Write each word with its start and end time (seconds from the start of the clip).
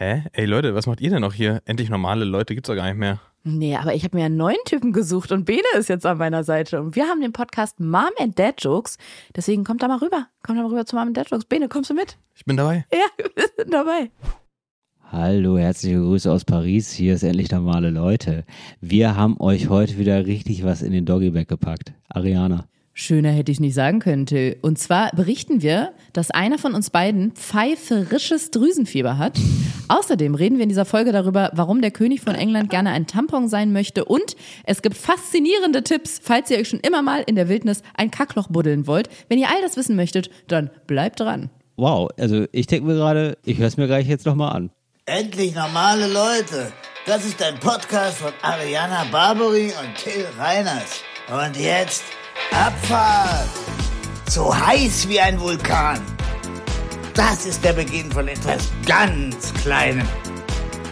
Hä? 0.00 0.22
Ey 0.32 0.44
Leute, 0.46 0.76
was 0.76 0.86
macht 0.86 1.00
ihr 1.00 1.10
denn 1.10 1.22
noch 1.22 1.34
hier? 1.34 1.60
Endlich 1.64 1.90
normale 1.90 2.24
Leute 2.24 2.54
gibt's 2.54 2.68
doch 2.68 2.76
gar 2.76 2.86
nicht 2.86 2.98
mehr. 2.98 3.18
Nee, 3.42 3.74
aber 3.74 3.96
ich 3.96 4.04
habe 4.04 4.16
mir 4.16 4.26
einen 4.26 4.36
neuen 4.36 4.62
Typen 4.64 4.92
gesucht 4.92 5.32
und 5.32 5.44
Bene 5.44 5.64
ist 5.76 5.88
jetzt 5.88 6.06
an 6.06 6.18
meiner 6.18 6.44
Seite. 6.44 6.80
Und 6.80 6.94
wir 6.94 7.06
haben 7.06 7.20
den 7.20 7.32
Podcast 7.32 7.80
Mom 7.80 8.10
and 8.20 8.38
Dad 8.38 8.62
Jokes. 8.62 8.96
Deswegen 9.34 9.64
kommt 9.64 9.82
da 9.82 9.88
mal 9.88 9.98
rüber. 9.98 10.28
Kommt 10.44 10.56
da 10.56 10.62
mal 10.62 10.68
rüber 10.68 10.86
zu 10.86 10.94
Mom 10.94 11.08
and 11.08 11.16
Dad 11.16 11.28
Jokes. 11.28 11.46
Bene, 11.46 11.68
kommst 11.68 11.90
du 11.90 11.94
mit? 11.94 12.16
Ich 12.36 12.44
bin 12.44 12.56
dabei. 12.56 12.86
Ja, 12.92 13.24
wir 13.34 13.44
sind 13.56 13.74
dabei. 13.74 14.12
Hallo, 15.10 15.58
herzliche 15.58 15.98
Grüße 15.98 16.30
aus 16.30 16.44
Paris. 16.44 16.92
Hier 16.92 17.14
ist 17.14 17.24
endlich 17.24 17.50
normale 17.50 17.90
Leute. 17.90 18.44
Wir 18.80 19.16
haben 19.16 19.40
euch 19.40 19.68
heute 19.68 19.98
wieder 19.98 20.26
richtig 20.26 20.62
was 20.62 20.80
in 20.80 20.92
den 20.92 21.06
Doggybag 21.06 21.48
gepackt. 21.48 21.92
Ariana. 22.08 22.68
Schöner 23.00 23.30
hätte 23.30 23.52
ich 23.52 23.60
nicht 23.60 23.74
sagen 23.74 24.00
können, 24.00 24.26
Till. 24.26 24.56
Und 24.60 24.76
zwar 24.76 25.12
berichten 25.14 25.62
wir, 25.62 25.92
dass 26.12 26.32
einer 26.32 26.58
von 26.58 26.74
uns 26.74 26.90
beiden 26.90 27.30
pfeiferisches 27.30 28.50
Drüsenfieber 28.50 29.18
hat. 29.18 29.38
Außerdem 29.86 30.34
reden 30.34 30.56
wir 30.56 30.64
in 30.64 30.68
dieser 30.68 30.84
Folge 30.84 31.12
darüber, 31.12 31.52
warum 31.54 31.80
der 31.80 31.92
König 31.92 32.22
von 32.22 32.34
England 32.34 32.70
gerne 32.70 32.90
ein 32.90 33.06
Tampon 33.06 33.46
sein 33.46 33.72
möchte. 33.72 34.04
Und 34.04 34.34
es 34.64 34.82
gibt 34.82 34.96
faszinierende 34.96 35.84
Tipps, 35.84 36.18
falls 36.20 36.50
ihr 36.50 36.58
euch 36.58 36.70
schon 36.70 36.80
immer 36.80 37.02
mal 37.02 37.22
in 37.24 37.36
der 37.36 37.48
Wildnis 37.48 37.84
ein 37.94 38.10
Kackloch 38.10 38.48
buddeln 38.48 38.88
wollt. 38.88 39.08
Wenn 39.28 39.38
ihr 39.38 39.48
all 39.48 39.62
das 39.62 39.76
wissen 39.76 39.94
möchtet, 39.94 40.28
dann 40.48 40.68
bleibt 40.88 41.20
dran. 41.20 41.50
Wow, 41.76 42.10
also 42.18 42.46
ich 42.50 42.66
denke 42.66 42.88
mir 42.88 42.94
gerade, 42.94 43.38
ich 43.44 43.58
höre 43.58 43.68
es 43.68 43.76
mir 43.76 43.86
gleich 43.86 44.08
jetzt 44.08 44.26
nochmal 44.26 44.56
an. 44.56 44.70
Endlich 45.06 45.54
normale 45.54 46.08
Leute. 46.08 46.72
Das 47.06 47.24
ist 47.24 47.40
ein 47.44 47.60
Podcast 47.60 48.18
von 48.18 48.32
Ariana 48.42 49.04
Barbary 49.12 49.66
und 49.66 49.94
Till 49.94 50.26
Reiners. 50.36 51.04
Und 51.28 51.56
jetzt 51.56 52.02
Abfahrt. 52.52 53.48
So 54.28 54.54
heiß 54.54 55.08
wie 55.08 55.20
ein 55.20 55.40
Vulkan. 55.40 56.00
Das 57.14 57.46
ist 57.46 57.64
der 57.64 57.72
Beginn 57.72 58.10
von 58.12 58.28
etwas 58.28 58.70
ganz 58.86 59.52
Kleinem. 59.54 60.06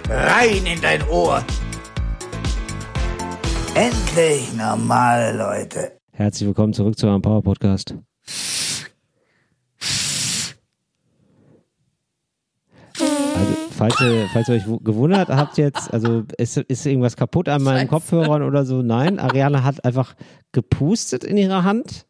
Rein 0.08 0.66
in 0.66 0.80
dein 0.80 1.06
Ohr. 1.08 1.44
Endlich 3.74 4.52
normale 4.54 5.36
Leute. 5.36 5.98
Herzlich 6.12 6.46
willkommen 6.46 6.72
zurück 6.72 6.98
zu 6.98 7.06
eurem 7.06 7.20
Power 7.22 7.42
Podcast. 7.42 7.94
Also, 12.98 13.65
falls 13.76 14.00
ihr, 14.00 14.26
falls 14.32 14.48
ihr 14.48 14.54
euch 14.56 14.64
gewundert 14.82 15.28
habt 15.28 15.58
jetzt, 15.58 15.92
also 15.92 16.24
ist, 16.38 16.56
ist 16.56 16.86
irgendwas 16.86 17.16
kaputt 17.16 17.48
an 17.48 17.62
meinen 17.62 17.76
Scheiße. 17.80 17.88
Kopfhörern 17.88 18.42
oder 18.42 18.64
so? 18.64 18.82
Nein, 18.82 19.18
Ariana 19.18 19.62
hat 19.62 19.84
einfach 19.84 20.14
gepustet 20.52 21.22
in 21.24 21.36
ihrer 21.36 21.64
Hand. 21.64 22.06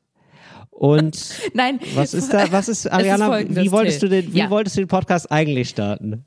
Und 0.71 1.35
Nein. 1.55 1.81
was 1.95 2.15
ist 2.15 2.33
da, 2.33 2.51
was 2.53 2.69
ist, 2.69 2.87
Ariana, 2.93 3.27
folgendes, 3.27 3.65
wie 3.65 3.73
wolltest 3.73 4.03
du 4.03 4.09
den, 4.09 4.33
wie 4.33 4.39
Ja. 4.39 4.51
wolltest 4.51 4.77
du 4.77 4.83
den 4.83 4.89
Podcast 4.89 5.31
eigentlich 5.33 5.69
starten? 5.71 6.25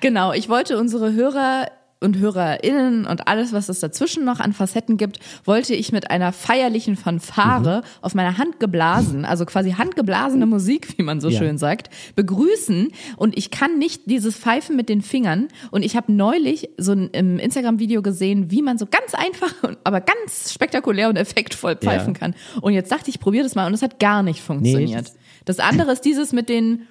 Genau, 0.00 0.32
ich 0.32 0.48
wollte 0.48 0.78
unsere 0.78 1.12
Hörer 1.12 1.66
und 2.02 2.18
HörerInnen 2.18 3.06
und 3.06 3.28
alles, 3.28 3.52
was 3.52 3.68
es 3.68 3.80
dazwischen 3.80 4.24
noch 4.24 4.40
an 4.40 4.52
Facetten 4.52 4.96
gibt, 4.96 5.20
wollte 5.44 5.74
ich 5.74 5.92
mit 5.92 6.10
einer 6.10 6.32
feierlichen 6.32 6.96
Fanfare 6.96 7.82
auf 8.00 8.14
meiner 8.14 8.38
Hand 8.38 8.60
geblasen, 8.60 9.24
also 9.24 9.46
quasi 9.46 9.72
handgeblasene 9.72 10.46
Musik, 10.46 10.98
wie 10.98 11.02
man 11.02 11.20
so 11.20 11.28
Ja. 11.28 11.38
schön 11.38 11.58
sagt, 11.58 11.88
begrüßen. 12.16 12.88
Und 13.16 13.36
ich 13.38 13.50
kann 13.50 13.78
nicht 13.78 14.02
dieses 14.10 14.36
Pfeifen 14.36 14.76
mit 14.76 14.88
den 14.88 15.02
Fingern. 15.02 15.48
Und 15.70 15.82
ich 15.84 15.96
habe 15.96 16.12
neulich 16.12 16.68
so 16.78 16.92
ein 16.92 17.08
im 17.10 17.38
Instagram-Video 17.38 18.02
gesehen, 18.02 18.50
wie 18.50 18.62
man 18.62 18.78
so 18.78 18.86
ganz 18.86 19.14
einfach, 19.14 19.54
aber 19.84 20.00
ganz 20.00 20.52
spektakulär 20.52 21.08
und 21.08 21.16
effektvoll 21.16 21.76
pfeifen 21.76 22.14
Ja. 22.14 22.18
kann. 22.20 22.34
Und 22.60 22.72
jetzt 22.74 22.90
dachte 22.92 23.10
ich, 23.10 23.20
probiere 23.20 23.44
das 23.44 23.54
mal 23.54 23.66
und 23.66 23.74
es 23.74 23.82
hat 23.82 23.98
gar 23.98 24.22
nicht 24.22 24.40
funktioniert. 24.40 25.06
das- 25.06 25.16
das 25.44 25.58
andere 25.58 25.92
ist 25.92 26.04
dieses 26.04 26.32
mit 26.32 26.48
den 26.48 26.86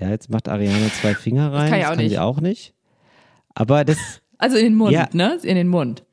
Ja, 0.00 0.10
jetzt 0.10 0.30
macht 0.30 0.48
Ariana 0.48 0.88
zwei 1.00 1.14
Finger 1.14 1.52
rein. 1.52 1.70
kann 1.70 1.78
ich 1.80 1.84
auch 1.86 1.90
kann 1.90 1.98
sie 1.98 2.04
nicht. 2.04 2.18
auch 2.20 2.40
nicht. 2.40 2.74
Aber 3.58 3.84
das, 3.84 3.98
Also 4.38 4.56
in 4.56 4.64
den 4.66 4.74
Mund, 4.76 4.92
Ja. 4.92 5.08
ne? 5.12 5.36
In 5.42 5.56
den 5.56 5.66
Mund. 5.68 6.04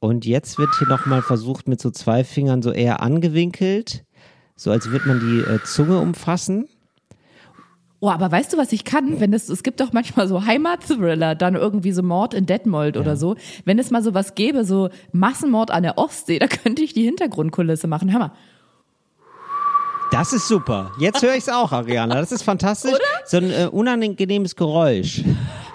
und 0.00 0.24
jetzt 0.24 0.58
wird 0.58 0.70
hier 0.78 0.88
nochmal 0.88 1.20
versucht 1.22 1.68
mit 1.68 1.80
so 1.82 1.90
zwei 1.90 2.24
Fingern 2.24 2.62
so 2.62 2.70
eher 2.72 3.02
angewinkelt, 3.02 4.04
so 4.56 4.70
als 4.70 4.90
würde 4.90 5.06
man 5.08 5.20
die 5.20 5.40
äh, 5.40 5.62
Zunge 5.64 5.98
umfassen. 5.98 6.66
Oh, 8.00 8.08
aber 8.10 8.30
weißt 8.30 8.52
du, 8.52 8.56
was 8.58 8.70
ich 8.72 8.84
kann? 8.84 9.18
Wenn 9.20 9.32
es, 9.32 9.48
es 9.48 9.62
gibt 9.64 9.80
doch 9.80 9.92
manchmal 9.92 10.28
so 10.28 10.44
Heimatthriller, 10.46 11.34
dann 11.34 11.56
irgendwie 11.56 11.90
so 11.92 12.02
Mord 12.04 12.32
in 12.32 12.46
Detmold 12.46 12.96
oder 12.96 13.16
so. 13.16 13.34
Wenn 13.64 13.78
es 13.80 13.90
mal 13.90 14.02
so 14.04 14.14
was 14.14 14.34
gäbe, 14.36 14.64
so 14.64 14.88
Massenmord 15.12 15.70
an 15.72 15.82
der 15.82 15.98
Ostsee, 15.98 16.38
da 16.38 16.46
könnte 16.62 16.82
ich 16.82 16.94
die 16.94 17.02
Hintergrundkulisse 17.02 17.86
machen. 17.88 18.10
Hör 18.12 18.20
mal. 18.20 18.32
Das 20.10 20.32
ist 20.32 20.48
super. 20.48 20.92
Jetzt 20.98 21.22
höre 21.22 21.32
ich 21.34 21.40
es 21.42 21.48
auch, 21.50 21.70
Ariana. 21.72 22.14
Das 22.14 22.32
ist 22.32 22.42
fantastisch. 22.42 22.92
So 23.26 23.36
ein 23.36 23.50
äh, 23.50 23.68
unangenehmes 23.70 24.56
Geräusch, 24.56 25.22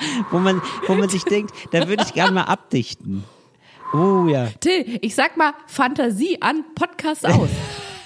wo 0.32 0.40
man, 0.40 0.62
wo 0.88 0.96
man 0.96 1.10
sich 1.10 1.24
denkt, 1.24 1.54
da 1.72 1.88
würde 1.88 2.04
ich 2.06 2.14
gerne 2.14 2.32
mal 2.32 2.44
abdichten. 2.44 3.24
Oh 3.94 4.26
ja. 4.28 4.48
Till, 4.60 5.00
ich 5.02 5.14
sag 5.16 5.38
mal 5.38 5.54
Fantasie 5.68 6.42
an, 6.42 6.64
Podcast 6.76 7.26
aus. 7.26 7.50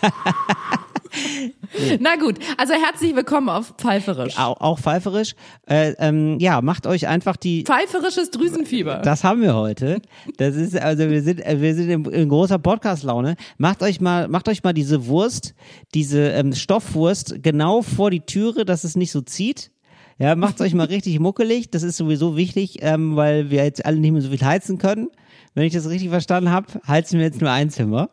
Na 2.00 2.16
gut, 2.16 2.38
also 2.58 2.74
herzlich 2.74 3.16
willkommen 3.16 3.50
auf 3.50 3.74
Pfeiferisch. 3.78 4.38
Auch, 4.38 4.60
auch 4.60 4.80
pfeiferisch. 4.80 5.36
Äh, 5.68 5.94
ähm, 6.00 6.38
ja, 6.40 6.62
macht 6.62 6.88
euch 6.88 7.08
einfach 7.08 7.38
die. 7.38 7.64
Pfeiferisches 7.64 8.32
Drüsenfieber. 8.32 9.02
Das 9.04 9.24
haben 9.24 9.42
wir 9.42 9.56
heute. 9.56 10.02
Das 10.38 10.56
ist 10.56 10.78
also 10.78 11.10
wir 11.10 11.22
sind 11.22 11.46
äh, 11.46 11.62
wir 11.62 11.76
sind 11.76 11.90
in, 11.90 12.06
in 12.06 12.30
großer 12.30 12.60
Podcast 12.60 13.04
Laune. 13.04 13.36
Macht 13.58 13.84
euch 13.84 14.02
mal 14.02 14.28
macht 14.28 14.48
euch 14.50 14.64
mal 14.64 14.74
diese 14.74 15.08
Wurst, 15.08 15.54
diese 15.94 16.30
ähm, 16.30 16.54
Stoffwurst 16.54 17.44
genau 17.44 17.82
vor 17.82 18.12
die 18.12 18.22
Türe, 18.22 18.66
dass 18.66 18.84
es 18.84 18.96
nicht 18.96 19.12
so 19.12 19.22
zieht. 19.22 19.72
Ja, 20.20 20.36
macht 20.36 20.62
euch 20.62 20.74
mal 20.74 20.88
richtig 20.88 21.20
muckelig. 21.20 21.70
Das 21.70 21.84
ist 21.84 21.98
sowieso 21.98 22.36
wichtig, 22.36 22.80
ähm, 22.82 23.16
weil 23.16 23.52
wir 23.52 23.64
jetzt 23.64 23.86
alle 23.86 23.98
nicht 23.98 24.12
mehr 24.12 24.22
so 24.22 24.30
viel 24.30 24.42
heizen 24.42 24.78
können. 24.78 25.10
Wenn 25.54 25.66
ich 25.66 25.74
das 25.74 25.88
richtig 25.90 26.10
verstanden 26.10 26.52
habe, 26.52 26.68
heizen 26.88 27.20
wir 27.20 27.26
jetzt 27.26 27.42
nur 27.42 27.52
ein 27.52 27.70
Zimmer, 27.70 28.10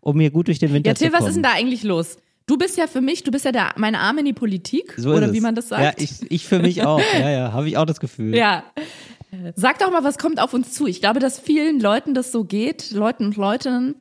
um 0.00 0.18
hier 0.20 0.30
gut 0.30 0.48
durch 0.48 0.58
den 0.58 0.72
Winter 0.72 0.90
ja, 0.90 0.94
Till, 0.94 1.08
zu 1.08 1.12
was 1.12 1.18
kommen. 1.20 1.28
ist 1.30 1.34
denn 1.36 1.42
da 1.42 1.52
eigentlich 1.52 1.82
los? 1.82 2.18
Du 2.46 2.56
bist 2.56 2.76
ja 2.76 2.86
für 2.86 3.00
mich, 3.00 3.24
du 3.24 3.30
bist 3.30 3.44
ja 3.44 3.52
der, 3.52 3.72
meine 3.76 3.98
Arme 3.98 4.20
in 4.20 4.26
die 4.26 4.32
Politik, 4.32 4.94
so 4.96 5.10
oder 5.10 5.26
ist 5.26 5.32
wie 5.32 5.38
es. 5.38 5.42
man 5.42 5.54
das 5.54 5.68
sagt. 5.68 5.82
Ja, 5.82 5.92
ich, 5.96 6.30
ich 6.30 6.46
für 6.46 6.60
mich 6.60 6.84
auch. 6.84 7.00
Ja, 7.18 7.28
ja, 7.28 7.52
habe 7.52 7.68
ich 7.68 7.76
auch 7.76 7.86
das 7.86 7.98
Gefühl. 8.00 8.36
Ja. 8.36 8.62
Sag 9.54 9.78
doch 9.80 9.90
mal, 9.90 10.04
was 10.04 10.18
kommt 10.18 10.40
auf 10.40 10.54
uns 10.54 10.72
zu? 10.72 10.86
Ich 10.86 11.00
glaube, 11.00 11.20
dass 11.20 11.38
vielen 11.38 11.80
Leuten 11.80 12.14
das 12.14 12.32
so 12.32 12.44
geht, 12.44 12.92
Leuten 12.92 13.26
und 13.26 13.36
Leutinnen, 13.36 13.96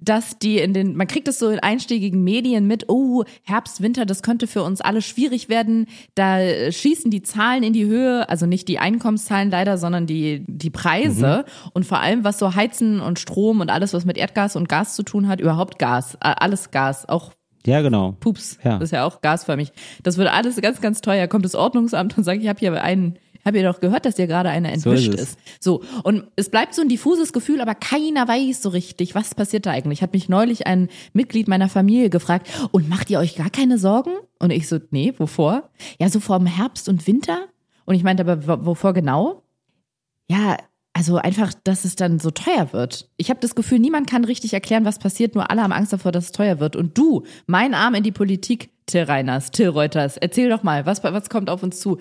dass 0.00 0.38
die 0.38 0.58
in 0.58 0.72
den, 0.72 0.96
man 0.96 1.08
kriegt 1.08 1.26
es 1.26 1.38
so 1.40 1.48
in 1.48 1.58
einstiegigen 1.58 2.22
Medien 2.22 2.66
mit, 2.66 2.88
oh, 2.88 3.24
Herbst, 3.42 3.82
Winter, 3.82 4.06
das 4.06 4.22
könnte 4.22 4.46
für 4.46 4.62
uns 4.62 4.80
alle 4.80 5.02
schwierig 5.02 5.48
werden. 5.48 5.86
Da 6.14 6.38
schießen 6.70 7.10
die 7.10 7.22
Zahlen 7.22 7.64
in 7.64 7.72
die 7.72 7.86
Höhe, 7.86 8.28
also 8.28 8.46
nicht 8.46 8.68
die 8.68 8.78
Einkommenszahlen 8.78 9.50
leider, 9.50 9.76
sondern 9.78 10.06
die, 10.06 10.44
die 10.46 10.70
Preise. 10.70 11.44
Und 11.72 11.84
vor 11.84 11.98
allem, 12.00 12.22
was 12.22 12.38
so 12.38 12.54
Heizen 12.54 13.00
und 13.00 13.18
Strom 13.18 13.60
und 13.60 13.70
alles, 13.70 13.92
was 13.92 14.04
mit 14.04 14.16
Erdgas 14.16 14.54
und 14.54 14.68
Gas 14.68 14.94
zu 14.94 15.02
tun 15.02 15.26
hat, 15.26 15.40
überhaupt 15.40 15.78
Gas, 15.80 16.16
alles 16.20 16.70
Gas, 16.70 17.08
auch 17.08 17.32
Ja, 17.66 17.82
genau. 17.82 18.12
Pups, 18.20 18.58
Ja. 18.62 18.74
das 18.78 18.84
ist 18.84 18.92
ja 18.92 19.04
auch 19.04 19.20
gasförmig. 19.20 19.72
Das 20.04 20.16
wird 20.16 20.32
alles 20.32 20.56
ganz, 20.60 20.80
ganz 20.80 21.00
teuer. 21.00 21.26
Kommt 21.26 21.44
das 21.44 21.56
Ordnungsamt 21.56 22.16
und 22.16 22.22
sagt, 22.24 22.40
ich 22.40 22.48
habe 22.48 22.60
hier 22.60 22.80
einen, 22.80 23.18
habe 23.48 23.58
ihr 23.58 23.64
doch 23.64 23.80
gehört, 23.80 24.04
dass 24.04 24.14
dir 24.14 24.28
gerade 24.28 24.48
einer 24.50 24.68
So 24.78 24.92
ist 24.92 25.06
entwischt 25.08 25.20
ist. 25.20 25.38
So 25.58 25.82
und 26.04 26.28
es 26.36 26.48
bleibt 26.50 26.74
so 26.74 26.82
ein 26.82 26.88
diffuses 26.88 27.32
Gefühl, 27.32 27.60
aber 27.60 27.74
keiner 27.74 28.28
weiß 28.28 28.62
so 28.62 28.68
richtig, 28.68 29.16
was 29.16 29.34
passiert 29.34 29.66
da 29.66 29.72
eigentlich. 29.72 30.00
Hat 30.02 30.12
mich 30.12 30.28
neulich 30.28 30.68
ein 30.68 30.88
Mitglied 31.12 31.48
meiner 31.48 31.68
Familie 31.68 32.10
gefragt 32.10 32.48
und 32.70 32.88
macht 32.88 33.10
ihr 33.10 33.18
euch 33.18 33.34
gar 33.34 33.50
keine 33.50 33.78
Sorgen? 33.78 34.12
Und 34.38 34.50
ich 34.52 34.68
so, 34.68 34.78
nee, 34.90 35.12
wovor? 35.18 35.70
Ja, 36.00 36.08
so 36.08 36.20
vor 36.20 36.38
dem 36.38 36.46
Herbst 36.46 36.88
und 36.88 37.04
Winter. 37.08 37.46
Und 37.86 37.96
ich 37.96 38.04
meinte 38.04 38.22
aber, 38.22 38.46
wo- 38.46 38.66
wovor 38.66 38.92
genau? 38.92 39.42
Ja, 40.30 40.56
also 40.92 41.16
einfach, 41.16 41.54
dass 41.64 41.84
es 41.84 41.96
dann 41.96 42.18
so 42.18 42.30
teuer 42.30 42.72
wird. 42.72 43.08
Ich 43.16 43.30
habe 43.30 43.40
das 43.40 43.54
Gefühl, 43.54 43.78
niemand 43.78 44.10
kann 44.10 44.24
richtig 44.24 44.52
erklären, 44.52 44.84
was 44.84 44.98
passiert, 44.98 45.34
nur 45.34 45.50
alle 45.50 45.62
haben 45.62 45.72
Angst 45.72 45.92
davor, 45.92 46.12
dass 46.12 46.24
es 46.24 46.32
teuer 46.32 46.60
wird. 46.60 46.76
Und 46.76 46.98
du, 46.98 47.22
mein 47.46 47.72
Arm 47.74 47.94
in 47.94 48.02
die 48.02 48.12
Politik, 48.12 48.70
Till 48.86 49.02
Reiners, 49.04 49.50
Till 49.50 49.68
Reuters, 49.68 50.16
erzähl 50.16 50.48
doch 50.50 50.62
mal, 50.62 50.86
was, 50.86 51.04
was 51.04 51.28
kommt 51.30 51.50
auf 51.50 51.62
uns 51.62 51.78
zu? 51.78 51.98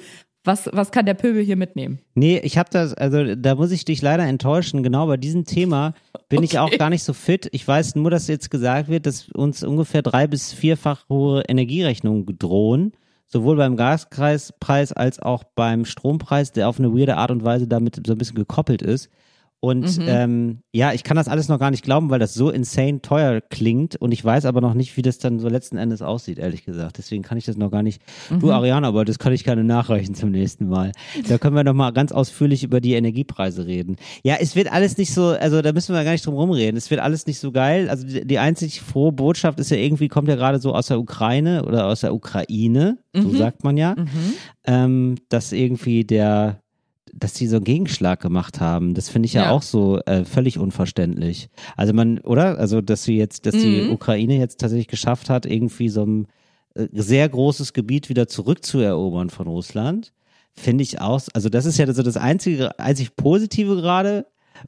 Was, 0.47 0.69
was 0.71 0.91
kann 0.91 1.05
der 1.05 1.13
Pöbel 1.13 1.43
hier 1.43 1.57
mitnehmen? 1.57 1.99
Nee, 2.15 2.39
ich 2.41 2.57
habe 2.57 2.69
das, 2.71 2.93
also 2.93 3.35
da 3.35 3.55
muss 3.55 3.71
ich 3.71 3.83
dich 3.83 4.01
leider 4.01 4.23
enttäuschen. 4.23 4.81
Genau 4.81 5.05
bei 5.05 5.17
diesem 5.17 5.43
Thema 5.43 5.93
bin 6.29 6.41
ich 6.41 6.57
auch 6.57 6.67
Okay. 6.67 6.77
gar 6.77 6.89
nicht 6.89 7.03
so 7.03 7.11
fit. 7.11 7.49
Ich 7.51 7.67
weiß 7.67 7.95
nur, 7.95 8.09
dass 8.11 8.29
jetzt 8.29 8.49
gesagt 8.49 8.87
wird, 8.87 9.05
dass 9.05 9.27
uns 9.29 9.61
ungefähr 9.63 10.01
drei 10.01 10.25
bis 10.25 10.53
vierfach 10.53 11.09
hohe 11.09 11.43
Energierechnungen 11.49 12.25
drohen. 12.39 12.93
Sowohl 13.25 13.57
beim 13.57 13.75
Gaspreis 13.75 14.53
als 14.93 15.19
auch 15.19 15.43
beim 15.43 15.83
Strompreis, 15.83 16.53
der 16.53 16.69
auf 16.69 16.79
eine 16.79 16.93
weirde 16.93 17.17
Art 17.17 17.31
und 17.31 17.43
Weise 17.43 17.67
damit 17.67 18.01
so 18.07 18.13
ein 18.13 18.17
bisschen 18.17 18.37
gekoppelt 18.37 18.81
ist. 18.81 19.09
Und 19.59 19.97
Mhm. 19.97 20.05
ähm, 20.07 20.59
ja, 20.71 20.93
ich 20.93 21.03
kann 21.03 21.17
das 21.17 21.27
alles 21.27 21.47
noch 21.47 21.57
gar 21.57 21.71
nicht 21.71 21.83
glauben, 21.83 22.11
weil 22.11 22.19
das 22.19 22.35
so 22.35 22.51
insane 22.51 23.01
teuer 23.01 23.41
klingt 23.41 23.95
und 23.95 24.11
ich 24.11 24.23
weiß 24.23 24.45
aber 24.45 24.61
noch 24.61 24.75
nicht, 24.75 24.95
wie 24.97 25.01
das 25.01 25.17
dann 25.17 25.39
so 25.39 25.49
letzten 25.49 25.77
Endes 25.77 26.03
aussieht, 26.03 26.37
ehrlich 26.37 26.63
gesagt. 26.63 26.99
Deswegen 26.99 27.23
kann 27.23 27.39
ich 27.39 27.45
das 27.45 27.57
noch 27.57 27.71
gar 27.71 27.81
nicht. 27.81 27.99
Mhm. 28.29 28.39
Du, 28.39 28.51
Ariana, 28.51 28.87
aber 28.87 29.03
das 29.03 29.17
kann 29.17 29.33
ich 29.33 29.43
gerne 29.43 29.63
nachreichen 29.63 30.13
zum 30.13 30.29
nächsten 30.29 30.67
Mal. 30.67 30.91
Da 31.27 31.39
können 31.39 31.55
wir 31.55 31.63
noch 31.63 31.73
mal 31.73 31.91
ganz 31.91 32.11
ausführlich 32.11 32.63
über 32.63 32.79
die 32.81 32.93
Energiepreise 32.93 33.65
reden. 33.65 33.95
Ja, 34.23 34.35
es 34.39 34.55
wird 34.55 34.71
alles 34.71 34.95
nicht 34.97 35.11
so, 35.11 35.29
also 35.29 35.63
da 35.63 35.73
müssen 35.73 35.95
wir 35.95 36.03
gar 36.03 36.11
nicht 36.11 36.25
drum 36.25 36.35
rumreden. 36.35 36.77
Es 36.77 36.91
wird 36.91 37.01
alles 37.01 37.25
nicht 37.25 37.39
so 37.39 37.51
geil. 37.51 37.89
Also 37.89 38.05
die, 38.05 38.27
die 38.27 38.37
einzig 38.37 38.81
frohe 38.81 39.11
Botschaft 39.11 39.59
ist 39.59 39.71
ja 39.71 39.77
irgendwie, 39.77 40.07
kommt 40.07 40.27
ja 40.27 40.35
gerade 40.35 40.59
so 40.59 40.75
aus 40.75 40.87
der 40.87 40.99
Ukraine 40.99 41.65
oder 41.65 41.87
aus 41.87 42.01
der 42.01 42.13
Ukraine, 42.13 42.99
so 43.15 43.31
sagt 43.31 43.63
man 43.63 43.75
ja, 43.77 43.95
ähm, 44.65 45.15
dass 45.29 45.51
irgendwie 45.51 46.03
der 46.03 46.59
dass 47.13 47.33
die 47.33 47.47
so 47.47 47.57
einen 47.57 47.65
Gegenschlag 47.65 48.19
gemacht 48.21 48.59
haben. 48.59 48.93
Das 48.93 49.09
finde 49.09 49.27
ich 49.27 49.33
ja, 49.33 49.43
Ja. 49.45 49.51
auch 49.51 49.61
so 49.61 49.99
äh, 50.05 50.25
völlig 50.25 50.57
unverständlich. 50.59 51.49
Also 51.75 51.93
man, 51.93 52.19
oder? 52.19 52.57
Also, 52.59 52.81
dass 52.81 53.03
sie 53.03 53.17
jetzt, 53.17 53.45
dass 53.45 53.55
die 53.55 53.81
Mhm. 53.81 53.91
Ukraine 53.91 54.37
jetzt 54.37 54.59
tatsächlich 54.59 54.87
geschafft 54.87 55.29
hat, 55.29 55.45
irgendwie 55.45 55.89
so 55.89 56.05
ein 56.05 56.27
äh, 56.75 56.87
sehr 56.93 57.27
großes 57.27 57.73
Gebiet 57.73 58.09
wieder 58.09 58.27
zurückzuerobern 58.27 59.29
von 59.29 59.47
Russland, 59.47 60.13
finde 60.53 60.83
ich 60.83 61.01
auch, 61.01 61.21
also 61.33 61.49
das 61.49 61.65
ist 61.65 61.77
ja 61.77 61.91
so 61.93 62.01
das 62.03 62.17
einzige, 62.17 62.77
einzig 62.79 63.15
Positive 63.15 63.75
gerade. 63.75 64.25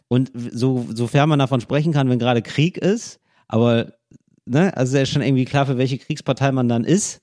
Und 0.07 0.31
so, 0.35 0.85
sofern 0.93 1.29
man 1.29 1.39
davon 1.39 1.61
sprechen 1.61 1.93
kann, 1.93 2.09
wenn 2.09 2.19
gerade 2.19 2.43
Krieg 2.43 2.77
ist, 2.77 3.19
aber, 3.47 3.93
ne, 4.45 4.75
also 4.77 4.91
ist 4.95 4.99
ja 4.99 5.05
schon 5.07 5.23
irgendwie 5.23 5.45
klar, 5.45 5.65
für 5.65 5.79
welche 5.79 5.97
Kriegspartei 5.97 6.51
man 6.51 6.67
dann 6.69 6.83
ist. 6.83 7.21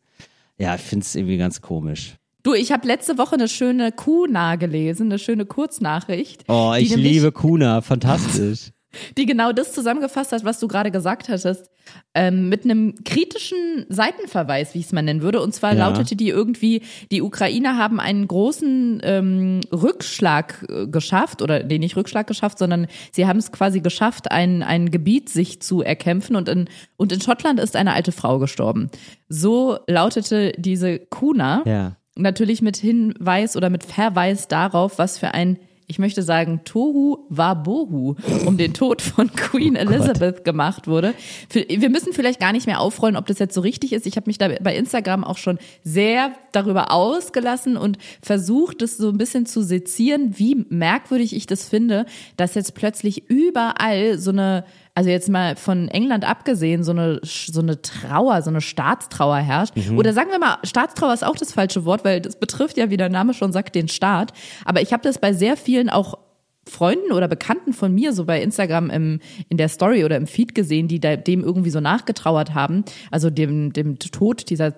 Ja, 0.59 0.75
ich 0.75 0.81
finde 0.81 1.05
es 1.05 1.15
irgendwie 1.15 1.37
ganz 1.37 1.61
komisch. 1.61 2.17
Du, 2.47 2.55
ich 2.55 2.71
habe 2.71 2.87
letzte 2.87 3.19
Woche 3.19 3.35
eine 3.35 3.49
schöne 3.49 3.91
Kuna 3.91 4.55
gelesen, 4.55 5.09
eine 5.09 5.19
schöne 5.19 5.47
Kurznachricht. 5.47 6.45
Oh, 6.47 6.73
ich 6.79 6.91
nämlich- 6.91 7.15
liebe 7.15 7.33
Kuna, 7.33 7.81
fantastisch. 7.81 8.71
die 9.19 9.27
genau 9.27 9.51
das 9.51 9.73
zusammengefasst 9.73 10.31
hat, 10.31 10.45
was 10.45 10.61
du 10.61 10.69
gerade 10.69 10.93
gesagt 10.93 11.29
hattest, 11.29 11.69
ähm, 12.15 12.49
mit 12.49 12.63
einem 12.65 12.95
kritischen 13.05 13.85
Seitenverweis, 13.89 14.75
wie 14.75 14.79
ich 14.79 14.87
es 14.87 14.93
mal 14.93 15.03
nennen 15.03 15.23
würde. 15.23 15.41
Und 15.43 15.57
zwar 15.57 15.75
Ja. 15.75 15.89
lautete 15.89 16.15
die 16.15 16.29
irgendwie, 16.29 16.83
die 17.11 17.21
Ukrainer 17.21 17.79
haben 17.79 17.99
einen 17.99 18.29
großen 18.29 19.01
ähm, 19.03 19.61
Rückschlag 19.73 20.65
äh, 20.69 20.87
geschafft, 20.87 21.43
oder 21.43 21.65
nee, 21.65 21.79
nicht 21.79 21.97
Rückschlag 21.97 22.29
geschafft, 22.29 22.61
sondern 22.61 22.87
sie 23.11 23.27
haben 23.27 23.41
es 23.41 23.51
quasi 23.51 23.81
geschafft, 23.81 24.31
ein, 24.31 24.63
ein 24.63 24.93
Gebiet 24.93 25.31
sich 25.31 25.61
zu 25.61 25.83
erkämpfen. 25.83 26.37
Und 26.37 26.49
in, 26.49 26.69
und 26.97 27.11
in 27.11 27.21
Schottland 27.21 27.59
ist 27.59 27.75
eine 27.75 27.93
alte 27.93 28.13
Frau 28.13 28.39
gestorben. 28.39 28.89
So 29.29 29.81
lautete 29.89 30.53
diese 30.57 31.01
Kuna. 31.01 31.65
Ja. 31.67 31.97
Natürlich 32.17 32.63
mit 32.63 32.79
Hinweis 32.79 33.57
oder 33.57 33.69
mit 33.69 33.85
Verweis 33.85 34.49
darauf, 34.49 34.99
was 34.99 35.19
für 35.19 35.35
ein, 35.35 35.59
ich 35.87 35.99
möchte 35.99 36.23
sagen, 36.23 36.63
Tohu 36.65 37.19
Wabohu 37.29 38.17
um 38.47 38.57
den 38.57 38.73
Tod 38.73 39.03
von 39.03 39.31
Queen 39.37 39.77
Elizabeth 39.77 40.43
gemacht 40.43 40.89
wurde. 40.89 41.13
Wir 41.53 41.91
müssen 41.91 42.15
vielleicht 42.15 42.41
gar 42.41 42.53
nicht 42.53 42.67
mehr 42.67 42.81
aufrollen, 42.81 43.17
ob 43.17 43.27
das 43.27 43.39
jetzt 43.39 43.55
so 43.55 43.61
richtig 43.61 43.93
ist. 43.93 44.07
Ich 44.07 44.17
habe 44.17 44.29
mich 44.29 44.39
da 44.39 44.49
bei 44.63 44.75
Instagram 44.75 45.25
auch 45.25 45.37
schon 45.37 45.59
sehr 45.85 46.33
darüber 46.53 46.91
ausgelassen 46.91 47.77
und 47.77 47.99
versucht, 48.23 48.81
das 48.81 48.97
so 48.97 49.11
ein 49.11 49.19
bisschen 49.19 49.45
zu 49.45 49.63
sezieren, 49.63 50.39
wie 50.39 50.65
merkwürdig 50.71 51.37
ich 51.37 51.47
das 51.47 51.69
finde, 51.69 52.07
dass 52.39 52.55
jetzt 52.55 52.75
plötzlich 52.75 53.29
überall 53.29 54.19
so 54.19 54.31
eine 54.31 54.65
also 54.97 55.11
jetzt 55.11 55.29
mal 55.29 55.57
von 55.57 55.89
England 55.89 56.27
abgesehen, 56.27 56.83
so 56.83 56.91
eine, 56.93 57.21
so 57.23 57.61
eine 57.61 57.83
Trauer, 57.83 58.41
so 58.41 58.49
eine 58.49 58.63
Staatstrauer 58.63 59.37
herrscht. 59.37 59.75
Oder 59.95 60.15
sagen 60.15 60.31
wir 60.31 60.39
mal, 60.39 60.57
Staatstrauer 60.65 61.13
ist 61.13 61.23
auch 61.23 61.37
das 61.37 61.53
falsche 61.53 61.85
Wort, 61.85 62.03
weil 62.03 62.23
das 62.23 62.41
betrifft 62.41 62.79
ja, 62.79 62.89
wie 62.89 62.97
der 62.97 63.11
Name 63.11 63.35
schon 63.35 63.53
sagt, 63.53 63.75
den 63.75 63.89
Staat. 63.89 64.33
Aber 64.65 64.81
ich 64.81 64.95
habe 64.95 65.03
das 65.03 65.19
bei 65.19 65.35
sehr 65.35 65.59
vielen 65.59 65.91
auch 65.91 66.19
Freunden 66.67 67.13
oder 67.13 67.29
Bekannten 67.29 67.75
von 67.75 67.95
mir 67.95 68.15
so 68.15 68.25
bei 68.25 68.41
Instagram 68.41 68.89
im, 68.89 69.21
in 69.51 69.59
der 69.59 69.69
Story 69.69 70.03
oder 70.03 70.17
im 70.17 70.27
Feed 70.27 70.55
gesehen, 70.55 70.89
die 70.89 70.99
da, 70.99 71.17
dem 71.17 71.45
irgendwie 71.45 71.71
so 71.71 71.81
nachgetrauert 71.81 72.55
haben. 72.55 72.83
Also 73.11 73.29
dem, 73.29 73.75
dem 73.75 73.99
Tod 73.99 74.49
dieser 74.49 74.73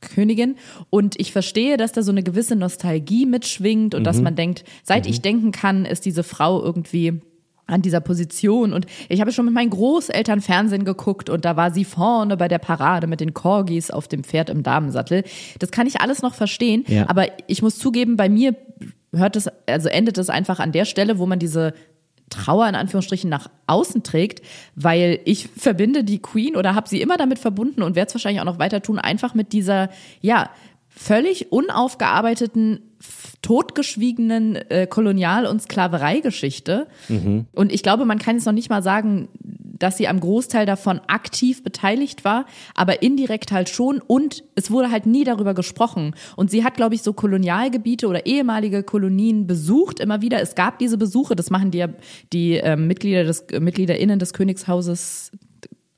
Königin. 0.00 0.56
Und 0.88 1.20
ich 1.20 1.32
verstehe, 1.32 1.76
dass 1.76 1.92
da 1.92 2.02
so 2.02 2.12
eine 2.12 2.22
gewisse 2.22 2.56
Nostalgie 2.56 3.26
mitschwingt 3.26 3.94
und 3.94 4.04
dass 4.04 4.22
man 4.22 4.36
denkt, 4.36 4.64
seit 4.84 5.06
ich 5.06 5.20
denken 5.20 5.52
kann, 5.52 5.84
ist 5.84 6.06
diese 6.06 6.22
Frau 6.22 6.62
irgendwie 6.62 7.20
an 7.66 7.82
dieser 7.82 8.00
Position 8.00 8.72
und 8.72 8.86
ich 9.08 9.20
habe 9.20 9.32
schon 9.32 9.46
mit 9.46 9.54
meinen 9.54 9.70
Großeltern 9.70 10.40
Fernsehen 10.40 10.84
geguckt 10.84 11.30
und 11.30 11.44
da 11.44 11.56
war 11.56 11.70
sie 11.70 11.84
vorne 11.84 12.36
bei 12.36 12.48
der 12.48 12.58
Parade 12.58 13.06
mit 13.06 13.20
den 13.20 13.32
Corgis 13.34 13.90
auf 13.90 14.06
dem 14.08 14.22
Pferd 14.22 14.50
im 14.50 14.62
Damensattel. 14.62 15.24
Das 15.58 15.70
kann 15.70 15.86
ich 15.86 16.00
alles 16.00 16.22
noch 16.22 16.34
verstehen, 16.34 16.84
Ja. 16.88 17.08
aber 17.08 17.26
ich 17.46 17.62
muss 17.62 17.78
zugeben, 17.78 18.16
bei 18.16 18.28
mir 18.28 18.54
hört 19.12 19.36
es, 19.36 19.48
also 19.66 19.88
endet 19.88 20.18
es 20.18 20.28
einfach 20.28 20.58
an 20.60 20.72
der 20.72 20.84
Stelle, 20.84 21.18
wo 21.18 21.26
man 21.26 21.38
diese 21.38 21.72
Trauer 22.30 22.66
in 22.68 22.74
Anführungsstrichen 22.74 23.30
nach 23.30 23.48
außen 23.66 24.02
trägt, 24.02 24.42
weil 24.74 25.20
ich 25.24 25.48
verbinde 25.56 26.04
die 26.04 26.20
Queen 26.20 26.56
oder 26.56 26.74
habe 26.74 26.88
sie 26.88 27.00
immer 27.00 27.16
damit 27.16 27.38
verbunden 27.38 27.82
und 27.82 27.96
werde 27.96 28.08
es 28.08 28.14
wahrscheinlich 28.14 28.40
auch 28.40 28.46
noch 28.46 28.58
weiter 28.58 28.82
tun, 28.82 28.98
einfach 28.98 29.34
mit 29.34 29.52
dieser, 29.52 29.90
ja, 30.20 30.50
völlig 30.96 31.50
unaufgearbeiteten, 31.52 32.80
totgeschwiegenen 33.42 34.56
äh, 34.70 34.86
Kolonial- 34.86 35.46
und 35.46 35.60
Sklavereigeschichte. 35.62 36.86
Und 37.52 37.72
ich 37.72 37.82
glaube, 37.82 38.04
man 38.04 38.18
kann 38.18 38.36
jetzt 38.36 38.46
noch 38.46 38.52
nicht 38.52 38.70
mal 38.70 38.82
sagen, 38.82 39.28
dass 39.76 39.96
sie 39.98 40.08
am 40.08 40.20
Großteil 40.20 40.66
davon 40.66 41.00
aktiv 41.08 41.62
beteiligt 41.62 42.24
war, 42.24 42.46
aber 42.74 43.02
indirekt 43.02 43.50
halt 43.52 43.68
schon 43.68 44.00
und 44.00 44.44
es 44.54 44.70
wurde 44.70 44.90
halt 44.90 45.04
nie 45.04 45.24
darüber 45.24 45.52
gesprochen. 45.52 46.14
Und 46.36 46.50
sie 46.50 46.64
hat, 46.64 46.74
glaube 46.76 46.94
ich, 46.94 47.02
so 47.02 47.12
Kolonialgebiete 47.12 48.06
oder 48.06 48.24
ehemalige 48.24 48.82
Kolonien 48.82 49.46
besucht 49.46 50.00
immer 50.00 50.22
wieder. 50.22 50.40
Es 50.40 50.54
gab 50.54 50.78
diese 50.78 50.96
Besuche, 50.96 51.36
das 51.36 51.50
machen 51.50 51.70
die, 51.72 51.78
ja- 51.78 51.88
die 52.32 52.52
ähm, 52.54 52.86
Mitglieder 52.86 53.24
des 53.24 53.40
äh, 53.50 53.60
MitgliederInnen 53.60 54.18
des 54.18 54.32
Königshauses 54.32 55.32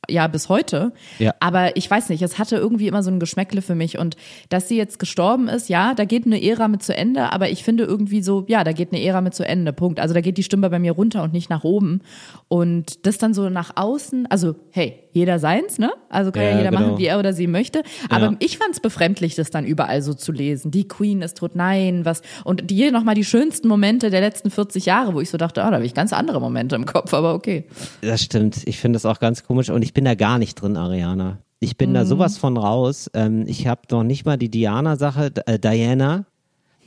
ja 0.09 0.27
bis 0.27 0.49
heute. 0.49 0.93
Ja. 1.19 1.35
Aber 1.41 1.77
ich 1.77 1.91
weiß 1.91 2.09
nicht, 2.09 2.23
es 2.23 2.39
hatte 2.39 2.57
irgendwie 2.57 2.89
immer 2.89 3.03
so 3.03 3.11
ein 3.11 3.21
Geschmäckle 3.21 3.63
für 3.63 3.75
mich. 3.75 3.99
Und 3.99 4.17
dass 4.49 4.69
sie 4.69 4.77
jetzt 4.77 4.99
gestorben 4.99 5.49
ist, 5.49 5.69
ja, 5.69 5.95
da 5.95 6.05
geht 6.05 6.27
eine 6.27 6.43
Ära 6.43 6.69
mit 6.69 6.83
zu 6.83 6.97
Ende, 6.97 7.33
aber 7.33 7.51
ich 7.51 7.65
finde 7.65 7.85
irgendwie 7.85 8.23
so, 8.23 8.45
ja, 8.49 8.65
da 8.65 8.73
geht 8.73 8.93
eine 8.93 9.03
Ära 9.03 9.21
mit 9.21 9.35
zu 9.35 9.47
Ende. 9.47 9.73
Punkt. 9.73 10.01
Also 10.01 10.15
da 10.15 10.21
geht 10.21 10.39
die 10.39 10.43
Stimme 10.43 10.71
bei 10.71 10.79
mir 10.79 10.93
runter 10.93 11.23
und 11.23 11.33
nicht 11.33 11.51
nach 11.51 11.65
oben. 11.65 12.01
Und 12.49 13.07
das 13.07 13.19
dann 13.19 13.35
so 13.35 13.49
nach 13.49 13.73
außen, 13.77 14.27
also 14.31 14.55
hey, 14.71 15.01
jeder 15.13 15.39
seins, 15.39 15.79
ne? 15.79 15.91
Also 16.11 16.31
kann 16.31 16.43
ja, 16.43 16.51
Ja, 16.51 16.59
jeder 16.59 16.71
genau. 16.71 16.83
machen, 16.83 16.99
wie 16.99 17.07
er 17.07 17.19
oder 17.19 17.33
sie 17.33 17.47
möchte. 17.47 17.83
Aber 18.11 18.27
Ja. 18.27 18.37
ich 18.39 18.59
fand 18.59 18.73
es 18.75 18.81
befremdlich, 18.81 19.35
das 19.35 19.51
dann 19.51 19.65
überall 19.65 20.03
so 20.03 20.13
zu 20.15 20.31
lesen. 20.31 20.71
Die 20.71 20.87
Queen 20.87 21.23
ist 21.23 21.39
tot, 21.39 21.53
nein, 21.57 22.05
was. 22.05 22.21
Und 22.45 22.71
die 22.71 22.91
nochmal 22.91 23.15
die 23.15 23.25
schönsten 23.25 23.67
Momente 23.67 24.11
der 24.11 24.21
letzten 24.21 24.51
40 24.51 24.85
Jahre, 24.87 25.15
wo 25.15 25.21
ich 25.21 25.31
so 25.31 25.39
dachte, 25.39 25.65
ah, 25.65 25.71
da 25.71 25.77
habe 25.77 25.87
ich 25.87 25.95
ganz 25.95 26.13
andere 26.13 26.41
Momente 26.41 26.77
im 26.77 26.85
Kopf, 26.87 27.15
aber 27.15 27.35
okay. 27.35 27.65
Das 28.03 28.23
stimmt. 28.23 28.59
Ich 28.67 28.79
finde 28.79 28.97
das 28.97 29.07
auch 29.07 29.19
ganz 29.19 29.43
komisch 29.43 29.71
und 29.71 29.83
ich 29.83 29.95
bin 29.97 30.05
da 30.05 30.15
gar 30.15 30.39
nicht 30.39 30.61
drin, 30.61 30.77
Ariana. 30.77 31.39
Ich 31.59 31.79
bin 31.79 31.95
da 31.95 32.05
sowas 32.05 32.37
von 32.37 32.59
raus. 32.59 33.11
Ähm, 33.15 33.45
ich 33.47 33.67
habe 33.67 33.81
noch 33.91 34.03
nicht 34.03 34.27
mal 34.27 34.37
die 34.37 34.51
Diana-Sache, 34.51 35.33
äh, 35.47 35.59
Diana, 35.59 36.27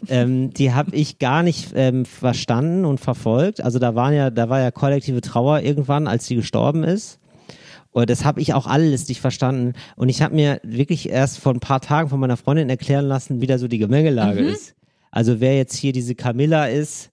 ähm, 0.08 0.54
die 0.54 0.74
habe 0.74 0.96
ich 0.96 1.18
gar 1.18 1.42
nicht 1.42 1.72
ähm, 1.74 2.06
verstanden 2.06 2.86
und 2.86 3.00
verfolgt. 3.00 3.62
Also 3.62 3.80
da 3.80 3.96
waren 3.96 4.14
ja, 4.14 4.30
da 4.30 4.48
war 4.50 4.62
ja 4.62 4.70
kollektive 4.70 5.22
Trauer 5.22 5.62
irgendwann, 5.62 6.06
als 6.06 6.28
sie 6.28 6.36
gestorben 6.36 6.84
ist. 6.84 7.20
Und 7.90 8.12
das 8.12 8.26
habe 8.26 8.42
ich 8.42 8.54
auch 8.54 8.68
alles 8.68 9.08
nicht 9.08 9.22
verstanden. 9.22 9.74
Und 9.96 10.10
ich 10.10 10.22
habe 10.22 10.36
mir 10.36 10.60
wirklich 10.62 11.10
erst 11.10 11.40
vor 11.40 11.52
ein 11.52 11.60
paar 11.60 11.82
Tagen 11.82 12.10
von 12.10 12.20
meiner 12.20 12.38
Freundin 12.38 12.70
erklären 12.70 13.06
lassen, 13.06 13.42
wie 13.42 13.48
da 13.48 13.58
so 13.58 13.68
die 13.68 13.80
Gemengelage 13.80 14.42
ist. 14.42 14.76
Also 15.10 15.40
wer 15.40 15.58
jetzt 15.58 15.76
hier 15.76 15.94
diese 15.94 16.14
Camilla 16.14 16.68
ist, 16.68 17.10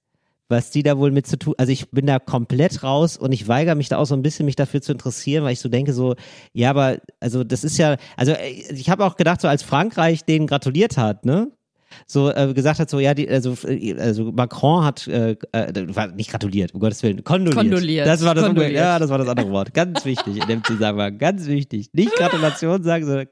was 0.48 0.70
die 0.70 0.82
da 0.82 0.98
wohl 0.98 1.10
mit 1.10 1.26
zu 1.26 1.38
tun, 1.38 1.54
also 1.58 1.72
ich 1.72 1.90
bin 1.90 2.06
da 2.06 2.18
komplett 2.18 2.82
raus 2.82 3.16
und 3.16 3.32
ich 3.32 3.48
weigere 3.48 3.74
mich 3.74 3.88
da 3.88 3.98
auch 3.98 4.04
so 4.04 4.14
ein 4.14 4.22
bisschen, 4.22 4.46
mich 4.46 4.56
dafür 4.56 4.80
zu 4.80 4.92
interessieren, 4.92 5.44
weil 5.44 5.52
ich 5.52 5.60
so 5.60 5.68
denke 5.68 5.92
so, 5.92 6.14
ja, 6.52 6.70
aber 6.70 6.98
also 7.20 7.44
das 7.44 7.64
ist 7.64 7.78
ja, 7.78 7.96
also 8.16 8.32
äh, 8.32 8.50
ich 8.50 8.90
habe 8.90 9.04
auch 9.04 9.16
gedacht, 9.16 9.40
so 9.40 9.48
als 9.48 9.62
Frankreich 9.62 10.24
denen 10.24 10.46
gratuliert 10.46 10.96
hat, 10.96 11.24
ne? 11.24 11.50
So 12.06 12.30
äh, 12.30 12.52
gesagt 12.54 12.78
hat, 12.78 12.90
so 12.90 12.98
ja, 13.00 13.14
die, 13.14 13.28
also, 13.28 13.54
äh, 13.66 13.94
also 13.98 14.32
Macron 14.32 14.84
hat 14.84 15.06
äh, 15.08 15.36
äh, 15.52 15.72
nicht 16.14 16.30
gratuliert, 16.30 16.74
um 16.74 16.80
Gottes 16.80 17.02
Willen, 17.02 17.24
kondoliert. 17.24 17.56
Kondoliert. 17.56 18.06
Das 18.06 18.24
war 18.24 18.34
das, 18.34 18.44
Kondoliert. 18.44 18.72
ja, 18.74 18.98
das 18.98 19.10
war 19.10 19.18
das 19.18 19.28
andere 19.28 19.50
Wort. 19.50 19.72
Ganz 19.74 20.04
wichtig 20.04 20.36
in 20.36 20.46
dem 20.46 20.64
Zusammenhang, 20.64 21.18
ganz 21.18 21.46
wichtig. 21.46 21.88
Nicht 21.92 22.12
Gratulation 22.14 22.82
sagen, 22.82 23.06
sondern 23.06 23.28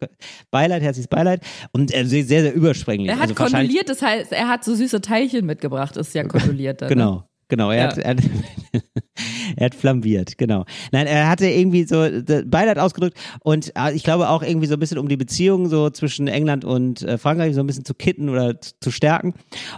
Beileid, 0.51 0.83
herzliches 0.83 1.09
Beileid 1.09 1.43
und 1.73 1.95
äh, 1.95 2.05
sehr, 2.05 2.25
sehr, 2.25 2.55
übersprenglich. 2.55 3.09
Er 3.09 3.17
hat 3.17 3.31
also 3.31 3.35
kondoliert, 3.35 3.89
das 3.89 4.03
heißt, 4.03 4.33
er 4.33 4.49
hat 4.49 4.65
so 4.65 4.75
süße 4.75 5.01
Teilchen 5.01 5.47
mitgebracht, 5.47 5.97
ist 5.97 6.15
ja 6.15 6.25
kondoliert. 6.25 6.83
Dann, 6.83 6.89
ne? 6.89 6.95
Genau, 6.95 7.25
genau. 7.49 7.71
Er, 7.71 7.77
Ja. 7.77 7.89
hat, 7.91 7.99
er, 7.99 8.17
er 9.57 9.67
hat 9.67 9.75
flambiert, 9.75 10.39
genau. 10.39 10.65
Nein, 10.93 11.07
er 11.07 11.29
hatte 11.29 11.47
irgendwie 11.49 11.85
so 11.85 12.07
Beileid 12.47 12.79
ausgedrückt 12.79 13.19
und 13.41 13.73
äh, 13.77 13.93
ich 13.93 14.03
glaube 14.03 14.29
auch 14.29 14.43
irgendwie 14.43 14.67
so 14.67 14.75
ein 14.75 14.81
bisschen 14.81 14.99
um 14.99 15.09
die 15.09 15.17
Beziehung 15.17 15.69
so 15.69 15.91
zwischen 15.91 16.29
England 16.29 16.65
und 16.65 17.03
äh, 17.03 17.19
Frankreich 17.19 17.55
so 17.55 17.61
ein 17.61 17.67
bisschen 17.67 17.85
zu 17.85 17.95
kitten 17.95 18.29
oder 18.29 18.61
zu, 18.61 18.91
stärken. 18.91 19.35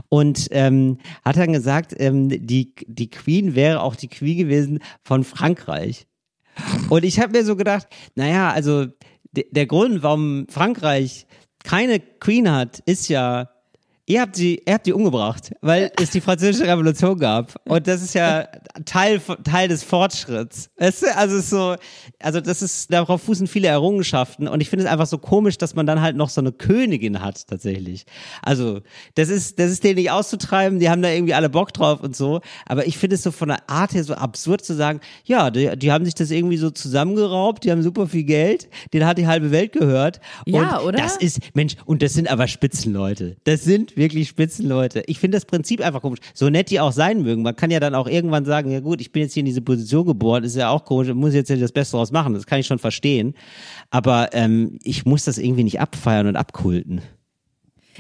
Und 0.09 0.49
ähm, 0.51 0.99
hat 1.25 1.37
dann 1.37 1.53
gesagt, 1.53 1.95
ähm, 1.99 2.29
die, 2.29 2.75
die 2.87 3.11
Queen 3.11 3.55
wäre 3.55 3.81
auch 3.83 3.97
die 3.97 4.09
Queen 4.09 4.37
gewesen 4.39 4.81
von 5.05 5.25
Frankreich. 5.25 6.07
Und 6.89 7.05
ich 7.05 7.21
habe 7.21 7.33
mir 7.33 7.45
so 7.45 7.57
gedacht, 7.57 7.87
naja, 8.15 8.51
also 8.51 8.87
de- 9.33 9.47
der 9.51 9.67
Grund, 9.67 10.03
warum 10.03 10.47
Frankreich 10.49 11.27
keine 11.65 12.01
Queen 12.01 12.51
hat, 12.51 12.81
ist 12.87 13.09
ja, 13.09 13.49
Ihr 14.09 14.21
habt 14.21 14.37
sie, 14.37 14.63
ihr 14.65 14.75
habt 14.75 14.87
die 14.87 14.93
umgebracht, 14.93 15.53
weil 15.63 15.91
es 16.01 16.11
die 16.11 16.21
französische 16.21 16.69
Revolution 16.69 17.19
gab. 17.19 17.61
Und 17.65 17.89
das 17.89 18.03
ist 18.03 18.15
ja 18.15 18.47
Teil, 18.85 19.21
Teil 19.43 19.67
des 19.67 19.83
Fortschritts. 19.83 20.71
Weißt 20.79 21.03
du? 21.03 21.17
Also 21.17 21.37
ist 21.39 21.51
so, 21.51 21.75
also 22.21 22.41
das 22.41 22.63
ist, 22.63 22.93
darauf 22.93 23.23
fußen 23.23 23.49
viele 23.49 23.67
Errungenschaften. 23.67 24.47
Und 24.47 24.61
ich 24.61 24.71
finde 24.71 24.85
es 24.85 24.91
einfach 24.91 25.07
so 25.07 25.19
komisch, 25.19 25.59
dass 25.59 25.75
man 25.75 25.87
dann 25.87 26.01
halt 26.01 26.17
noch 26.17 26.29
so 26.29 26.41
eine 26.41 26.53
Königin 26.53 27.21
hat, 27.21 27.49
tatsächlich. 27.49 28.07
Also, 28.43 28.81
das 29.17 29.29
ist, 29.29 29.59
das 29.59 29.73
ist 29.73 29.83
denen 29.83 29.97
nicht 29.97 30.13
auszutreiben, 30.13 30.79
die 30.79 30.89
haben 30.89 31.03
da 31.03 31.11
irgendwie 31.11 31.35
alle 31.35 31.51
Bock 31.51 31.73
drauf 31.73 32.01
und 32.01 32.15
so. 32.15 32.41
Aber 32.65 32.87
ich 32.87 32.99
finde 32.99 33.17
es 33.17 33.25
so 33.25 33.33
von 33.33 33.49
der 33.49 33.69
Art 33.69 33.93
her 33.93 34.05
so 34.05 34.15
absurd 34.15 34.65
zu 34.65 34.75
sagen, 34.75 35.01
ja, 35.25 35.51
die, 35.51 35.77
die 35.77 35.91
haben 35.91 36.05
sich 36.05 36.15
das 36.15 36.31
irgendwie 36.31 36.59
so 36.59 36.71
zusammengeraubt, 36.71 37.65
die 37.65 37.73
haben 37.73 37.83
super 37.83 38.07
viel 38.07 38.25
Geld, 38.25 38.69
denen 38.93 39.05
hat 39.05 39.19
die 39.19 39.27
halbe 39.27 39.51
Welt 39.51 39.73
gehört. 39.73 40.21
Ja, 40.47 40.79
und 40.79 40.89
oder? 40.89 40.99
Das 40.99 41.17
ist, 41.17 41.41
Mensch, 41.55 41.75
und 41.87 42.03
das 42.03 42.15
sind 42.15 42.31
aber 42.31 42.47
Spitzenleute. 42.47 43.37
Das 43.43 43.65
sind 43.65 43.96
wirklich 43.97 44.29
Spitzenleute. 44.29 45.03
Ich 45.07 45.19
finde 45.19 45.37
das 45.37 45.45
Prinzip 45.45 45.81
einfach 45.81 46.03
komisch. 46.03 46.21
So 46.35 46.49
nett 46.51 46.71
die 46.71 46.81
auch 46.81 46.93
sein 46.93 47.23
mögen. 47.23 47.43
Man 47.43 47.57
kann 47.57 47.71
ja 47.71 47.81
dann 47.81 47.95
auch 47.95 48.07
irgendwann 48.07 48.45
sagen, 48.45 48.71
ja 48.71 48.81
gut, 48.81 49.01
ich 49.01 49.13
bin 49.13 49.23
jetzt 49.23 49.35
hier 49.35 49.41
in 49.41 49.47
diese 49.47 49.63
Position 49.63 50.07
geboren, 50.07 50.45
ist 50.45 50.57
ja 50.57 50.71
auch 50.71 50.85
komisch, 50.85 51.13
muss 51.15 51.35
jetzt 51.35 51.51
ja 51.51 51.57
das 51.57 51.73
Beste 51.73 51.97
draus 51.97 52.13
machen. 52.13 52.35
Das 52.35 52.47
kann 52.47 52.61
ich 52.61 52.67
schon 52.67 52.79
verstehen. 52.79 53.35
Aber 53.91 54.31
ähm, 54.33 54.79
ich 54.83 55.05
muss 55.05 55.25
das 55.25 55.39
irgendwie 55.39 55.65
nicht 55.65 55.81
abfeiern 55.81 56.27
und 56.27 56.37
abkulten. 56.37 57.01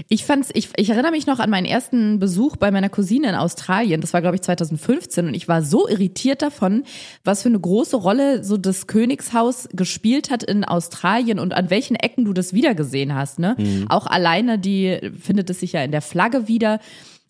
Ich 0.09 0.25
fand's, 0.25 0.50
ich, 0.55 0.71
ich 0.76 0.91
erinnere 0.91 1.12
mich 1.12 1.26
noch 1.26 1.38
an 1.38 1.50
meinen 1.50 1.67
ersten 1.67 2.19
Besuch 2.19 2.57
bei 2.57 2.71
meiner 2.71 2.88
Cousine 2.88 3.29
in 3.29 3.35
Australien. 3.35 4.00
Das 4.00 4.12
war, 4.12 4.21
glaube 4.21 4.37
ich, 4.37 4.43
2015 4.43 5.29
und 5.29 5.35
ich 5.35 5.49
war 5.49 5.62
so 5.62 5.88
irritiert 5.88 6.43
davon, 6.43 6.85
was 7.25 7.43
für 7.43 7.49
eine 7.49 7.61
große 7.61 7.97
Rolle 7.97 8.45
so 8.45 8.57
das 8.57 8.87
Königshaus 8.87 9.69
gespielt 9.73 10.31
hat 10.31 10.43
in 10.43 10.65
Australien 10.65 11.38
und 11.38 11.55
an 11.55 11.71
welchen 11.71 11.97
Ecken 11.97 12.25
du 12.25 12.33
das 12.33 12.53
wiedergesehen 12.53 13.15
hast. 13.15 13.38
Ne? 13.38 13.57
Auch 13.88 14.07
alleine 14.07 14.59
die 14.59 14.99
findet 15.21 15.50
es 15.50 15.61
sich 15.61 15.73
ja 15.73 15.83
in 15.83 15.93
der 15.93 16.03
Flagge 16.03 16.49
wieder. 16.49 16.81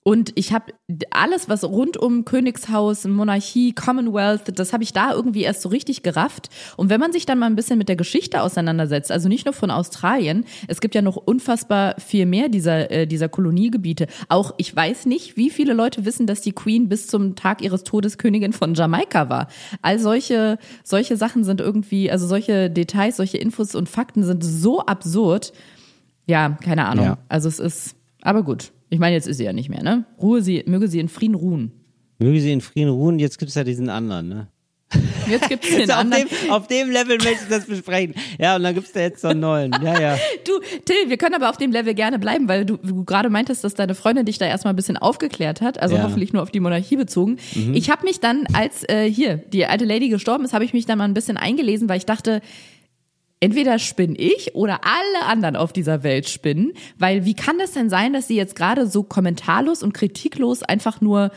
Und 0.07 0.31
ich 0.37 0.53
habe 0.53 0.73
alles, 1.11 1.49
was 1.49 1.65
rund 1.65 1.97
um 1.97 2.25
Königshaus, 2.25 3.09
Monarchie, 3.09 3.73
Commonwealth, 3.73 4.57
das 4.57 4.73
habe 4.73 4.85
ich 4.85 4.93
da 4.93 5.13
irgendwie 5.13 5.43
erst 5.43 5.63
so 5.63 5.69
richtig 5.69 6.05
gerafft. 6.05 6.49
Und 6.77 6.91
wenn 6.91 7.01
man 7.01 7.11
sich 7.11 7.27
dann 7.27 7.41
mal 7.41 7.47
ein 7.47 7.57
bisschen 7.57 7.77
mit 7.77 7.89
der 7.89 7.97
Geschichte 7.97 8.41
auseinandersetzt, 8.41 9.11
also 9.11 9.29
nicht 9.29 9.47
nur 9.47 9.53
von 9.53 9.73
Australien, 9.73 10.45
es 10.69 10.81
gibt 10.81 10.95
ja 10.95 11.03
noch 11.03 11.17
unfassbar 11.17 11.97
viel 11.99 12.25
mehr 12.25 12.49
dieser, 12.49 12.89
äh, 12.89 13.09
dieser 13.09 13.29
Koloniegebiete. 13.29 14.07
Auch 14.29 14.55
ich 14.59 14.77
weiß 14.77 15.07
nicht, 15.07 15.37
wie 15.37 15.51
viele 15.51 15.73
Leute 15.73 16.05
wissen, 16.05 16.29
dass 16.29 16.41
die 16.41 16.53
Queen 16.53 16.89
bis 16.89 17.09
zum 17.09 17.35
Tag 17.35 17.61
ihres 17.61 17.83
Todes 17.83 18.17
Königin 18.17 18.53
von 18.53 18.75
Jamaika 18.75 19.29
war. 19.29 19.49
All 19.83 19.99
solche, 19.99 20.59
solche 20.85 21.17
Sachen 21.17 21.43
sind 21.43 21.61
irgendwie, 21.61 22.13
also 22.13 22.29
solche 22.29 22.71
Details, 22.71 23.17
solche 23.17 23.39
Infos 23.39 23.75
und 23.75 23.89
Fakten 23.89 24.23
sind 24.23 24.45
so 24.45 24.83
absurd. 24.87 25.53
Ja, 26.29 26.51
keine 26.63 26.87
Ahnung. 26.87 27.07
Ja. 27.07 27.19
Also 27.29 27.49
es 27.49 27.59
ist, 27.59 27.97
aber 28.23 28.45
gut. 28.45 28.71
Ich 28.91 28.99
meine, 28.99 29.15
jetzt 29.17 29.27
ist 29.27 29.39
sie 29.39 29.45
ja 29.45 29.53
nicht 29.53 29.69
mehr, 29.69 29.83
ne? 29.83 30.05
Ruhe 30.21 30.43
sie, 30.43 30.63
möge 30.67 30.89
sie 30.89 31.01
in 31.01 31.09
Frieden 31.09 31.35
ruhen. 31.35 31.73
Möge 32.19 32.41
sie 32.41 32.53
in 32.53 32.61
Frieden 32.61 32.91
ruhen, 32.91 33.19
jetzt 33.19 33.39
gibt's 33.39 33.55
ja 33.55 33.65
diesen 33.65 33.89
anderen, 33.89 34.29
ne? 34.29 34.49
Jetzt 35.29 35.49
gibt's 35.49 35.69
den 35.69 35.81
Also 35.81 35.93
auf, 35.95 35.99
anderen. 35.99 36.29
dem, 36.29 36.51
auf 36.53 36.67
dem 36.69 36.91
Level 36.93 37.17
möchte 37.19 37.43
ich 37.43 37.49
das 37.51 37.67
besprechen. 37.67 38.15
Ja, 38.39 38.55
und 38.55 38.63
dann 38.63 38.75
gibt's 38.75 38.93
da 38.93 39.01
jetzt 39.01 39.21
so 39.21 39.29
einen 39.29 39.41
neuen. 39.41 39.73
Ja, 39.83 40.01
ja. 40.01 40.17
Du, 40.47 40.53
Till, 40.85 41.09
wir 41.11 41.17
können 41.17 41.35
aber 41.35 41.51
auf 41.51 41.57
dem 41.57 41.73
Level 41.73 41.93
gerne 41.95 42.21
bleiben, 42.21 42.47
weil 42.49 42.65
du, 42.65 42.77
du 42.77 43.05
gerade 43.05 43.29
meintest, 43.29 43.65
dass 43.65 43.75
deine 43.75 43.97
Freundin 43.97 44.25
dich 44.25 44.39
da 44.39 44.47
erstmal 44.47 44.73
ein 44.73 44.77
bisschen 44.77 44.97
aufgeklärt 44.97 45.61
hat, 45.61 45.83
also 45.83 45.97
Ja. 45.97 46.05
hoffentlich 46.05 46.33
nur 46.33 46.43
auf 46.43 46.53
die 46.53 46.61
Monarchie 46.61 46.97
bezogen. 46.97 47.39
Ich 47.75 47.91
habe 47.91 48.05
mich 48.05 48.21
dann, 48.21 48.47
als 48.53 48.89
äh, 48.89 49.11
hier 49.11 49.39
die 49.39 49.67
alte 49.67 49.85
Lady 49.85 50.09
gestorben 50.09 50.45
ist, 50.45 50.53
habe 50.53 50.65
ich 50.65 50.73
mich 50.73 50.87
dann 50.87 50.99
mal 50.99 51.05
ein 51.05 51.15
bisschen 51.15 51.37
eingelesen, 51.37 51.89
weil 51.89 51.99
ich 51.99 52.07
dachte, 52.07 52.41
entweder 53.47 53.79
spinne 53.79 54.19
ich 54.19 54.57
oder 54.57 54.81
alle 54.83 55.27
anderen 55.27 55.55
auf 55.55 55.73
dieser 55.73 56.03
Welt 56.03 56.29
spinnen, 56.29 56.73
weil 56.99 57.25
wie 57.25 57.35
kann 57.35 57.61
das 57.61 57.71
denn 57.71 57.89
sein, 57.89 58.13
dass 58.13 58.27
sie 58.27 58.35
jetzt 58.35 58.57
gerade 58.57 58.89
so 58.89 59.05
kommentarlos 59.05 59.85
und 59.85 59.95
kritiklos 59.95 60.65
einfach 60.65 61.01
nur 61.01 61.31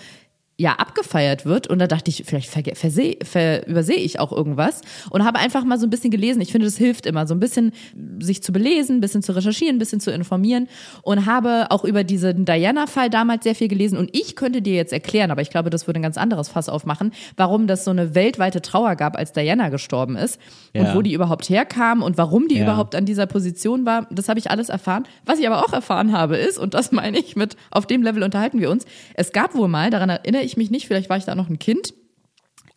ja 0.60 0.74
abgefeiert 0.74 1.46
wird 1.46 1.68
und 1.68 1.80
da 1.80 1.88
dachte 1.88 2.10
ich, 2.10 2.24
vielleicht 2.26 2.50
ver, 2.52 3.66
übersehe 3.68 3.96
ich 3.98 4.20
auch 4.20 4.34
irgendwas 4.34 4.82
und 5.10 5.24
habe 5.24 5.40
einfach 5.40 5.64
mal 5.64 5.80
so 5.80 5.88
ein 5.88 5.90
bisschen 5.90 6.12
gelesen. 6.12 6.42
Ich 6.42 6.52
finde, 6.52 6.68
das 6.68 6.78
hilft 6.78 7.06
immer, 7.06 7.26
so 7.26 7.34
ein 7.34 7.40
bisschen 7.40 7.72
sich 8.20 8.44
zu 8.44 8.52
belesen, 8.52 8.98
ein 8.98 9.00
bisschen 9.00 9.24
zu 9.24 9.32
recherchieren, 9.32 9.78
ein 9.78 9.80
bisschen 9.80 10.02
zu 10.02 10.12
informieren 10.12 10.68
und 11.02 11.26
habe 11.26 11.68
auch 11.70 11.86
über 11.86 12.04
diesen 12.04 12.44
Diana-Fall 12.44 13.10
damals 13.10 13.46
sehr 13.46 13.56
viel 13.56 13.70
gelesen 13.70 13.98
und 13.98 14.10
ich 14.14 14.36
könnte 14.36 14.62
dir 14.62 14.74
jetzt 14.76 14.92
erklären, 14.92 15.32
aber 15.32 15.42
ich 15.42 15.50
glaube, 15.50 15.70
das 15.70 15.88
würde 15.88 16.02
ein 16.02 16.04
ganz 16.04 16.18
anderes 16.18 16.50
Fass 16.50 16.68
aufmachen, 16.68 17.14
warum 17.38 17.66
das 17.66 17.86
so 17.86 17.92
eine 17.92 18.14
weltweite 18.14 18.62
Trauer 18.62 18.98
gab, 18.98 19.16
als 19.18 19.32
Diana 19.32 19.70
gestorben 19.70 20.18
ist 20.18 20.40
und 20.76 20.84
Ja. 20.84 20.94
wo 20.96 21.02
die 21.02 21.14
überhaupt 21.14 21.48
herkam 21.50 22.04
und 22.04 22.18
warum 22.18 22.50
die 22.50 22.58
Ja. 22.58 22.64
überhaupt 22.64 22.96
an 22.96 23.06
dieser 23.06 23.28
Position 23.28 23.86
war. 23.86 24.08
Das 24.12 24.28
habe 24.28 24.40
ich 24.40 24.52
alles 24.52 24.68
erfahren. 24.68 25.04
Was 25.26 25.40
ich 25.40 25.48
aber 25.48 25.64
auch 25.64 25.72
erfahren 25.72 26.12
habe 26.12 26.36
ist, 26.36 26.60
und 26.60 26.74
das 26.74 26.92
meine 26.92 27.18
ich 27.18 27.38
mit, 27.38 27.56
auf 27.72 27.88
dem 27.88 28.04
Level 28.04 28.24
unterhalten 28.24 28.60
wir 28.60 28.70
uns, 28.70 28.84
es 29.14 29.32
gab 29.32 29.56
wohl 29.56 29.70
mal, 29.70 29.90
daran 29.90 30.10
erinnere 30.10 30.42
ich 30.44 30.49
mich 30.58 30.72
nicht, 30.72 30.88
vielleicht 30.88 31.10
war 31.10 31.18
ich 31.18 31.26
da 31.26 31.36
noch 31.36 31.50
ein 31.50 31.60
Kind, 31.60 31.94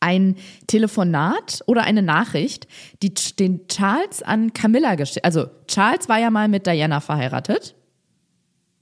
ein 0.00 0.36
Telefonat 0.66 1.60
oder 1.66 1.84
eine 1.84 2.02
Nachricht, 2.02 2.66
die 3.02 3.12
den 3.38 3.68
Charles 3.68 4.22
an 4.22 4.52
Camilla 4.52 4.96
gestellt. 4.96 5.24
Also 5.24 5.46
Charles 5.68 6.08
war 6.08 6.18
ja 6.18 6.30
mal 6.30 6.48
mit 6.48 6.66
Diana 6.66 7.00
verheiratet, 7.00 7.76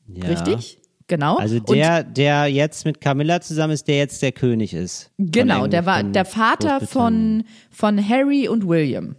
ja. 0.08 0.26
richtig? 0.26 0.78
Genau. 1.10 1.36
Also 1.36 1.56
Und 1.56 1.74
der, 1.74 2.04
der 2.04 2.46
jetzt 2.46 2.84
mit 2.84 3.00
Camilla 3.00 3.40
zusammen 3.40 3.72
ist, 3.72 3.88
der 3.88 3.98
jetzt 3.98 4.22
der 4.22 4.30
König 4.30 4.72
ist. 4.72 5.10
Genau, 5.18 5.66
der 5.66 5.84
war 5.84 6.04
der 6.04 6.24
Vater 6.24 6.80
von, 6.80 7.42
von 7.68 8.08
Harry 8.08 8.48
und 8.48 8.66
William. 8.66 9.16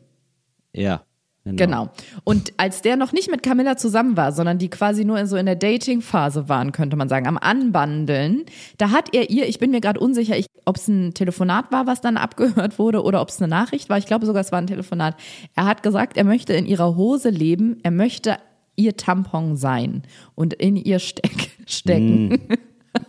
Ja. 0.73 1.03
Genau. 1.43 1.89
Und 2.23 2.53
als 2.57 2.83
der 2.83 2.97
noch 2.97 3.13
nicht 3.13 3.31
mit 3.31 3.41
Camilla 3.41 3.75
zusammen 3.75 4.15
war, 4.15 4.31
sondern 4.31 4.59
die 4.59 4.69
quasi 4.69 5.05
nur 5.05 5.19
in 5.19 5.25
so 5.25 5.37
in 5.37 5.47
der 5.47 5.55
Dating-Phase 5.55 6.47
waren, 6.49 6.71
könnte 6.71 6.95
man 6.95 7.09
sagen, 7.09 7.27
am 7.27 7.37
Anbandeln, 7.37 8.43
da 8.77 8.91
hat 8.91 9.15
er 9.15 9.31
ihr, 9.31 9.47
ich 9.47 9.57
bin 9.57 9.71
mir 9.71 9.81
gerade 9.81 9.99
unsicher, 9.99 10.35
ob 10.65 10.75
es 10.75 10.87
ein 10.87 11.15
Telefonat 11.15 11.71
war, 11.71 11.87
was 11.87 11.99
dann 11.99 12.17
abgehört 12.17 12.77
wurde, 12.77 13.03
oder 13.03 13.21
ob 13.21 13.29
es 13.29 13.41
eine 13.41 13.47
Nachricht 13.47 13.89
war. 13.89 13.97
Ich 13.97 14.05
glaube 14.05 14.27
sogar, 14.27 14.41
es 14.41 14.51
war 14.51 14.59
ein 14.59 14.67
Telefonat. 14.67 15.15
Er 15.55 15.65
hat 15.65 15.81
gesagt, 15.81 16.15
er 16.15 16.25
möchte 16.25 16.53
in 16.53 16.67
ihrer 16.67 16.95
Hose 16.95 17.29
leben, 17.29 17.79
er 17.81 17.91
möchte 17.91 18.37
ihr 18.75 18.95
Tampon 18.95 19.57
sein 19.57 20.03
und 20.35 20.53
in 20.53 20.75
ihr 20.75 20.99
steck, 20.99 21.51
stecken. 21.65 22.39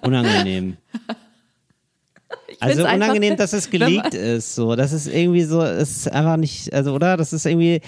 Unangenehm. 0.00 0.78
Also 2.62 2.84
unangenehm, 2.84 3.36
dass 3.36 3.52
es 3.52 3.70
gelegt 3.70 4.14
ist, 4.14 4.54
so. 4.54 4.76
Das 4.76 4.92
ist 4.92 5.06
irgendwie 5.06 5.42
so, 5.42 5.62
ist 5.62 6.10
einfach 6.10 6.36
nicht, 6.36 6.72
also, 6.72 6.94
oder? 6.94 7.16
Das 7.16 7.32
ist 7.32 7.44
irgendwie, 7.44 7.80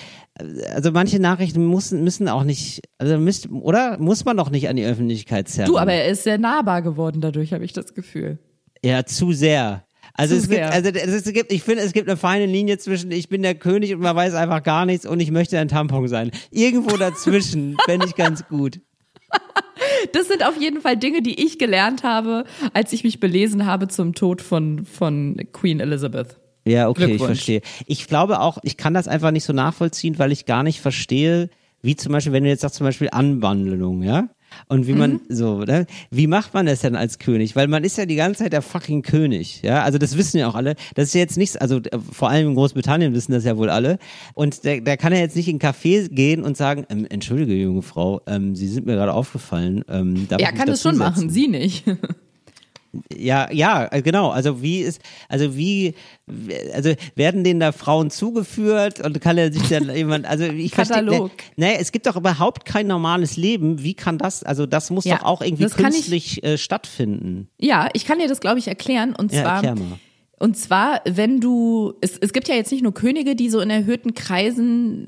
also 0.74 0.90
manche 0.90 1.20
Nachrichten 1.20 1.68
müssen, 1.68 2.02
müssen 2.02 2.28
auch 2.28 2.44
nicht, 2.44 2.82
also 2.98 3.18
müsst, 3.18 3.48
oder? 3.50 3.98
Muss 3.98 4.24
man 4.24 4.36
doch 4.36 4.50
nicht 4.50 4.68
an 4.68 4.76
die 4.76 4.84
Öffentlichkeit 4.84 5.48
zerren. 5.48 5.70
Du, 5.70 5.78
aber 5.78 5.92
er 5.92 6.08
ist 6.08 6.24
sehr 6.24 6.38
nahbar 6.38 6.82
geworden 6.82 7.20
dadurch, 7.20 7.52
habe 7.52 7.64
ich 7.64 7.72
das 7.72 7.94
Gefühl. 7.94 8.38
Ja, 8.84 9.04
zu 9.04 9.32
sehr. 9.32 9.84
Also 10.16 10.34
Zu 10.34 10.42
es 10.42 10.48
gibt, 10.48 10.60
sehr. 10.60 10.72
also 10.72 10.90
es 10.90 11.32
gibt, 11.32 11.52
ich 11.52 11.62
finde, 11.62 11.82
es 11.82 11.92
gibt 11.92 12.08
eine 12.08 12.16
feine 12.16 12.46
Linie 12.46 12.78
zwischen 12.78 13.10
ich 13.10 13.28
bin 13.28 13.42
der 13.42 13.56
König 13.56 13.94
und 13.94 14.00
man 14.00 14.14
weiß 14.14 14.34
einfach 14.34 14.62
gar 14.62 14.86
nichts 14.86 15.06
und 15.06 15.18
ich 15.20 15.30
möchte 15.32 15.58
ein 15.58 15.68
Tampon 15.68 16.06
sein. 16.06 16.30
Irgendwo 16.50 16.96
dazwischen 16.96 17.76
fände 17.84 18.06
ich 18.06 18.14
ganz 18.14 18.46
gut. 18.46 18.80
Das 20.12 20.28
sind 20.28 20.46
auf 20.46 20.60
jeden 20.60 20.80
Fall 20.80 20.96
Dinge, 20.96 21.22
die 21.22 21.44
ich 21.44 21.58
gelernt 21.58 22.02
habe, 22.02 22.44
als 22.72 22.92
ich 22.92 23.04
mich 23.04 23.20
belesen 23.20 23.66
habe 23.66 23.88
zum 23.88 24.14
Tod 24.14 24.42
von, 24.42 24.84
von 24.84 25.36
Queen 25.52 25.80
Elizabeth. 25.80 26.36
Ja, 26.66 26.88
okay, 26.88 27.14
ich 27.14 27.22
verstehe. 27.22 27.60
Ich 27.86 28.06
glaube 28.06 28.40
auch, 28.40 28.58
ich 28.62 28.76
kann 28.76 28.94
das 28.94 29.06
einfach 29.06 29.30
nicht 29.30 29.44
so 29.44 29.52
nachvollziehen, 29.52 30.18
weil 30.18 30.32
ich 30.32 30.46
gar 30.46 30.62
nicht 30.62 30.80
verstehe, 30.80 31.50
wie 31.82 31.96
zum 31.96 32.12
Beispiel, 32.12 32.32
wenn 32.32 32.44
du 32.44 32.48
jetzt 32.48 32.62
sagst, 32.62 32.76
zum 32.76 32.86
Beispiel 32.86 33.10
Anwandlung, 33.12 34.02
ja? 34.02 34.28
Und 34.68 34.86
wie 34.86 34.92
Mhm. 34.92 34.98
man 34.98 35.20
so, 35.28 35.60
ne? 35.60 35.86
Wie 36.10 36.26
macht 36.26 36.54
man 36.54 36.66
das 36.66 36.80
denn 36.80 36.96
als 36.96 37.18
König? 37.18 37.56
Weil 37.56 37.68
man 37.68 37.84
ist 37.84 37.98
ja 37.98 38.06
die 38.06 38.16
ganze 38.16 38.44
Zeit 38.44 38.52
der 38.52 38.62
fucking 38.62 39.02
König, 39.02 39.62
ja? 39.62 39.82
Also 39.82 39.98
das 39.98 40.16
wissen 40.16 40.38
ja 40.38 40.48
auch 40.48 40.54
alle. 40.54 40.74
Das 40.94 41.08
ist 41.08 41.14
ja 41.14 41.20
jetzt 41.20 41.36
nichts, 41.36 41.56
also 41.56 41.78
äh, 41.78 41.98
vor 42.12 42.30
allem 42.30 42.48
in 42.48 42.54
Großbritannien 42.54 43.14
wissen 43.14 43.32
das 43.32 43.44
ja 43.44 43.56
wohl 43.56 43.70
alle. 43.70 43.98
Und 44.34 44.64
der, 44.64 44.80
der 44.80 44.96
kann 44.96 45.12
ja 45.12 45.18
jetzt 45.20 45.36
nicht 45.36 45.48
in 45.48 45.60
einen 45.60 45.74
Café 45.74 46.08
gehen 46.08 46.42
und 46.42 46.56
sagen, 46.56 46.84
ähm, 46.90 47.06
entschuldige, 47.08 47.54
junge 47.54 47.82
Frau, 47.82 48.20
ähm, 48.26 48.54
Sie 48.54 48.68
sind 48.68 48.86
mir 48.86 48.94
gerade 48.94 49.12
aufgefallen. 49.12 49.84
Ähm, 49.88 50.26
darf 50.28 50.40
Er 50.40 50.52
kann 50.52 50.66
das 50.66 50.82
schon 50.82 50.98
dazusetzen?" 50.98 51.26
machen, 51.26 51.30
sie 51.30 51.48
nicht. 51.48 51.84
Ja, 53.16 53.50
ja, 53.52 53.88
äh, 53.90 54.02
genau. 54.02 54.30
Also 54.30 54.62
wie 54.62 54.80
ist, 54.80 55.00
also 55.28 55.56
wie, 55.56 55.94
also 56.74 56.92
werden 57.14 57.44
denen 57.44 57.60
da 57.60 57.72
Frauen 57.72 58.10
zugeführt 58.10 59.04
und 59.04 59.20
kann 59.20 59.38
er 59.38 59.52
sich 59.52 59.68
dann 59.68 59.88
jemand, 59.96 60.26
also 60.26 60.44
ich 60.44 60.72
verstehe, 60.74 61.02
ne, 61.02 61.10
Katalog. 61.10 61.30
ne, 61.56 61.78
es 61.78 61.92
gibt 61.92 62.06
doch 62.06 62.16
überhaupt 62.16 62.64
kein 62.64 62.86
normales 62.86 63.36
Leben. 63.36 63.82
Wie 63.82 63.94
kann 63.94 64.18
das, 64.18 64.42
also 64.42 64.66
das 64.66 64.90
muss 64.90 65.04
Ja, 65.04 65.16
doch 65.18 65.24
auch 65.24 65.42
irgendwie 65.42 65.64
kann 65.66 65.90
ich- 65.90 65.96
künstlich 65.96 66.44
äh, 66.44 66.58
stattfinden. 66.58 67.48
Ja, 67.58 67.88
ich 67.92 68.04
kann 68.04 68.18
dir 68.18 68.28
das, 68.28 68.40
glaube 68.40 68.58
ich, 68.58 68.68
erklären. 68.68 69.14
Und 69.14 69.32
Ja, 69.32 69.42
zwar, 69.42 69.54
erklär 69.64 69.74
mal. 69.76 69.98
und 70.38 70.56
zwar, 70.56 71.00
wenn 71.06 71.40
du, 71.40 71.94
es, 72.00 72.18
es 72.18 72.32
gibt 72.32 72.48
ja 72.48 72.54
jetzt 72.54 72.72
nicht 72.72 72.82
nur 72.82 72.94
Könige, 72.94 73.34
die 73.36 73.48
so 73.50 73.60
in 73.60 73.70
erhöhten 73.70 74.14
Kreisen 74.14 75.06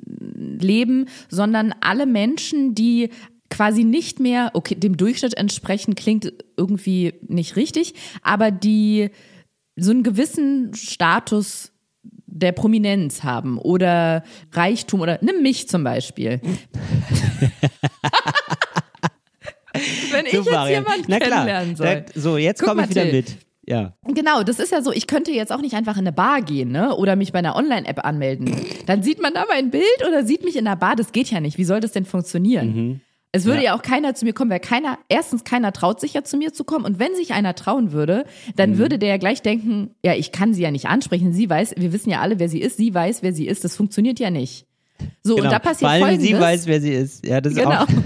leben, 0.60 1.06
sondern 1.28 1.74
alle 1.80 2.06
Menschen, 2.06 2.74
die 2.74 3.10
quasi 3.50 3.84
nicht 3.84 4.20
mehr, 4.20 4.50
okay, 4.54 4.74
dem 4.74 4.96
Durchschnitt 4.96 5.36
entsprechen 5.36 5.94
klingt 5.94 6.32
irgendwie 6.56 7.14
nicht 7.28 7.56
richtig, 7.56 7.94
aber 8.22 8.50
die 8.50 9.10
so 9.76 9.90
einen 9.90 10.02
gewissen 10.02 10.74
Status 10.74 11.72
der 12.26 12.52
Prominenz 12.52 13.24
haben 13.24 13.58
oder 13.58 14.22
Reichtum 14.52 15.00
oder 15.00 15.18
nimm 15.22 15.42
mich 15.42 15.68
zum 15.68 15.84
Beispiel. 15.84 16.40
Wenn 20.10 20.26
ich 20.26 20.32
Super, 20.32 20.68
jetzt 20.68 20.70
jemanden 20.70 21.04
Na 21.08 21.18
kennenlernen 21.18 21.76
soll. 21.76 22.04
Da, 22.06 22.20
so, 22.20 22.38
jetzt 22.38 22.62
komme 22.62 22.84
ich 22.84 22.90
wieder 22.90 23.02
Till. 23.02 23.12
mit. 23.12 23.36
Ja. 23.66 23.94
Genau, 24.06 24.42
das 24.44 24.60
ist 24.60 24.70
ja 24.70 24.80
so, 24.80 24.92
ich 24.92 25.06
könnte 25.06 25.32
jetzt 25.32 25.52
auch 25.52 25.60
nicht 25.60 25.74
einfach 25.74 25.96
in 25.96 26.00
eine 26.00 26.12
Bar 26.12 26.40
gehen, 26.40 26.70
ne? 26.70 26.94
Oder 26.94 27.16
mich 27.16 27.32
bei 27.32 27.40
einer 27.40 27.56
Online-App 27.56 28.04
anmelden. 28.04 28.54
Dann 28.86 29.02
sieht 29.02 29.20
man 29.20 29.34
da 29.34 29.44
mein 29.48 29.70
Bild 29.70 30.06
oder 30.06 30.24
sieht 30.24 30.44
mich 30.44 30.56
in 30.56 30.64
der 30.66 30.76
Bar. 30.76 30.94
Das 30.94 31.10
geht 31.12 31.30
ja 31.30 31.40
nicht. 31.40 31.58
Wie 31.58 31.64
soll 31.64 31.80
das 31.80 31.90
denn 31.92 32.04
funktionieren? 32.04 33.00
Es 33.36 33.44
würde 33.44 33.58
Ja. 33.58 33.64
ja. 33.72 33.74
auch 33.76 33.82
keiner 33.82 34.14
zu 34.14 34.24
mir 34.24 34.32
kommen, 34.32 34.50
weil 34.50 34.60
keiner, 34.60 34.98
erstens 35.08 35.44
keiner 35.44 35.72
traut 35.72 36.00
sich 36.00 36.14
ja 36.14 36.24
zu 36.24 36.36
mir 36.36 36.52
zu 36.52 36.64
kommen. 36.64 36.84
Und 36.84 36.98
wenn 36.98 37.14
sich 37.14 37.32
einer 37.34 37.54
trauen 37.54 37.92
würde, 37.92 38.24
dann 38.56 38.78
würde 38.78 38.98
der 38.98 39.08
ja 39.10 39.16
gleich 39.16 39.42
denken, 39.42 39.90
ja, 40.04 40.14
ich 40.14 40.32
kann 40.32 40.54
sie 40.54 40.62
ja 40.62 40.70
nicht 40.70 40.86
ansprechen. 40.86 41.32
Sie 41.32 41.48
weiß, 41.48 41.74
wir 41.76 41.92
wissen 41.92 42.10
ja 42.10 42.20
alle, 42.20 42.38
wer 42.38 42.48
sie 42.48 42.60
ist. 42.60 42.76
Sie 42.76 42.92
weiß, 42.94 43.22
wer 43.22 43.32
sie 43.32 43.46
ist. 43.46 43.64
Das 43.64 43.76
funktioniert 43.76 44.18
ja 44.18 44.30
nicht. 44.30 44.66
So, 45.22 45.34
Genau. 45.36 45.46
und 45.48 45.52
da 45.52 45.58
passiert 45.58 45.90
allem, 45.90 46.02
Folgendes. 46.04 46.26
sie 46.28 46.40
weiß, 46.40 46.66
wer 46.66 46.80
sie 46.80 46.92
ist. 46.92 47.26
Ja, 47.26 47.40
das 47.40 47.52
ist 47.52 47.58
Genau. 47.58 47.82
auch. 47.82 47.86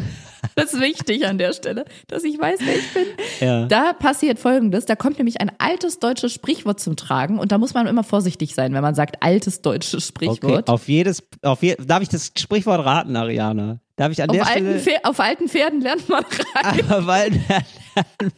Das 0.57 0.73
ist 0.73 0.81
wichtig 0.81 1.27
an 1.27 1.37
der 1.39 1.53
Stelle, 1.53 1.85
dass 2.09 2.25
ich 2.25 2.39
weiß, 2.39 2.61
wer 2.65 2.75
ich 2.75 2.93
bin. 2.95 3.05
Ja. 3.41 3.67
Da 3.67 3.93
passiert 3.93 4.39
Folgendes, 4.39 4.85
da 4.87 4.97
kommt 4.97 5.19
nämlich 5.19 5.41
ein 5.41 5.53
altes 5.59 5.99
deutsches 6.01 6.33
Sprichwort 6.33 6.81
zum 6.81 6.97
Tragen 6.97 7.39
und 7.39 7.53
da 7.53 7.59
muss 7.59 7.73
man 7.75 7.87
immer 7.87 8.03
vorsichtig 8.05 8.55
sein, 8.55 8.73
wenn 8.75 8.81
man 8.83 8.95
sagt 8.95 9.23
altes 9.23 9.61
deutsches 9.61 10.11
Okay, 10.11 10.27
Sprichwort. 10.35 10.69
auf 10.69 10.89
jedes, 10.89 11.23
auf 11.43 11.63
je, 11.63 11.77
darf 11.77 12.03
ich 12.03 12.09
das 12.09 12.33
Sprichwort 12.39 12.85
raten, 12.85 13.17
Ariana? 13.17 13.81
Darf 14.01 14.13
ich 14.13 14.23
an 14.23 14.31
auf, 14.31 14.35
der 14.37 14.47
alten 14.47 14.81
Stelle 14.81 14.99
Pfer- 14.99 15.05
auf 15.09 15.21
alten 15.21 15.47
Pferden 15.47 15.81
lernt 15.83 16.09
man 16.09 16.25
rein. 16.25 16.81
Aber 16.89 17.07
weil 17.07 17.33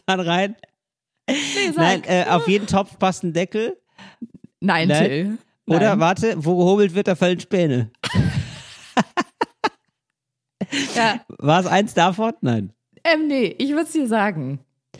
man 0.05 0.19
rein. 0.19 0.55
Nee. 1.29 1.35
Nein, 1.73 2.03
äh, 2.05 2.25
auf 2.27 2.49
jeden 2.49 2.67
Topf 2.67 2.99
passt 2.99 3.23
ein 3.23 3.31
Deckel. 3.31 3.77
Nein, 4.59 4.89
Nein. 4.89 5.05
Till. 5.05 5.37
Oder 5.67 5.91
Nein. 5.91 5.99
warte, 6.01 6.33
wo 6.37 6.57
gehobelt 6.57 6.93
wird, 6.95 7.07
da 7.07 7.15
fallen 7.15 7.39
Späne. 7.39 7.91
Ja, 10.95 11.19
War 11.37 11.59
es 11.59 11.65
eins 11.67 11.93
davon? 11.93 12.33
Nein. 12.41 12.73
ähm, 13.03 13.27
nee, 13.27 13.55
ich 13.57 13.69
würde 13.69 13.83
es 13.83 13.91
dir 13.91 14.07
sagen. 14.07 14.59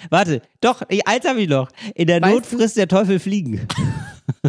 Warte, 0.10 0.42
doch, 0.62 0.84
ich, 0.90 1.08
eins 1.08 1.26
habe 1.28 1.42
ich 1.42 1.50
noch. 1.50 1.70
In 1.96 2.08
der 2.08 2.22
Weißt 2.22 2.34
Not 2.34 2.44
du- 2.52 2.58
frisst 2.58 2.78
der 2.78 2.88
Teufel 2.88 3.20
Fliegen. 3.20 3.68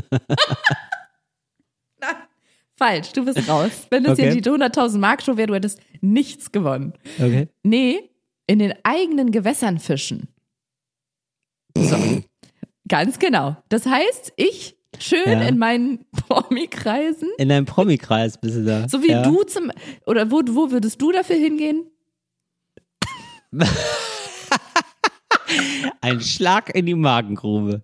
Falsch, 2.84 3.12
du 3.12 3.24
bist 3.24 3.48
raus. 3.48 3.70
Wenn 3.90 4.04
das 4.04 4.18
Okay. 4.18 4.32
hier 4.32 4.40
die 4.42 4.50
100.000 4.50 4.98
Mark 4.98 5.22
Show 5.22 5.36
wäre, 5.36 5.46
du 5.48 5.54
hättest 5.54 5.80
nichts 6.00 6.52
gewonnen. 6.52 6.92
Okay. 7.18 7.48
Nee, 7.62 8.10
in 8.46 8.58
den 8.58 8.74
eigenen 8.82 9.30
Gewässern 9.30 9.78
fischen. 9.78 10.28
So. 11.76 11.96
Ganz 12.88 13.18
genau. 13.18 13.56
Das 13.70 13.86
heißt, 13.86 14.34
ich 14.36 14.76
schön 14.98 15.22
Ja. 15.26 15.42
in 15.48 15.56
meinen 15.58 16.04
Promi-Kreisen, 16.28 17.30
In 17.38 17.48
deinem 17.48 17.64
Promi-Kreis 17.64 18.38
bist 18.38 18.56
du 18.56 18.64
da. 18.64 18.86
so 18.88 19.02
wie 19.02 19.10
ja. 19.12 19.22
du 19.22 19.42
zum, 19.44 19.70
oder 20.06 20.30
wo, 20.30 20.42
wo 20.50 20.70
würdest 20.70 21.00
du 21.00 21.10
dafür 21.10 21.36
hingehen? 21.36 21.86
Ein 26.00 26.20
Schlag 26.20 26.74
in 26.74 26.86
die 26.86 26.94
Magengrube. 26.94 27.82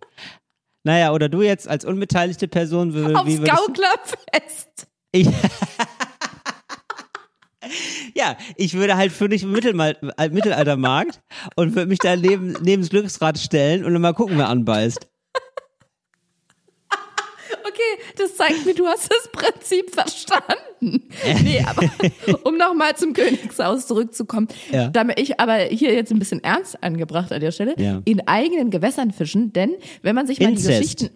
Naja, 0.85 1.13
oder 1.13 1.29
du 1.29 1.43
jetzt 1.43 1.69
als 1.69 1.85
unbeteiligte 1.85 2.49
Person, 2.49 2.95
wie, 2.95 3.15
Aufs 3.15 3.37
Gauklerfest. 3.43 4.87
Ich, 5.13 5.27
ja, 8.15 8.37
ich 8.57 8.75
würde 8.75 8.97
halt 8.97 9.13
für 9.13 9.29
dich 9.29 9.43
im 9.43 9.53
Mittelmal, 9.53 9.97
äh, 10.19 10.29
Mittelaltermarkt 10.29 11.21
und 11.57 11.75
würde 11.75 11.89
mich 11.89 11.99
da 11.99 12.17
neben, 12.17 12.53
neben 12.63 12.83
das 12.83 12.91
Glücksrad 12.91 13.39
stellen 13.39 13.85
und 13.85 13.93
dann 13.93 14.03
mal 14.03 14.15
gucken, 14.15 14.39
wer 14.39 14.49
anbeißt. 14.49 15.07
Okay, 17.63 18.03
das 18.17 18.37
zeigt 18.37 18.65
mir, 18.67 18.75
du 18.75 18.87
hast 18.87 19.09
das 19.11 19.31
Prinzip 19.33 19.91
verstanden. 19.95 21.09
Nee, 21.43 21.65
aber 21.67 21.83
um 22.45 22.57
nochmal 22.57 22.97
zum 22.97 23.13
Königshaus 23.13 23.87
zurückzukommen, 23.87 24.49
Ja. 24.73 24.89
damit 24.89 25.19
ich 25.21 25.39
aber 25.41 25.55
hier 25.57 25.93
jetzt 25.95 26.11
ein 26.13 26.19
bisschen 26.19 26.43
ernst 26.43 26.83
angebracht 26.83 27.33
an 27.33 27.41
der 27.41 27.53
Stelle, 27.53 27.75
Ja. 27.79 28.01
in 28.05 28.27
eigenen 28.27 28.71
Gewässern 28.71 29.13
fischen, 29.13 29.53
denn 29.53 29.75
wenn 30.03 30.15
man 30.15 30.27
sich 30.27 30.41
mal 30.41 30.47
die 30.47 30.53
Inzest. 30.55 30.69
Geschichten, 30.99 31.11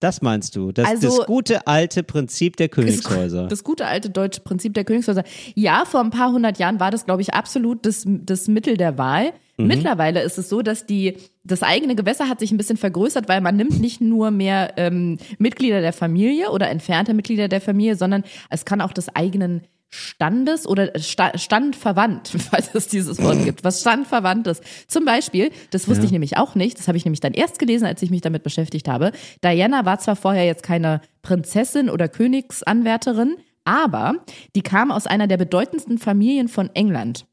Das 0.00 0.20
meinst 0.20 0.54
du? 0.56 0.72
Das, 0.72 0.86
Also- 0.86 1.18
das 1.18 1.26
gute 1.26 1.66
alte 1.66 2.02
Prinzip 2.02 2.56
der 2.56 2.68
Königshäuser. 2.68 3.46
Das 3.46 3.64
gute 3.64 3.86
alte 3.86 4.10
deutsche 4.10 4.42
Prinzip 4.42 4.74
der 4.74 4.84
Königshäuser. 4.84 5.24
Ja, 5.54 5.84
vor 5.86 6.00
ein 6.00 6.10
paar 6.10 6.32
hundert 6.32 6.58
Jahren 6.58 6.80
war 6.80 6.90
das, 6.90 7.06
glaube 7.06 7.22
ich, 7.22 7.32
absolut 7.32 7.86
das, 7.86 8.04
das 8.06 8.46
Mittel 8.46 8.76
der 8.76 8.98
Wahl. 8.98 9.32
Mhm. 9.56 9.68
Mittlerweile 9.68 10.20
ist 10.22 10.36
es 10.36 10.50
so, 10.50 10.60
dass 10.60 10.84
die, 10.84 11.16
das 11.44 11.62
eigene 11.62 11.94
Gewässer 11.96 12.28
hat 12.28 12.40
sich 12.40 12.52
ein 12.52 12.58
bisschen 12.58 12.76
vergrößert, 12.76 13.26
weil 13.28 13.40
man 13.40 13.56
nimmt 13.56 13.80
nicht 13.80 14.02
nur 14.02 14.30
mehr 14.30 14.74
ähm, 14.76 15.16
Mitglieder 15.38 15.80
der 15.80 15.94
Familie 15.94 16.50
oder 16.50 16.68
entfernte 16.68 17.14
Mitglieder 17.14 17.48
der 17.48 17.62
Familie, 17.62 17.96
sondern 17.96 18.22
es 18.50 18.66
kann 18.66 18.82
auch 18.82 18.92
des 18.92 19.08
eigenen 19.16 19.62
Standes 19.88 20.66
oder 20.66 20.98
Sta 20.98 21.36
Standverwandt, 21.38 22.28
falls 22.50 22.74
es 22.74 22.88
dieses 22.88 23.22
Wort 23.22 23.44
gibt, 23.44 23.64
was 23.64 23.80
Standverwandt 23.80 24.46
ist. 24.48 24.62
Zum 24.88 25.04
Beispiel, 25.04 25.50
das 25.70 25.88
wusste 25.88 26.04
ich 26.04 26.12
nämlich 26.12 26.36
auch 26.36 26.54
nicht, 26.54 26.78
das 26.78 26.88
habe 26.88 26.98
ich 26.98 27.04
nämlich 27.04 27.20
dann 27.20 27.32
erst 27.34 27.58
gelesen, 27.58 27.86
als 27.86 28.02
ich 28.02 28.10
mich 28.10 28.20
damit 28.20 28.42
beschäftigt 28.42 28.88
habe. 28.88 29.12
Diana 29.44 29.84
war 29.84 29.98
zwar 29.98 30.16
vorher 30.16 30.44
jetzt 30.44 30.62
keine 30.62 31.00
Prinzessin 31.22 31.88
oder 31.88 32.08
Königsanwärterin, 32.08 33.36
aber 33.64 34.14
die 34.54 34.62
kam 34.62 34.90
aus 34.90 35.06
einer 35.06 35.26
der 35.26 35.36
bedeutendsten 35.36 35.98
Familien 35.98 36.48
von 36.48 36.70
England. 36.74 37.26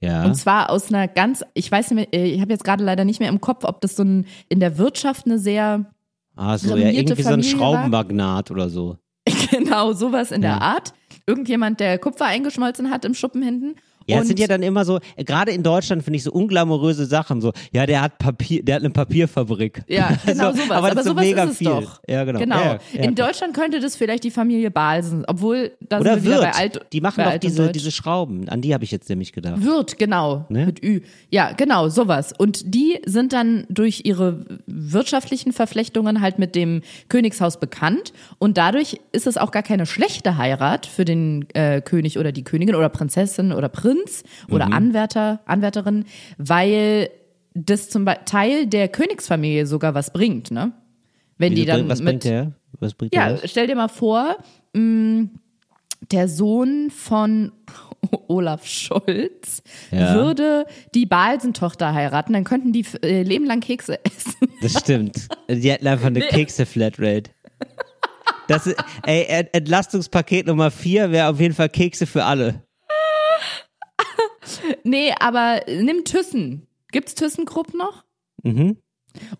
ja. 0.00 0.24
Und 0.24 0.34
zwar 0.36 0.70
aus 0.70 0.88
einer 0.92 1.08
ganz, 1.08 1.44
ich 1.54 1.70
weiß 1.70 1.90
nicht 1.90 2.12
mehr, 2.12 2.20
äh, 2.22 2.26
ich 2.30 2.40
habe 2.40 2.52
jetzt 2.52 2.64
gerade 2.64 2.84
leider 2.84 3.04
nicht 3.04 3.20
mehr 3.20 3.28
im 3.28 3.40
Kopf, 3.40 3.64
ob 3.64 3.80
das 3.80 3.96
so 3.96 4.02
ein, 4.04 4.26
in 4.48 4.60
der 4.60 4.78
Wirtschaft 4.78 5.26
eine 5.26 5.38
sehr, 5.38 5.86
Ah, 6.36 6.58
so, 6.58 6.76
ja, 6.76 6.88
irgendwie 6.88 7.22
so 7.22 7.28
ein 7.28 7.42
Familie 7.42 7.52
war. 7.52 7.58
Schraubenmagnat 7.58 8.50
oder 8.50 8.68
so. 8.68 8.96
genau 9.50 9.92
sowas 9.92 10.30
in 10.32 10.42
Ja. 10.42 10.54
der 10.58 10.62
Art. 10.62 10.92
Irgendjemand, 11.26 11.80
der 11.80 11.98
Kupfer 11.98 12.26
eingeschmolzen 12.26 12.90
hat 12.90 13.04
im 13.04 13.14
Schuppen 13.14 13.42
hinten. 13.42 13.76
Ja, 14.06 14.20
es 14.20 14.26
sind 14.28 14.38
ja 14.38 14.46
dann 14.46 14.62
immer 14.62 14.84
so, 14.84 14.98
äh, 15.16 15.24
gerade 15.24 15.52
in 15.52 15.62
Deutschland 15.62 16.02
finde 16.04 16.16
ich 16.18 16.22
so 16.24 16.32
unglamouröse 16.32 17.06
Sachen, 17.06 17.40
so, 17.40 17.52
ja, 17.72 17.86
der 17.86 18.02
hat 18.02 18.18
Papier, 18.18 18.62
der 18.62 18.76
hat 18.76 18.82
eine 18.82 18.90
Papierfabrik. 18.90 19.82
Ja, 19.88 20.10
genau 20.26 20.48
Also, 20.48 20.62
sowas. 20.62 20.70
Aber, 20.70 20.76
Aber, 20.78 20.88
das 20.90 20.98
ist 20.98 21.04
so 21.04 21.10
sowas 21.10 21.24
mega 21.24 21.44
ist 21.44 21.50
es 21.52 21.58
viel. 21.58 21.68
doch. 21.68 22.00
Ja, 22.08 22.24
genau. 22.24 22.38
Genau. 22.40 22.56
Ja, 22.56 22.78
ja, 22.92 23.02
In. 23.02 23.14
Deutschland 23.14 23.54
könnte 23.54 23.80
das 23.80 23.96
vielleicht 23.96 24.24
die 24.24 24.30
Familie 24.30 24.70
Balsen, 24.70 25.24
obwohl 25.26 25.72
da 25.80 26.00
Oder 26.00 26.14
sind 26.14 26.24
wir 26.24 26.30
wieder 26.32 26.42
Wirt. 26.42 26.52
bei 26.52 26.58
alt. 26.58 26.80
die 26.92 27.00
machen 27.00 27.24
doch 27.24 27.38
diese, 27.38 27.72
diese 27.72 27.90
Schrauben. 27.90 28.48
An 28.48 28.60
die 28.60 28.74
habe 28.74 28.84
ich 28.84 28.90
jetzt 28.90 29.08
nämlich 29.08 29.32
gedacht. 29.32 29.62
Wirt, 29.64 29.98
genau, 29.98 30.44
Ne? 30.48 30.66
mit 30.66 30.82
Ü. 30.82 31.00
Ja, 31.30 31.52
genau, 31.52 31.88
sowas. 31.88 32.32
Und 32.36 32.74
die 32.74 32.98
sind 33.06 33.32
dann 33.32 33.64
durch 33.68 34.02
ihre 34.04 34.44
wirtschaftlichen 34.66 35.52
Verflechtungen 35.52 36.20
halt 36.20 36.38
mit 36.38 36.54
dem 36.54 36.82
Königshaus 37.08 37.58
bekannt. 37.58 38.12
Und 38.38 38.58
dadurch 38.58 39.00
ist 39.12 39.26
es 39.26 39.36
auch 39.36 39.50
gar 39.50 39.62
keine 39.62 39.86
schlechte 39.86 40.36
Heirat 40.36 40.86
für 40.86 41.04
den 41.04 41.46
äh, 41.54 41.80
König 41.80 42.18
oder 42.18 42.32
die 42.32 42.44
Königin 42.44 42.74
oder 42.74 42.88
Prinzessin 42.88 43.52
oder 43.52 43.68
Prinz 43.68 43.93
oder 44.50 44.66
Mhm. 44.66 44.72
Anwärter, 44.72 45.40
Anwärterin, 45.46 46.04
weil 46.38 47.10
das 47.54 47.88
zum 47.90 48.04
Teil 48.24 48.66
der 48.66 48.88
Königsfamilie 48.88 49.66
sogar 49.66 49.94
was 49.94 50.12
bringt, 50.12 50.50
ne? 50.50 50.72
Wenn 51.38 51.54
die 51.54 51.62
Wieso 51.62 51.66
dann 51.68 51.76
bringt- 51.80 51.90
was 51.90 51.98
mit, 52.00 52.06
bringt 52.06 52.24
der? 52.24 52.52
Was 52.80 52.94
bringt 52.94 53.14
ja, 53.14 53.32
der? 53.32 53.48
stell 53.48 53.66
dir 53.66 53.76
mal 53.76 53.88
vor, 53.88 54.36
mh, 54.74 55.28
der 56.10 56.28
Sohn 56.28 56.90
von 56.90 57.52
Olaf 58.28 58.66
Scholz 58.66 59.62
Ja. 59.90 60.14
würde 60.14 60.66
die 60.94 61.06
Balsen-Tochter 61.06 61.94
heiraten, 61.94 62.32
dann 62.34 62.44
könnten 62.44 62.72
die 62.72 62.84
äh, 63.02 63.22
Leben 63.22 63.46
lang 63.46 63.60
Kekse 63.60 63.98
essen. 64.04 64.34
Das 64.60 64.78
stimmt. 64.80 65.28
Die 65.48 65.72
hatten 65.72 65.86
einfach 65.86 66.06
eine 66.08 66.20
Kekse-Flatrate. 66.20 67.30
Das 68.48 68.66
ist, 68.66 68.76
ey, 69.06 69.24
Ent- 69.28 69.48
Entlastungspaket 69.54 70.46
Nummer 70.46 70.70
vier 70.70 71.10
wäre 71.10 71.28
auf 71.30 71.40
jeden 71.40 71.54
Fall 71.54 71.68
Kekse 71.70 72.04
für 72.06 72.24
alle. 72.24 72.62
Nee, 74.84 75.12
aber 75.20 75.60
nimm 75.68 76.04
Thyssen. 76.04 76.66
Gibt's 76.92 77.14
ThyssenKrupp 77.14 77.74
noch? 77.74 78.04
Mhm. 78.42 78.76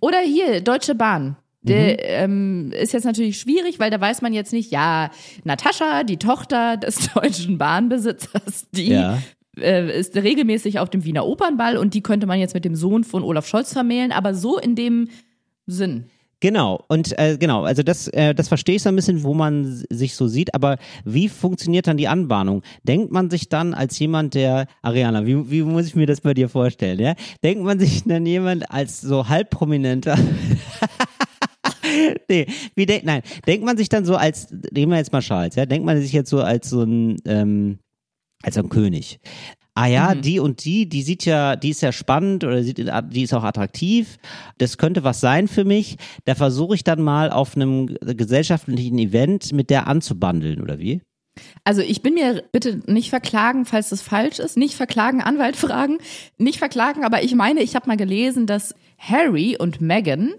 Oder 0.00 0.20
hier, 0.20 0.60
Deutsche 0.60 0.94
Bahn. 0.94 1.36
Der, 1.62 2.04
ähm, 2.22 2.72
ist 2.72 2.92
jetzt 2.92 3.04
natürlich 3.04 3.38
schwierig, 3.40 3.78
weil 3.78 3.90
da 3.90 3.98
weiß 3.98 4.20
man 4.20 4.34
jetzt 4.34 4.52
nicht, 4.52 4.70
ja, 4.70 5.10
Natascha, 5.44 6.04
die 6.04 6.18
Tochter 6.18 6.76
des 6.76 7.10
deutschen 7.14 7.56
Bahnbesitzers, 7.56 8.68
die 8.72 8.88
Ja. 8.90 9.18
äh, 9.58 9.98
ist 9.98 10.14
regelmäßig 10.14 10.78
auf 10.78 10.90
dem 10.90 11.04
Wiener 11.04 11.26
Opernball 11.26 11.78
und 11.78 11.94
die 11.94 12.02
könnte 12.02 12.26
man 12.26 12.38
jetzt 12.38 12.52
mit 12.54 12.66
dem 12.66 12.74
Sohn 12.76 13.02
von 13.02 13.22
Olaf 13.22 13.46
Scholz 13.48 13.72
vermählen, 13.72 14.12
aber 14.12 14.34
so 14.34 14.58
in 14.58 14.74
dem 14.76 15.08
Sinn. 15.66 16.10
Genau, 16.44 16.84
und 16.88 17.18
äh, 17.18 17.38
genau, 17.38 17.64
also 17.64 17.82
das, 17.82 18.06
äh, 18.08 18.34
das 18.34 18.48
verstehe 18.48 18.76
ich 18.76 18.82
so 18.82 18.90
ein 18.90 18.96
bisschen, 18.96 19.22
wo 19.22 19.32
man 19.32 19.82
sich 19.88 20.14
so 20.14 20.28
sieht, 20.28 20.54
aber 20.54 20.76
wie 21.02 21.30
funktioniert 21.30 21.86
dann 21.86 21.96
die 21.96 22.06
Anbahnung? 22.06 22.60
Denkt 22.82 23.10
man 23.10 23.30
sich 23.30 23.48
dann 23.48 23.72
als 23.72 23.98
jemand, 23.98 24.34
der, 24.34 24.66
Ariana, 24.82 25.24
wie, 25.24 25.50
wie 25.50 25.62
muss 25.62 25.86
ich 25.86 25.94
mir 25.94 26.04
das 26.04 26.20
bei 26.20 26.34
dir 26.34 26.50
vorstellen, 26.50 27.00
ja? 27.00 27.14
Denkt 27.42 27.64
man 27.64 27.80
sich 27.80 28.04
dann 28.04 28.26
jemand 28.26 28.70
als 28.70 29.00
so 29.00 29.26
halbprominenter, 29.26 30.18
nee, 32.28 32.46
wie 32.74 32.84
denkt, 32.84 33.06
nein, 33.06 33.22
denkt 33.46 33.64
man 33.64 33.78
sich 33.78 33.88
dann 33.88 34.04
so 34.04 34.14
als, 34.16 34.48
nehmen 34.70 34.92
wir 34.92 34.98
jetzt 34.98 35.12
mal 35.14 35.22
Charles, 35.22 35.54
ja, 35.54 35.64
denkt 35.64 35.86
man 35.86 35.98
sich 35.98 36.12
jetzt 36.12 36.28
so 36.28 36.42
als 36.42 36.68
so 36.68 36.82
ein, 36.82 37.16
ähm, 37.24 37.78
als 38.42 38.56
so 38.56 38.60
ein 38.60 38.68
König. 38.68 39.18
Ah 39.76 39.86
ja, 39.86 40.14
die 40.14 40.38
und 40.38 40.64
die, 40.64 40.88
die 40.88 41.02
sieht 41.02 41.24
ja, 41.24 41.56
die 41.56 41.70
ist 41.70 41.80
ja 41.80 41.90
spannend 41.90 42.44
oder 42.44 42.62
die 42.62 43.22
ist 43.22 43.34
auch 43.34 43.42
attraktiv. 43.42 44.18
Das 44.58 44.78
könnte 44.78 45.02
was 45.02 45.20
sein 45.20 45.48
für 45.48 45.64
mich. 45.64 45.96
Da 46.26 46.36
versuche 46.36 46.76
ich 46.76 46.84
dann 46.84 47.02
mal 47.02 47.32
auf 47.32 47.56
einem 47.56 47.96
gesellschaftlichen 48.00 48.98
Event 48.98 49.52
mit 49.52 49.70
der 49.70 49.88
anzubandeln, 49.88 50.62
oder 50.62 50.78
wie? 50.78 51.02
Also 51.64 51.80
ich 51.80 52.02
bin 52.02 52.14
mir 52.14 52.44
bitte 52.52 52.82
nicht 52.86 53.10
verklagen, 53.10 53.64
falls 53.64 53.88
das 53.88 54.00
falsch 54.00 54.38
ist. 54.38 54.56
Nicht 54.56 54.74
verklagen, 54.76 55.20
Anwalt 55.20 55.56
fragen. 55.56 55.98
Nicht 56.38 56.58
verklagen, 56.58 57.04
aber 57.04 57.24
ich 57.24 57.34
meine, 57.34 57.60
ich 57.60 57.74
habe 57.74 57.88
mal 57.88 57.96
gelesen, 57.96 58.46
dass 58.46 58.76
Harry 58.98 59.56
und 59.58 59.80
Meghan 59.80 60.34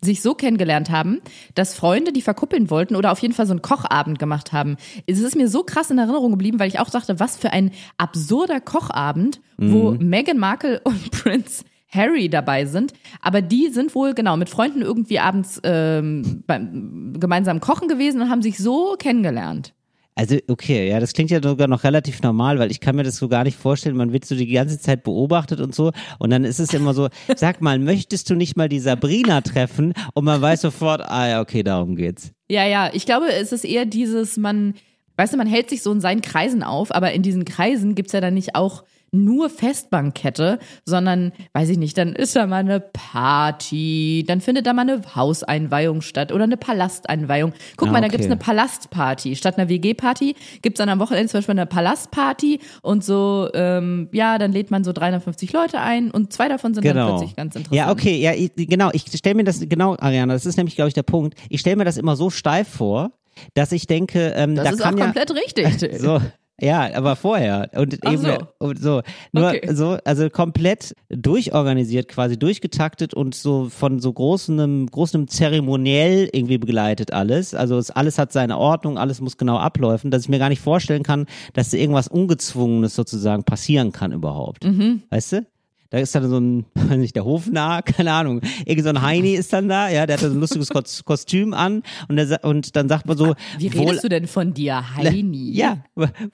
sich 0.00 0.22
so 0.22 0.34
kennengelernt 0.34 0.90
haben, 0.90 1.20
dass 1.54 1.74
Freunde, 1.74 2.12
die 2.12 2.22
verkuppeln 2.22 2.70
wollten 2.70 2.96
oder 2.96 3.12
auf 3.12 3.20
jeden 3.20 3.34
Fall 3.34 3.46
so 3.46 3.52
einen 3.52 3.62
Kochabend 3.62 4.18
gemacht 4.18 4.52
haben. 4.52 4.76
Es 5.06 5.20
ist 5.20 5.36
mir 5.36 5.48
so 5.48 5.62
krass 5.62 5.90
in 5.90 5.98
Erinnerung 5.98 6.32
geblieben, 6.32 6.58
weil 6.58 6.68
ich 6.68 6.80
auch 6.80 6.90
dachte, 6.90 7.20
was 7.20 7.36
für 7.36 7.50
ein 7.50 7.70
absurder 7.96 8.60
Kochabend, 8.60 9.40
wo 9.56 9.92
Meghan 9.92 10.38
Markle 10.38 10.80
und 10.84 11.10
Prince 11.10 11.64
Harry 11.88 12.28
dabei 12.28 12.64
sind. 12.66 12.92
Aber 13.20 13.40
die 13.40 13.68
sind 13.68 13.94
wohl 13.94 14.14
genau 14.14 14.36
mit 14.36 14.50
Freunden 14.50 14.82
irgendwie 14.82 15.20
abends 15.20 15.60
ähm, 15.62 16.42
beim 16.46 17.14
gemeinsamen 17.18 17.60
Kochen 17.60 17.88
gewesen 17.88 18.20
und 18.20 18.30
haben 18.30 18.42
sich 18.42 18.58
so 18.58 18.96
kennengelernt. 18.98 19.74
Also, 20.16 20.36
okay, 20.48 20.88
ja, 20.88 21.00
das 21.00 21.12
klingt 21.12 21.32
ja 21.32 21.42
sogar 21.42 21.66
noch 21.66 21.82
relativ 21.82 22.22
normal, 22.22 22.58
weil 22.60 22.70
ich 22.70 22.78
kann 22.80 22.94
mir 22.94 23.02
das 23.02 23.16
so 23.16 23.28
gar 23.28 23.42
nicht 23.42 23.58
vorstellen. 23.58 23.96
Man 23.96 24.12
wird 24.12 24.24
so 24.24 24.36
die 24.36 24.46
ganze 24.46 24.78
Zeit 24.78 25.02
beobachtet 25.02 25.60
und 25.60 25.74
so. 25.74 25.90
Und 26.20 26.30
dann 26.30 26.44
ist 26.44 26.60
es 26.60 26.72
immer 26.72 26.94
so, 26.94 27.08
sag 27.36 27.60
mal, 27.60 27.80
möchtest 27.80 28.30
du 28.30 28.36
nicht 28.36 28.56
mal 28.56 28.68
die 28.68 28.78
Sabrina 28.78 29.40
treffen? 29.40 29.92
Und 30.14 30.24
man 30.24 30.40
weiß 30.40 30.60
sofort, 30.60 31.02
ah 31.02 31.28
ja, 31.28 31.40
okay, 31.40 31.64
darum 31.64 31.96
geht's. 31.96 32.32
Ja, 32.48 32.64
ja, 32.64 32.90
ich 32.92 33.06
glaube, 33.06 33.26
es 33.32 33.50
ist 33.50 33.64
eher 33.64 33.86
dieses, 33.86 34.36
man, 34.36 34.74
weißt 35.16 35.32
du, 35.32 35.36
man 35.36 35.48
hält 35.48 35.68
sich 35.68 35.82
so 35.82 35.90
in 35.90 36.00
seinen 36.00 36.20
Kreisen 36.20 36.62
auf, 36.62 36.94
aber 36.94 37.12
in 37.12 37.22
diesen 37.22 37.44
Kreisen 37.44 37.96
gibt's 37.96 38.12
ja 38.12 38.20
dann 38.20 38.34
nicht 38.34 38.54
auch 38.54 38.84
nur 39.14 39.48
Festbankkette, 39.50 40.58
sondern, 40.84 41.32
weiß 41.52 41.68
ich 41.70 41.78
nicht, 41.78 41.96
dann 41.96 42.14
ist 42.14 42.36
da 42.36 42.46
mal 42.46 42.58
eine 42.58 42.80
Party, 42.80 44.24
dann 44.26 44.40
findet 44.40 44.66
da 44.66 44.72
mal 44.72 44.82
eine 44.82 45.00
Hauseinweihung 45.14 46.00
statt 46.02 46.32
oder 46.32 46.44
eine 46.44 46.56
Palasteinweihung. 46.56 47.52
Guck 47.76 47.88
Ah, 47.88 47.92
mal, 47.92 48.00
da 48.00 48.06
okay. 48.06 48.16
gibt's 48.16 48.26
eine 48.26 48.36
Palastparty. 48.36 49.36
Statt 49.36 49.56
einer 49.58 49.68
WG-Party 49.68 50.34
gibt's 50.62 50.78
dann 50.78 50.88
am 50.88 50.98
Wochenende 50.98 51.28
zum 51.30 51.38
Beispiel 51.38 51.52
eine 51.52 51.66
Palastparty 51.66 52.60
und 52.82 53.04
so, 53.04 53.48
ähm, 53.54 54.08
ja, 54.12 54.38
dann 54.38 54.52
lädt 54.52 54.70
man 54.70 54.84
so 54.84 54.92
350 54.92 55.52
Leute 55.52 55.80
ein 55.80 56.10
und 56.10 56.32
zwei 56.32 56.48
davon 56.48 56.74
sind 56.74 56.84
dann 56.84 56.94
Genau. 56.94 57.08
plötzlich 57.16 57.36
ganz 57.36 57.54
interessant. 57.56 57.76
Ja, 57.76 57.90
okay, 57.90 58.16
ja, 58.20 58.32
ich, 58.32 58.50
genau. 58.56 58.90
Ich 58.92 59.04
stelle 59.16 59.34
mir 59.36 59.44
das, 59.44 59.60
genau, 59.68 59.96
Ariana, 59.98 60.32
das 60.34 60.46
ist 60.46 60.56
nämlich, 60.56 60.76
glaube 60.76 60.88
ich, 60.88 60.94
der 60.94 61.02
Punkt. 61.02 61.38
Ich 61.48 61.60
stelle 61.60 61.76
mir 61.76 61.84
das 61.84 61.96
immer 61.96 62.16
so 62.16 62.30
steif 62.30 62.68
vor, 62.68 63.12
dass 63.54 63.72
ich 63.72 63.86
denke, 63.86 64.32
ähm, 64.36 64.54
Das 64.54 64.64
da 64.64 64.70
ist 64.70 64.78
kann 64.80 64.94
auch 64.94 64.98
ja, 64.98 65.04
komplett 65.06 65.30
richtig. 65.34 65.98
So. 66.00 66.20
Ja, 66.60 66.88
aber 66.94 67.16
vorher 67.16 67.68
und 67.74 67.98
Ach 68.04 68.12
eben 68.12 68.22
so. 68.22 68.38
und 68.58 68.80
so 68.80 69.02
nur 69.32 69.48
Okay. 69.48 69.68
so 69.74 69.98
also 70.04 70.30
komplett 70.30 70.94
durchorganisiert 71.08 72.06
quasi 72.08 72.38
durchgetaktet 72.38 73.12
und 73.12 73.34
so 73.34 73.68
von 73.70 73.98
so 73.98 74.12
großem 74.12 74.86
großem 74.86 75.26
Zeremoniell 75.26 76.28
irgendwie 76.32 76.58
begleitet 76.58 77.12
alles 77.12 77.54
also 77.54 77.76
es 77.76 77.90
alles 77.90 78.18
hat 78.18 78.30
seine 78.32 78.56
Ordnung 78.56 78.98
alles 78.98 79.20
muss 79.20 79.36
genau 79.36 79.58
abläufen 79.58 80.12
dass 80.12 80.22
ich 80.22 80.28
mir 80.28 80.38
gar 80.38 80.48
nicht 80.48 80.60
vorstellen 80.60 81.02
kann 81.02 81.26
dass 81.54 81.70
da 81.70 81.76
irgendwas 81.76 82.06
ungezwungenes 82.06 82.94
sozusagen 82.94 83.42
passieren 83.42 83.90
kann 83.90 84.12
überhaupt 84.12 84.64
Mhm. 84.64 85.02
weißt 85.10 85.32
du 85.32 85.46
da 85.94 86.00
ist 86.00 86.12
dann 86.12 86.28
so 86.28 86.38
ein, 86.40 86.64
weiß 86.74 86.96
nicht, 86.96 87.14
der 87.14 87.24
Hofnarr, 87.24 87.82
keine 87.84 88.12
Ahnung, 88.12 88.40
irgend 88.66 88.82
so 88.82 88.88
ein 88.90 89.00
Heini 89.00 89.34
ist 89.34 89.52
dann 89.52 89.68
da, 89.68 89.88
ja, 89.88 90.06
der 90.06 90.16
hat 90.16 90.24
so 90.24 90.28
ein 90.28 90.40
lustiges 90.40 90.72
Kos- 90.72 91.02
Kostüm 91.04 91.54
an 91.54 91.84
und, 92.08 92.16
der, 92.16 92.42
und 92.44 92.74
dann 92.74 92.88
sagt 92.88 93.06
man 93.06 93.16
so, 93.16 93.34
Wie 93.58 93.72
wohl, 93.74 93.86
redest 93.86 94.02
du 94.02 94.08
denn 94.08 94.26
von 94.26 94.52
dir, 94.52 94.96
Heini? 94.96 95.52
ja, 95.52 95.84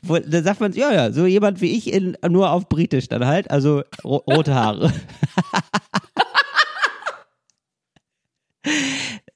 wo, 0.01 0.17
da 0.19 0.43
sagt 0.43 0.61
man, 0.61 0.73
ja, 0.73 0.91
ja, 0.95 1.13
so 1.13 1.27
jemand 1.27 1.61
wie 1.61 1.77
ich, 1.77 1.93
in, 1.93 2.17
nur 2.27 2.51
auf 2.53 2.71
Britisch 2.71 3.09
dann 3.09 3.27
halt, 3.27 3.51
also 3.51 3.83
ro 4.03 4.17
rote 4.27 4.55
Haare. 4.55 4.91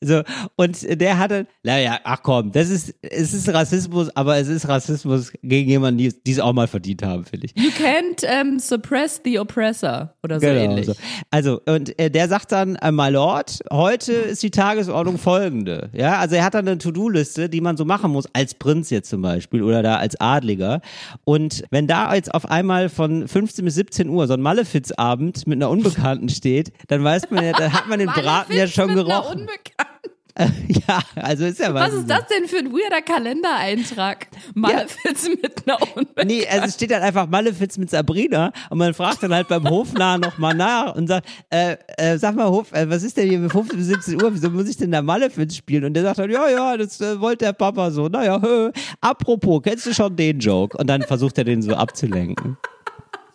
So, 0.06 0.22
und 0.56 1.00
der 1.00 1.18
hatte, 1.18 1.46
naja, 1.62 1.98
ach 2.04 2.20
komm, 2.22 2.52
das 2.52 2.68
ist, 2.70 2.94
es 3.02 3.32
ist 3.34 3.48
Rassismus, 3.52 4.14
aber 4.16 4.36
es 4.36 4.48
ist 4.48 4.68
Rassismus 4.68 5.32
gegen 5.42 5.68
jemanden, 5.70 5.98
die 5.98 6.12
die 6.24 6.32
es 6.32 6.40
auch 6.40 6.52
mal 6.52 6.66
verdient 6.68 7.02
haben, 7.02 7.24
finde 7.24 7.46
ich. 7.46 7.52
You 7.56 7.70
can't 7.70 8.24
ähm, 8.26 8.58
suppress 8.58 9.20
the 9.24 9.38
oppressor 9.38 10.14
oder 10.22 10.40
so 10.40 10.46
Genau, 10.46 10.60
ähnlich. 10.60 10.86
so. 10.86 10.92
Also, 11.30 11.60
und 11.66 11.98
äh, 11.98 12.10
der 12.10 12.28
sagt 12.28 12.52
dann, 12.52 12.76
äh, 12.76 12.92
my 12.92 13.08
Lord, 13.10 13.58
heute 13.72 14.12
ist 14.12 14.42
die 14.42 14.50
Tagesordnung 14.50 15.18
folgende. 15.18 15.90
Ja, 15.92 16.18
also 16.18 16.34
er 16.36 16.44
hat 16.44 16.54
dann 16.54 16.68
eine 16.68 16.78
To-Do-Liste, 16.78 17.48
die 17.48 17.60
man 17.60 17.76
so 17.76 17.84
machen 17.84 18.10
muss, 18.12 18.26
als 18.32 18.54
Prinz 18.54 18.90
jetzt 18.90 19.08
zum 19.10 19.22
Beispiel 19.22 19.62
oder 19.62 19.82
da 19.82 19.96
als 19.96 20.20
Adliger. 20.20 20.80
Und 21.24 21.64
wenn 21.70 21.86
da 21.86 22.14
jetzt 22.14 22.34
auf 22.34 22.46
einmal 22.50 22.88
von 22.88 23.26
15 23.28 23.64
bis 23.64 23.74
17 23.76 24.08
Uhr 24.08 24.26
so 24.26 24.34
ein 24.34 24.40
Malefizabend 24.42 25.46
mit 25.46 25.56
einer 25.58 25.70
Unbekannten 25.70 26.28
steht, 26.28 26.72
dann 26.88 27.02
weiß 27.04 27.30
man 27.30 27.44
ja, 27.44 27.52
dann 27.52 27.72
hat 27.72 27.88
man 27.88 27.98
den 27.98 28.08
Braten 28.14 28.54
ja 28.56 28.66
schon 28.66 28.94
gerochen. 28.94 29.40
Unbekannten. 29.40 29.93
Ja, 30.88 31.00
also 31.14 31.44
ist 31.44 31.60
ja 31.60 31.72
Was 31.72 31.92
so. 31.92 31.98
ist 32.00 32.10
das 32.10 32.26
denn 32.26 32.48
für 32.48 32.58
ein 32.58 32.72
weirder 32.72 33.02
Kalendereintrag? 33.02 34.26
Malefiz 34.54 35.28
mit 35.28 35.66
einer 35.66 35.80
Unbekannten. 35.80 36.26
Nee, 36.26 36.46
also 36.46 36.66
es 36.66 36.74
steht 36.74 36.90
dann 36.90 37.02
einfach 37.02 37.28
Malefiz 37.28 37.78
mit 37.78 37.90
Sabrina 37.90 38.52
und 38.70 38.78
man 38.78 38.94
fragt 38.94 39.22
dann 39.22 39.32
halt 39.32 39.48
beim 39.48 39.68
Hofnarr 39.68 40.18
nochmal 40.18 40.54
nach 40.54 40.94
und 40.96 41.06
sagt, 41.06 41.28
äh, 41.50 41.76
äh, 41.96 42.18
sag 42.18 42.34
mal 42.34 42.48
Hof, 42.48 42.72
äh, 42.72 42.88
was 42.90 43.02
ist 43.02 43.16
denn 43.16 43.28
hier 43.28 43.38
mit 43.38 43.52
15 43.52 43.78
bis 43.78 43.86
17 43.86 44.22
Uhr, 44.22 44.34
wieso 44.34 44.50
muss 44.50 44.68
ich 44.68 44.76
denn 44.76 44.90
da 44.90 45.02
Malefiz 45.02 45.56
spielen? 45.56 45.84
Und 45.84 45.94
der 45.94 46.02
sagt 46.02 46.18
dann, 46.18 46.30
ja, 46.30 46.48
ja, 46.48 46.76
das 46.76 47.00
äh, 47.00 47.20
wollte 47.20 47.44
der 47.44 47.52
Papa 47.52 47.90
so. 47.90 48.08
Naja, 48.08 48.40
hö. 48.42 48.70
apropos, 49.00 49.62
kennst 49.62 49.86
du 49.86 49.94
schon 49.94 50.16
den 50.16 50.40
Joke? 50.40 50.76
Und 50.76 50.88
dann 50.88 51.02
versucht 51.02 51.38
er 51.38 51.44
den 51.44 51.62
so 51.62 51.74
abzulenken. 51.74 52.56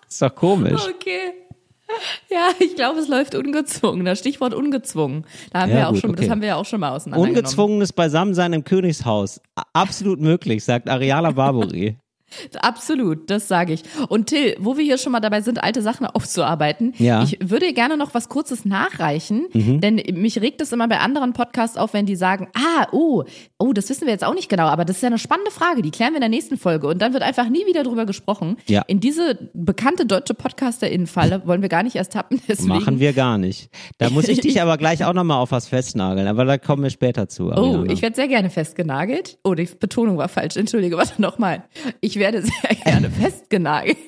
Ist 0.08 0.22
doch 0.22 0.34
komisch. 0.34 0.82
Okay. 0.96 1.39
Ja, 2.30 2.50
ich 2.60 2.76
glaube, 2.76 3.00
es 3.00 3.08
läuft 3.08 3.36
ungezwungen. 3.36 4.06
Das 4.06 4.20
Stichwort 4.20 4.54
ungezwungen. 4.54 5.26
Da 5.52 5.62
haben 5.62 5.72
Ja, 5.72 5.76
wir 5.78 5.88
auch 5.88 5.92
gut, 5.94 6.02
schon, 6.02 6.12
okay. 6.12 6.22
das 6.22 6.30
haben 6.30 6.42
wir 6.42 6.50
ja 6.50 6.56
auch 6.56 6.66
schon 6.66 6.80
mal 6.80 6.92
auseinandergenommen. 6.92 7.38
Ungezwungenes 7.38 7.94
Beisammensein 7.94 8.54
im 8.54 8.64
Königshaus. 8.64 9.42
Absolut 9.74 10.20
möglich, 10.20 10.64
sagt 10.64 10.90
Ariala 10.90 11.32
Barbary. 11.32 11.98
Absolut, 12.62 13.30
das 13.30 13.48
sage 13.48 13.74
ich. 13.74 13.84
Und 14.10 14.28
Till, 14.28 14.56
wo 14.60 14.78
wir 14.78 14.84
hier 14.84 14.98
schon 14.98 15.12
mal 15.12 15.20
dabei 15.20 15.42
sind, 15.42 15.64
alte 15.64 15.82
Sachen 15.82 16.06
aufzuarbeiten, 16.06 16.94
Ja. 16.98 17.20
Mhm. 17.20 17.26
ich 17.26 17.40
würde 17.50 17.74
gerne 17.74 17.98
noch 17.98 18.14
was 18.14 18.30
Kurzes 18.30 18.66
nachreichen, 18.66 19.48
denn 19.54 20.02
mich 20.14 20.40
regt 20.42 20.62
es 20.62 20.72
immer 20.72 20.88
bei 20.88 21.00
anderen 21.00 21.34
Podcasts 21.34 21.78
auf, 21.78 21.94
wenn 21.94 22.06
die 22.06 22.16
sagen, 22.16 22.48
ah, 22.56 22.88
oh, 22.92 23.24
oh, 23.58 23.74
das 23.74 23.90
wissen 23.90 24.06
wir 24.06 24.14
jetzt 24.14 24.24
auch 24.24 24.34
nicht 24.34 24.50
genau, 24.50 24.66
aber 24.68 24.86
das 24.86 24.98
ist 24.98 25.02
ja 25.02 25.08
eine 25.08 25.18
spannende 25.20 25.52
Frage, 25.52 25.82
die 25.82 25.92
klären 25.92 26.12
wir 26.14 26.18
in 26.18 26.22
der 26.22 26.30
nächsten 26.30 26.58
Folge 26.58 26.88
und 26.88 27.02
dann 27.02 27.14
wird 27.14 27.24
einfach 27.24 27.50
nie 27.50 27.66
wieder 27.66 27.84
drüber 27.84 28.06
gesprochen. 28.06 28.58
Ja. 28.68 28.82
In 28.88 29.00
diese 29.00 29.50
bekannte 29.54 30.06
deutsche 30.06 30.34
Podcasterin-Falle 30.34 31.42
wollen 31.46 31.62
wir 31.62 31.70
gar 31.70 31.84
nicht 31.84 31.96
erst 31.96 32.14
tappen, 32.14 32.42
deswegen. 32.48 32.70
Machen 32.70 33.00
wir 33.00 33.14
gar 33.14 33.38
nicht. 33.38 33.70
Da 33.98 34.10
muss 34.10 34.28
ich 34.28 34.40
dich 34.42 34.62
aber 34.62 34.78
gleich 34.78 35.04
auch 35.06 35.14
nochmal 35.14 35.38
auf 35.42 35.52
was 35.52 35.68
festnageln, 35.68 36.28
aber 36.28 36.46
da 36.46 36.58
kommen 36.58 36.84
wir 36.84 36.90
später 36.90 37.28
zu. 37.28 37.48
Oh, 37.48 37.52
Ariana. 37.52 37.92
ich 37.92 38.02
werde 38.02 38.16
sehr 38.16 38.28
gerne 38.28 38.50
festgenagelt. 38.50 39.38
Oh, 39.44 39.54
die 39.56 39.68
Betonung 39.80 40.18
war 40.18 40.30
falsch. 40.30 40.56
Entschuldige, 40.58 40.98
warte 40.98 41.22
nochmal. 41.22 41.64
Ich 42.02 42.19
werde 42.20 42.42
sehr 42.44 42.76
gerne 42.84 43.10
festgenagelt. 43.10 43.98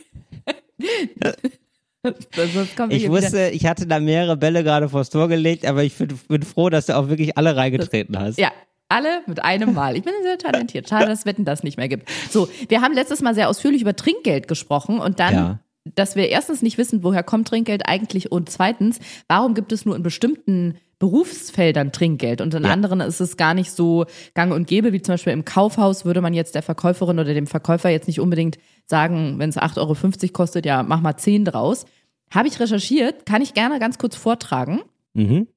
Ich 2.04 2.10
hier 2.34 2.90
wieder- 2.90 3.10
wusste, 3.12 3.50
ich 3.50 3.68
hatte 3.68 3.86
da 3.86 4.00
mehrere 4.00 4.36
Bälle 4.36 4.64
gerade 4.64 4.90
vors 4.90 5.12
Tor 5.12 5.28
gelegt, 5.28 5.68
aber 5.68 5.84
ich 5.84 5.96
bin, 5.96 6.08
bin 6.28 6.42
froh, 6.42 6.70
dass 6.72 6.88
du 6.88 6.98
auch 6.98 7.10
wirklich 7.10 7.38
alle 7.38 7.56
reingetreten 7.56 8.18
hast. 8.18 8.40
Ja, 8.40 8.52
alle 8.90 9.22
mit 9.28 9.44
einem 9.44 9.76
Mal. 9.76 9.96
Ich 9.96 10.04
bin 10.04 10.14
sehr 10.24 10.40
talentiert. 10.40 10.90
Schade, 10.90 11.06
dass 11.10 11.20
es 11.20 11.26
Wetten 11.28 11.46
das 11.46 11.62
nicht 11.62 11.78
mehr 11.78 11.88
gibt. 11.90 12.10
So, 12.32 12.50
wir 12.70 12.82
haben 12.82 12.96
letztes 12.96 13.22
Mal 13.22 13.36
sehr 13.36 13.50
ausführlich 13.50 13.82
über 13.84 13.96
Trinkgeld 13.96 14.48
gesprochen 14.48 15.00
und 15.00 15.20
dann, 15.20 15.34
Ja. 15.34 15.60
Dass 15.86 16.16
wir 16.16 16.30
erstens 16.30 16.62
nicht 16.62 16.78
wissen, 16.78 17.04
woher 17.04 17.24
kommt 17.24 17.48
Trinkgeld 17.48 17.88
eigentlich 17.88 18.32
und 18.32 18.50
zweitens, 18.50 19.00
warum 19.28 19.54
gibt 19.54 19.72
es 19.72 19.86
nur 19.86 19.96
in 19.96 20.04
bestimmten 20.04 20.76
Berufsfeldern 21.00 21.92
Trinkgeld 21.92 22.42
und 22.42 22.54
in 22.54 22.64
Ja. 22.64 22.70
anderen 22.70 23.02
ist 23.02 23.20
es 23.20 23.36
gar 23.36 23.56
nicht 23.56 23.72
so 23.72 24.06
gang 24.36 24.54
und 24.54 24.68
gäbe, 24.68 24.94
wie 24.94 25.02
zum 25.02 25.14
Beispiel 25.14 25.34
im 25.34 25.46
Kaufhaus 25.46 26.06
würde 26.06 26.22
man 26.22 26.36
jetzt 26.36 26.54
der 26.54 26.62
Verkäuferin 26.62 27.18
oder 27.18 27.34
dem 27.34 27.48
Verkäufer 27.48 27.90
jetzt 27.90 28.08
nicht 28.08 28.20
unbedingt 28.20 28.60
sagen, 28.86 29.40
wenn 29.40 29.50
es 29.50 29.58
8,50 29.58 29.78
Euro 30.22 30.34
kostet, 30.34 30.66
ja, 30.68 30.84
mach 30.84 31.02
mal 31.02 31.18
10 31.18 31.46
draus. 31.46 31.86
Habe 32.30 32.48
ich 32.48 32.60
recherchiert, 32.60 33.26
kann 33.26 33.42
ich 33.42 33.56
gerne 33.56 33.80
ganz 33.80 33.98
kurz 33.98 34.16
vortragen. 34.16 34.82
Mhm. 35.14 35.48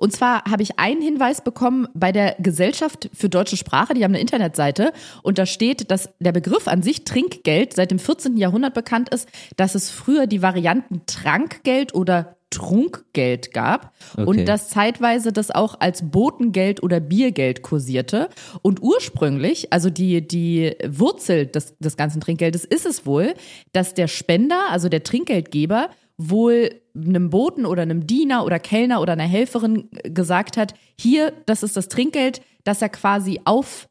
Und 0.00 0.12
zwar 0.12 0.44
habe 0.50 0.62
ich 0.62 0.78
einen 0.78 1.02
Hinweis 1.02 1.42
bekommen 1.42 1.86
bei 1.94 2.10
der 2.10 2.34
Gesellschaft 2.38 3.10
für 3.12 3.28
deutsche 3.28 3.56
Sprache, 3.56 3.94
die 3.94 4.02
haben 4.02 4.12
eine 4.12 4.20
Internetseite 4.20 4.92
und 5.22 5.38
da 5.38 5.46
steht, 5.46 5.90
dass 5.90 6.10
der 6.18 6.32
Begriff 6.32 6.66
an 6.66 6.82
sich 6.82 7.04
Trinkgeld 7.04 7.74
seit 7.74 7.90
dem 7.90 7.98
14. 7.98 8.36
Jahrhundert 8.36 8.74
bekannt 8.74 9.10
ist, 9.10 9.28
dass 9.56 9.74
es 9.74 9.90
früher 9.90 10.26
die 10.26 10.42
Varianten 10.42 11.02
Trankgeld 11.06 11.94
oder 11.94 12.36
Trunkgeld 12.50 13.52
gab 13.52 13.92
Okay. 14.16 14.24
und 14.26 14.48
dass 14.48 14.70
zeitweise 14.70 15.32
das 15.32 15.50
auch 15.50 15.78
als 15.78 16.10
Botengeld 16.10 16.82
oder 16.82 16.98
Biergeld 16.98 17.62
kursierte. 17.62 18.28
Und 18.62 18.82
ursprünglich, 18.82 19.72
also 19.72 19.88
die, 19.88 20.26
die 20.26 20.74
Wurzel 20.88 21.46
des, 21.46 21.76
des 21.78 21.96
ganzen 21.96 22.20
Trinkgeldes 22.20 22.64
ist 22.64 22.86
es 22.86 23.06
wohl, 23.06 23.34
dass 23.72 23.94
der 23.94 24.08
Spender, 24.08 24.70
also 24.70 24.88
der 24.88 25.04
Trinkgeldgeber, 25.04 25.90
wohl 26.16 26.70
einem 26.94 27.30
Boten 27.30 27.66
oder 27.66 27.82
einem 27.82 28.06
Diener 28.06 28.44
oder 28.44 28.58
Kellner 28.58 29.00
oder 29.00 29.12
einer 29.14 29.24
Helferin 29.24 29.88
gesagt 30.04 30.56
hat, 30.56 30.74
hier, 30.98 31.32
das 31.46 31.62
ist 31.62 31.76
das 31.76 31.88
Trinkgeld, 31.88 32.40
das 32.64 32.82
er 32.82 32.88
quasi 32.88 33.40
auf 33.44 33.86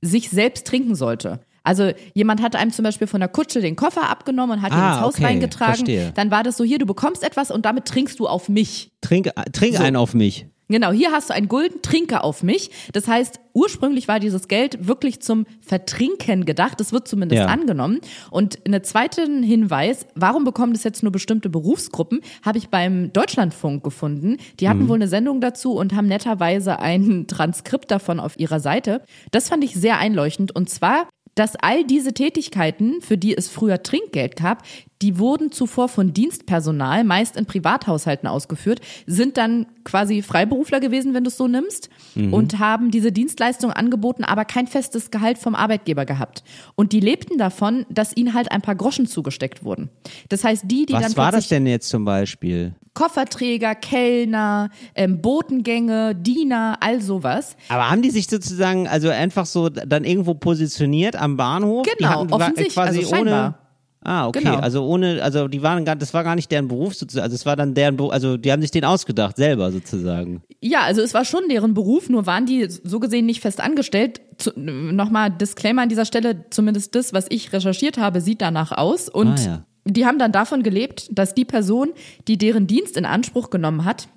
sich 0.00 0.30
selbst 0.30 0.66
trinken 0.66 0.94
sollte. 0.94 1.40
Also 1.64 1.92
jemand 2.14 2.40
hat 2.40 2.56
einem 2.56 2.70
zum 2.70 2.84
Beispiel 2.84 3.06
von 3.06 3.20
der 3.20 3.28
Kutsche 3.28 3.60
den 3.60 3.76
Koffer 3.76 4.08
abgenommen 4.08 4.58
und 4.58 4.62
hat 4.62 4.72
ihn 4.72 4.78
Ah, 4.78 4.92
ins 4.94 5.00
Haus 5.02 5.14
okay, 5.16 5.24
reingetragen. 5.24 5.74
verstehe. 5.74 6.12
Dann 6.14 6.30
war 6.30 6.42
das 6.42 6.56
so, 6.56 6.64
hier, 6.64 6.78
du 6.78 6.86
bekommst 6.86 7.22
etwas 7.22 7.50
und 7.50 7.66
damit 7.66 7.84
trinkst 7.84 8.18
du 8.20 8.26
auf 8.26 8.48
mich. 8.48 8.90
Trink, 9.02 9.30
trink 9.52 9.76
So. 9.76 9.82
einen 9.82 9.96
auf 9.96 10.14
mich. 10.14 10.46
Genau, 10.68 10.92
hier 10.92 11.12
hast 11.12 11.30
du 11.30 11.34
einen 11.34 11.48
Gulden, 11.48 11.80
trinke 11.82 12.22
auf 12.22 12.42
mich. 12.42 12.70
Das 12.92 13.08
heißt, 13.08 13.40
ursprünglich 13.54 14.06
war 14.06 14.20
dieses 14.20 14.48
Geld 14.48 14.86
wirklich 14.86 15.20
zum 15.20 15.46
Vertrinken 15.60 16.44
gedacht. 16.44 16.78
Das 16.78 16.92
wird 16.92 17.08
zumindest 17.08 17.40
Ja. 17.40 17.46
angenommen. 17.46 18.00
Und 18.30 18.58
einen 18.66 18.84
zweiten 18.84 19.42
Hinweis, 19.42 20.06
warum 20.14 20.44
bekommen 20.44 20.74
das 20.74 20.84
jetzt 20.84 21.02
nur 21.02 21.10
bestimmte 21.12 21.48
Berufsgruppen, 21.48 22.20
habe 22.44 22.58
ich 22.58 22.68
beim 22.68 23.12
Deutschlandfunk 23.12 23.82
gefunden. 23.82 24.36
Die 24.60 24.68
hatten 24.68 24.88
wohl 24.88 24.96
eine 24.96 25.08
Sendung 25.08 25.40
dazu 25.40 25.72
und 25.72 25.94
haben 25.94 26.06
netterweise 26.06 26.78
ein 26.78 27.26
Transkript 27.26 27.90
davon 27.90 28.20
auf 28.20 28.38
ihrer 28.38 28.60
Seite. 28.60 29.02
Das 29.30 29.48
fand 29.48 29.64
ich 29.64 29.74
sehr 29.74 29.98
einleuchtend. 29.98 30.54
Und 30.54 30.68
zwar 30.68 31.08
dass 31.38 31.54
all 31.56 31.84
diese 31.84 32.12
Tätigkeiten, 32.12 33.00
für 33.00 33.16
die 33.16 33.36
es 33.36 33.48
früher 33.48 33.82
Trinkgeld 33.82 34.36
gab, 34.36 34.64
die 35.02 35.18
wurden 35.18 35.52
zuvor 35.52 35.88
von 35.88 36.12
Dienstpersonal, 36.12 37.04
meist 37.04 37.36
in 37.36 37.46
Privathaushalten 37.46 38.28
ausgeführt, 38.28 38.80
sind 39.06 39.36
dann 39.36 39.66
quasi 39.84 40.22
Freiberufler 40.22 40.80
gewesen, 40.80 41.14
wenn 41.14 41.22
du 41.22 41.28
es 41.28 41.36
so 41.36 41.46
nimmst, 41.46 41.88
und 42.32 42.58
haben 42.58 42.90
diese 42.90 43.12
Dienstleistung 43.12 43.70
angeboten, 43.70 44.24
aber 44.24 44.44
kein 44.44 44.66
festes 44.66 45.12
Gehalt 45.12 45.38
vom 45.38 45.54
Arbeitgeber 45.54 46.04
gehabt. 46.04 46.42
Und 46.74 46.92
die 46.92 47.00
lebten 47.00 47.38
davon, 47.38 47.86
dass 47.88 48.16
ihnen 48.16 48.34
halt 48.34 48.50
ein 48.50 48.60
paar 48.60 48.74
Groschen 48.74 49.06
zugesteckt 49.06 49.62
wurden. 49.62 49.88
Das 50.28 50.42
heißt, 50.42 50.64
die, 50.66 50.86
die 50.86 50.92
dann 50.92 51.04
Was 51.04 51.16
war 51.16 51.30
das 51.30 51.46
denn 51.46 51.66
jetzt 51.66 51.88
zum 51.88 52.04
Beispiel? 52.04 52.74
Kofferträger, 52.98 53.76
Kellner, 53.76 54.70
ähm, 54.96 55.20
Botengänge, 55.22 56.16
Diener, 56.16 56.78
all 56.80 57.00
sowas. 57.00 57.56
Aber 57.68 57.88
haben 57.88 58.02
die 58.02 58.10
sich 58.10 58.26
sozusagen 58.26 58.88
also 58.88 59.08
einfach 59.08 59.46
so 59.46 59.68
dann 59.68 60.02
irgendwo 60.02 60.34
positioniert 60.34 61.14
am 61.30 61.36
Bahnhof? 61.36 61.86
die 61.86 61.96
Genau, 61.98 62.10
hatten, 62.20 62.30
wa- 62.30 62.36
offensichtlich, 62.36 62.74
quasi 62.74 62.98
also 63.00 63.10
ohne. 63.10 63.16
scheinbar. 63.30 63.58
Ah, 64.04 64.28
okay. 64.28 64.38
Genau. 64.44 64.56
Also 64.58 64.84
ohne, 64.86 65.20
also 65.22 65.48
die 65.48 65.60
waren 65.62 65.84
gar, 65.84 65.96
das 65.96 66.14
war 66.14 66.22
gar 66.22 66.36
nicht 66.36 66.50
deren 66.52 66.68
Beruf 66.68 66.94
sozusagen. 66.94 67.24
Also 67.24 67.34
es 67.34 67.44
war 67.44 67.56
dann 67.56 67.74
deren 67.74 67.96
Beruf, 67.96 68.12
also 68.12 68.36
die 68.36 68.52
haben 68.52 68.62
sich 68.62 68.70
den 68.70 68.84
ausgedacht 68.84 69.36
selber 69.36 69.72
sozusagen. 69.72 70.40
Ja, 70.60 70.82
also 70.82 71.02
es 71.02 71.14
war 71.14 71.24
schon 71.24 71.48
deren 71.50 71.74
Beruf, 71.74 72.08
nur 72.08 72.24
waren 72.24 72.46
die 72.46 72.68
so 72.68 73.00
gesehen 73.00 73.26
nicht 73.26 73.40
fest 73.40 73.60
angestellt. 73.60 74.20
Nochmal 74.56 75.30
Disclaimer 75.30 75.82
an 75.82 75.88
dieser 75.88 76.04
Stelle, 76.04 76.44
zumindest 76.50 76.94
das, 76.94 77.12
was 77.12 77.26
ich 77.28 77.52
recherchiert 77.52 77.98
habe, 77.98 78.20
sieht 78.20 78.40
danach 78.40 78.70
aus. 78.72 79.08
Und 79.08 79.40
Ah, 79.40 79.44
ja. 79.44 79.64
die 79.84 80.06
haben 80.06 80.20
dann 80.20 80.30
davon 80.32 80.62
gelebt, 80.62 81.08
dass 81.10 81.34
die 81.34 81.44
Person, 81.44 81.88
die 82.28 82.38
deren 82.38 82.68
Dienst 82.68 82.96
in 82.96 83.04
Anspruch 83.04 83.50
genommen 83.50 83.84
hat, 83.84 84.08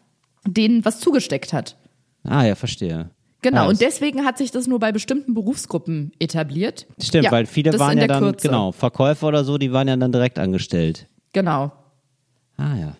denen 0.48 0.86
was 0.86 1.00
zugesteckt 1.00 1.54
hat. 1.54 1.76
Ah 2.24 2.46
ja, 2.46 2.54
verstehe. 2.54 3.10
Genau, 3.42 3.70
und 3.70 3.82
deswegen 3.82 4.24
hat 4.26 4.38
sich 4.38 4.52
das 4.52 4.68
nur 4.68 4.80
bei 4.80 4.92
bestimmten 4.92 5.34
Berufsgruppen 5.34 6.12
etabliert. 6.20 6.86
Stimmt, 7.02 7.26
Ja, 7.26 7.32
weil 7.32 7.46
viele 7.48 7.78
waren 7.80 7.98
ja 7.98 8.08
dann, 8.08 8.22
Kürze. 8.24 8.48
genau, 8.48 8.72
Verkäufer 8.72 9.28
oder 9.28 9.44
so, 9.44 9.58
die 9.58 9.72
waren 9.74 9.88
ja 9.88 9.96
dann 9.96 10.12
direkt 10.12 10.38
angestellt. 10.38 11.08
Genau. 11.34 11.72
Ah 12.58 12.76
ja. 12.76 12.98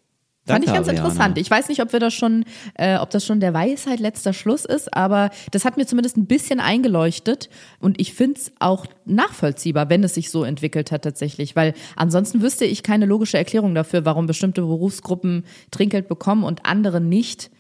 Fand 0.48 0.64
ich 0.66 0.72
Danke, 0.72 0.78
ganz 0.80 0.88
Ariana. 0.88 1.08
interessant. 1.08 1.38
Ich 1.38 1.52
weiß 1.52 1.70
nicht, 1.70 1.84
ob 1.84 1.94
wir 1.94 2.00
das 2.00 2.16
schon, 2.16 2.46
äh, 2.74 2.98
ob 2.98 3.12
das 3.12 3.24
schon 3.24 3.40
der 3.40 3.54
Weisheit 3.54 4.00
letzter 4.00 4.34
Schluss 4.34 4.66
ist, 4.66 4.92
aber 4.92 5.30
das 5.52 5.66
hat 5.66 5.78
mir 5.78 5.86
zumindest 5.86 6.18
ein 6.18 6.26
bisschen 6.26 6.60
eingeleuchtet 6.60 7.48
und 7.80 8.02
ich 8.02 8.16
find's 8.16 8.52
auch 8.60 8.88
nachvollziehbar, 9.06 9.90
wenn 9.92 10.04
es 10.04 10.16
sich 10.16 10.32
so 10.32 10.44
entwickelt 10.44 10.92
hat 10.92 11.04
tatsächlich, 11.04 11.56
weil 11.56 11.76
ansonsten 11.96 12.42
wüsste 12.42 12.66
ich 12.66 12.82
keine 12.82 13.06
logische 13.06 13.38
Erklärung 13.38 13.76
dafür, 13.76 14.04
warum 14.04 14.26
bestimmte 14.26 14.62
Berufsgruppen 14.62 15.46
Trinkgeld 15.70 16.08
bekommen 16.08 16.44
und 16.44 16.66
andere 16.66 17.00
nicht. 17.00 17.52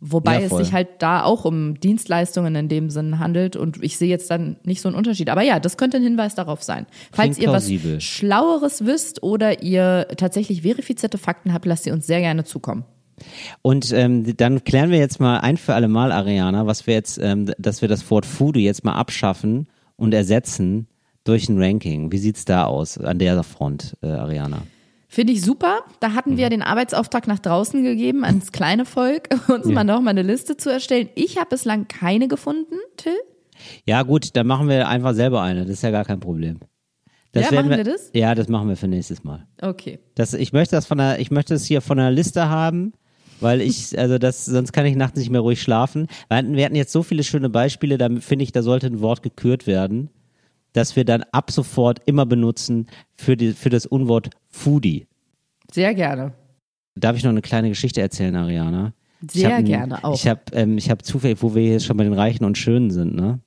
Wobei 0.00 0.40
Ja, 0.40 0.46
es 0.46 0.56
sich 0.56 0.72
halt 0.72 0.88
da 1.00 1.22
auch 1.24 1.44
um 1.44 1.78
Dienstleistungen 1.78 2.54
in 2.54 2.68
dem 2.68 2.88
Sinn 2.88 3.18
handelt 3.18 3.54
und 3.54 3.82
ich 3.82 3.98
sehe 3.98 4.08
jetzt 4.08 4.30
dann 4.30 4.56
nicht 4.64 4.80
so 4.80 4.88
einen 4.88 4.96
Unterschied. 4.96 5.28
Aber 5.28 5.42
ja, 5.42 5.60
das 5.60 5.76
könnte 5.76 5.98
ein 5.98 6.02
Hinweis 6.02 6.34
darauf 6.34 6.62
sein. 6.62 6.86
Falls 7.12 7.36
Klingt 7.36 7.48
ihr 7.48 7.52
was 7.52 7.64
plausibel. 7.64 8.00
Schlaueres 8.00 8.86
wisst 8.86 9.22
oder 9.22 9.62
ihr 9.62 10.08
tatsächlich 10.16 10.62
verifizierte 10.62 11.18
Fakten 11.18 11.52
habt, 11.52 11.66
lasst 11.66 11.84
sie 11.84 11.90
uns 11.90 12.06
sehr 12.06 12.20
gerne 12.20 12.44
zukommen. 12.44 12.84
Und 13.60 13.92
ähm, 13.92 14.36
dann 14.38 14.64
klären 14.64 14.90
wir 14.90 14.98
jetzt 14.98 15.20
mal 15.20 15.40
ein 15.40 15.58
für 15.58 15.74
alle 15.74 15.88
Mal, 15.88 16.12
Ariana, 16.12 16.66
was 16.66 16.86
wir 16.86 16.94
jetzt, 16.94 17.18
ähm, 17.22 17.52
dass 17.58 17.82
wir 17.82 17.88
das 17.88 18.10
Wort 18.10 18.24
Foodie 18.24 18.64
jetzt 18.64 18.84
mal 18.84 18.94
abschaffen 18.94 19.66
und 19.96 20.14
ersetzen 20.14 20.86
durch 21.24 21.50
ein 21.50 21.62
Ranking. 21.62 22.10
Wie 22.10 22.18
sieht's 22.18 22.46
da 22.46 22.64
aus 22.64 22.96
an 22.96 23.18
der 23.18 23.42
Front, 23.42 23.98
äh, 24.02 24.06
Ariana? 24.06 24.62
Finde 25.12 25.32
ich 25.32 25.42
super. 25.42 25.80
Da 25.98 26.12
hatten 26.14 26.34
Mhm. 26.34 26.36
wir 26.38 26.50
den 26.50 26.62
Arbeitsauftrag 26.62 27.26
nach 27.26 27.40
draußen 27.40 27.82
gegeben 27.82 28.24
ans 28.24 28.52
kleine 28.52 28.84
Volk, 28.84 29.28
uns 29.48 29.66
mal 29.66 29.82
noch 29.82 30.00
mal 30.00 30.10
eine 30.10 30.22
Liste 30.22 30.56
zu 30.56 30.70
erstellen. 30.70 31.08
Ich 31.16 31.36
habe 31.36 31.48
bislang 31.50 31.88
keine 31.88 32.28
gefunden, 32.28 32.76
Till. 32.96 33.12
Ja 33.84 34.02
gut, 34.04 34.36
dann 34.36 34.46
machen 34.46 34.68
wir 34.68 34.86
einfach 34.88 35.12
selber 35.14 35.42
eine. 35.42 35.62
Das 35.62 35.70
ist 35.74 35.82
ja 35.82 35.90
gar 35.90 36.04
kein 36.04 36.20
Problem. 36.20 36.60
Das 37.32 37.50
Ja, 37.50 37.56
machen 37.60 37.70
wir 37.70 37.82
das? 37.84 38.10
Ja, 38.14 38.34
das 38.36 38.48
machen 38.48 38.68
wir 38.68 38.76
für 38.76 38.86
nächstes 38.88 39.22
Mal. 39.24 39.46
Okay. 39.60 39.98
Das, 40.14 40.32
ich 40.32 40.52
möchte 40.52 40.76
das 40.76 40.86
von 40.86 40.98
der, 40.98 41.18
ich 41.18 41.30
möchte 41.32 41.54
es 41.54 41.64
hier 41.64 41.80
von 41.80 41.98
der 41.98 42.10
Liste 42.12 42.48
haben, 42.48 42.92
weil 43.40 43.60
ich, 43.60 43.98
also 43.98 44.18
das, 44.18 44.44
sonst 44.46 44.72
kann 44.72 44.86
ich 44.86 44.94
nachts 44.96 45.18
nicht 45.18 45.30
mehr 45.30 45.40
ruhig 45.40 45.60
schlafen. 45.60 46.06
Wir 46.28 46.36
hatten, 46.38 46.54
wir 46.56 46.64
hatten 46.64 46.76
jetzt 46.76 46.92
so 46.92 47.02
viele 47.02 47.24
schöne 47.24 47.50
Beispiele, 47.50 47.98
da 47.98 48.08
finde 48.20 48.44
ich, 48.44 48.52
da 48.52 48.62
sollte 48.62 48.86
ein 48.86 49.00
Wort 49.00 49.22
gekürt 49.24 49.66
werden, 49.66 50.10
dass 50.72 50.96
wir 50.96 51.04
dann 51.04 51.22
ab 51.32 51.50
sofort 51.50 52.00
immer 52.06 52.26
benutzen 52.26 52.86
für 53.14 53.36
die, 53.36 53.52
für 53.52 53.70
das 53.70 53.86
Unwort 53.86 54.30
Foodie. 54.48 55.06
Sehr 55.72 55.94
gerne. 55.94 56.32
Darf 56.94 57.16
ich 57.16 57.24
noch 57.24 57.30
eine 57.30 57.42
kleine 57.42 57.68
Geschichte 57.68 58.00
erzählen, 58.00 58.34
Ariana? 58.36 58.92
Sehr 59.30 59.56
hab 59.56 59.64
gerne 59.64 60.02
auch. 60.02 60.14
Ich 60.14 60.26
habe 60.26 60.40
ähm, 60.52 60.78
ich 60.78 60.90
hab 60.90 61.04
zufällig, 61.04 61.42
wo 61.42 61.54
wir 61.54 61.64
jetzt 61.64 61.84
schon 61.84 61.96
bei 61.96 62.04
den 62.04 62.14
Reichen 62.14 62.44
und 62.44 62.56
Schönen 62.56 62.90
sind, 62.90 63.14
ne? 63.14 63.40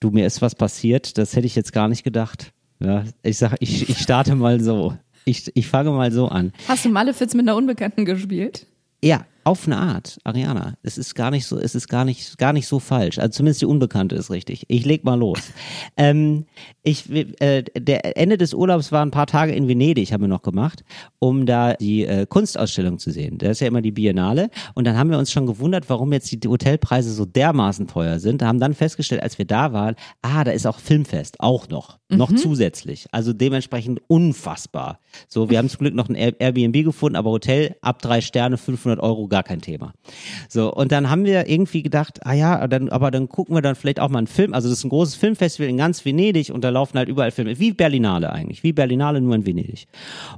Du, 0.00 0.10
mir 0.10 0.26
ist 0.26 0.42
was 0.42 0.56
passiert, 0.56 1.16
das 1.16 1.36
hätte 1.36 1.46
ich 1.46 1.54
jetzt 1.54 1.72
gar 1.72 1.86
nicht 1.86 2.02
gedacht. 2.02 2.52
Ja, 2.80 3.04
ich 3.22 3.38
sag, 3.38 3.56
ich, 3.60 3.88
ich 3.88 3.98
starte 3.98 4.34
mal 4.34 4.60
so. 4.60 4.96
Ich, 5.24 5.52
ich 5.54 5.68
fange 5.68 5.90
mal 5.92 6.10
so 6.10 6.26
an. 6.26 6.52
Hast 6.66 6.84
du 6.84 6.88
Malefiz 6.88 7.34
mit 7.34 7.46
einer 7.46 7.56
Unbekannten 7.56 8.04
gespielt? 8.04 8.66
Ja, 9.00 9.24
auf 9.44 9.66
eine 9.66 9.76
Art, 9.78 10.18
Ariana. 10.24 10.74
Es 10.82 10.98
ist 10.98 11.14
gar 11.14 11.30
nicht 11.30 11.46
so, 11.46 11.58
es 11.58 11.74
ist 11.74 11.88
gar 11.88 12.04
nicht, 12.04 12.38
gar 12.38 12.52
nicht 12.52 12.66
so 12.66 12.78
falsch. 12.78 13.18
Also 13.18 13.30
zumindest 13.38 13.62
die 13.62 13.66
Unbekannte 13.66 14.14
ist 14.14 14.30
richtig. 14.30 14.64
Ich 14.68 14.84
leg 14.84 15.04
mal 15.04 15.14
los. 15.18 15.38
ähm, 15.96 16.46
ich, 16.82 17.10
äh, 17.10 17.62
der 17.62 18.16
Ende 18.16 18.38
des 18.38 18.54
Urlaubs 18.54 18.92
war 18.92 19.04
ein 19.04 19.10
paar 19.10 19.26
Tage 19.26 19.52
in 19.52 19.68
Venedig, 19.68 20.12
haben 20.12 20.22
wir 20.22 20.28
noch 20.28 20.42
gemacht, 20.42 20.84
um 21.18 21.46
da 21.46 21.74
die 21.74 22.04
äh, 22.04 22.26
Kunstausstellung 22.26 22.98
zu 22.98 23.10
sehen. 23.10 23.38
Da 23.38 23.50
ist 23.50 23.60
ja 23.60 23.66
immer 23.68 23.82
die 23.82 23.92
Biennale. 23.92 24.50
Und 24.74 24.86
dann 24.86 24.96
haben 24.96 25.10
wir 25.10 25.18
uns 25.18 25.30
schon 25.32 25.46
gewundert, 25.46 25.88
warum 25.88 26.12
jetzt 26.12 26.30
die 26.32 26.48
Hotelpreise 26.48 27.12
so 27.12 27.24
dermaßen 27.24 27.86
teuer 27.86 28.18
sind. 28.18 28.42
Da 28.42 28.46
haben 28.46 28.60
dann 28.60 28.74
festgestellt, 28.74 29.22
als 29.22 29.38
wir 29.38 29.44
da 29.44 29.72
waren, 29.72 29.94
ah, 30.22 30.44
da 30.44 30.50
ist 30.52 30.66
auch 30.66 30.78
Filmfest, 30.78 31.40
auch 31.40 31.68
noch, 31.68 31.98
noch 32.08 32.32
zusätzlich. 32.34 33.06
Also 33.12 33.32
dementsprechend 33.32 34.00
unfassbar. 34.08 35.00
So, 35.28 35.50
wir 35.50 35.58
haben 35.58 35.68
zum 35.68 35.78
Glück 35.80 35.94
noch 35.94 36.08
ein 36.08 36.14
Air- 36.14 36.40
Airbnb 36.40 36.84
gefunden, 36.84 37.16
aber 37.16 37.30
Hotel 37.30 37.76
ab 37.80 38.00
drei 38.02 38.20
Sterne, 38.20 38.56
500 38.58 39.00
Euro, 39.00 39.28
gar 39.32 39.42
kein 39.42 39.60
Thema. 39.60 39.94
So, 40.48 40.72
und 40.72 40.92
dann 40.92 41.10
haben 41.10 41.24
wir 41.24 41.48
irgendwie 41.48 41.82
gedacht, 41.82 42.20
ah 42.24 42.34
ja, 42.34 42.68
dann, 42.68 42.90
aber 42.90 43.10
dann 43.10 43.28
gucken 43.28 43.56
wir 43.56 43.62
dann 43.62 43.74
vielleicht 43.74 43.98
auch 43.98 44.10
mal 44.10 44.18
einen 44.18 44.26
Film. 44.28 44.54
Also 44.54 44.68
das 44.68 44.78
ist 44.78 44.84
ein 44.84 44.90
großes 44.90 45.16
Filmfestival 45.16 45.68
in 45.68 45.78
ganz 45.78 46.04
Venedig 46.04 46.52
und 46.52 46.62
da 46.62 46.68
laufen 46.68 46.98
halt 46.98 47.08
überall 47.08 47.30
Filme. 47.30 47.58
Wie 47.58 47.72
Berlinale 47.72 48.30
eigentlich. 48.30 48.62
Wie 48.62 48.72
Berlinale, 48.72 49.20
nur 49.20 49.34
in 49.34 49.46
Venedig. 49.46 49.86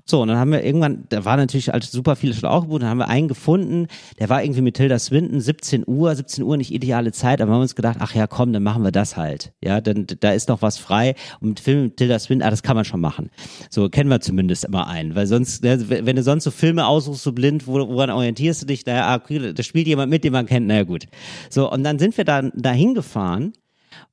So, 0.06 0.22
und 0.22 0.28
dann 0.28 0.38
haben 0.38 0.52
wir 0.52 0.64
irgendwann, 0.64 1.04
da 1.08 1.24
war 1.24 1.36
natürlich 1.36 1.68
halt 1.68 1.84
super 1.84 2.16
viele 2.16 2.34
schon 2.34 2.48
auch 2.48 2.62
gebucht, 2.62 2.82
dann 2.82 2.88
haben 2.88 2.98
wir 2.98 3.08
einen 3.08 3.28
gefunden, 3.28 3.88
der 4.18 4.28
war 4.28 4.42
irgendwie 4.42 4.62
mit 4.62 4.76
Tilda 4.76 4.98
Swinton, 4.98 5.40
17 5.40 5.84
Uhr, 5.86 6.14
17 6.14 6.44
Uhr 6.44 6.56
nicht 6.56 6.72
ideale 6.72 7.12
Zeit, 7.12 7.40
aber 7.40 7.50
wir 7.50 7.54
haben 7.56 7.62
uns 7.62 7.74
gedacht, 7.74 7.98
ach 8.00 8.14
ja, 8.14 8.26
komm, 8.26 8.52
dann 8.52 8.62
machen 8.62 8.84
wir 8.84 8.92
das 8.92 9.16
halt. 9.16 9.52
Ja, 9.62 9.80
dann, 9.80 10.06
da 10.20 10.30
ist 10.30 10.48
noch 10.48 10.62
was 10.62 10.78
frei 10.78 11.14
und 11.40 11.48
mit 11.48 11.60
Film 11.60 11.82
mit 11.82 11.96
Tilda 11.96 12.18
Swinton, 12.18 12.46
ah, 12.46 12.50
das 12.50 12.62
kann 12.62 12.76
man 12.76 12.84
schon 12.84 13.00
machen. 13.00 13.30
So, 13.70 13.88
kennen 13.88 14.08
wir 14.08 14.20
zumindest 14.20 14.64
immer 14.64 14.86
einen, 14.86 15.16
weil 15.16 15.26
sonst, 15.26 15.62
wenn 15.64 16.16
du 16.16 16.22
sonst 16.22 16.44
so 16.44 16.50
Filme 16.50 16.86
aussuchst, 16.86 17.24
so 17.24 17.32
blind, 17.32 17.66
wo, 17.66 17.74
woran 17.88 18.10
orientierst 18.10 18.62
du 18.62 18.66
dich? 18.66 18.83
Naja, 18.86 19.14
ah, 19.14 19.52
da 19.52 19.62
spielt 19.62 19.86
jemand 19.86 20.10
mit, 20.10 20.24
den 20.24 20.32
man 20.32 20.46
kennt, 20.46 20.66
naja 20.66 20.84
gut. 20.84 21.06
So, 21.50 21.70
und 21.70 21.84
dann 21.84 21.98
sind 21.98 22.16
wir 22.16 22.24
dann 22.24 22.52
dahin 22.54 22.94
gefahren 22.94 23.52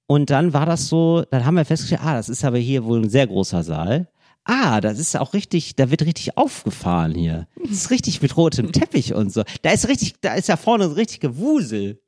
und 0.07 0.29
dann 0.29 0.53
war 0.53 0.65
das 0.65 0.87
so, 0.87 1.23
dann 1.31 1.45
haben 1.45 1.55
wir 1.55 1.65
festgestellt, 1.65 2.01
ah, 2.03 2.15
das 2.15 2.29
ist 2.29 2.43
aber 2.43 2.57
hier 2.57 2.83
wohl 2.83 3.01
ein 3.01 3.09
sehr 3.09 3.27
großer 3.27 3.63
Saal. 3.63 4.07
Ah, 4.43 4.81
das 4.81 4.99
ist 4.99 5.15
auch 5.17 5.33
richtig, 5.33 5.75
da 5.75 5.91
wird 5.91 6.01
richtig 6.01 6.35
aufgefahren 6.37 7.13
hier. 7.13 7.47
Das 7.61 7.71
ist 7.71 7.91
richtig 7.91 8.21
mit 8.21 8.35
rotem 8.35 8.71
Teppich 8.71 9.13
und 9.13 9.31
so. 9.31 9.43
Da 9.61 9.71
ist 9.71 9.87
richtig, 9.87 10.15
da 10.21 10.33
ist 10.33 10.49
ja 10.49 10.57
vorne 10.57 10.89
so 10.89 10.95
richtig 10.95 11.19
Gewusel. 11.19 12.01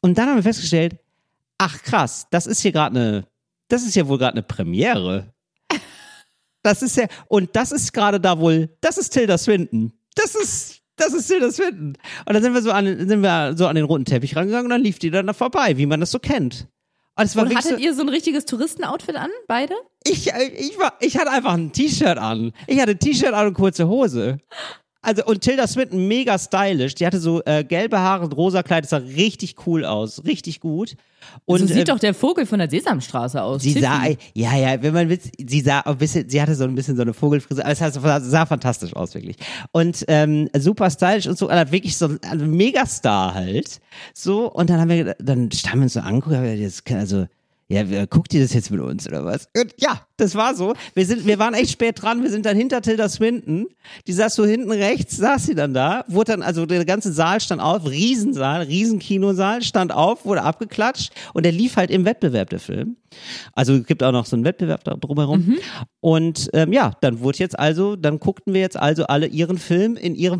Und 0.00 0.16
dann 0.16 0.28
haben 0.28 0.36
wir 0.36 0.42
festgestellt, 0.42 0.98
ach 1.58 1.82
krass, 1.82 2.26
das 2.30 2.46
ist 2.46 2.60
hier 2.60 2.72
gerade 2.72 2.98
eine, 2.98 3.26
das 3.68 3.82
ist 3.82 3.94
ja 3.94 4.08
wohl 4.08 4.18
gerade 4.18 4.32
eine 4.32 4.42
Premiere. 4.42 5.32
Das 6.62 6.82
ist 6.82 6.96
ja, 6.96 7.06
und 7.28 7.54
das 7.54 7.70
ist 7.70 7.92
gerade 7.92 8.18
da 8.18 8.40
wohl, 8.40 8.76
das 8.80 8.98
ist 8.98 9.10
Tilda 9.10 9.38
Swinton. 9.38 9.92
Das 10.16 10.34
ist, 10.34 10.75
das 10.96 11.12
ist 11.12 11.28
Tilda 11.28 11.50
Swinton. 11.50 11.96
Und 12.26 12.32
dann 12.34 12.42
sind 12.42 12.54
wir 12.54 12.62
so 12.62 12.70
an, 12.70 12.86
sind 13.08 13.20
wir 13.22 13.54
so 13.56 13.66
an 13.66 13.76
den 13.76 13.84
roten 13.84 14.04
Teppich 14.04 14.36
rangegangen 14.36 14.66
und 14.66 14.70
dann 14.70 14.82
lief 14.82 14.98
die 14.98 15.10
dann 15.10 15.26
da 15.26 15.32
vorbei, 15.32 15.76
wie 15.76 15.86
man 15.86 16.00
das 16.00 16.10
so 16.10 16.18
kennt. 16.18 16.68
Und 17.18 17.24
es 17.24 17.34
war 17.36 17.44
Und 17.44 17.50
wirklich 17.50 17.64
so, 17.64 17.70
hattet 17.70 17.84
ihr 17.84 17.94
so 17.94 18.02
ein 18.02 18.08
richtiges 18.10 18.44
Touristenoutfit 18.44 19.16
an, 19.16 19.30
beide? 19.48 19.74
ich, 20.04 20.32
äh, 20.32 20.48
ich, 20.48 20.78
war, 20.78 20.94
ich 21.00 21.16
hatte 21.18 21.30
einfach 21.30 21.54
ein 21.54 21.72
T-Shirt 21.72 22.18
an. 22.18 22.52
Ich 22.66 22.80
hatte 22.80 22.92
ein 22.92 22.98
T-Shirt 22.98 23.32
an 23.32 23.48
und 23.48 23.54
kurze 23.54 23.88
Hose. 23.88 24.38
Also 25.02 25.24
und 25.24 25.40
Tilda 25.40 25.66
Swinton 25.66 26.08
mega 26.08 26.38
stylisch. 26.38 26.94
Die 26.96 27.06
hatte 27.06 27.20
so 27.20 27.42
äh, 27.44 27.64
gelbe 27.64 28.00
Haare 28.00 28.24
und 28.24 28.32
rosa 28.36 28.62
Kleid. 28.62 28.84
Das 28.84 28.90
sah 28.90 28.96
richtig 28.96 29.54
cool 29.66 29.84
aus, 29.84 30.24
richtig 30.24 30.60
gut. 30.60 30.96
Und 31.44 31.60
so 31.60 31.66
sieht 31.66 31.78
äh, 31.78 31.84
doch 31.84 31.98
der 31.98 32.14
Vogel 32.14 32.46
von 32.46 32.58
der 32.58 32.70
Sesamstraße 32.70 33.42
aus. 33.42 33.62
Sie 33.62 33.72
sah, 33.72 34.04
Tiffy. 34.04 34.18
ja, 34.34 34.56
ja, 34.56 34.82
wenn 34.82 34.94
man 34.94 35.08
will, 35.08 35.18
sie 35.20 35.60
sah 35.60 35.80
ein 35.80 35.98
bisschen, 35.98 36.28
sie 36.28 36.40
hatte 36.40 36.54
so 36.54 36.64
ein 36.64 36.74
bisschen 36.74 36.96
so 36.96 37.02
eine 37.02 37.14
Vogelfrise, 37.14 37.64
aber 37.64 37.72
es 37.72 37.78
sah, 37.78 38.20
sah 38.20 38.46
fantastisch 38.46 38.94
aus, 38.94 39.14
wirklich. 39.14 39.36
Und 39.72 40.04
ähm, 40.08 40.48
super 40.56 40.90
stylisch 40.90 41.26
und 41.26 41.38
so, 41.38 41.48
also 41.48 41.72
wirklich 41.72 41.96
so 41.96 42.10
ein 42.22 42.50
Megastar 42.50 43.34
halt. 43.34 43.80
So, 44.14 44.50
und 44.50 44.70
dann 44.70 44.80
haben 44.80 44.90
wir, 44.90 45.14
dann 45.18 45.50
haben 45.66 45.80
wir 45.80 45.84
uns 45.84 45.94
so 45.94 46.00
das, 46.00 46.82
also, 46.96 47.26
ja, 47.68 48.06
guckt 48.06 48.32
ihr 48.32 48.40
das 48.40 48.54
jetzt 48.54 48.70
mit 48.70 48.80
uns 48.80 49.08
oder 49.08 49.24
was? 49.24 49.48
Und 49.56 49.74
ja, 49.78 50.06
das 50.16 50.36
war 50.36 50.54
so. 50.54 50.74
Wir 50.94 51.04
sind, 51.04 51.26
wir 51.26 51.40
waren 51.40 51.52
echt 51.52 51.72
spät 51.72 52.00
dran. 52.00 52.22
Wir 52.22 52.30
sind 52.30 52.46
dann 52.46 52.56
hinter 52.56 52.80
Tilda 52.80 53.08
Swinton. 53.08 53.66
Die 54.06 54.12
saß 54.12 54.36
so 54.36 54.44
hinten 54.44 54.70
rechts, 54.70 55.16
saß 55.16 55.46
sie 55.46 55.56
dann 55.56 55.74
da, 55.74 56.04
wurde 56.06 56.32
dann, 56.32 56.42
also 56.42 56.64
der 56.64 56.84
ganze 56.84 57.12
Saal 57.12 57.40
stand 57.40 57.60
auf, 57.60 57.88
Riesensaal, 57.88 58.62
Riesenkinosaal, 58.62 59.62
stand 59.62 59.92
auf, 59.92 60.24
wurde 60.24 60.42
abgeklatscht 60.42 61.12
und 61.34 61.44
der 61.44 61.52
lief 61.52 61.76
halt 61.76 61.90
im 61.90 62.04
Wettbewerb, 62.04 62.50
der 62.50 62.60
Film. 62.60 62.96
Also 63.52 63.74
es 63.74 63.86
gibt 63.86 64.02
auch 64.04 64.12
noch 64.12 64.26
so 64.26 64.36
einen 64.36 64.44
Wettbewerb 64.44 64.84
da 64.84 64.94
drumherum. 64.94 65.56
Und 66.00 66.50
ähm, 66.52 66.72
ja, 66.72 66.92
dann 67.00 67.20
wurde 67.20 67.38
jetzt 67.38 67.58
also, 67.58 67.96
dann 67.96 68.20
guckten 68.20 68.54
wir 68.54 68.60
jetzt 68.60 68.76
also 68.76 69.06
alle 69.06 69.26
ihren 69.26 69.58
Film 69.58 69.96
in 69.96 70.14
ihrem 70.14 70.38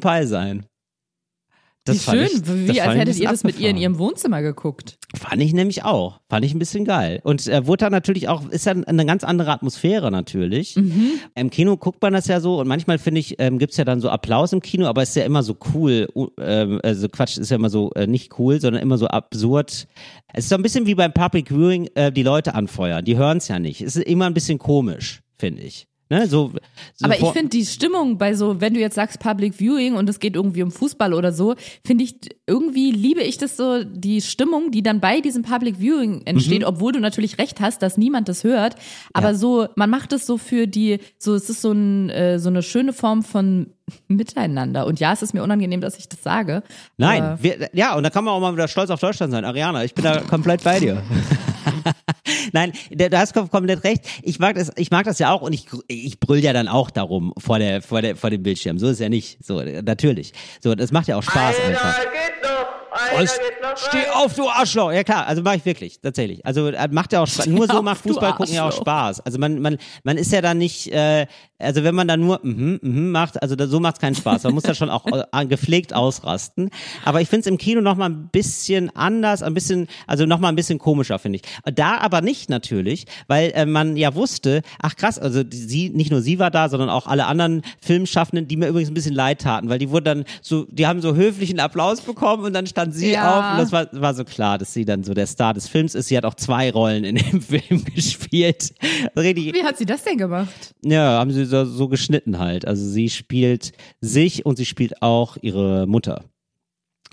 Beisein. 1.86 2.18
Wie 2.20 2.26
schön, 2.28 2.36
ich- 2.36 2.42
das 2.42 2.74
wie 2.76 2.80
als 2.80 2.94
hättet 2.98 3.18
ihr 3.18 3.28
das 3.28 3.44
mit 3.44 3.58
ihr 3.58 3.70
in 3.70 3.76
ihrem 3.76 3.98
Wohnzimmer 3.98 4.42
geguckt. 4.42 4.98
Fand 5.16 5.40
ich 5.42 5.52
nämlich 5.54 5.84
auch. 5.84 6.20
Fand 6.28 6.44
ich 6.44 6.54
ein 6.54 6.58
bisschen 6.58 6.84
geil. 6.84 7.20
Und 7.24 7.46
äh, 7.46 7.66
wurde 7.66 7.84
dann 7.84 7.92
natürlich 7.92 8.28
auch, 8.28 8.48
ist 8.50 8.66
dann 8.66 8.84
eine 8.84 9.06
ganz 9.06 9.24
andere 9.24 9.52
Atmosphäre 9.52 10.10
natürlich. 10.10 10.76
Mhm. 10.76 11.12
Im 11.34 11.50
Kino 11.50 11.76
guckt 11.76 12.02
man 12.02 12.12
das 12.12 12.26
ja 12.26 12.40
so 12.40 12.58
und 12.60 12.68
manchmal 12.68 12.98
finde 12.98 13.20
ich, 13.20 13.36
ähm, 13.38 13.58
gibt's 13.58 13.76
ja 13.76 13.84
dann 13.84 14.00
so 14.00 14.10
Applaus 14.10 14.52
im 14.52 14.60
Kino, 14.60 14.86
aber 14.86 15.02
es 15.02 15.10
ist 15.10 15.14
ja 15.16 15.24
immer 15.24 15.42
so 15.42 15.56
cool, 15.74 16.08
ähm, 16.40 16.80
also 16.82 17.08
Quatsch, 17.08 17.38
ist 17.38 17.50
ja 17.50 17.56
immer 17.56 17.70
so 17.70 17.92
äh, 17.94 18.06
nicht 18.06 18.38
cool, 18.38 18.60
sondern 18.60 18.82
immer 18.82 18.98
so 18.98 19.06
absurd. 19.06 19.86
Es 20.34 20.44
ist 20.44 20.48
so 20.50 20.54
ein 20.56 20.62
bisschen 20.62 20.86
wie 20.86 20.94
beim 20.94 21.12
Public 21.12 21.48
Viewing, 21.50 21.88
äh, 21.94 22.10
die 22.12 22.22
Leute 22.22 22.54
anfeuern. 22.54 23.04
Die 23.04 23.16
hören's 23.16 23.48
ja 23.48 23.58
nicht. 23.58 23.80
Es 23.80 23.96
ist 23.96 24.06
immer 24.06 24.26
ein 24.26 24.34
bisschen 24.34 24.58
komisch, 24.58 25.20
finde 25.38 25.62
ich. 25.62 25.86
Ne? 26.08 26.28
So, 26.28 26.52
so 26.94 27.04
Aber 27.04 27.18
ich 27.18 27.26
finde 27.30 27.48
die 27.48 27.66
Stimmung 27.66 28.16
bei 28.16 28.34
so, 28.34 28.60
wenn 28.60 28.74
du 28.74 28.80
jetzt 28.80 28.94
sagst 28.94 29.18
Public 29.18 29.54
Viewing 29.58 29.94
und 29.94 30.08
es 30.08 30.20
geht 30.20 30.36
irgendwie 30.36 30.62
um 30.62 30.70
Fußball 30.70 31.12
oder 31.12 31.32
so, 31.32 31.56
finde 31.84 32.04
ich, 32.04 32.14
irgendwie 32.46 32.92
liebe 32.92 33.22
ich 33.22 33.38
das 33.38 33.56
so, 33.56 33.82
die 33.82 34.20
Stimmung, 34.20 34.70
die 34.70 34.82
dann 34.82 35.00
bei 35.00 35.20
diesem 35.20 35.42
Public 35.42 35.78
Viewing 35.80 36.22
entsteht, 36.24 36.60
Mhm. 36.60 36.66
obwohl 36.68 36.92
du 36.92 37.00
natürlich 37.00 37.38
recht 37.38 37.60
hast, 37.60 37.82
dass 37.82 37.96
niemand 37.98 38.28
das 38.28 38.44
hört. 38.44 38.76
Aber 39.14 39.34
so, 39.34 39.66
man 39.74 39.90
macht 39.90 40.12
es 40.12 40.26
so 40.26 40.38
für 40.38 40.68
die, 40.68 41.00
so, 41.18 41.34
es 41.34 41.50
ist 41.50 41.60
so, 41.62 41.72
ein, 41.72 42.08
äh, 42.10 42.38
so 42.38 42.50
eine 42.50 42.62
schöne 42.62 42.92
Form 42.92 43.24
von 43.24 43.72
Miteinander. 44.08 44.86
Und 44.86 45.00
ja, 45.00 45.12
es 45.12 45.22
ist 45.22 45.34
mir 45.34 45.42
unangenehm, 45.42 45.80
dass 45.80 45.98
ich 45.98 46.08
das 46.08 46.22
sage. 46.22 46.62
Nein, 46.98 47.38
wir, 47.40 47.68
ja, 47.72 47.96
und 47.96 48.04
da 48.04 48.10
kann 48.10 48.22
man 48.24 48.34
auch 48.34 48.40
mal 48.40 48.52
wieder 48.52 48.68
stolz 48.68 48.90
auf 48.90 49.00
Deutschland 49.00 49.32
sein. 49.32 49.44
Ariana, 49.44 49.82
ich 49.84 49.94
bin 49.94 50.04
da 50.04 50.20
komplett 50.28 50.62
bei 50.62 50.78
dir. 50.78 51.02
Nein, 52.52 52.72
da 52.90 53.18
hast 53.18 53.34
du 53.34 53.46
komplett 53.46 53.84
recht. 53.84 54.02
Ich 54.22 54.38
mag 54.38 54.56
das, 54.56 54.70
ich 54.76 54.90
mag 54.90 55.04
das 55.04 55.18
ja 55.18 55.32
auch 55.32 55.42
und 55.42 55.52
ich, 55.52 55.66
ich 55.88 56.20
brüll 56.20 56.38
ja 56.38 56.52
dann 56.52 56.68
auch 56.68 56.90
darum 56.90 57.32
vor 57.38 57.58
der, 57.58 57.82
vor 57.82 58.02
der, 58.02 58.16
vor 58.16 58.30
dem 58.30 58.42
Bildschirm. 58.42 58.78
So 58.78 58.88
ist 58.88 59.00
ja 59.00 59.08
nicht. 59.08 59.38
So, 59.44 59.62
natürlich. 59.62 60.32
So, 60.60 60.74
das 60.74 60.92
macht 60.92 61.08
ja 61.08 61.16
auch 61.16 61.22
Spaß 61.22 61.56
einfach. 61.66 61.98
geht 62.00 62.42
noch! 62.42 62.85
Was? 63.16 63.38
Steh 63.88 64.08
auf, 64.12 64.34
du 64.34 64.48
Arschloch! 64.48 64.92
Ja 64.92 65.04
klar, 65.04 65.26
also 65.26 65.42
mache 65.42 65.56
ich 65.56 65.64
wirklich, 65.64 66.00
tatsächlich. 66.00 66.44
Also 66.44 66.70
macht 66.90 67.12
ja 67.12 67.22
auch 67.22 67.26
Spaß. 67.26 67.46
Nur 67.46 67.66
so 67.66 67.82
macht 67.82 68.02
Fußball 68.02 68.34
gucken 68.34 68.54
ja 68.54 68.68
auch. 68.68 68.72
Spaß. 68.72 69.20
Also 69.20 69.38
man, 69.38 69.60
man, 69.60 69.78
man 70.04 70.16
ist 70.16 70.32
ja 70.32 70.40
dann 70.40 70.58
nicht, 70.58 70.92
äh, 70.92 71.26
also 71.58 71.84
wenn 71.84 71.94
man 71.94 72.08
dann 72.08 72.20
nur 72.20 72.40
mhm, 72.42 72.78
mhm 72.82 73.10
macht, 73.10 73.42
also 73.42 73.56
da, 73.56 73.66
so 73.66 73.80
macht's 73.80 74.00
keinen 74.00 74.14
Spaß. 74.14 74.44
Man 74.44 74.54
muss 74.54 74.64
da 74.64 74.74
schon 74.74 74.90
auch 74.90 75.06
äh, 75.06 75.46
gepflegt 75.46 75.94
ausrasten. 75.94 76.70
Aber 77.04 77.20
ich 77.20 77.28
finde 77.28 77.40
es 77.40 77.46
im 77.46 77.58
Kino 77.58 77.80
noch 77.80 77.96
mal 77.96 78.08
ein 78.08 78.28
bisschen 78.28 78.94
anders, 78.94 79.42
ein 79.42 79.54
bisschen, 79.54 79.88
also 80.06 80.26
noch 80.26 80.38
mal 80.38 80.48
ein 80.48 80.56
bisschen 80.56 80.78
komischer 80.78 81.18
finde 81.18 81.36
ich. 81.36 81.74
Da 81.74 81.98
aber 81.98 82.20
nicht 82.20 82.50
natürlich, 82.50 83.06
weil 83.26 83.52
äh, 83.54 83.66
man 83.66 83.96
ja 83.96 84.14
wusste, 84.14 84.62
ach 84.80 84.96
krass, 84.96 85.18
also 85.18 85.42
sie, 85.50 85.90
nicht 85.90 86.10
nur 86.10 86.20
sie 86.20 86.38
war 86.38 86.50
da, 86.50 86.68
sondern 86.68 86.90
auch 86.90 87.06
alle 87.06 87.26
anderen 87.26 87.62
Filmschaffenden, 87.80 88.48
die 88.48 88.56
mir 88.56 88.68
übrigens 88.68 88.90
ein 88.90 88.94
bisschen 88.94 89.14
leid 89.14 89.40
taten, 89.40 89.68
weil 89.68 89.78
die 89.78 89.90
wurden 89.90 90.04
dann 90.04 90.24
so, 90.42 90.66
die 90.70 90.86
haben 90.86 91.00
so 91.00 91.14
höflichen 91.14 91.60
Applaus 91.60 92.00
bekommen 92.00 92.44
und 92.44 92.52
dann 92.52 92.66
stand 92.66 92.85
sie 92.92 93.12
Ja. 93.12 93.38
auf 93.38 93.52
und 93.52 93.58
das 93.62 93.72
war, 93.72 93.88
war 94.00 94.14
so 94.14 94.24
klar, 94.24 94.58
dass 94.58 94.72
sie 94.72 94.84
dann 94.84 95.04
so 95.04 95.14
der 95.14 95.26
Star 95.26 95.54
des 95.54 95.68
Films 95.68 95.94
ist. 95.94 96.08
Sie 96.08 96.16
hat 96.16 96.24
auch 96.24 96.34
zwei 96.34 96.70
Rollen 96.70 97.04
in 97.04 97.16
dem 97.16 97.40
Film 97.42 97.84
gespielt. 97.84 98.74
Richtig, 99.16 99.54
Wie 99.54 99.62
hat 99.64 99.78
sie 99.78 99.86
das 99.86 100.02
denn 100.04 100.18
gemacht? 100.18 100.74
ja, 100.82 101.18
haben 101.18 101.30
sie 101.32 101.44
so, 101.44 101.64
so 101.64 101.88
geschnitten 101.88 102.38
halt. 102.38 102.66
Also 102.66 102.86
sie 102.88 103.08
spielt 103.10 103.72
sich 104.00 104.44
und 104.46 104.56
sie 104.56 104.66
spielt 104.66 105.02
auch 105.02 105.36
ihre 105.40 105.86
Mutter. 105.86 106.24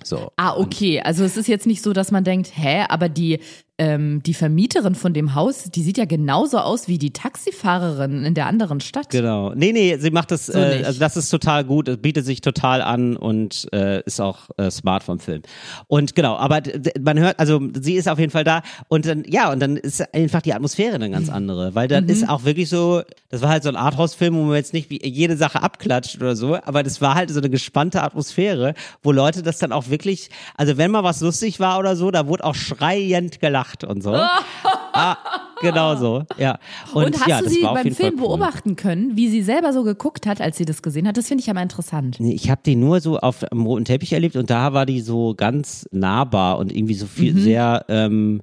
So. 0.04 0.32
Ah, 0.38 0.56
okay. 0.58 1.02
Also 1.02 1.24
es 1.24 1.38
ist 1.38 1.48
jetzt 1.48 1.68
nicht 1.68 1.82
so, 1.82 1.94
dass 1.94 2.12
man 2.12 2.24
denkt, 2.24 2.52
hä, 2.56 2.84
aber 2.90 3.10
die, 3.10 3.40
ähm, 3.80 4.22
die 4.22 4.36
Vermieterin 4.36 4.94
von 4.94 5.14
dem 5.14 5.34
Haus, 5.34 5.64
die 5.64 5.82
sieht 5.82 5.98
ja 5.98 6.06
genauso 6.06 6.60
aus 6.60 6.88
wie 6.88 7.00
die 7.00 7.12
Taxifahrerin 7.12 8.24
in 8.24 8.36
der 8.36 8.46
anderen 8.46 8.82
Stadt. 8.82 9.10
Genau. 9.10 9.52
Nee, 9.56 9.72
nee, 9.72 9.98
sie 9.98 10.12
macht 10.12 10.30
das, 10.30 10.46
So 10.46 10.60
äh, 10.60 10.84
also 10.84 11.00
das 11.00 11.18
ist 11.18 11.30
total 11.30 11.64
gut, 11.64 11.88
es 11.88 11.98
bietet 11.98 12.24
sich 12.24 12.42
total 12.42 12.84
an 12.84 13.18
und 13.18 13.68
äh, 13.74 14.04
ist 14.04 14.22
auch 14.22 14.52
äh, 14.58 14.70
smart 14.70 15.02
vom 15.02 15.18
Film. 15.18 15.42
Und 15.88 16.14
genau, 16.14 16.36
aber 16.36 16.62
man 17.02 17.18
hört, 17.18 17.40
also 17.40 17.60
sie 17.82 17.96
ist 17.96 18.08
auf 18.08 18.20
jeden 18.20 18.32
Fall 18.32 18.44
da. 18.44 18.62
Und 18.90 19.08
dann, 19.08 19.24
ja, 19.28 19.52
und 19.52 19.60
dann 19.60 19.78
ist 19.78 20.14
einfach 20.14 20.44
die 20.44 20.54
Atmosphäre 20.54 20.96
eine 20.96 21.10
ganz 21.10 21.30
andere, 21.30 21.74
weil 21.74 21.88
dann 21.88 22.08
ist 22.08 22.30
auch 22.30 22.44
wirklich 22.44 22.70
so, 22.70 23.02
das 23.30 23.42
war 23.42 23.50
halt 23.50 23.64
so 23.64 23.70
ein 23.70 23.76
Arthouse-Film, 23.76 24.36
wo 24.36 24.44
man 24.44 24.56
jetzt 24.56 24.74
nicht 24.74 24.92
wie 24.92 25.04
jede 25.04 25.36
Sache 25.36 25.64
abklatscht 25.64 26.18
oder 26.18 26.36
so, 26.36 26.56
aber 26.64 26.84
das 26.84 27.02
war 27.02 27.16
halt 27.16 27.32
so 27.32 27.40
eine 27.40 27.50
gespannte 27.50 28.04
Atmosphäre, 28.04 28.76
wo 29.02 29.12
Leute 29.12 29.42
das 29.42 29.58
dann 29.58 29.72
auch 29.72 29.90
wirklich, 29.90 30.30
also 30.56 30.78
wenn 30.78 30.92
mal 30.92 31.04
was 31.04 31.22
lustig 31.22 31.60
war 31.60 31.80
oder 31.80 31.96
so, 31.96 32.12
da 32.12 32.28
wurde 32.28 32.44
auch 32.44 32.56
schreiend 32.56 33.40
gelacht 33.40 33.63
und 33.88 34.04
so. 34.04 34.14
ah, 34.94 35.18
genau 35.62 35.96
so, 35.96 36.24
ja. 36.38 36.58
Und, 36.94 37.06
Und, 37.06 37.20
hast 37.20 37.28
ja, 37.28 37.42
du 37.42 37.50
sie 37.50 37.62
beim 37.62 37.92
Film 37.94 38.14
cool. 38.16 38.22
beobachten 38.22 38.76
können, 38.76 39.16
wie 39.16 39.30
sie 39.30 39.42
selber 39.42 39.74
so 39.74 39.84
geguckt 39.84 40.26
hat, 40.26 40.42
als 40.42 40.58
sie 40.58 40.66
das 40.66 40.82
gesehen 40.82 41.08
hat? 41.08 41.18
Das 41.18 41.28
finde 41.28 41.42
ich 41.42 41.48
ja 41.48 41.54
mal 41.54 41.62
interessant. 41.64 42.18
Nee, 42.20 42.34
ich 42.34 42.50
habe 42.50 42.62
die 42.66 42.76
nur 42.76 43.00
so 43.02 43.18
auf 43.20 43.40
dem 43.52 43.66
roten 43.66 43.86
Teppich 43.86 44.14
erlebt 44.14 44.36
und 44.36 44.50
da 44.50 44.74
war 44.74 44.86
die 44.86 45.02
so 45.02 45.34
ganz 45.36 45.86
nahbar 45.92 46.58
und 46.60 46.72
irgendwie 46.76 46.96
so 46.96 47.06
Mhm. 47.06 47.10
viel 47.10 47.38
sehr 47.40 47.86
ähm, 47.90 48.42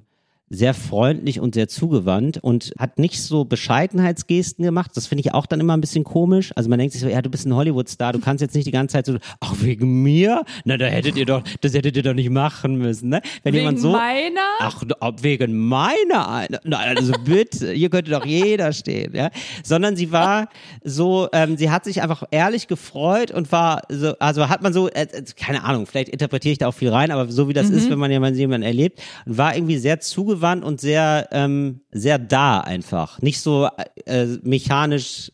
sehr 0.51 0.73
freundlich 0.73 1.39
und 1.39 1.55
sehr 1.55 1.69
zugewandt 1.69 2.37
und 2.37 2.73
hat 2.77 2.99
nicht 2.99 3.21
so 3.23 3.45
Bescheidenheitsgesten 3.45 4.65
gemacht. 4.65 4.91
Das 4.95 5.07
finde 5.07 5.21
ich 5.21 5.33
auch 5.33 5.45
dann 5.45 5.61
immer 5.61 5.77
ein 5.77 5.81
bisschen 5.81 6.03
komisch. 6.03 6.51
Also 6.55 6.69
man 6.69 6.77
denkt 6.77 6.91
sich 6.91 7.01
so, 7.01 7.07
ja, 7.07 7.21
du 7.21 7.29
bist 7.29 7.45
ein 7.45 7.55
Hollywood-Star, 7.55 8.11
du 8.11 8.19
kannst 8.19 8.41
jetzt 8.41 8.53
nicht 8.53 8.67
die 8.67 8.71
ganze 8.71 8.93
Zeit 8.93 9.05
so, 9.05 9.17
ach, 9.39 9.55
wegen 9.61 10.03
mir? 10.03 10.43
Na, 10.65 10.75
da 10.75 10.87
hättet 10.87 11.15
ihr 11.15 11.25
doch, 11.25 11.41
das 11.61 11.73
hättet 11.73 11.95
ihr 11.95 12.03
doch 12.03 12.13
nicht 12.13 12.29
machen 12.29 12.77
müssen, 12.77 13.09
ne? 13.09 13.21
Wenn 13.43 13.53
Wegen 13.53 13.63
jemand 13.63 13.79
so, 13.79 13.91
meiner? 13.93 14.41
Ach, 14.59 14.83
wegen 15.21 15.57
meiner 15.57 16.29
eine. 16.29 16.59
Nein, 16.65 16.97
also 16.97 17.13
bitte, 17.23 17.71
hier 17.71 17.89
könnte 17.89 18.11
doch 18.11 18.25
jeder 18.25 18.73
stehen, 18.73 19.15
ja. 19.15 19.29
Sondern 19.63 19.95
sie 19.95 20.11
war 20.11 20.49
so, 20.83 21.29
ähm, 21.31 21.55
sie 21.55 21.69
hat 21.69 21.85
sich 21.85 22.01
einfach 22.01 22.23
ehrlich 22.29 22.67
gefreut 22.67 23.31
und 23.31 23.53
war 23.53 23.83
so, 23.89 24.17
also 24.19 24.49
hat 24.49 24.61
man 24.61 24.73
so, 24.73 24.89
äh, 24.89 25.03
äh, 25.03 25.23
keine 25.37 25.63
Ahnung, 25.63 25.85
vielleicht 25.85 26.09
interpretiere 26.09 26.51
ich 26.51 26.57
da 26.57 26.67
auch 26.67 26.73
viel 26.73 26.89
rein, 26.89 27.09
aber 27.09 27.31
so 27.31 27.47
wie 27.47 27.53
das 27.53 27.69
ist, 27.69 27.89
wenn 27.89 27.99
man 27.99 28.11
jemanden, 28.11 28.37
jemanden 28.37 28.67
erlebt, 28.67 29.01
war 29.25 29.55
irgendwie 29.55 29.77
sehr 29.77 30.01
zugewandt 30.01 30.40
und 30.63 30.81
sehr, 30.81 31.29
ähm, 31.31 31.81
sehr 31.91 32.19
da 32.19 32.59
einfach. 32.59 33.21
Nicht 33.21 33.39
so 33.41 33.69
äh, 34.05 34.25
mechanisch 34.43 35.31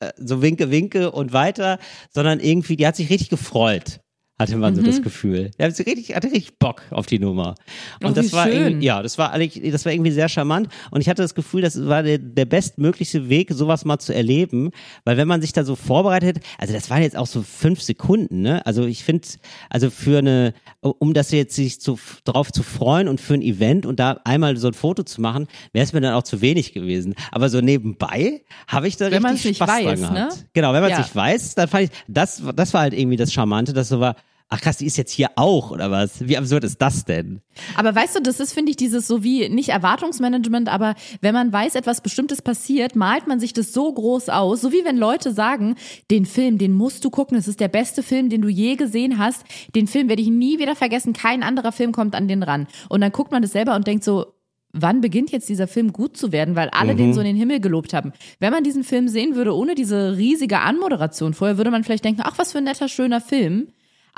äh, 0.00 0.12
so 0.16 0.42
winke, 0.42 0.70
winke 0.70 1.10
und 1.10 1.32
weiter, 1.32 1.78
sondern 2.10 2.40
irgendwie, 2.40 2.76
die 2.76 2.86
hat 2.86 2.96
sich 2.96 3.10
richtig 3.10 3.30
gefreut. 3.30 4.00
Hatte 4.38 4.56
man 4.56 4.74
so 4.76 4.82
Mhm. 4.82 4.86
das 4.86 5.02
Gefühl. 5.02 5.50
Er 5.58 5.68
hatte 5.68 5.84
richtig, 5.84 6.14
hatte 6.14 6.28
richtig 6.28 6.58
Bock 6.58 6.82
auf 6.90 7.06
die 7.06 7.18
Nummer. 7.18 7.56
Und 8.02 8.10
Oh, 8.10 8.12
das 8.12 8.32
war 8.32 8.46
schön. 8.46 8.66
irgendwie, 8.68 8.86
ja, 8.86 9.02
das 9.02 9.18
war 9.18 9.32
eigentlich, 9.32 9.72
das 9.72 9.84
war 9.84 9.92
irgendwie 9.92 10.12
sehr 10.12 10.28
charmant. 10.28 10.68
Und 10.92 11.00
ich 11.00 11.08
hatte 11.08 11.22
das 11.22 11.34
Gefühl, 11.34 11.60
das 11.62 11.86
war 11.86 12.04
der, 12.04 12.18
der 12.18 12.44
bestmöglichste 12.44 13.28
Weg, 13.28 13.50
sowas 13.52 13.84
mal 13.84 13.98
zu 13.98 14.14
erleben. 14.14 14.70
Weil 15.04 15.16
wenn 15.16 15.26
man 15.26 15.40
sich 15.40 15.52
da 15.52 15.64
so 15.64 15.74
vorbereitet, 15.74 16.38
also 16.56 16.72
das 16.72 16.88
waren 16.88 17.02
jetzt 17.02 17.16
auch 17.16 17.26
so 17.26 17.42
fünf 17.42 17.82
Sekunden, 17.82 18.42
ne? 18.42 18.64
Also 18.64 18.86
ich 18.86 19.02
finde, 19.02 19.26
also 19.70 19.90
für 19.90 20.18
eine, 20.18 20.54
um 20.82 21.14
das 21.14 21.32
jetzt 21.32 21.56
sich 21.56 21.80
zu, 21.80 21.98
drauf 22.24 22.52
zu 22.52 22.62
freuen 22.62 23.08
und 23.08 23.20
für 23.20 23.34
ein 23.34 23.42
Event 23.42 23.86
und 23.86 23.98
da 23.98 24.20
einmal 24.24 24.56
so 24.56 24.68
ein 24.68 24.74
Foto 24.74 25.02
zu 25.02 25.20
machen, 25.20 25.48
wäre 25.72 25.82
es 25.84 25.92
mir 25.92 26.00
dann 26.00 26.14
auch 26.14 26.22
zu 26.22 26.40
wenig 26.40 26.72
gewesen. 26.72 27.14
Aber 27.32 27.48
so 27.48 27.60
nebenbei 27.60 28.42
habe 28.68 28.86
ich 28.86 28.96
da 28.96 29.10
Wenn 29.10 29.26
richtig 29.26 29.56
Spaß 29.56 29.68
weiß, 29.68 29.84
dran 29.84 30.14
gehabt. 30.14 30.36
ne? 30.36 30.44
Genau, 30.52 30.72
wenn 30.72 30.80
man 30.82 30.92
es 30.92 30.98
Ja. 30.98 31.02
nicht 31.02 31.16
weiß, 31.16 31.54
dann 31.56 31.66
fand 31.66 31.84
ich, 31.84 31.90
das, 32.06 32.40
das 32.54 32.72
war 32.72 32.82
halt 32.82 32.94
irgendwie 32.94 33.16
das 33.16 33.32
Charmante, 33.32 33.72
dass 33.72 33.88
so 33.88 33.98
war, 33.98 34.14
ach 34.48 34.60
krass, 34.60 34.78
die 34.78 34.86
ist 34.86 34.96
jetzt 34.96 35.12
hier 35.12 35.30
auch, 35.36 35.70
oder 35.70 35.90
was? 35.90 36.26
Wie 36.26 36.36
absurd 36.36 36.64
ist 36.64 36.80
das 36.80 37.04
denn? 37.04 37.40
Aber 37.76 37.94
weißt 37.94 38.16
du, 38.16 38.20
das 38.20 38.40
ist, 38.40 38.52
finde 38.52 38.70
ich, 38.70 38.76
dieses 38.76 39.06
so 39.06 39.22
wie, 39.22 39.48
nicht 39.48 39.68
Erwartungsmanagement, 39.68 40.68
aber 40.68 40.94
wenn 41.20 41.34
man 41.34 41.52
weiß, 41.52 41.74
etwas 41.74 42.00
Bestimmtes 42.00 42.40
passiert, 42.40 42.96
malt 42.96 43.26
man 43.26 43.40
sich 43.40 43.52
das 43.52 43.72
so 43.72 43.92
groß 43.92 44.30
aus, 44.30 44.60
so 44.60 44.72
wie 44.72 44.84
wenn 44.84 44.96
Leute 44.96 45.32
sagen, 45.32 45.76
den 46.10 46.24
Film, 46.24 46.56
den 46.58 46.72
musst 46.72 47.04
du 47.04 47.10
gucken, 47.10 47.36
es 47.36 47.48
ist 47.48 47.60
der 47.60 47.68
beste 47.68 48.02
Film, 48.02 48.30
den 48.30 48.40
du 48.40 48.48
je 48.48 48.76
gesehen 48.76 49.18
hast, 49.18 49.44
den 49.74 49.86
Film 49.86 50.08
werde 50.08 50.22
ich 50.22 50.28
nie 50.28 50.58
wieder 50.58 50.76
vergessen, 50.76 51.12
kein 51.12 51.42
anderer 51.42 51.72
Film 51.72 51.92
kommt 51.92 52.14
an 52.14 52.28
den 52.28 52.42
ran. 52.42 52.66
Und 52.88 53.02
dann 53.02 53.12
guckt 53.12 53.32
man 53.32 53.42
das 53.42 53.52
selber 53.52 53.76
und 53.76 53.86
denkt 53.86 54.04
so, 54.04 54.26
wann 54.72 55.00
beginnt 55.00 55.30
jetzt 55.30 55.48
dieser 55.48 55.66
Film 55.66 55.92
gut 55.92 56.16
zu 56.16 56.32
werden, 56.32 56.54
weil 56.54 56.68
alle 56.70 56.94
den 56.94 57.14
so 57.14 57.20
in 57.20 57.26
den 57.26 57.36
Himmel 57.36 57.60
gelobt 57.60 57.94
haben. 57.94 58.12
Wenn 58.38 58.52
man 58.52 58.64
diesen 58.64 58.84
Film 58.84 59.08
sehen 59.08 59.34
würde 59.34 59.54
ohne 59.54 59.74
diese 59.74 60.16
riesige 60.16 60.60
Anmoderation 60.60 61.34
vorher, 61.34 61.56
würde 61.56 61.70
man 61.70 61.84
vielleicht 61.84 62.04
denken, 62.04 62.22
ach, 62.24 62.38
was 62.38 62.52
für 62.52 62.58
ein 62.58 62.64
netter, 62.64 62.88
schöner 62.88 63.20
Film. 63.20 63.68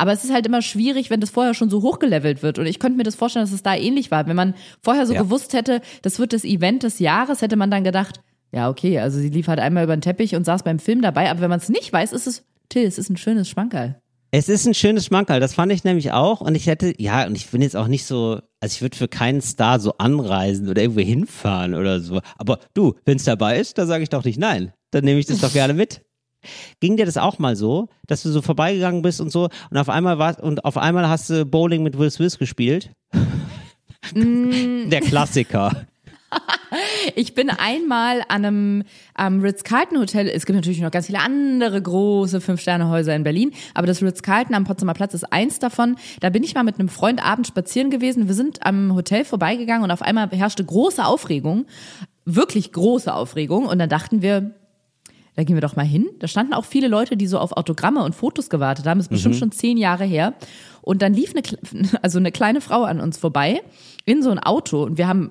Aber 0.01 0.13
es 0.13 0.25
ist 0.25 0.33
halt 0.33 0.47
immer 0.47 0.63
schwierig, 0.63 1.11
wenn 1.11 1.21
das 1.21 1.29
vorher 1.29 1.53
schon 1.53 1.69
so 1.69 1.83
hochgelevelt 1.83 2.43
wird. 2.43 2.59
Und 2.59 2.65
ich 2.65 2.79
könnte 2.79 2.97
mir 2.97 3.03
das 3.03 3.17
vorstellen, 3.17 3.45
dass 3.45 3.53
es 3.53 3.63
da 3.63 3.75
ähnlich 3.75 4.11
war. 4.11 4.27
Wenn 4.27 4.35
man 4.37 4.55
vorher 4.83 5.07
so 5.07 5.13
Ja. 5.13 5.21
gewusst 5.23 5.53
hätte, 5.53 5.83
das 6.01 6.19
wird 6.19 6.33
das 6.33 6.45
Event 6.45 6.83
des 6.85 7.01
Jahres, 7.01 7.43
hätte 7.43 7.57
man 7.57 7.71
dann 7.71 7.85
gedacht, 7.85 8.23
ja, 8.51 8.71
okay, 8.71 8.99
also 8.99 9.19
sie 9.19 9.29
lief 9.29 9.47
halt 9.47 9.61
einmal 9.61 9.85
über 9.85 9.95
den 9.95 10.01
Teppich 10.01 10.35
und 10.35 10.45
saß 10.45 10.63
beim 10.63 10.79
Film 10.79 11.03
dabei. 11.03 11.31
Aber 11.31 11.41
wenn 11.43 11.51
man 11.51 11.59
es 11.61 11.69
nicht 11.69 11.93
weiß, 11.93 12.13
ist 12.15 12.27
es, 12.27 12.45
Till, 12.71 12.85
es 12.87 12.97
ist 12.97 13.11
ein 13.11 13.19
schönes 13.19 13.49
Schmankerl. 13.49 14.01
Es 14.33 14.49
ist 14.49 14.65
ein 14.67 14.75
schönes 14.75 15.07
Schmankerl, 15.07 15.39
das 15.41 15.55
fand 15.55 15.71
ich 15.73 15.85
nämlich 15.85 16.13
auch. 16.13 16.41
Und 16.41 16.55
ich 16.55 16.67
hätte, 16.67 16.95
ja, 16.99 17.27
und 17.27 17.37
ich 17.37 17.49
bin 17.51 17.61
jetzt 17.63 17.77
auch 17.77 17.89
nicht 17.89 18.07
so, 18.07 18.41
also 18.61 18.75
ich 18.75 18.81
würde 18.81 18.97
für 18.97 19.09
keinen 19.09 19.41
Star 19.43 19.81
so 19.81 19.95
anreisen 19.99 20.69
oder 20.69 20.81
irgendwo 20.83 21.01
hinfahren 21.01 21.75
oder 21.75 22.01
so. 22.01 22.21
Aber 22.39 22.59
du, 22.75 22.95
wenn 23.05 23.17
es 23.17 23.25
dabei 23.25 23.59
ist, 23.59 23.77
dann 23.77 23.87
sage 23.89 24.03
ich 24.05 24.09
doch 24.09 24.25
nicht 24.25 24.39
nein. 24.39 24.73
Dann 24.93 25.05
nehme 25.05 25.21
ich 25.21 25.27
das 25.27 25.41
doch 25.41 25.53
gerne 25.53 25.75
mit. 25.75 26.03
Ging 26.81 26.97
dir 26.97 27.07
das 27.07 27.17
auch 27.17 27.39
mal 27.39 27.57
so, 27.57 27.89
dass 28.07 28.23
du 28.23 28.31
so 28.31 28.43
vorbeigegangen 28.43 29.03
bist 29.03 29.21
und 29.21 29.31
so 29.31 29.49
und 29.71 29.77
auf 29.77 29.89
einmal 29.89 30.19
war 30.19 30.43
und 30.43 30.65
auf 30.65 30.77
einmal 30.77 31.09
hast 31.09 31.31
du 31.31 31.45
Bowling 31.45 31.83
mit 31.83 31.99
Will 31.99 32.11
Smith 32.11 32.39
gespielt? 32.39 32.91
Der 34.15 35.01
Klassiker. 35.01 35.87
Ich 37.17 37.35
bin 37.35 37.51
einmal 37.51 38.21
an 38.29 38.45
einem 38.45 38.83
am 39.15 39.41
Ritz-Carlton 39.41 39.99
Hotel, 39.99 40.29
es 40.29 40.47
gibt 40.47 40.57
natürlich 40.57 40.81
noch 40.81 40.93
ganz 40.93 41.07
viele 41.07 41.21
andere 41.21 41.83
große 41.83 42.41
Fünf-Sterne-Häuser 42.41 43.15
in 43.15 43.25
Berlin, 43.25 43.53
aber 43.75 43.89
das 43.89 44.03
Ritz-Carlton 44.03 44.55
am 44.55 44.65
Potsdamer 44.65 44.95
Platz 44.95 45.15
ist 45.15 45.33
eins 45.33 45.59
davon. 45.59 45.97
Da 46.21 46.31
bin 46.31 46.45
ich 46.45 46.55
mal 46.55 46.63
mit 46.63 46.79
einem 46.79 46.89
Freund 46.89 47.25
abends 47.25 47.49
spazieren 47.49 47.91
gewesen. 47.91 48.29
Wir 48.29 48.35
sind 48.35 48.65
am 48.65 48.95
Hotel 48.95 49.25
vorbeigegangen 49.25 49.83
und 49.83 49.91
auf 49.91 50.03
einmal 50.03 50.31
herrschte 50.31 50.65
große 50.65 51.05
Aufregung, 51.05 51.67
wirklich 52.25 52.73
große 52.73 53.13
Aufregung 53.13 53.67
und 53.67 53.79
dann 53.79 53.89
dachten 53.89 54.23
wir, 54.23 54.55
da 55.37 55.45
gehen 55.45 55.57
wir 55.57 55.61
doch 55.61 55.77
mal 55.77 55.87
hin. 55.87 56.09
Da 56.19 56.29
standen 56.29 56.53
auch 56.53 56.65
viele 56.65 56.89
Leute, 56.89 57.17
die 57.17 57.27
so 57.27 57.39
auf 57.39 57.53
Autogramme 57.53 58.03
und 58.03 58.15
Fotos 58.15 58.51
gewartet 58.51 58.87
haben. 58.87 58.99
Das 58.99 59.07
ist 59.07 59.11
bestimmt 59.11 59.37
schon 59.37 59.53
zehn 59.53 59.77
Jahre 59.77 60.05
her. 60.05 60.35
Und 60.83 61.03
dann 61.03 61.15
lief 61.15 61.33
eine, 61.35 61.43
also 62.03 62.19
eine 62.19 62.33
kleine 62.33 62.61
Frau 62.61 62.83
an 62.85 63.01
uns 63.01 63.17
vorbei 63.19 63.63
in 64.05 64.23
so 64.23 64.31
ein 64.31 64.39
Auto 64.39 64.83
und 64.83 64.99
wir 64.99 65.07
haben 65.09 65.31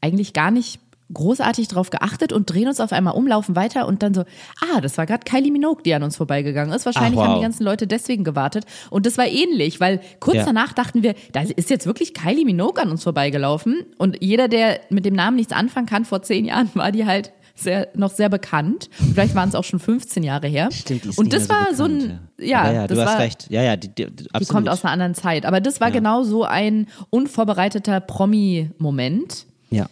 eigentlich 0.00 0.32
gar 0.32 0.50
nicht 0.50 0.80
großartig 1.12 1.66
drauf 1.68 1.90
geachtet 1.90 2.32
und 2.32 2.48
drehen 2.48 2.68
uns 2.68 2.78
auf 2.78 2.92
einmal 2.92 3.14
um, 3.14 3.26
laufen 3.26 3.56
weiter 3.56 3.88
und 3.88 4.02
dann 4.02 4.14
so, 4.14 4.20
ah, 4.60 4.80
das 4.80 4.96
war 4.96 5.06
gerade 5.06 5.24
Kylie 5.24 5.50
Minogue, 5.50 5.82
die 5.82 5.92
an 5.92 6.04
uns 6.04 6.16
vorbeigegangen 6.16 6.72
ist. 6.72 6.86
Wahrscheinlich 6.86 7.18
Ach, 7.18 7.24
wow. 7.24 7.30
haben 7.30 7.40
die 7.40 7.42
ganzen 7.42 7.64
Leute 7.64 7.88
deswegen 7.88 8.22
gewartet. 8.22 8.64
Und 8.90 9.06
das 9.06 9.18
war 9.18 9.26
ähnlich, 9.26 9.80
weil 9.80 10.00
kurz 10.20 10.36
Ja. 10.36 10.44
danach 10.44 10.72
dachten 10.72 11.02
wir, 11.02 11.14
da 11.32 11.40
ist 11.42 11.68
jetzt 11.68 11.86
wirklich 11.86 12.14
Kylie 12.14 12.44
Minogue 12.44 12.80
an 12.80 12.90
uns 12.90 13.02
vorbeigelaufen. 13.02 13.86
Und 13.98 14.22
jeder, 14.22 14.46
der 14.46 14.80
mit 14.88 15.04
dem 15.04 15.14
Namen 15.14 15.36
nichts 15.36 15.52
anfangen 15.52 15.86
kann, 15.86 16.04
vor 16.04 16.22
zehn 16.22 16.44
Jahren 16.44 16.70
war 16.74 16.92
die 16.92 17.06
halt 17.06 17.32
sehr, 17.60 17.88
noch 17.94 18.10
sehr 18.10 18.28
bekannt. 18.28 18.90
Vielleicht 19.12 19.34
waren 19.34 19.48
es 19.48 19.54
auch 19.54 19.64
schon 19.64 19.78
15 19.78 20.22
Jahre 20.22 20.48
her. 20.48 20.68
Stimmt, 20.72 21.04
die 21.04 21.08
ist 21.10 21.18
und 21.18 21.32
das 21.32 21.48
mehr 21.48 21.58
so 21.58 21.64
war 21.66 21.74
so 21.74 21.84
ein, 21.84 21.98
bekannt, 21.98 22.20
ja, 22.38 22.46
ja, 22.66 22.72
ja 22.72 22.86
das 22.86 22.96
du 22.96 23.04
hast 23.04 23.12
war, 23.12 23.18
recht. 23.20 23.46
Ja, 23.50 23.62
ja, 23.62 23.76
die, 23.76 23.88
die, 23.88 24.06
die 24.10 24.26
absolut. 24.32 24.48
kommt 24.48 24.68
aus 24.68 24.84
einer 24.84 24.92
anderen 24.92 25.14
Zeit. 25.14 25.46
Aber 25.46 25.60
das 25.60 25.80
war 25.80 25.88
Ja. 25.88 25.94
genau 25.94 26.22
so 26.24 26.44
ein 26.44 26.86
unvorbereiteter 27.10 28.00
Promi-Moment. 28.00 29.46
ja. 29.70 29.86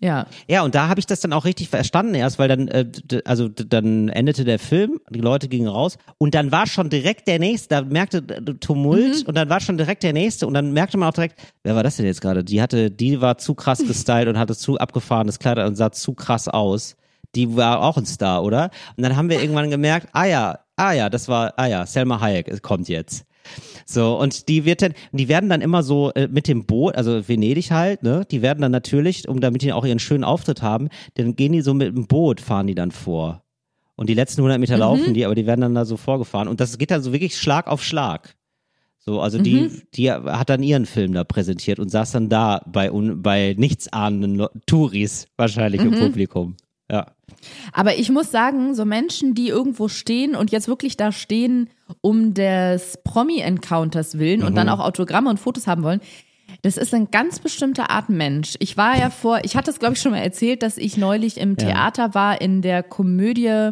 Ja. 0.00 0.26
Ja, 0.46 0.62
und 0.62 0.76
da 0.76 0.86
habe 0.86 1.00
ich 1.00 1.06
das 1.06 1.18
dann 1.18 1.32
auch 1.32 1.44
richtig 1.44 1.70
verstanden 1.70 2.14
erst, 2.14 2.38
weil 2.38 2.46
dann, 2.46 2.68
äh, 2.68 2.86
also 3.24 3.48
dann 3.48 4.08
endete 4.08 4.44
der 4.44 4.60
Film, 4.60 5.00
die 5.10 5.18
Leute 5.18 5.48
gingen 5.48 5.66
raus 5.66 5.98
und 6.18 6.36
dann 6.36 6.52
war 6.52 6.68
schon 6.68 6.88
direkt 6.88 7.26
der 7.26 7.40
nächste, 7.40 7.68
da 7.70 7.82
merkte 7.82 8.24
Tumult 8.60 9.26
und 9.26 9.36
dann 9.36 9.48
war 9.48 9.58
schon 9.58 9.76
direkt 9.76 10.04
der 10.04 10.12
nächste 10.12 10.46
und 10.46 10.54
dann 10.54 10.72
merkte 10.72 10.98
man 10.98 11.08
auch 11.08 11.14
direkt, 11.14 11.40
wer 11.64 11.74
war 11.74 11.82
das 11.82 11.96
denn 11.96 12.06
jetzt 12.06 12.20
gerade? 12.20 12.44
Die 12.44 12.62
hatte, 12.62 12.92
die 12.92 13.20
war 13.20 13.38
zu 13.38 13.56
krass 13.56 13.80
gestylt 13.84 14.28
und 14.28 14.38
hatte 14.38 14.54
zu 14.54 14.78
abgefahrenes 14.78 15.40
Kleid 15.40 15.58
und 15.58 15.74
sah 15.74 15.90
zu 15.90 16.14
krass 16.14 16.46
aus. 16.46 16.94
Die 17.34 17.56
war 17.56 17.82
auch 17.82 17.96
ein 17.96 18.06
Star, 18.06 18.42
oder? 18.42 18.70
Und 18.96 19.02
dann 19.02 19.16
haben 19.16 19.28
wir 19.28 19.40
irgendwann 19.40 19.70
gemerkt, 19.70 20.08
ah 20.12 20.24
ja, 20.24 20.58
ah 20.76 20.92
ja, 20.92 21.10
das 21.10 21.28
war, 21.28 21.54
ah 21.56 21.66
ja, 21.66 21.86
Selma 21.86 22.20
Hayek 22.20 22.62
kommt 22.62 22.88
jetzt. 22.88 23.24
So, 23.86 24.18
und 24.18 24.48
die 24.48 24.64
wird 24.64 24.82
dann, 24.82 24.92
die 25.12 25.28
werden 25.28 25.48
dann 25.48 25.60
immer 25.60 25.82
so 25.82 26.12
äh, 26.12 26.28
mit 26.28 26.48
dem 26.48 26.66
Boot, 26.66 26.94
also 26.96 27.26
Venedig 27.26 27.70
halt, 27.70 28.02
ne, 28.02 28.26
die 28.30 28.42
werden 28.42 28.60
dann 28.60 28.72
natürlich, 28.72 29.26
um 29.28 29.40
damit 29.40 29.62
die 29.62 29.72
auch 29.72 29.86
ihren 29.86 29.98
schönen 29.98 30.24
Auftritt 30.24 30.60
haben, 30.60 30.88
dann 31.14 31.36
gehen 31.36 31.52
die 31.52 31.62
so 31.62 31.72
mit 31.72 31.88
dem 31.88 32.06
Boot, 32.06 32.40
fahren 32.40 32.66
die 32.66 32.74
dann 32.74 32.90
vor. 32.90 33.42
Und 33.96 34.08
die 34.08 34.14
letzten 34.14 34.42
100 34.42 34.60
Meter 34.60 34.76
laufen 34.76 35.12
die, 35.14 35.24
aber 35.24 35.34
die 35.34 35.46
werden 35.46 35.62
dann 35.62 35.74
da 35.74 35.84
so 35.84 35.96
vorgefahren. 35.96 36.46
Und 36.46 36.60
das 36.60 36.78
geht 36.78 36.92
dann 36.92 37.02
so 37.02 37.12
wirklich 37.12 37.36
Schlag 37.36 37.66
auf 37.66 37.82
Schlag. 37.82 38.36
So, 39.00 39.20
also 39.20 39.38
die, 39.38 39.70
die 39.94 40.12
hat 40.12 40.50
dann 40.50 40.62
ihren 40.62 40.86
Film 40.86 41.14
da 41.14 41.24
präsentiert 41.24 41.80
und 41.80 41.88
saß 41.88 42.12
dann 42.12 42.28
da 42.28 42.60
bei, 42.66 42.92
un, 42.92 43.22
bei 43.22 43.56
nichtsahnenden 43.58 44.46
Touris 44.66 45.26
wahrscheinlich 45.36 45.80
im 45.80 45.98
Publikum. 45.98 46.56
Ja. 46.90 47.06
Aber 47.72 47.96
ich 47.96 48.10
muss 48.10 48.30
sagen, 48.30 48.74
so 48.74 48.84
Menschen, 48.84 49.34
die 49.34 49.48
irgendwo 49.48 49.88
stehen 49.88 50.34
und 50.34 50.50
jetzt 50.50 50.68
wirklich 50.68 50.96
da 50.96 51.12
stehen, 51.12 51.68
um 52.00 52.34
des 52.34 52.98
Promi-Encounters 53.04 54.18
willen 54.18 54.42
und 54.42 54.54
dann 54.56 54.68
auch 54.68 54.80
Autogramme 54.80 55.30
und 55.30 55.38
Fotos 55.38 55.66
haben 55.66 55.82
wollen, 55.82 56.00
das 56.62 56.78
ist 56.78 56.94
eine 56.94 57.06
ganz 57.06 57.40
bestimmte 57.40 57.90
Art 57.90 58.08
Mensch. 58.08 58.54
Ich 58.58 58.76
war 58.78 58.98
ja 58.98 59.10
vor, 59.10 59.40
ich 59.44 59.54
hatte 59.54 59.70
es 59.70 59.78
glaube 59.78 59.94
ich 59.94 60.00
schon 60.00 60.12
mal 60.12 60.18
erzählt, 60.18 60.62
dass 60.62 60.78
ich 60.78 60.96
neulich 60.96 61.38
im 61.38 61.56
Theater 61.58 62.14
war 62.14 62.40
in 62.40 62.62
der 62.62 62.82
Komödie 62.82 63.70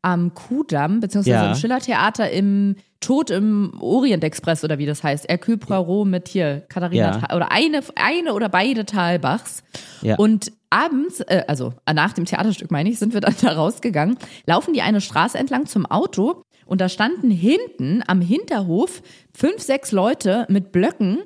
am 0.00 0.32
Kudamm, 0.34 1.00
beziehungsweise 1.00 1.36
Ja. 1.36 1.50
im 1.50 1.54
Schillertheater 1.54 2.30
im 2.30 2.76
Tod 3.00 3.28
im 3.28 3.74
Orient 3.80 4.24
Express 4.24 4.64
oder 4.64 4.78
wie 4.78 4.86
das 4.86 5.02
heißt. 5.02 5.28
Hercule 5.28 5.58
Poirot 5.58 6.08
mit 6.08 6.28
hier 6.28 6.62
Katharina 6.70 7.20
Ja. 7.28 7.36
Oder 7.36 7.52
eine, 7.52 7.82
eine 7.96 8.32
oder 8.32 8.48
beide 8.48 8.86
Talbachs. 8.86 9.62
Ja. 10.00 10.16
Und 10.16 10.50
abends, 10.74 11.20
äh, 11.20 11.44
also 11.46 11.72
nach 11.92 12.12
dem 12.12 12.24
Theaterstück 12.24 12.70
meine 12.70 12.90
ich, 12.90 12.98
sind 12.98 13.14
wir 13.14 13.20
dann 13.20 13.34
da 13.40 13.52
rausgegangen, 13.52 14.18
laufen 14.46 14.74
die 14.74 14.82
eine 14.82 15.00
Straße 15.00 15.38
entlang 15.38 15.66
zum 15.66 15.86
Auto 15.86 16.42
und 16.66 16.80
da 16.80 16.88
standen 16.88 17.30
hinten 17.30 18.02
am 18.06 18.20
Hinterhof 18.20 19.02
fünf, 19.32 19.62
sechs 19.62 19.92
Leute 19.92 20.46
mit 20.48 20.72
Blöcken 20.72 21.18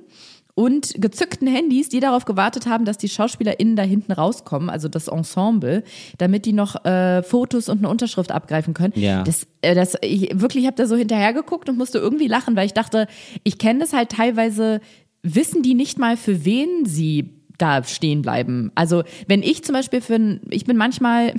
und 0.55 0.95
gezückten 1.01 1.47
Handys, 1.47 1.89
die 1.89 2.01
darauf 2.01 2.25
gewartet 2.25 2.67
haben, 2.67 2.85
dass 2.85 2.99
die 2.99 3.09
SchauspielerInnen 3.09 3.77
da 3.77 3.85
hinten 3.85 4.11
rauskommen, 4.11 4.69
also 4.71 4.89
das 4.89 5.07
Ensemble, 5.07 5.85
damit 6.19 6.47
die 6.47 6.53
noch 6.53 6.85
äh, 6.85 7.23
Fotos 7.23 7.69
und 7.69 7.79
eine 7.79 7.89
Unterschrift 7.89 8.33
abgreifen 8.33 8.75
können. 8.75 8.93
Ja. 8.97 9.23
Das, 9.23 9.47
äh, 9.63 9.77
das, 9.77 9.97
ich 10.03 10.31
wirklich 10.35 10.67
habe 10.67 10.75
da 10.75 10.87
so 10.87 10.97
hinterher 10.97 11.33
geguckt 11.33 11.69
und 11.69 11.79
musste 11.79 11.99
irgendwie 11.99 12.27
lachen, 12.27 12.57
weil 12.57 12.67
ich 12.67 12.75
dachte, 12.75 13.07
ich 13.45 13.59
kenne 13.59 13.79
das 13.79 13.93
halt 13.93 14.11
teilweise, 14.11 14.81
wissen 15.23 15.63
die 15.63 15.75
nicht 15.75 15.97
mal, 15.97 16.17
für 16.17 16.45
wen 16.45 16.85
sie 16.85 17.38
da 17.59 17.83
stehen 17.85 18.23
bleiben. 18.23 18.73
Also 18.75 19.03
wenn 19.27 19.43
ich 19.43 19.65
zum 19.65 19.75
Beispiel 19.75 20.01
für 20.01 20.15
ein, 20.15 20.41
ich 20.51 20.65
bin 20.65 20.77
manchmal, 20.77 21.35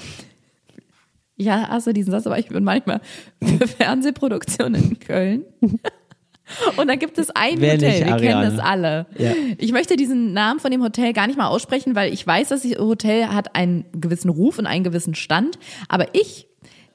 ja, 1.36 1.70
hast 1.70 1.88
du 1.88 1.94
diesen 1.94 2.12
Satz, 2.12 2.28
aber 2.28 2.38
ich 2.38 2.50
bin 2.50 2.64
manchmal 2.64 3.02
für 3.44 3.68
Fernsehproduktionen 3.68 4.92
in 4.92 5.00
Köln. 5.00 5.46
Und 6.78 6.88
dann 6.88 6.98
gibt 6.98 7.20
es 7.20 7.30
ein 7.30 7.62
Wer 7.62 7.74
Hotel, 7.74 8.00
nicht, 8.00 8.08
wir 8.08 8.18
kennen 8.18 8.42
das 8.42 8.60
alle. 8.60 9.06
Ja. 9.20 9.34
Ich 9.60 9.72
möchte 9.72 9.96
diesen 9.96 10.34
Namen 10.34 10.60
von 10.60 10.72
dem 10.72 10.82
Hotel 10.82 11.14
gar 11.14 11.28
nicht 11.28 11.38
mal 11.38 11.48
aussprechen, 11.48 11.94
weil 11.96 12.12
ich 12.12 12.26
weiß, 12.26 12.50
dass 12.50 12.64
das 12.64 12.78
Hotel 12.80 13.28
hat 13.28 13.56
einen 13.56 13.86
gewissen 13.94 14.30
Ruf 14.30 14.58
und 14.58 14.66
einen 14.66 14.84
gewissen 14.84 15.14
Stand. 15.14 15.60
Aber 15.90 16.08
ich 16.16 16.48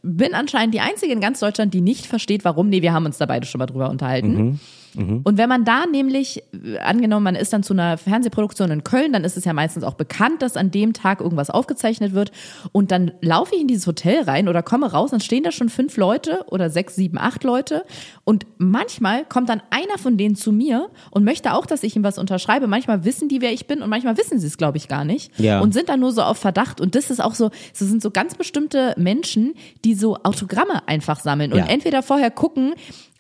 bin 0.02 0.34
anscheinend 0.34 0.74
die 0.74 0.80
Einzige 0.80 1.12
in 1.12 1.20
ganz 1.20 1.40
Deutschland, 1.40 1.72
die 1.72 1.80
nicht 1.80 2.06
versteht, 2.06 2.44
warum. 2.44 2.68
Nee, 2.68 2.82
wir 2.82 2.92
haben 2.92 3.06
uns 3.06 3.18
da 3.18 3.26
beide 3.26 3.46
schon 3.46 3.60
mal 3.60 3.66
drüber 3.66 3.90
unterhalten. 3.90 4.60
Und 4.96 5.38
wenn 5.38 5.48
man 5.48 5.64
da 5.64 5.86
nämlich, 5.86 6.42
äh, 6.52 6.78
angenommen, 6.78 7.24
man 7.24 7.34
ist 7.34 7.52
dann 7.52 7.62
zu 7.62 7.72
einer 7.72 7.98
Fernsehproduktion 7.98 8.70
in 8.70 8.84
Köln, 8.84 9.12
dann 9.12 9.24
ist 9.24 9.36
es 9.36 9.44
ja 9.44 9.52
meistens 9.52 9.82
auch 9.84 9.94
bekannt, 9.94 10.40
dass 10.42 10.56
an 10.56 10.70
dem 10.70 10.92
Tag 10.92 11.20
irgendwas 11.20 11.50
aufgezeichnet 11.50 12.12
wird. 12.12 12.30
Und 12.72 12.90
dann 12.90 13.12
laufe 13.20 13.54
ich 13.54 13.60
in 13.60 13.66
dieses 13.68 13.86
Hotel 13.86 14.22
rein 14.22 14.48
oder 14.48 14.62
komme 14.62 14.90
raus, 14.92 15.10
dann 15.10 15.20
stehen 15.20 15.42
da 15.42 15.50
schon 15.52 15.68
fünf 15.68 15.96
Leute 15.96 16.44
oder 16.48 16.70
sechs, 16.70 16.94
sieben, 16.94 17.18
acht 17.18 17.42
Leute. 17.44 17.84
Und 18.24 18.46
manchmal 18.58 19.24
kommt 19.24 19.48
dann 19.48 19.62
einer 19.70 19.98
von 19.98 20.16
denen 20.16 20.36
zu 20.36 20.52
mir 20.52 20.88
und 21.10 21.24
möchte 21.24 21.54
auch, 21.54 21.66
dass 21.66 21.82
ich 21.82 21.96
ihm 21.96 22.04
was 22.04 22.18
unterschreibe. 22.18 22.66
Manchmal 22.66 23.04
wissen 23.04 23.28
die, 23.28 23.40
wer 23.40 23.52
ich 23.52 23.66
bin 23.66 23.82
und 23.82 23.90
manchmal 23.90 24.16
wissen 24.16 24.38
sie 24.38 24.46
es, 24.46 24.56
glaube 24.58 24.76
ich, 24.78 24.88
gar 24.88 25.04
nicht. 25.04 25.38
Ja. 25.40 25.60
Und 25.60 25.74
sind 25.74 25.88
dann 25.88 26.00
nur 26.00 26.12
so 26.12 26.22
auf 26.22 26.38
Verdacht. 26.38 26.80
Und 26.80 26.94
das 26.94 27.10
ist 27.10 27.20
auch 27.22 27.34
so, 27.34 27.48
das 27.48 27.88
sind 27.88 28.00
so 28.02 28.10
ganz 28.10 28.34
bestimmte 28.34 28.94
Menschen, 28.96 29.54
die 29.84 29.94
so 29.94 30.16
Autogramme 30.22 30.86
einfach 30.86 31.20
sammeln 31.20 31.52
und 31.52 31.58
Ja. 31.58 31.66
entweder 31.66 32.02
vorher 32.02 32.30
gucken, 32.30 32.74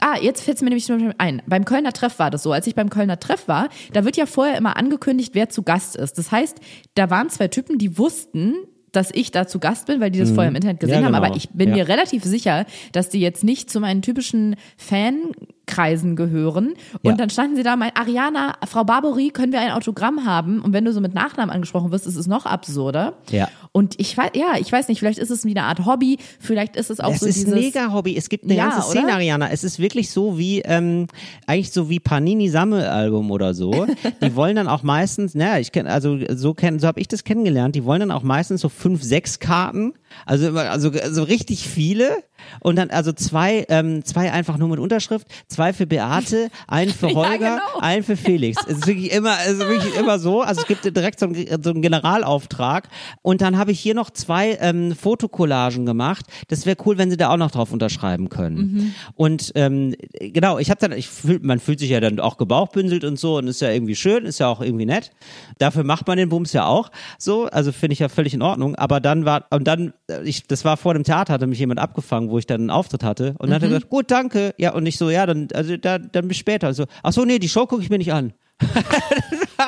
Ah, 0.06 0.18
jetzt 0.20 0.42
fällt 0.42 0.58
es 0.58 0.62
mir 0.62 0.68
nämlich 0.68 0.84
zum 0.84 0.96
Beispiel 0.96 1.14
ein. 1.16 1.40
Beim 1.46 1.64
Kölner 1.64 1.94
Treff 1.94 2.18
war 2.18 2.30
das 2.30 2.42
so. 2.42 2.52
Als 2.52 2.66
ich 2.66 2.74
beim 2.74 2.90
Kölner 2.90 3.18
Treff 3.18 3.48
war, 3.48 3.70
da 3.94 4.04
wird 4.04 4.18
ja 4.18 4.26
vorher 4.26 4.58
immer 4.58 4.76
angekündigt, 4.76 5.30
wer 5.34 5.48
zu 5.48 5.62
Gast 5.62 5.96
ist. 5.96 6.18
Das 6.18 6.30
heißt, 6.30 6.58
da 6.94 7.08
waren 7.08 7.30
zwei 7.30 7.48
Typen, 7.48 7.78
die 7.78 7.96
wussten, 7.96 8.52
dass 8.92 9.10
ich 9.12 9.30
da 9.30 9.46
zu 9.46 9.58
Gast 9.60 9.86
bin, 9.86 10.00
weil 10.00 10.10
die 10.10 10.18
das 10.18 10.30
vorher 10.30 10.50
im 10.50 10.56
Internet 10.56 10.78
gesehen 10.80 10.96
Mhm. 10.98 11.00
Ja, 11.00 11.06
haben. 11.06 11.14
genau. 11.14 11.26
Aber 11.26 11.36
ich 11.36 11.48
bin 11.50 11.70
Ja. 11.70 11.76
mir 11.76 11.88
relativ 11.88 12.22
sicher, 12.22 12.66
dass 12.92 13.08
die 13.08 13.18
jetzt 13.18 13.42
nicht 13.44 13.70
zu 13.70 13.80
meinen 13.80 14.02
typischen 14.02 14.56
Fankreisen 14.76 16.16
gehören. 16.16 16.74
Und 17.02 17.10
Ja. 17.10 17.16
dann 17.16 17.30
standen 17.30 17.56
sie 17.56 17.62
da, 17.62 17.74
mein 17.76 17.90
Ariana, 17.96 18.54
Frau 18.68 18.84
Barbary, 18.84 19.30
können 19.30 19.52
wir 19.52 19.60
ein 19.60 19.72
Autogramm 19.72 20.24
haben? 20.26 20.60
Und 20.60 20.72
wenn 20.72 20.84
du 20.84 20.92
so 20.92 21.00
mit 21.00 21.14
Nachnamen 21.14 21.50
angesprochen 21.52 21.90
wirst, 21.92 22.06
ist 22.06 22.16
es 22.16 22.26
noch 22.26 22.46
absurder. 22.46 23.14
Ja. 23.30 23.48
Und 23.76 23.98
ich 23.98 24.16
weiß, 24.16 24.30
ja, 24.36 24.52
ich 24.60 24.70
weiß 24.70 24.86
nicht, 24.86 25.00
vielleicht 25.00 25.18
ist 25.18 25.30
es 25.30 25.44
wie 25.44 25.50
eine 25.50 25.64
Art 25.64 25.84
Hobby, 25.84 26.18
vielleicht 26.38 26.76
ist 26.76 26.90
es 26.90 27.00
auch 27.00 27.12
Es 27.12 27.18
so 27.18 27.26
ist 27.26 27.34
dieses. 27.38 27.52
ein 27.52 27.58
mega 27.58 27.92
Hobby. 27.92 28.16
Es 28.16 28.28
gibt 28.28 28.44
eine 28.44 28.54
Ja, 28.54 28.68
ganze 28.68 28.88
Szene, 28.88 29.06
oder? 29.06 29.14
Ariana. 29.14 29.50
Es 29.50 29.64
ist 29.64 29.80
wirklich 29.80 30.10
so 30.12 30.38
wie, 30.38 30.60
ähm, 30.60 31.08
eigentlich 31.48 31.72
so 31.72 31.90
wie 31.90 31.98
Panini 31.98 32.48
Sammelalbum 32.48 33.32
oder 33.32 33.52
so. 33.52 33.86
Die 34.22 34.36
wollen 34.36 34.54
dann 34.54 34.68
auch 34.68 34.84
meistens, 34.84 35.34
naja, 35.34 35.58
ich 35.58 35.72
kenn, 35.72 35.88
also 35.88 36.16
so 36.36 36.54
kenn, 36.54 36.78
so 36.78 36.86
habe 36.86 37.00
ich 37.00 37.08
das 37.08 37.24
kennengelernt. 37.24 37.74
Die 37.74 37.84
wollen 37.84 37.98
dann 37.98 38.12
auch 38.12 38.22
meistens 38.22 38.60
so 38.60 38.68
fünf, 38.68 39.02
sechs 39.02 39.40
Karten. 39.40 39.92
Also 40.26 40.48
immer, 40.48 40.70
also 40.70 40.90
so 41.10 41.22
richtig 41.22 41.68
viele. 41.68 42.22
Und 42.60 42.76
dann 42.76 42.90
also 42.90 43.12
zwei, 43.12 43.64
ähm, 43.68 44.04
zwei 44.04 44.30
einfach 44.32 44.58
nur 44.58 44.68
mit 44.68 44.78
Unterschrift, 44.78 45.26
zwei 45.48 45.72
für 45.72 45.86
Beate, 45.86 46.50
einen 46.68 46.92
für 46.92 47.08
Ja, 47.14 47.14
Holger, 47.14 47.38
genau. 47.38 47.80
einen 47.80 48.02
für 48.02 48.16
Felix. 48.16 48.62
Es 48.66 48.78
ist 48.78 48.86
wirklich 48.86 49.12
immer, 49.12 49.36
es 49.44 49.52
ist 49.52 49.68
wirklich 49.68 49.96
immer 49.96 50.18
so. 50.18 50.42
Also 50.42 50.62
es 50.62 50.66
gibt 50.66 50.84
direkt 50.84 51.20
so 51.20 51.26
einen, 51.26 51.62
so 51.62 51.70
einen 51.70 51.82
Generalauftrag. 51.82 52.88
Und 53.22 53.40
dann 53.40 53.56
habe 53.58 53.72
ich 53.72 53.80
hier 53.80 53.94
noch 53.94 54.10
zwei 54.10 54.58
ähm, 54.60 54.94
Fotokollagen 54.94 55.86
gemacht. 55.86 56.26
Das 56.48 56.66
wäre 56.66 56.76
cool, 56.84 56.98
wenn 56.98 57.10
sie 57.10 57.16
da 57.16 57.30
auch 57.30 57.36
noch 57.36 57.50
drauf 57.50 57.72
unterschreiben 57.72 58.28
können. 58.28 58.56
Mhm. 58.56 58.94
Und 59.14 59.52
ähm, 59.54 59.94
genau, 60.20 60.58
ich 60.58 60.70
habe 60.70 60.80
dann, 60.80 60.92
ich 60.92 61.08
fühl, 61.08 61.40
man 61.42 61.60
fühlt 61.60 61.78
sich 61.78 61.90
ja 61.90 62.00
dann 62.00 62.20
auch 62.20 62.36
gebauchbünselt 62.36 63.04
und 63.04 63.18
so 63.18 63.36
und 63.36 63.48
ist 63.48 63.60
ja 63.60 63.70
irgendwie 63.70 63.96
schön, 63.96 64.26
ist 64.26 64.40
ja 64.40 64.48
auch 64.48 64.60
irgendwie 64.60 64.86
nett. 64.86 65.10
Dafür 65.58 65.84
macht 65.84 66.06
man 66.06 66.16
den 66.16 66.28
Bums 66.28 66.52
ja 66.52 66.66
auch 66.66 66.90
so. 67.18 67.46
Also 67.46 67.72
finde 67.72 67.94
ich 67.94 67.98
ja 67.98 68.08
völlig 68.08 68.34
in 68.34 68.42
Ordnung. 68.42 68.74
Aber 68.76 69.00
dann 69.00 69.24
war, 69.24 69.46
und 69.50 69.64
dann, 69.64 69.92
ich, 70.24 70.46
das 70.46 70.64
war 70.64 70.76
vor 70.76 70.94
dem 70.94 71.04
Theater, 71.04 71.32
hatte 71.32 71.46
mich 71.46 71.58
jemand 71.58 71.80
abgefangen, 71.80 72.30
wo 72.30 72.38
ich 72.38 72.46
dann 72.46 72.60
einen 72.62 72.70
Auftritt 72.70 73.02
hatte. 73.02 73.34
Und 73.38 73.48
dann 73.48 73.54
hat 73.54 73.62
er 73.62 73.68
gesagt, 73.68 73.88
gut, 73.88 74.10
danke. 74.10 74.54
Ja, 74.58 74.74
und 74.74 74.86
ich 74.86 74.98
so, 74.98 75.10
ja, 75.10 75.26
dann, 75.26 75.48
also 75.54 75.76
da, 75.76 75.98
dann 75.98 76.28
bis 76.28 76.36
später. 76.36 76.66
Also, 76.66 76.84
ach 77.02 77.12
so, 77.12 77.24
nee, 77.24 77.38
die 77.38 77.48
Show 77.48 77.66
gucke 77.66 77.82
ich 77.82 77.90
mir 77.90 77.98
nicht 77.98 78.12
an. 78.12 78.32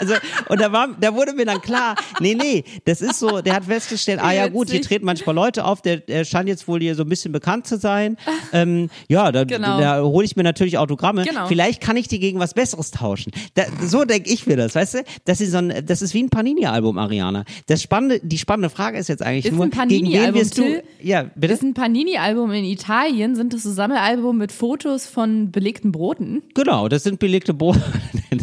Also, 0.00 0.14
und 0.48 0.60
da 0.60 0.72
war, 0.72 0.88
da 0.98 1.14
wurde 1.14 1.34
mir 1.34 1.44
dann 1.44 1.60
klar, 1.60 1.94
nee, 2.20 2.34
nee, 2.34 2.64
das 2.86 3.02
ist 3.02 3.18
so, 3.18 3.40
der 3.42 3.54
hat 3.54 3.64
festgestellt, 3.66 4.18
ah 4.22 4.32
ja 4.32 4.48
gut, 4.48 4.70
hier 4.70 4.80
treten 4.80 5.04
manchmal 5.04 5.34
Leute 5.34 5.64
auf, 5.66 5.82
der, 5.82 5.98
der 5.98 6.24
scheint 6.24 6.48
jetzt 6.48 6.66
wohl 6.68 6.80
hier 6.80 6.94
so 6.94 7.02
ein 7.02 7.08
bisschen 7.08 7.30
bekannt 7.32 7.66
zu 7.66 7.76
sein. 7.78 8.16
Ähm, 8.52 8.88
ja, 9.08 9.30
da, 9.30 9.44
Genau. 9.44 9.78
da 9.78 10.00
hole 10.02 10.24
ich 10.24 10.36
mir 10.36 10.42
natürlich 10.42 10.78
Autogramme. 10.78 11.24
Genau. 11.24 11.46
Vielleicht 11.48 11.82
kann 11.82 11.96
ich 11.98 12.08
die 12.08 12.18
gegen 12.18 12.38
was 12.38 12.54
Besseres 12.54 12.90
tauschen. 12.92 13.32
Da, 13.54 13.64
so 13.86 14.04
denke 14.04 14.30
ich 14.30 14.46
mir 14.46 14.56
das, 14.56 14.74
weißt 14.74 14.94
du? 14.94 14.98
Das 15.26 15.40
ist, 15.42 15.50
so 15.52 15.58
ein, 15.58 15.84
das 15.84 16.00
ist 16.00 16.14
wie 16.14 16.22
ein 16.22 16.30
Panini-Album, 16.30 16.96
Ariana. 16.96 17.44
Das 17.66 17.82
spannende, 17.82 18.20
die 18.22 18.38
spannende 18.38 18.70
Frage 18.70 18.96
ist 18.98 19.08
jetzt 19.08 19.22
eigentlich 19.22 19.46
Ist 19.46 19.52
nur, 19.52 19.64
ein 19.64 19.88
gegen 19.88 20.10
wen 20.10 20.34
wirst 20.34 20.56
du, 20.56 20.82
ja, 21.02 21.24
Das 21.24 21.32
bitte? 21.36 21.52
ist 21.54 21.62
ein 21.62 21.74
Panini-Album 21.74 22.52
in 22.52 22.64
Italien, 22.64 23.34
sind 23.36 23.52
das 23.52 23.64
so 23.64 23.72
Sammelalbum 23.72 24.38
mit 24.38 24.52
Fotos 24.52 25.06
von 25.06 25.50
belegten 25.50 25.92
Broten. 25.92 26.42
Genau, 26.54 26.88
das 26.88 27.02
sind 27.02 27.18
belegte. 27.18 27.50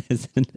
Das 0.09 0.27
sind- 0.35 0.49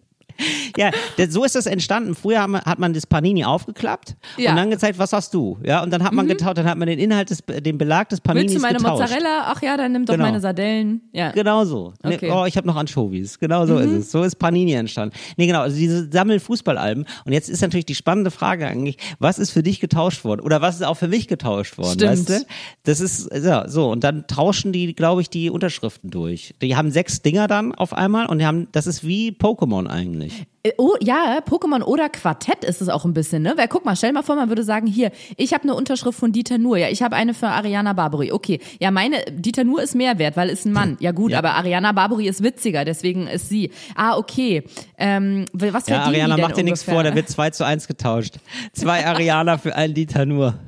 Ja, 0.76 0.90
das, 1.16 1.32
so 1.32 1.44
ist 1.44 1.54
das 1.54 1.66
entstanden. 1.66 2.14
Früher 2.14 2.40
haben 2.40 2.56
hat 2.56 2.78
man 2.78 2.92
das 2.92 3.06
Panini 3.06 3.44
aufgeklappt 3.44 4.16
Ja. 4.36 4.50
Mhm. 4.50 4.50
und 4.50 4.56
dann 4.56 4.70
gezeigt, 4.70 4.98
was 4.98 5.12
hast 5.12 5.34
du? 5.34 5.58
Ja, 5.64 5.82
und 5.82 5.90
dann 5.92 6.02
hat 6.02 6.12
man 6.12 6.26
getauscht, 6.26 6.58
dann 6.58 6.66
hat 6.68 6.78
man 6.78 6.88
den 6.88 6.98
Inhalt 6.98 7.30
des, 7.30 7.42
den 7.46 7.78
Belag 7.78 8.08
des 8.08 8.20
Paninis 8.20 8.52
Willst 8.52 8.56
du 8.56 8.60
meine 8.62 8.78
getauscht. 8.78 9.00
Mozzarella? 9.02 9.42
Ach 9.46 9.62
ja, 9.62 9.76
dann 9.76 9.92
nimm 9.92 10.04
doch 10.06 10.14
Genau. 10.14 10.24
meine 10.26 10.40
Sardellen. 10.40 11.02
Ja. 11.12 11.30
Genau 11.32 11.64
so. 11.64 11.92
Nee, 12.04 12.14
Okay. 12.16 12.26
Mhm. 12.28 12.36
Oh, 12.36 12.44
ich 12.46 12.56
habe 12.56 12.66
noch 12.66 12.76
Anchovies. 12.76 13.38
Genau 13.38 13.66
so 13.66 13.78
ist 13.78 13.90
es. 13.90 14.10
So 14.10 14.22
ist 14.22 14.36
Panini 14.36 14.72
entstanden. 14.72 15.14
Nee, 15.36 15.46
genau, 15.46 15.60
also 15.60 15.76
diese 15.76 16.08
Sammelfußballalben. 16.10 17.04
Und 17.24 17.32
jetzt 17.32 17.48
ist 17.48 17.60
natürlich 17.62 17.86
die 17.86 17.94
spannende 17.94 18.30
Frage 18.30 18.66
eigentlich, 18.66 18.96
was 19.18 19.38
ist 19.38 19.50
für 19.50 19.62
dich 19.62 19.80
getauscht 19.80 20.24
worden? 20.24 20.40
Oder 20.40 20.60
was 20.60 20.76
ist 20.76 20.82
auch 20.82 20.96
für 20.96 21.08
mich 21.08 21.28
getauscht 21.28 21.78
worden? 21.78 21.94
Stimmt. 21.94 22.10
Weißt 22.12 22.28
du? 22.28 22.46
Das 22.84 23.00
ist, 23.00 23.30
ja, 23.34 23.68
so. 23.68 23.90
Und 23.90 24.04
dann 24.04 24.26
tauschen 24.26 24.72
die, 24.72 24.94
glaube 24.94 25.22
ich, 25.22 25.30
die 25.30 25.50
Unterschriften 25.50 26.10
durch. 26.10 26.54
Die 26.62 26.76
haben 26.76 26.90
sechs 26.90 27.22
Dinger 27.22 27.46
dann 27.46 27.74
auf 27.74 27.92
einmal 27.92 28.26
und 28.26 28.38
die 28.38 28.46
haben, 28.46 28.68
das 28.72 28.86
ist 28.86 29.06
wie 29.06 29.30
Pokémon 29.32 29.86
eigentlich. 29.86 30.29
Äh, 30.62 30.72
Oh, 30.76 30.94
ja, 31.00 31.38
Pokémon 31.48 31.82
oder 31.82 32.08
Quartett 32.10 32.64
ist 32.64 32.82
es 32.82 32.88
auch 32.90 33.04
ein 33.06 33.14
bisschen, 33.14 33.42
ne? 33.42 33.54
Weil 33.56 33.66
guck 33.68 33.84
mal, 33.86 33.96
stell 33.96 34.12
mal 34.12 34.22
vor, 34.22 34.36
man 34.36 34.48
würde 34.50 34.62
sagen, 34.62 34.86
hier, 34.86 35.10
ich 35.38 35.54
habe 35.54 35.62
eine 35.64 35.74
Unterschrift 35.74 36.18
von 36.18 36.32
Dieter 36.32 36.58
Nuhr, 36.58 36.76
ja, 36.76 36.88
ich 36.90 37.02
habe 37.02 37.16
eine 37.16 37.32
für 37.32 37.48
Ariana 37.48 37.94
Barbary. 37.94 38.30
Okay, 38.32 38.60
ja, 38.78 38.90
meine, 38.90 39.16
Dieter 39.30 39.64
Nuhr 39.64 39.82
ist 39.82 39.94
mehr 39.94 40.18
wert, 40.18 40.36
weil 40.36 40.50
ist 40.50 40.66
ein 40.66 40.72
Mann. 40.72 40.96
Ja 41.00 41.12
gut, 41.12 41.32
Ja. 41.32 41.38
aber 41.38 41.54
Ariana 41.54 41.92
Barbary 41.92 42.28
ist 42.28 42.42
witziger, 42.42 42.84
deswegen 42.84 43.26
ist 43.26 43.48
sie. 43.48 43.70
Ah, 43.94 44.16
okay. 44.18 44.62
Ähm, 44.98 45.46
was 45.52 45.86
Ja, 45.86 46.02
Ariana, 46.02 46.34
die 46.34 46.40
denn 46.42 46.48
mach 46.50 46.56
dir 46.56 46.64
nichts 46.64 46.82
vor, 46.82 47.02
da 47.02 47.14
wird 47.14 47.28
2 47.30 47.50
zu 47.50 47.64
1 47.64 47.88
getauscht. 47.88 48.34
Zwei 48.74 49.06
Ariana 49.06 49.56
für 49.56 49.74
einen 49.74 49.94
Dieter 49.94 50.26
nur. 50.26 50.54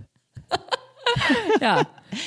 Ja, 1.60 1.82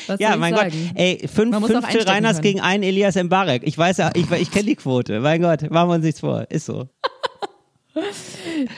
was 0.08 0.20
Ja, 0.20 0.34
ich 0.34 0.40
mein 0.40 0.54
sagen? 0.56 0.72
Gott. 0.72 0.92
Ey, 1.02 1.28
fünf, 1.28 1.56
fünf 1.66 1.88
Till 1.90 2.04
Reiners 2.04 2.34
können. 2.38 2.42
gegen 2.44 2.62
einen 2.62 2.84
Elias 2.84 3.16
Mbarek. 3.16 3.64
Ich 3.66 3.78
weiß 3.78 3.98
ja, 3.98 4.12
ich, 4.14 4.30
ich 4.32 4.52
kenne 4.52 4.66
die 4.66 4.76
Quote. 4.76 5.20
Mein 5.20 5.42
Gott, 5.42 5.70
machen 5.72 5.90
wir 5.90 5.96
uns 5.96 6.04
nichts 6.06 6.20
vor. 6.20 6.46
Ist 6.50 6.66
so. 6.68 6.88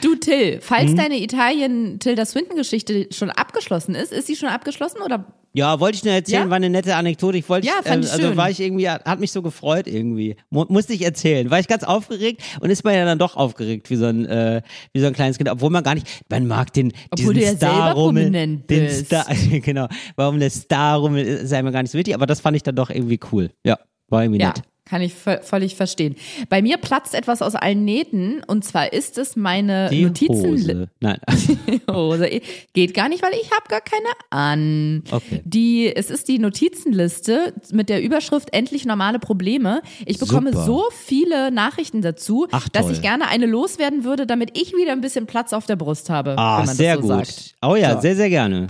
Du 0.02 0.16
Till, 0.16 0.60
falls 0.62 0.92
Hm? 0.92 0.98
deine 0.98 1.18
Italien-Tilda 1.22 2.26
Swinton-Geschichte 2.26 3.08
schon 3.12 3.30
abgeschlossen 3.32 3.96
ist, 3.96 4.12
ist 4.14 4.28
sie 4.28 4.36
schon 4.36 4.50
abgeschlossen 4.50 5.02
oder? 5.04 5.26
Ja, 5.54 5.80
wollte 5.80 5.96
ich 5.98 6.04
nur 6.04 6.14
erzählen, 6.14 6.44
Ja? 6.44 6.50
war 6.50 6.58
eine 6.58 6.70
nette 6.70 6.96
Anekdote. 6.96 7.38
Ich 7.40 7.50
wollte, 7.50 7.66
Ja, 7.66 7.74
fand 7.84 8.06
ich 8.06 8.12
also 8.12 8.28
schön. 8.28 8.38
war 8.38 8.52
ich 8.52 8.60
irgendwie, 8.60 8.88
hat 8.90 9.20
mich 9.20 9.32
so 9.32 9.42
gefreut 9.42 9.88
irgendwie. 9.88 10.36
Mu 10.52 10.66
musste 10.70 10.94
ich 10.94 11.02
erzählen. 11.04 11.50
War 11.50 11.60
ich 11.60 11.68
ganz 11.68 11.84
aufgeregt 11.84 12.44
und 12.62 12.70
ist 12.70 12.84
man 12.84 12.94
ja 12.94 13.06
dann 13.06 13.18
doch 13.18 13.36
aufgeregt 13.36 13.90
wie 13.90 13.96
so 13.96 14.06
ein, 14.06 14.26
äh, 14.28 14.62
wie 14.94 15.00
so 15.00 15.08
ein 15.08 15.14
kleines 15.14 15.38
Kind, 15.38 15.50
obwohl 15.50 15.72
man 15.72 15.84
gar 15.84 15.96
nicht, 15.96 16.06
man 16.30 16.46
mag 16.46 16.72
den, 16.74 16.94
Obwohl 17.10 17.34
diesen 17.34 17.58
du 17.60 17.66
ja 17.66 17.72
selber 17.72 17.76
Star-Rummel, 17.92 18.30
den 18.32 18.64
bist. 18.68 19.08
Star, 19.08 19.26
genau, 19.62 19.88
warum 20.16 20.40
der 20.40 20.52
Star-Rummel 20.52 21.26
ist 21.26 21.52
einem 21.54 21.72
gar 21.74 21.82
nicht 21.82 21.92
so 21.92 21.98
wichtig, 21.98 22.14
aber 22.14 22.28
das 22.28 22.40
fand 22.40 22.56
ich 22.56 22.62
dann 22.64 22.76
doch 22.76 22.92
irgendwie 22.92 23.20
cool. 23.32 23.50
Ja, 23.66 23.80
war 24.10 24.24
irgendwie 24.24 24.42
Ja, 24.42 24.50
nett. 24.50 24.62
Kann 24.90 25.02
ich 25.02 25.14
vö- 25.14 25.42
völlig 25.42 25.76
verstehen. 25.76 26.16
Bei 26.50 26.62
mir 26.62 26.78
platzt 26.78 27.14
etwas 27.14 27.42
aus 27.42 27.56
allen 27.56 27.84
Nähten 27.86 28.42
und 28.48 28.64
zwar 28.64 28.94
ist 28.94 29.18
es 29.18 29.36
meine 29.36 29.90
Die 29.90 30.06
Notizen. 30.06 30.52
Hose. 30.52 30.90
Nein. 31.00 31.18
Hose. 31.92 32.30
Geht 32.74 32.94
gar 32.94 33.10
nicht, 33.10 33.22
weil 33.24 33.34
ich 33.34 33.52
habe 33.52 33.68
gar 33.68 33.82
keine 33.82 34.08
an. 34.30 35.04
Okay. 35.12 35.42
Die, 35.44 35.94
es 35.96 36.10
ist 36.10 36.28
die 36.28 36.40
Notizenliste 36.40 37.54
mit 37.72 37.90
der 37.90 38.02
Überschrift 38.02 38.54
Endlich 38.54 38.86
normale 38.86 39.20
Probleme. 39.20 39.82
Ich 40.06 40.20
bekomme 40.20 40.52
Super. 40.52 40.66
so 40.66 40.84
viele 40.92 41.52
Nachrichten 41.52 42.02
dazu, 42.02 42.48
Ach, 42.52 42.70
dass 42.70 42.90
ich 42.90 43.02
gerne 43.02 43.28
eine 43.28 43.46
loswerden 43.46 44.04
würde, 44.04 44.26
damit 44.26 44.58
ich 44.58 44.74
wieder 44.74 44.94
ein 44.94 45.02
bisschen 45.02 45.26
Platz 45.26 45.54
auf 45.54 45.66
der 45.66 45.76
Brust 45.76 46.10
habe. 46.10 46.36
Ah, 46.38 46.60
wenn 46.60 46.66
man 46.68 46.76
sehr 46.76 46.96
das 46.98 47.06
so 47.06 47.14
gut. 47.16 47.26
Sagt. 47.26 47.56
Oh 47.66 47.76
ja, 47.76 47.96
So. 47.96 48.02
sehr, 48.02 48.16
sehr 48.16 48.30
gerne. 48.30 48.68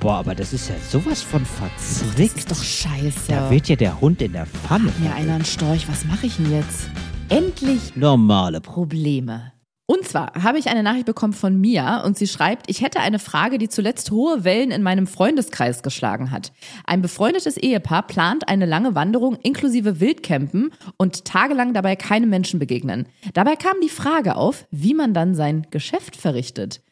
Boah, 0.00 0.18
aber 0.18 0.36
das 0.36 0.52
ist 0.52 0.68
ja 0.68 0.76
sowas 0.88 1.22
von 1.22 1.44
verzwickt. 1.44 2.36
Das 2.36 2.38
ist 2.38 2.50
doch 2.52 2.62
scheiße. 2.62 3.32
Da 3.32 3.50
wird 3.50 3.68
ja 3.68 3.74
der 3.74 4.00
Hund 4.00 4.22
in 4.22 4.32
der 4.32 4.46
Pfanne. 4.46 4.92
mir 5.00 5.12
einer 5.12 5.34
einen 5.34 5.44
Storch. 5.44 5.88
Was 5.88 6.04
mache 6.04 6.26
ich 6.26 6.36
denn 6.36 6.52
jetzt? 6.52 6.88
Endlich 7.28 7.96
Normale 7.96 8.60
Probleme. 8.60 9.52
Und 9.86 10.06
zwar 10.06 10.34
habe 10.40 10.58
ich 10.58 10.68
eine 10.68 10.82
Nachricht 10.84 11.06
bekommen 11.06 11.32
von 11.32 11.60
Mia 11.60 12.04
und 12.04 12.16
sie 12.16 12.28
schreibt, 12.28 12.70
ich 12.70 12.82
hätte 12.82 13.00
eine 13.00 13.18
Frage, 13.18 13.58
die 13.58 13.68
zuletzt 13.68 14.10
hohe 14.10 14.44
Wellen 14.44 14.70
in 14.70 14.82
meinem 14.82 15.06
Freundeskreis 15.06 15.82
geschlagen 15.82 16.30
hat. 16.30 16.52
Ein 16.86 17.02
befreundetes 17.02 17.56
Ehepaar 17.56 18.06
plant 18.06 18.48
eine 18.48 18.66
lange 18.66 18.94
Wanderung 18.94 19.36
inklusive 19.42 19.98
Wildcampen 19.98 20.70
und 20.96 21.24
tagelang 21.24 21.72
dabei 21.72 21.96
keinem 21.96 22.28
Menschen 22.28 22.60
begegnen. 22.60 23.08
Dabei 23.32 23.56
kam 23.56 23.80
die 23.82 23.88
Frage 23.88 24.36
auf, 24.36 24.66
wie 24.70 24.94
man 24.94 25.12
dann 25.12 25.34
sein 25.34 25.66
Geschäft 25.70 26.16
verrichtet. 26.16 26.82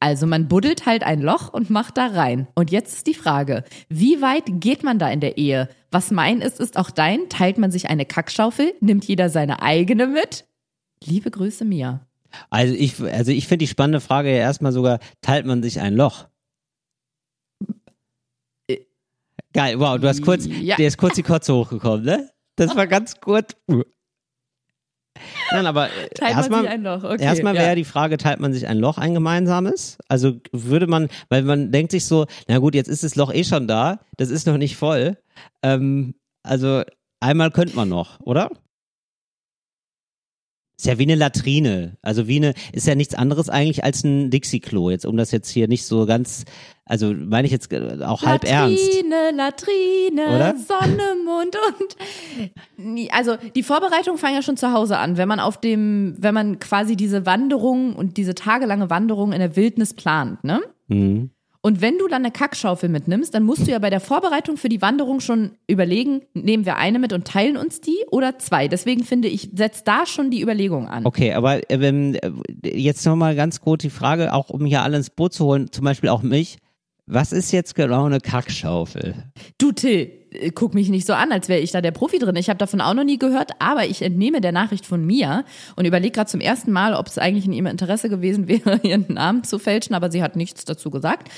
Also 0.00 0.26
man 0.26 0.48
buddelt 0.48 0.86
halt 0.86 1.02
ein 1.04 1.20
Loch 1.20 1.52
und 1.52 1.70
macht 1.70 1.96
da 1.96 2.06
rein. 2.08 2.48
Und 2.54 2.70
jetzt 2.70 2.94
ist 2.94 3.06
die 3.06 3.14
Frage, 3.14 3.64
wie 3.88 4.20
weit 4.20 4.44
geht 4.46 4.82
man 4.82 4.98
da 4.98 5.08
in 5.10 5.20
der 5.20 5.38
Ehe? 5.38 5.68
Was 5.90 6.10
mein 6.10 6.40
ist, 6.40 6.60
ist 6.60 6.76
auch 6.76 6.90
dein. 6.90 7.28
Teilt 7.28 7.58
man 7.58 7.70
sich 7.70 7.88
eine 7.88 8.04
Kackschaufel? 8.06 8.74
Nimmt 8.80 9.04
jeder 9.04 9.28
seine 9.30 9.62
eigene 9.62 10.06
mit? 10.06 10.44
Liebe 11.04 11.30
Grüße, 11.30 11.64
Mia. 11.64 12.06
Also 12.50 12.74
ich, 12.74 13.00
also 13.00 13.30
ich 13.32 13.46
finde 13.46 13.64
die 13.64 13.68
spannende 13.68 14.00
Frage 14.00 14.30
ja 14.30 14.36
erstmal 14.38 14.72
sogar, 14.72 14.98
teilt 15.20 15.46
man 15.46 15.62
sich 15.62 15.80
ein 15.80 15.94
Loch? 15.94 16.26
Geil, 19.52 19.78
wow, 19.78 19.98
du 20.00 20.08
hast 20.08 20.22
kurz, 20.22 20.46
Ja. 20.46 20.76
dir 20.76 20.86
ist 20.88 20.96
kurz 20.96 21.14
die 21.16 21.22
Kotze 21.22 21.54
hochgekommen, 21.54 22.04
ne? 22.04 22.30
Das 22.56 22.74
war 22.74 22.86
ganz 22.86 23.20
kurz. 23.20 23.54
Nein, 25.50 25.66
aber 25.66 25.86
äh, 25.86 26.08
Teilt 26.14 26.20
man 26.20 26.38
erstmal, 26.38 26.60
sich 26.62 26.70
ein 26.70 26.82
Loch, 26.82 27.04
okay. 27.04 27.22
erstmal 27.22 27.54
wäre 27.54 27.68
ja. 27.68 27.74
die 27.74 27.84
Frage, 27.84 28.16
teilt 28.16 28.40
man 28.40 28.52
sich 28.52 28.66
ein 28.66 28.78
Loch, 28.78 28.98
ein 28.98 29.14
gemeinsames? 29.14 29.98
Also 30.08 30.40
würde 30.52 30.86
man, 30.86 31.08
weil 31.28 31.42
man 31.42 31.72
denkt 31.72 31.92
sich 31.92 32.06
so, 32.06 32.26
na 32.48 32.58
gut, 32.58 32.74
jetzt 32.74 32.88
ist 32.88 33.04
das 33.04 33.16
Loch 33.16 33.32
eh 33.32 33.44
schon 33.44 33.68
da, 33.68 34.00
das 34.16 34.30
ist 34.30 34.46
noch 34.46 34.58
nicht 34.58 34.76
voll. 34.76 35.16
Ähm, 35.62 36.14
also 36.42 36.82
einmal 37.20 37.50
könnte 37.50 37.76
man 37.76 37.88
noch, 37.88 38.20
oder? 38.20 38.50
Ist 40.82 40.86
ja 40.88 40.98
wie 40.98 41.04
eine 41.04 41.14
Latrine. 41.14 41.96
Also 42.02 42.26
wie 42.26 42.38
eine, 42.38 42.54
ist 42.72 42.88
ja 42.88 42.96
nichts 42.96 43.14
anderes 43.14 43.48
eigentlich 43.48 43.84
als 43.84 44.02
ein 44.02 44.30
Dixie-Klo. 44.30 44.90
Jetzt, 44.90 45.06
um 45.06 45.16
das 45.16 45.30
jetzt 45.30 45.48
hier 45.48 45.68
nicht 45.68 45.84
so 45.84 46.06
ganz, 46.06 46.44
also 46.84 47.14
meine 47.14 47.46
ich 47.46 47.52
jetzt 47.52 47.72
äh, 47.72 48.02
auch 48.02 48.24
halb 48.24 48.42
ernst. 48.42 48.84
Latrine, 48.84 49.30
Latrine, 49.32 50.26
Oder? 50.26 50.56
Sonne, 50.56 51.02
Mond 51.24 51.56
und 51.68 53.12
also 53.12 53.36
die 53.54 53.62
Vorbereitung 53.62 54.18
fangen 54.18 54.34
ja 54.34 54.42
schon 54.42 54.56
zu 54.56 54.72
Hause 54.72 54.98
an, 54.98 55.16
wenn 55.18 55.28
man 55.28 55.38
auf 55.38 55.60
dem, 55.60 56.16
wenn 56.18 56.34
man 56.34 56.58
quasi 56.58 56.96
diese 56.96 57.26
Wanderung 57.26 57.94
und 57.94 58.16
diese 58.16 58.34
tagelange 58.34 58.90
Wanderung 58.90 59.32
in 59.32 59.38
der 59.38 59.54
Wildnis 59.54 59.94
plant, 59.94 60.42
ne? 60.42 60.62
Mhm. 60.88 61.30
Und 61.64 61.80
wenn 61.80 61.96
du 61.96 62.08
dann 62.08 62.22
eine 62.22 62.32
Kackschaufel 62.32 62.88
mitnimmst, 62.88 63.32
dann 63.34 63.44
musst 63.44 63.68
du 63.68 63.70
ja 63.70 63.78
bei 63.78 63.88
der 63.88 64.00
Vorbereitung 64.00 64.56
für 64.56 64.68
die 64.68 64.82
Wanderung 64.82 65.20
schon 65.20 65.52
überlegen, 65.68 66.22
nehmen 66.34 66.66
wir 66.66 66.76
eine 66.76 66.98
mit 66.98 67.12
und 67.12 67.24
teilen 67.24 67.56
uns 67.56 67.80
die 67.80 67.98
oder 68.10 68.36
zwei. 68.40 68.66
Deswegen 68.66 69.04
finde 69.04 69.28
ich, 69.28 69.50
setzt 69.54 69.86
da 69.86 70.04
schon 70.04 70.32
die 70.32 70.42
Überlegung 70.42 70.88
an. 70.88 71.06
Okay, 71.06 71.32
aber 71.34 71.60
ähm, 71.70 72.18
jetzt 72.64 73.06
nochmal 73.06 73.36
ganz 73.36 73.60
kurz 73.60 73.82
die 73.82 73.90
Frage, 73.90 74.34
auch 74.34 74.50
um 74.50 74.66
hier 74.66 74.82
alle 74.82 74.96
ins 74.96 75.10
Boot 75.10 75.34
zu 75.34 75.44
holen, 75.44 75.70
zum 75.70 75.84
Beispiel 75.84 76.08
auch 76.08 76.22
mich. 76.22 76.58
Was 77.14 77.30
ist 77.32 77.52
jetzt 77.52 77.74
genau 77.74 78.06
eine 78.06 78.20
Kackschaufel? 78.20 79.14
Du 79.58 79.72
Till, 79.72 80.10
äh, 80.32 80.50
guck 80.50 80.72
mich 80.72 80.88
nicht 80.88 81.06
so 81.06 81.12
an, 81.12 81.30
als 81.30 81.48
wäre 81.50 81.60
ich 81.60 81.70
da 81.70 81.82
der 81.82 81.90
Profi 81.90 82.18
drin. 82.18 82.36
Ich 82.36 82.48
habe 82.48 82.56
davon 82.56 82.80
auch 82.80 82.94
noch 82.94 83.04
nie 83.04 83.18
gehört, 83.18 83.50
aber 83.58 83.84
ich 83.84 84.00
entnehme 84.00 84.40
der 84.40 84.52
Nachricht 84.52 84.86
von 84.86 85.04
Mia 85.04 85.44
und 85.76 85.84
überlege 85.84 86.12
gerade 86.12 86.30
zum 86.30 86.40
ersten 86.40 86.72
Mal, 86.72 86.94
ob 86.94 87.08
es 87.08 87.18
eigentlich 87.18 87.44
in 87.44 87.52
ihrem 87.52 87.66
Interesse 87.66 88.08
gewesen 88.08 88.48
wäre, 88.48 88.80
ihren 88.82 89.06
Namen 89.12 89.44
zu 89.44 89.58
fälschen, 89.58 89.94
aber 89.94 90.10
sie 90.10 90.22
hat 90.22 90.36
nichts 90.36 90.64
dazu 90.64 90.90
gesagt. 90.90 91.28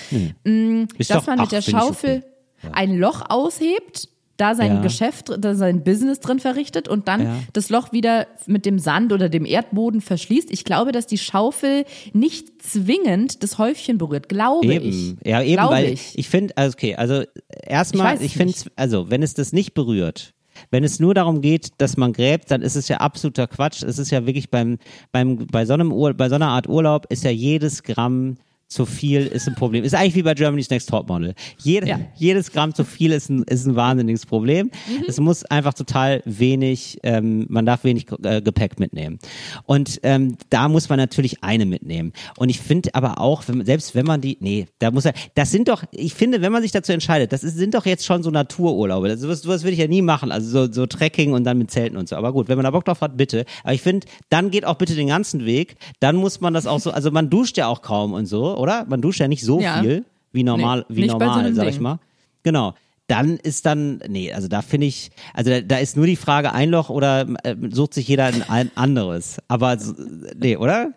Mm, 0.44 0.84
Ist 0.96 1.10
dass 1.10 1.18
doch- 1.18 1.26
man 1.26 1.40
ach, 1.40 1.42
mit 1.44 1.52
der 1.52 1.62
find 1.62 1.76
ich 1.76 1.82
Schaufel 1.82 2.22
okay. 2.62 2.70
ein 2.72 2.96
Loch 2.96 3.22
aushebt, 3.28 4.08
da 4.36 4.54
sein 4.54 4.76
Ja. 4.76 4.80
Geschäft, 4.80 5.30
da 5.38 5.54
sein 5.54 5.84
Business 5.84 6.20
drin 6.20 6.40
verrichtet 6.40 6.88
und 6.88 7.06
dann 7.08 7.22
Ja. 7.22 7.36
das 7.52 7.70
Loch 7.70 7.92
wieder 7.92 8.26
mit 8.46 8.66
dem 8.66 8.78
Sand 8.78 9.12
oder 9.12 9.28
dem 9.28 9.44
Erdboden 9.46 10.00
verschließt. 10.00 10.50
Ich 10.50 10.64
glaube, 10.64 10.92
dass 10.92 11.06
die 11.06 11.18
Schaufel 11.18 11.84
nicht 12.12 12.62
zwingend 12.62 13.42
das 13.42 13.58
Häufchen 13.58 13.98
berührt, 13.98 14.28
glaube 14.28 14.66
Eben, 14.66 14.88
ich. 14.88 15.14
ja 15.26 15.42
eben, 15.42 15.54
glaube 15.54 15.74
weil 15.74 15.84
ich. 15.92 16.18
ich, 16.18 16.28
finde, 16.28 16.56
also 16.56 16.74
okay, 16.74 16.96
also 16.96 17.22
erstmal, 17.64 18.16
Ich 18.16 18.22
ich, 18.22 18.36
finde, 18.36 18.54
also 18.76 19.10
wenn 19.10 19.22
es 19.22 19.34
das 19.34 19.52
nicht 19.52 19.74
berührt, 19.74 20.32
wenn 20.70 20.84
es 20.84 21.00
nur 21.00 21.14
darum 21.14 21.40
geht, 21.40 21.68
dass 21.78 21.96
man 21.96 22.12
gräbt, 22.12 22.50
dann 22.50 22.62
ist 22.62 22.76
es 22.76 22.86
ja 22.88 22.98
absoluter 22.98 23.46
Quatsch. 23.48 23.82
Es 23.82 23.98
ist 23.98 24.10
ja 24.10 24.24
wirklich 24.26 24.50
beim, 24.50 24.78
beim, 25.10 25.46
bei 25.48 25.66
so 25.66 25.74
einem 25.74 25.92
Ur, 25.92 26.14
bei 26.14 26.28
so 26.28 26.36
einer 26.36 26.48
Art 26.48 26.68
Urlaub 26.68 27.06
ist 27.10 27.24
ja 27.24 27.30
jedes 27.30 27.82
Gramm 27.82 28.36
zu 28.74 28.86
viel 28.86 29.26
ist 29.26 29.48
ein 29.48 29.54
Problem. 29.54 29.84
Ist 29.84 29.94
eigentlich 29.94 30.16
wie 30.16 30.22
bei 30.22 30.34
Germany's 30.34 30.68
Next 30.68 30.88
Topmodel. 30.88 31.34
Jede, 31.62 31.86
Ja. 31.86 32.00
Jedes 32.16 32.50
Gramm 32.50 32.74
zu 32.74 32.84
viel 32.84 33.12
ist 33.12 33.30
ein, 33.30 33.44
ist 33.44 33.66
ein 33.66 33.76
wahnsinniges 33.76 34.26
Problem. 34.26 34.66
Mhm. 34.66 35.04
Es 35.06 35.20
muss 35.20 35.44
einfach 35.44 35.74
total 35.74 36.22
wenig, 36.24 36.98
ähm, 37.02 37.46
man 37.48 37.64
darf 37.66 37.84
wenig 37.84 38.06
äh, 38.22 38.42
Gepäck 38.42 38.78
mitnehmen. 38.80 39.18
Und 39.64 40.00
ähm, 40.02 40.36
da 40.50 40.68
muss 40.68 40.88
man 40.88 40.98
natürlich 40.98 41.42
eine 41.42 41.66
mitnehmen. 41.66 42.12
Und 42.36 42.48
ich 42.48 42.60
finde 42.60 42.94
aber 42.94 43.20
auch, 43.20 43.44
wenn, 43.46 43.64
selbst 43.64 43.94
wenn 43.94 44.06
man 44.06 44.20
die, 44.20 44.36
nee, 44.40 44.66
da 44.80 44.90
muss 44.90 45.04
er, 45.04 45.14
das 45.34 45.50
sind 45.50 45.68
doch, 45.68 45.84
ich 45.92 46.14
finde, 46.14 46.42
wenn 46.42 46.52
man 46.52 46.62
sich 46.62 46.72
dazu 46.72 46.92
entscheidet, 46.92 47.32
das 47.32 47.44
ist, 47.44 47.56
sind 47.56 47.74
doch 47.74 47.86
jetzt 47.86 48.04
schon 48.04 48.22
so 48.22 48.30
Natururlaube. 48.30 49.08
Das, 49.08 49.20
sowas, 49.20 49.42
sowas 49.42 49.62
würde 49.62 49.74
ich 49.74 49.80
ja 49.80 49.86
nie 49.86 50.02
machen. 50.02 50.32
Also 50.32 50.66
so, 50.66 50.72
so 50.72 50.86
Trekking 50.86 51.32
und 51.32 51.44
dann 51.44 51.58
mit 51.58 51.70
Zelten 51.70 51.96
und 51.96 52.08
so. 52.08 52.16
Aber 52.16 52.32
gut, 52.32 52.48
wenn 52.48 52.56
man 52.56 52.64
da 52.64 52.70
Bock 52.72 52.84
drauf 52.84 53.00
hat, 53.00 53.16
bitte. 53.16 53.44
Aber 53.62 53.72
ich 53.74 53.82
finde, 53.82 54.06
dann 54.30 54.50
geht 54.50 54.64
auch 54.64 54.74
bitte 54.74 54.94
den 54.96 55.08
ganzen 55.08 55.44
Weg. 55.44 55.76
Dann 56.00 56.16
muss 56.16 56.40
man 56.40 56.54
das 56.54 56.66
auch 56.66 56.80
so, 56.80 56.90
also 56.90 57.12
man 57.12 57.30
duscht 57.30 57.56
ja 57.56 57.68
auch 57.68 57.82
kaum 57.82 58.12
und 58.14 58.26
so, 58.26 58.56
oder? 58.64 58.84
Man 58.88 59.00
duscht 59.00 59.20
ja 59.20 59.28
nicht 59.28 59.44
so 59.44 59.60
Ja. 59.60 59.80
viel 59.80 60.04
wie 60.32 60.42
normal, 60.42 60.84
Nee, 60.88 60.96
wie 60.96 61.08
so 61.08 61.16
normal, 61.18 61.44
einem 61.44 61.54
sag 61.54 61.68
ich 61.68 61.78
mal. 61.80 62.00
Genau. 62.42 62.74
Dann 63.06 63.36
ist 63.36 63.66
dann, 63.66 64.00
nee, 64.08 64.32
also 64.32 64.48
da 64.48 64.62
finde 64.62 64.86
ich, 64.86 65.10
also 65.34 65.50
da, 65.50 65.60
da 65.60 65.76
ist 65.76 65.94
nur 65.96 66.06
die 66.06 66.16
Frage 66.16 66.52
ein 66.52 66.70
Loch 66.70 66.88
oder 66.88 67.26
äh, 67.44 67.54
sucht 67.70 67.94
sich 67.94 68.08
jeder 68.08 68.24
ein, 68.24 68.42
ein 68.48 68.70
anderes. 68.74 69.38
Aber 69.46 69.78
so- 69.78 69.92
nee, 70.36 70.56
oder? 70.56 70.92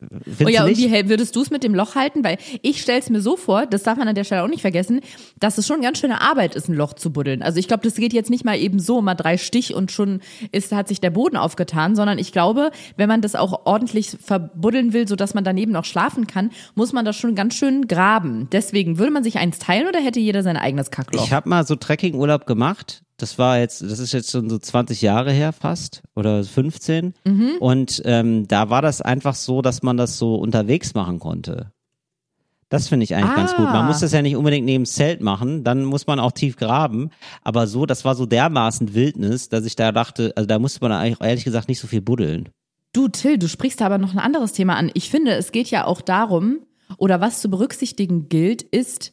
Oh 0.00 0.48
ja, 0.48 0.64
und 0.64 0.76
wie 0.76 1.08
würdest 1.08 1.34
du 1.34 1.42
es 1.42 1.50
mit 1.50 1.64
dem 1.64 1.74
Loch 1.74 1.96
halten? 1.96 2.22
Weil 2.22 2.38
ich 2.62 2.80
stelle 2.80 3.00
es 3.00 3.10
mir 3.10 3.20
so 3.20 3.36
vor, 3.36 3.66
das 3.66 3.82
darf 3.82 3.98
man 3.98 4.06
an 4.06 4.14
der 4.14 4.24
Stelle 4.24 4.44
auch 4.44 4.48
nicht 4.48 4.60
vergessen, 4.60 5.00
dass 5.40 5.58
es 5.58 5.66
schon 5.66 5.80
ganz 5.80 5.98
schöne 5.98 6.20
Arbeit 6.20 6.54
ist, 6.54 6.68
ein 6.68 6.74
Loch 6.74 6.92
zu 6.92 7.12
buddeln. 7.12 7.42
Also 7.42 7.58
ich 7.58 7.66
glaube, 7.66 7.82
das 7.82 7.96
geht 7.96 8.12
jetzt 8.12 8.30
nicht 8.30 8.44
mal 8.44 8.56
eben 8.56 8.78
so, 8.78 9.02
mal 9.02 9.14
drei 9.14 9.36
Stich 9.36 9.74
und 9.74 9.90
schon 9.90 10.20
ist, 10.52 10.72
hat 10.72 10.86
sich 10.86 11.00
der 11.00 11.10
Boden 11.10 11.36
aufgetan, 11.36 11.96
sondern 11.96 12.18
ich 12.18 12.32
glaube, 12.32 12.70
wenn 12.96 13.08
man 13.08 13.22
das 13.22 13.34
auch 13.34 13.66
ordentlich 13.66 14.16
verbuddeln 14.22 14.92
will, 14.92 15.08
sodass 15.08 15.34
man 15.34 15.42
daneben 15.42 15.72
noch 15.72 15.84
schlafen 15.84 16.26
kann, 16.26 16.50
muss 16.74 16.92
man 16.92 17.04
das 17.04 17.16
schon 17.16 17.34
ganz 17.34 17.54
schön 17.54 17.88
graben. 17.88 18.48
Deswegen, 18.52 18.98
würde 18.98 19.12
man 19.12 19.24
sich 19.24 19.38
eins 19.38 19.58
teilen 19.58 19.88
oder 19.88 20.00
hätte 20.00 20.20
jeder 20.20 20.42
sein 20.44 20.56
eigenes 20.56 20.90
Kackloch? 20.90 21.24
Ich 21.24 21.32
habe 21.32 21.48
mal 21.48 21.66
so 21.66 21.74
Trekkingurlaub 21.74 22.46
gemacht. 22.46 23.02
Das 23.18 23.36
war 23.38 23.58
jetzt, 23.58 23.82
das 23.82 23.98
ist 23.98 24.12
jetzt 24.12 24.30
schon 24.30 24.48
so 24.48 24.58
20 24.58 25.02
Jahre 25.02 25.32
her 25.32 25.52
fast 25.52 26.02
oder 26.14 26.42
15. 26.44 27.14
Mhm. 27.24 27.50
Und 27.60 28.00
ähm, 28.04 28.46
da 28.48 28.70
war 28.70 28.80
das 28.80 29.02
einfach 29.02 29.34
so, 29.34 29.60
dass 29.60 29.82
man 29.82 29.96
das 29.96 30.18
so 30.18 30.36
unterwegs 30.36 30.94
machen 30.94 31.18
konnte. 31.18 31.72
Das 32.68 32.86
finde 32.88 33.04
ich 33.04 33.14
eigentlich 33.14 33.34
ganz 33.34 33.54
gut. 33.56 33.64
Man 33.64 33.74
Ah. 33.76 33.82
muss 33.86 34.00
das 34.00 34.12
ja 34.12 34.22
nicht 34.22 34.36
unbedingt 34.36 34.66
neben 34.66 34.84
das 34.84 34.92
Zelt 34.92 35.20
machen, 35.20 35.64
dann 35.64 35.84
muss 35.84 36.06
man 36.06 36.20
auch 36.20 36.32
tief 36.32 36.56
graben. 36.56 37.10
Aber 37.42 37.66
so, 37.66 37.86
das 37.86 38.04
war 38.04 38.14
so 38.14 38.24
dermaßen 38.26 38.94
Wildnis, 38.94 39.48
dass 39.48 39.64
ich 39.64 39.74
da 39.74 39.90
dachte, 39.90 40.32
also 40.36 40.46
da 40.46 40.58
musste 40.58 40.80
man 40.82 40.92
eigentlich 40.92 41.20
ehrlich 41.20 41.44
gesagt 41.44 41.68
nicht 41.68 41.80
so 41.80 41.86
viel 41.88 42.02
buddeln. 42.02 42.50
Du, 42.92 43.08
Till, 43.08 43.38
du 43.38 43.48
sprichst 43.48 43.80
da 43.80 43.86
aber 43.86 43.98
noch 43.98 44.12
ein 44.12 44.18
anderes 44.18 44.52
Thema 44.52 44.76
an. 44.76 44.90
Ich 44.94 45.10
finde, 45.10 45.32
es 45.32 45.50
geht 45.50 45.70
ja 45.70 45.86
auch 45.86 46.02
darum, 46.02 46.60
oder 46.98 47.20
was 47.20 47.40
zu 47.40 47.48
berücksichtigen 47.50 48.28
gilt, 48.28 48.62
ist, 48.62 49.12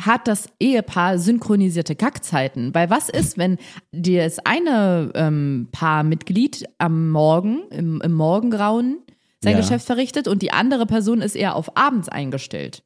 hat 0.00 0.26
das 0.26 0.48
Ehepaar 0.58 1.18
synchronisierte 1.18 1.94
Kackzeiten? 1.94 2.74
Weil 2.74 2.90
was 2.90 3.08
ist, 3.08 3.38
wenn 3.38 3.58
das 3.92 4.38
eine 4.44 5.12
ähm, 5.14 5.68
Paarmitglied 5.72 6.64
am 6.78 7.10
Morgen, 7.10 7.62
im, 7.70 8.00
im 8.00 8.12
Morgengrauen, 8.12 8.98
sein 9.40 9.54
Ja. 9.54 9.60
Geschäft 9.60 9.86
verrichtet 9.86 10.28
und 10.28 10.42
die 10.42 10.52
andere 10.52 10.86
Person 10.86 11.20
ist 11.20 11.34
eher 11.34 11.56
auf 11.56 11.76
abends 11.76 12.08
eingestellt? 12.08 12.84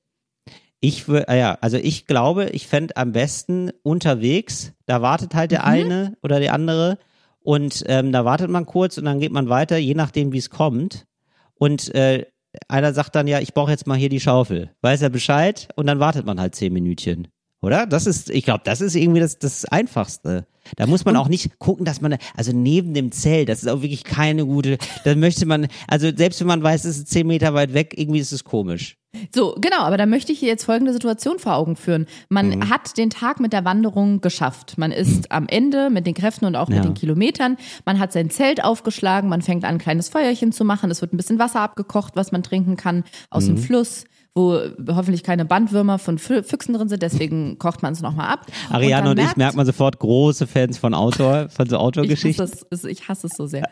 Ich 0.80 1.08
würde, 1.08 1.36
ja, 1.36 1.56
also 1.60 1.78
ich 1.78 2.06
glaube, 2.06 2.50
ich 2.50 2.66
fände 2.66 2.96
am 2.96 3.12
besten 3.12 3.70
unterwegs, 3.82 4.72
da 4.86 5.02
wartet 5.02 5.34
halt 5.34 5.50
der 5.50 5.64
eine 5.64 6.16
oder 6.22 6.38
die 6.38 6.50
andere 6.50 6.98
und 7.40 7.84
ähm, 7.86 8.12
da 8.12 8.24
wartet 8.24 8.50
man 8.50 8.66
kurz 8.66 8.98
und 8.98 9.04
dann 9.04 9.20
geht 9.20 9.32
man 9.32 9.48
weiter, 9.48 9.76
je 9.76 9.94
nachdem, 9.94 10.32
wie 10.32 10.38
es 10.38 10.50
kommt. 10.50 11.06
Und 11.54 11.94
äh, 11.94 12.26
einer 12.68 12.92
sagt 12.92 13.14
dann, 13.14 13.26
ja, 13.26 13.40
ich 13.40 13.54
brauche 13.54 13.70
jetzt 13.70 13.86
mal 13.86 13.98
hier 13.98 14.08
die 14.08 14.20
Schaufel. 14.20 14.70
Weiß 14.82 15.02
er 15.02 15.10
Bescheid 15.10 15.68
und 15.76 15.86
dann 15.86 16.00
wartet 16.00 16.26
man 16.26 16.40
halt 16.40 16.54
zehn 16.54 16.72
Minütchen. 16.72 17.28
Oder? 17.62 17.86
Das 17.86 18.06
ist, 18.06 18.30
ich 18.30 18.44
glaube, 18.44 18.62
das 18.64 18.80
ist 18.80 18.94
irgendwie 18.94 19.20
das, 19.20 19.38
das 19.38 19.64
Einfachste. 19.64 20.46
Da 20.76 20.86
muss 20.86 21.04
man 21.04 21.16
auch 21.16 21.28
nicht 21.28 21.58
gucken, 21.58 21.84
dass 21.84 22.00
man, 22.00 22.16
also 22.36 22.52
neben 22.52 22.92
dem 22.92 23.12
Zelt, 23.12 23.48
das 23.48 23.62
ist 23.62 23.68
auch 23.68 23.82
wirklich 23.82 24.04
keine 24.04 24.44
gute, 24.44 24.78
da 25.04 25.14
möchte 25.14 25.46
man, 25.46 25.68
also 25.86 26.10
selbst 26.14 26.40
wenn 26.40 26.48
man 26.48 26.62
weiß, 26.62 26.84
es 26.84 26.98
ist 26.98 27.08
zehn 27.08 27.26
Meter 27.26 27.54
weit 27.54 27.72
weg, 27.72 27.94
irgendwie 27.96 28.20
ist 28.20 28.32
es 28.32 28.44
komisch. 28.44 28.96
So, 29.34 29.54
genau, 29.60 29.78
aber 29.80 29.96
da 29.96 30.06
möchte 30.06 30.32
ich 30.32 30.40
jetzt 30.40 30.64
folgende 30.64 30.92
Situation 30.92 31.38
vor 31.38 31.54
Augen 31.56 31.76
führen. 31.76 32.06
Man 32.28 32.48
Mhm. 32.50 32.70
hat 32.70 32.96
den 32.96 33.10
Tag 33.10 33.40
mit 33.40 33.52
der 33.52 33.64
Wanderung 33.64 34.20
geschafft. 34.20 34.78
Man 34.78 34.92
ist 34.92 35.30
am 35.32 35.46
Ende 35.48 35.90
mit 35.90 36.06
den 36.06 36.14
Kräften 36.14 36.44
und 36.46 36.56
auch 36.56 36.68
Ja. 36.68 36.76
mit 36.76 36.84
den 36.84 36.94
Kilometern. 36.94 37.56
Man 37.84 37.98
hat 37.98 38.12
sein 38.12 38.30
Zelt 38.30 38.62
aufgeschlagen, 38.64 39.28
man 39.28 39.42
fängt 39.42 39.64
an, 39.64 39.76
ein 39.76 39.78
kleines 39.78 40.08
Feuerchen 40.08 40.52
zu 40.52 40.64
machen. 40.64 40.90
Es 40.90 41.00
wird 41.00 41.12
ein 41.12 41.16
bisschen 41.16 41.38
Wasser 41.38 41.60
abgekocht, 41.60 42.16
was 42.16 42.32
man 42.32 42.42
trinken 42.42 42.76
kann 42.76 43.04
aus 43.30 43.44
Mhm. 43.44 43.56
dem 43.56 43.58
Fluss, 43.58 44.04
wo 44.34 44.58
hoffentlich 44.90 45.22
keine 45.22 45.44
Bandwürmer 45.46 45.98
von 45.98 46.18
Fü- 46.18 46.42
Füchsen 46.42 46.74
drin 46.74 46.88
sind. 46.88 47.02
Deswegen 47.02 47.58
kocht 47.58 47.82
man 47.82 47.92
es 47.94 48.02
nochmal 48.02 48.28
ab. 48.28 48.46
Ariane 48.70 49.10
und, 49.10 49.18
dann 49.18 49.26
ich 49.26 49.36
merkt 49.36 49.56
man 49.56 49.64
sofort 49.64 49.98
große 49.98 50.46
Fans 50.46 50.76
von 50.78 50.92
Autor, 50.94 51.48
von 51.48 51.68
so 51.68 51.78
ich 52.02 52.38
es, 52.38 52.66
es- 52.70 52.84
ich 52.84 53.08
hasse 53.08 53.28
es 53.28 53.36
so 53.36 53.46
sehr. 53.46 53.68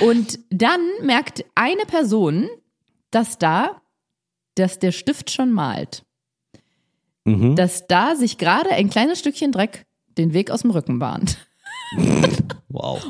Und 0.00 0.38
dann 0.50 0.80
merkt 1.02 1.44
eine 1.54 1.82
Person, 1.86 2.48
dass 3.10 3.38
da, 3.38 3.70
dass 4.56 4.78
der 4.78 4.92
Stift 4.92 5.30
schon 5.30 5.52
malt. 5.52 6.02
Mhm. 7.24 7.56
Dass 7.56 7.86
da 7.86 8.16
sich 8.16 8.38
gerade 8.38 8.70
ein 8.70 8.90
kleines 8.90 9.18
Stückchen 9.18 9.52
Dreck 9.52 9.84
den 10.18 10.32
Weg 10.34 10.50
aus 10.50 10.62
dem 10.62 10.70
Rücken 10.70 10.98
bahnt. 10.98 11.38
Wow. 12.68 13.00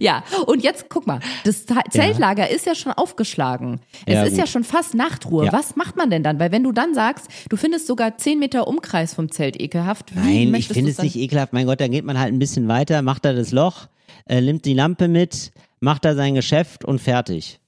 Ja, 0.00 0.22
und 0.46 0.62
jetzt 0.62 0.88
guck 0.88 1.08
mal, 1.08 1.18
das 1.42 1.66
Zeltlager 1.90 2.48
ist 2.48 2.66
ja 2.66 2.76
schon 2.76 2.92
aufgeschlagen. 2.92 3.80
Es 4.06 4.14
Ja, 4.14 4.22
ist 4.22 4.30
gut. 4.30 4.38
ja 4.38 4.46
schon 4.46 4.62
fast 4.62 4.94
Nachtruhe. 4.94 5.46
Ja. 5.46 5.52
Was 5.52 5.74
macht 5.74 5.96
man 5.96 6.08
denn 6.08 6.22
dann? 6.22 6.38
Weil 6.38 6.52
wenn 6.52 6.62
du 6.62 6.70
dann 6.70 6.94
sagst, 6.94 7.26
du 7.48 7.56
findest 7.56 7.88
sogar 7.88 8.16
10 8.16 8.38
Meter 8.38 8.68
Umkreis 8.68 9.14
vom 9.14 9.32
Zelt 9.32 9.60
ekelhaft, 9.60 10.12
Nein, 10.14 10.54
ich 10.54 10.68
finde 10.68 10.92
es 10.92 10.98
nicht 10.98 11.16
ekelhaft. 11.16 11.52
Mein 11.52 11.66
Gott, 11.66 11.80
dann 11.80 11.90
geht 11.90 12.04
man 12.04 12.16
halt 12.16 12.32
ein 12.32 12.38
bisschen 12.38 12.68
weiter, 12.68 13.02
macht 13.02 13.24
da 13.24 13.32
das 13.32 13.50
Loch, 13.50 13.88
äh, 14.26 14.40
nimmt 14.40 14.66
die 14.66 14.74
Lampe 14.74 15.08
mit, 15.08 15.50
macht 15.80 16.04
da 16.04 16.14
sein 16.14 16.34
Geschäft 16.36 16.84
und 16.84 17.00
fertig. 17.00 17.58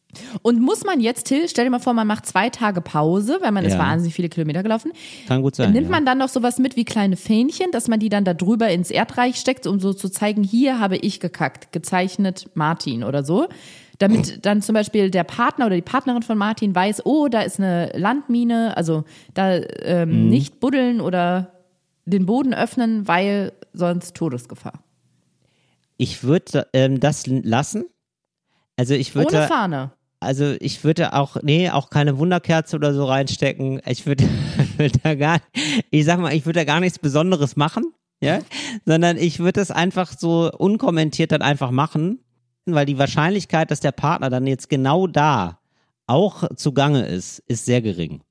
Und 0.43 0.61
muss 0.61 0.85
man 0.85 1.01
jetzt, 1.01 1.27
Till, 1.27 1.49
stell 1.49 1.65
dir 1.65 1.71
mal 1.71 1.79
vor, 1.79 1.95
man 1.95 2.07
macht 2.07 2.27
zwei 2.27 2.51
Tage 2.51 2.81
Pause, 2.81 3.39
weil 3.41 3.53
man 3.53 3.65
ist 3.65 3.75
Ja. 3.75 3.79
wahnsinnig 3.79 4.15
viele 4.15 4.29
Kilometer 4.29 4.63
gelaufen. 4.63 4.93
Kann 5.29 5.43
gut 5.43 5.57
sein. 5.57 5.73
Nimmt 5.73 5.87
ja. 5.87 5.91
man 5.93 6.05
dann 6.07 6.19
noch 6.19 6.29
sowas 6.29 6.59
mit 6.59 6.77
wie 6.77 6.85
kleine 6.85 7.17
Fähnchen, 7.17 7.71
dass 7.73 7.89
man 7.89 8.01
die 8.01 8.09
dann 8.09 8.25
da 8.25 8.35
drüber 8.35 8.69
ins 8.71 8.91
Erdreich 8.91 9.37
steckt, 9.37 9.67
um 9.67 9.81
so 9.81 9.93
zu 9.93 10.09
zeigen, 10.09 10.43
hier 10.43 10.79
habe 10.79 10.97
ich 10.97 11.21
gekackt, 11.21 11.73
gezeichnet 11.73 12.51
Martin 12.55 13.05
oder 13.05 13.25
so. 13.25 13.49
Damit 13.99 14.39
dann 14.47 14.63
zum 14.63 14.75
Beispiel 14.75 15.11
der 15.11 15.25
Partner 15.25 15.67
oder 15.67 15.77
die 15.77 15.83
Partnerin 15.83 16.23
von 16.23 16.37
Martin 16.39 16.75
weiß, 16.75 17.07
oh, 17.07 17.29
da 17.29 17.43
ist 17.43 17.59
eine 17.59 17.93
Landmine, 17.95 18.77
also 18.77 19.05
da 19.35 19.57
ähm, 19.83 20.25
Mhm. 20.25 20.29
nicht 20.29 20.61
buddeln 20.61 21.01
oder 21.01 21.53
den 22.07 22.27
Boden 22.27 22.55
öffnen, 22.55 23.07
weil 23.07 23.53
sonst 23.73 24.17
Todesgefahr. 24.17 24.83
Ich 25.97 26.25
würde 26.25 26.67
ähm, 26.73 26.99
das 26.99 27.27
lassen. 27.27 27.85
Also 28.77 28.95
ich 28.95 29.15
Ohne 29.15 29.27
würde, 29.27 29.47
Fahne. 29.47 29.93
Also 30.21 30.55
ich 30.61 30.85
würde 30.85 31.15
auch, 31.15 31.39
nee, 31.43 31.71
auch 31.71 31.89
keine 31.89 32.19
Wunderkerze 32.19 32.77
oder 32.77 32.93
so 32.93 33.07
reinstecken. 33.07 33.81
Ich 33.87 34.05
würde 34.07 34.25
würd 34.77 35.03
da 35.03 35.15
gar, 35.15 35.41
ich 35.91 36.05
sag 36.05 36.21
mal, 36.21 36.35
ich 36.35 36.45
würde 36.45 36.61
da 36.61 36.65
gar 36.65 36.81
nichts 36.81 36.99
Besonderes 36.99 37.57
machen, 37.57 37.95
ja, 38.23 38.41
sondern 38.85 39.17
ich 39.17 39.39
würde 39.39 39.61
das 39.61 39.71
einfach 39.71 40.13
so 40.17 40.53
unkommentiert 40.53 41.33
dann 41.33 41.43
einfach 41.43 41.71
machen, 41.71 42.21
weil 42.67 42.85
die 42.85 42.99
Wahrscheinlichkeit, 42.99 43.71
dass 43.71 43.81
der 43.81 43.93
Partner 43.93 44.29
dann 44.29 44.47
jetzt 44.47 44.69
genau 44.69 45.07
da 45.07 45.59
auch 46.07 46.45
zugange 46.55 47.07
ist, 47.07 47.39
ist 47.47 47.65
sehr 47.65 47.81
gering. 47.81 48.23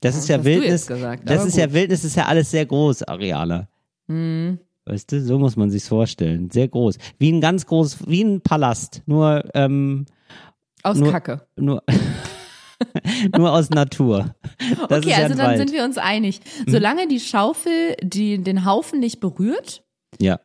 Das 0.00 0.16
ist 0.16 0.28
ja 0.28 0.36
hast 0.36 0.44
du 0.44 0.50
Wildnis. 0.50 0.70
jetzt 0.70 0.88
gesagt, 0.88 1.28
das 1.28 1.38
aber 1.40 1.48
ist 1.48 1.56
ja. 1.56 1.72
Wildnis, 1.72 2.04
ist 2.04 2.16
ja 2.16 2.26
alles 2.26 2.50
sehr 2.50 2.66
groß, 2.66 3.04
Ariana. 3.04 3.68
Hm. 4.06 4.58
Weißt 4.84 5.10
du, 5.10 5.22
so 5.22 5.38
muss 5.38 5.56
man 5.56 5.70
sich's 5.70 5.88
vorstellen. 5.88 6.50
Sehr 6.50 6.68
groß. 6.68 6.98
Wie 7.18 7.32
ein 7.32 7.40
ganz 7.40 7.64
groß, 7.64 8.06
wie 8.06 8.22
ein 8.22 8.42
Palast. 8.42 9.02
Nur, 9.06 9.44
ähm, 9.54 10.04
Aus 10.84 10.98
Nur- 10.98 11.10
Kacke. 11.10 11.46
nur, 11.56 11.82
nur 13.36 13.52
aus 13.52 13.70
Natur. 13.70 14.34
Das 14.88 14.98
okay, 15.00 15.10
ja 15.10 15.16
also 15.16 15.32
ein 15.32 15.38
dann 15.38 15.46
Wald. 15.46 15.58
sind 15.58 15.72
wir 15.72 15.82
uns 15.84 15.98
einig. 15.98 16.40
Solange 16.66 17.08
die 17.08 17.20
Schaufel 17.20 17.96
die, 18.02 18.38
den 18.38 18.64
Haufen 18.64 19.00
nicht 19.00 19.18
berührt, 19.20 19.82
Ja. 20.20 20.38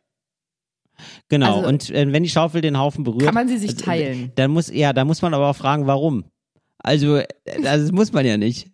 Genau. 1.28 1.56
Also- 1.58 1.68
und 1.68 1.90
äh, 1.90 2.12
wenn 2.12 2.22
die 2.22 2.28
Schaufel 2.28 2.60
den 2.60 2.78
Haufen 2.78 3.04
berührt, 3.04 3.24
kann 3.24 3.34
man 3.34 3.48
sie 3.48 3.56
sich 3.58 3.70
äh, 3.72 3.74
teilen. 3.76 4.32
dann 4.34 4.50
muss, 4.50 4.70
ja, 4.70 4.92
da 4.92 5.04
muss 5.04 5.22
man 5.22 5.32
aber 5.32 5.48
auch 5.50 5.56
fragen, 5.56 5.86
warum. 5.86 6.24
Also, 6.78 7.16
äh, 7.16 7.26
das 7.62 7.90
muss 7.92 8.12
man 8.12 8.26
ja 8.26 8.36
nicht. 8.36 8.68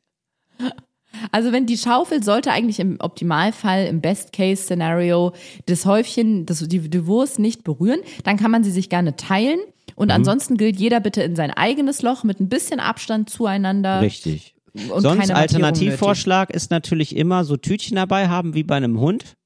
Also 1.33 1.51
wenn 1.53 1.67
die 1.67 1.79
Schaufel 1.79 2.23
sollte 2.23 2.51
eigentlich 2.53 2.79
im 2.81 2.97
Optimalfall, 3.01 3.87
im 3.87 4.01
Best-Case-Szenario 4.01 5.33
das 5.67 5.87
Häufchen, 5.87 6.47
das, 6.47 6.67
die, 6.69 6.81
die 6.91 7.07
Wurst 7.07 7.39
nicht 7.39 7.65
berühren, 7.65 8.01
dann 8.25 8.37
kann 8.37 8.51
man 8.51 8.63
sie 8.65 8.71
sich 8.71 8.89
gerne 8.91 9.17
teilen. 9.17 9.59
Mhm. 9.97 10.03
Und 10.03 10.11
ansonsten 10.11 10.57
gilt 10.57 10.79
jeder 10.79 11.01
bitte 11.01 11.23
in 11.23 11.37
sein 11.37 11.51
eigenes 11.51 12.03
Loch 12.03 12.23
mit 12.25 12.41
ein 12.41 12.49
bisschen 12.49 12.81
Abstand 12.81 13.31
zueinander. 13.31 14.01
Richtig. 14.03 14.55
Und 14.91 15.01
Sonst 15.01 15.31
Alternativvorschlag 15.31 16.51
ist 16.51 16.71
natürlich 16.71 17.17
immer 17.17 17.45
so 17.45 17.57
Tütchen 17.57 17.97
dabei 17.97 18.29
haben, 18.29 18.55
wie 18.55 18.63
bei 18.63 18.77
einem 18.77 19.01
Hund, 19.01 19.37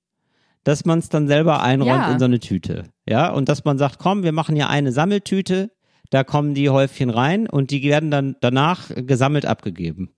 dass 0.64 0.84
man 0.84 0.98
es 0.98 1.09
dann 1.09 1.28
selber 1.28 1.62
einräumt 1.62 2.01
Ja. 2.03 2.12
in 2.12 2.18
so 2.18 2.24
eine 2.24 2.40
Tüte. 2.40 2.84
Ja, 3.09 3.30
und 3.32 3.48
dass 3.48 3.64
man 3.64 3.78
sagt, 3.78 3.98
komm, 3.98 4.24
wir 4.24 4.32
machen 4.32 4.57
hier 4.57 4.68
eine 4.68 4.90
Sammeltüte, 4.92 5.70
da 6.11 6.24
kommen 6.24 6.55
die 6.55 6.68
Häufchen 6.68 7.11
rein 7.11 7.48
und 7.48 7.70
die 7.70 7.82
werden 7.84 8.11
dann 8.11 8.34
danach 8.40 8.90
gesammelt 8.96 9.46
abgegeben. 9.46 10.11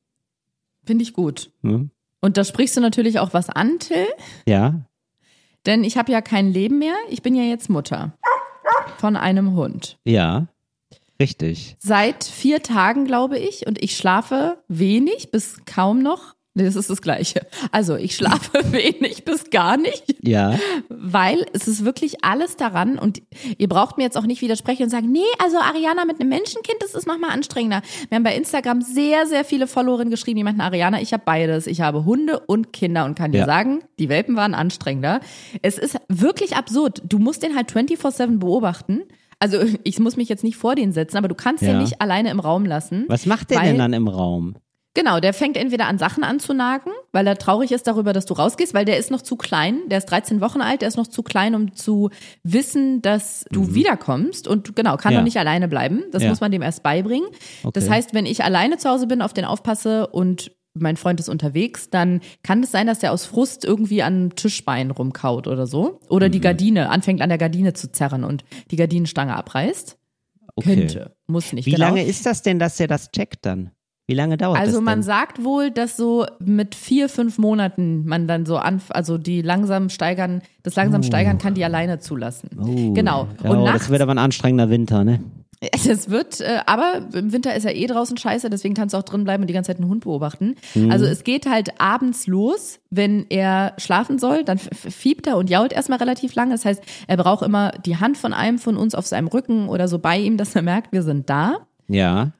Finde 0.84 1.02
ich 1.02 1.12
gut. 1.12 1.50
Hm? 1.62 1.90
Und 2.22 2.36
da 2.38 2.44
sprichst 2.44 2.76
du 2.76 2.80
natürlich 2.80 3.18
auch 3.18 3.34
was 3.34 3.50
an, 3.50 3.78
Till, 3.78 4.06
Ja, 4.46 4.86
denn 5.66 5.84
ich 5.84 5.96
habe 5.96 6.10
ja 6.10 6.22
kein 6.22 6.50
Leben 6.50 6.78
mehr. 6.78 6.94
Ich 7.10 7.22
bin 7.22 7.34
ja 7.36 7.42
jetzt 7.44 7.68
Mutter 7.68 8.16
von 8.98 9.16
einem 9.16 9.54
Hund. 9.54 9.98
ja, 10.04 10.46
richtig. 11.20 11.76
Seit 11.78 12.24
vier 12.24 12.62
Tagen, 12.62 13.04
glaube 13.04 13.38
ich, 13.38 13.66
und 13.66 13.82
ich 13.82 13.96
schlafe 13.96 14.58
wenig 14.68 15.30
bis 15.30 15.64
kaum 15.66 16.02
noch. 16.02 16.34
Nee, 16.54 16.64
das 16.64 16.76
ist 16.76 16.90
das 16.90 17.00
Gleiche. 17.00 17.46
Also, 17.70 17.96
ich 17.96 18.14
schlafe 18.14 18.50
wenig 18.72 19.24
bis 19.24 19.48
gar 19.50 19.78
nicht, 19.78 20.16
Ja, 20.20 20.58
weil 20.90 21.46
es 21.54 21.66
ist 21.66 21.84
wirklich 21.84 22.24
alles 22.24 22.56
daran 22.56 22.98
und 22.98 23.22
ihr 23.56 23.68
braucht 23.68 23.96
mir 23.96 24.04
jetzt 24.04 24.18
auch 24.18 24.26
nicht 24.26 24.42
widersprechen 24.42 24.82
und 24.82 24.90
sagen, 24.90 25.10
nee, 25.10 25.20
also 25.42 25.56
Ariana 25.56 26.04
mit 26.04 26.20
einem 26.20 26.28
Menschenkind, 26.28 26.76
das 26.80 26.94
ist 26.94 27.06
nochmal 27.06 27.30
anstrengender. 27.30 27.80
Wir 28.10 28.16
haben 28.16 28.22
bei 28.22 28.36
Instagram 28.36 28.82
sehr, 28.82 29.26
sehr 29.26 29.44
viele 29.46 29.66
Followerinnen 29.66 30.10
geschrieben, 30.10 30.36
die 30.36 30.44
meinten, 30.44 30.60
Ariana, 30.60 31.00
ich 31.00 31.12
habe 31.14 31.22
beides. 31.24 31.66
Ich 31.66 31.80
habe 31.80 32.04
Hunde 32.04 32.40
und 32.40 32.72
Kinder 32.72 33.06
und 33.06 33.14
kann 33.16 33.32
dir 33.32 33.38
Ja. 33.38 33.46
sagen, 33.46 33.82
die 33.98 34.10
Welpen 34.10 34.36
waren 34.36 34.52
anstrengender. 34.54 35.20
Es 35.62 35.78
ist 35.78 35.96
wirklich 36.08 36.54
absurd. 36.56 37.02
Du 37.08 37.18
musst 37.18 37.42
den 37.42 37.56
halt 37.56 37.72
24-7 37.72 38.38
beobachten. 38.38 39.04
Also 39.38 39.58
ich 39.84 39.98
muss 40.00 40.16
mich 40.16 40.28
jetzt 40.28 40.44
nicht 40.44 40.56
vor 40.56 40.74
den 40.74 40.92
setzen, 40.92 41.16
aber 41.16 41.28
du 41.28 41.34
kannst 41.34 41.62
Ja. 41.62 41.70
den 41.72 41.78
nicht 41.78 42.02
alleine 42.02 42.30
im 42.30 42.40
Raum 42.40 42.66
lassen. 42.66 43.06
was 43.08 43.24
macht 43.24 43.50
der 43.50 43.60
denn 43.62 43.78
dann 43.78 43.94
im 43.94 44.06
Raum? 44.08 44.54
Genau, 44.94 45.20
der 45.20 45.32
fängt 45.32 45.56
entweder 45.56 45.86
an 45.86 45.96
Sachen 45.96 46.22
anzunagen, 46.22 46.92
weil 47.12 47.26
er 47.26 47.38
traurig 47.38 47.72
ist 47.72 47.86
darüber, 47.86 48.12
dass 48.12 48.26
du 48.26 48.34
rausgehst, 48.34 48.74
weil 48.74 48.84
der 48.84 48.98
ist 48.98 49.10
noch 49.10 49.22
zu 49.22 49.36
klein, 49.36 49.80
der 49.88 49.96
ist 49.98 50.06
13 50.06 50.42
Wochen 50.42 50.60
alt, 50.60 50.82
der 50.82 50.88
ist 50.88 50.98
noch 50.98 51.06
zu 51.06 51.22
klein, 51.22 51.54
um 51.54 51.74
zu 51.74 52.10
wissen, 52.42 53.00
dass 53.00 53.46
du 53.50 53.74
wiederkommst 53.74 54.46
und 54.46 54.76
genau, 54.76 54.98
kann 54.98 55.12
Mhm. 55.12 55.14
Ja. 55.14 55.20
noch 55.20 55.24
nicht 55.24 55.38
alleine 55.38 55.66
bleiben. 55.68 56.02
Das 56.12 56.22
Ja. 56.22 56.28
muss 56.28 56.40
man 56.42 56.52
dem 56.52 56.60
erst 56.60 56.82
beibringen. 56.82 57.26
Das 57.72 57.84
Okay. 57.84 57.94
heißt, 57.94 58.12
wenn 58.14 58.26
ich 58.26 58.44
alleine 58.44 58.76
zu 58.76 58.90
Hause 58.90 59.06
bin, 59.06 59.22
auf 59.22 59.32
den 59.32 59.46
aufpasse 59.46 60.08
und 60.08 60.52
mein 60.74 60.96
Freund 60.96 61.20
ist 61.20 61.28
unterwegs, 61.30 61.88
dann 61.90 62.20
kann 62.42 62.62
es 62.62 62.70
sein, 62.70 62.86
dass 62.86 62.98
der 62.98 63.12
aus 63.12 63.24
Frust 63.26 63.64
irgendwie 63.64 64.02
an 64.02 64.30
Tischbein 64.36 64.90
rumkaut 64.90 65.46
oder 65.46 65.66
so. 65.66 66.00
Oder 66.10 66.28
Mhm. 66.28 66.32
die 66.32 66.40
Gardine, 66.40 66.90
anfängt 66.90 67.22
an 67.22 67.28
der 67.30 67.38
Gardine 67.38 67.72
zu 67.72 67.90
zerren 67.92 68.24
und 68.24 68.44
die 68.70 68.76
Gardinenstange 68.76 69.34
abreißt. 69.36 69.96
Okay. 70.54 70.76
Könnte, 70.76 71.16
muss 71.26 71.52
nicht. 71.54 71.64
Wie 71.66 71.72
genau. 71.72 71.86
lange 71.86 72.04
ist 72.04 72.26
das 72.26 72.42
denn, 72.42 72.58
dass 72.58 72.76
der 72.76 72.88
das 72.88 73.10
checkt 73.10 73.46
dann? 73.46 73.70
Wie 74.06 74.14
lange 74.14 74.36
dauert 74.36 74.58
das 74.58 74.66
Also 74.66 74.80
man 74.80 75.02
sagt 75.02 75.44
wohl, 75.44 75.70
dass 75.70 75.96
so 75.96 76.26
mit 76.40 76.74
vier, 76.74 77.08
fünf 77.08 77.38
Monaten 77.38 78.04
man 78.04 78.26
dann 78.26 78.46
so 78.46 78.56
an, 78.56 78.80
also 78.90 79.16
die 79.16 79.42
langsam 79.42 79.88
steigern, 79.88 80.42
das 80.62 80.74
langsam 80.74 81.02
steigern 81.02 81.38
kann, 81.38 81.54
die 81.54 81.64
alleine 81.64 82.00
zulassen. 82.00 82.50
Oh. 82.60 82.92
Genau. 82.92 83.28
Und 83.42 83.50
oh, 83.50 83.64
nachts, 83.64 83.82
das 83.82 83.90
wird 83.90 84.02
aber 84.02 84.12
ein 84.12 84.18
anstrengender 84.18 84.70
Winter, 84.70 85.04
ne? 85.04 85.20
es 85.72 86.10
wird, 86.10 86.40
äh, 86.40 86.58
aber 86.66 87.02
im 87.14 87.32
Winter 87.32 87.54
ist 87.54 87.64
ja 87.64 87.70
eh 87.70 87.86
draußen 87.86 88.16
scheiße, 88.16 88.50
deswegen 88.50 88.74
kannst 88.74 88.94
du 88.94 88.98
auch 88.98 89.04
drin 89.04 89.24
bleiben 89.24 89.44
und 89.44 89.46
die 89.46 89.54
ganze 89.54 89.68
Zeit 89.68 89.78
einen 89.78 89.88
Hund 89.88 90.04
beobachten. 90.04 90.56
Mhm. 90.74 90.90
Also 90.90 91.04
es 91.04 91.22
geht 91.22 91.46
halt 91.46 91.80
abends 91.80 92.26
los, 92.26 92.80
wenn 92.90 93.26
er 93.28 93.74
schlafen 93.78 94.18
soll, 94.18 94.44
dann 94.44 94.58
fiebt 94.58 95.26
er 95.26 95.36
und 95.36 95.50
jault 95.50 95.72
erstmal 95.72 95.98
relativ 95.98 96.34
lange. 96.34 96.52
Das 96.52 96.64
heißt, 96.64 96.82
er 97.06 97.16
braucht 97.16 97.44
immer 97.44 97.72
die 97.86 97.96
Hand 97.96 98.18
von 98.18 98.32
einem 98.32 98.58
von 98.58 98.76
uns 98.76 98.94
auf 98.94 99.06
seinem 99.06 99.28
Rücken 99.28 99.68
oder 99.68 99.86
so 99.86 99.98
bei 99.98 100.18
ihm, 100.18 100.36
dass 100.36 100.56
er 100.56 100.62
merkt, 100.62 100.92
wir 100.92 101.02
sind 101.02 101.30
da. 101.30 101.58
Ja. 101.86 102.32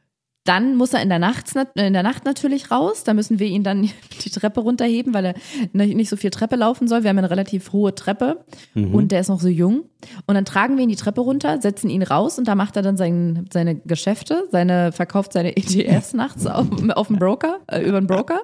Dann 0.45 0.74
muss 0.74 0.93
er 0.93 1.03
in 1.03 1.09
der, 1.09 1.20
Nacht, 1.20 1.47
in 1.74 1.93
der 1.93 2.03
Nacht 2.03 2.24
natürlich 2.24 2.70
raus. 2.72 3.05
Da 3.05 3.14
müssen 3.14 3.38
wir 3.38 3.47
ihn 3.47 3.62
dann 3.62 3.82
die 4.24 4.30
Treppe 4.30 4.61
runterheben, 4.61 5.14
weil 5.14 5.26
er 5.26 5.34
nicht 5.72 6.09
so 6.09 6.16
viel 6.16 6.30
Treppe 6.30 6.57
laufen 6.57 6.88
soll. 6.88 7.03
Wir 7.05 7.11
haben 7.11 7.18
eine 7.18 7.30
relativ 7.30 7.72
hohe 7.72 7.95
Treppe 7.95 8.45
und 8.74 9.12
der 9.12 9.20
ist 9.20 9.28
noch 9.28 9.40
so 9.40 9.49
jung. 9.49 9.84
Und 10.26 10.34
dann 10.34 10.45
tragen 10.45 10.76
wir 10.76 10.82
ihn 10.82 10.88
die 10.88 10.97
Treppe 10.97 11.20
runter, 11.20 11.61
setzen 11.61 11.88
ihn 11.88 12.03
raus 12.03 12.36
und 12.38 12.49
da 12.49 12.57
macht 12.57 12.74
er 12.76 12.82
dann 12.82 12.97
sein, 12.97 13.47
seine 13.53 13.76
Geschäfte, 13.76 14.49
seine 14.51 14.90
verkauft 14.90 15.32
seine 15.32 15.57
ETFs 15.57 16.12
nachts 16.14 16.45
auf, 16.47 16.66
auf 16.97 17.07
dem 17.07 17.20
Broker, 17.20 17.61
äh, 17.68 17.82
über 17.82 18.01
den 18.01 18.09
Broker. 18.09 18.40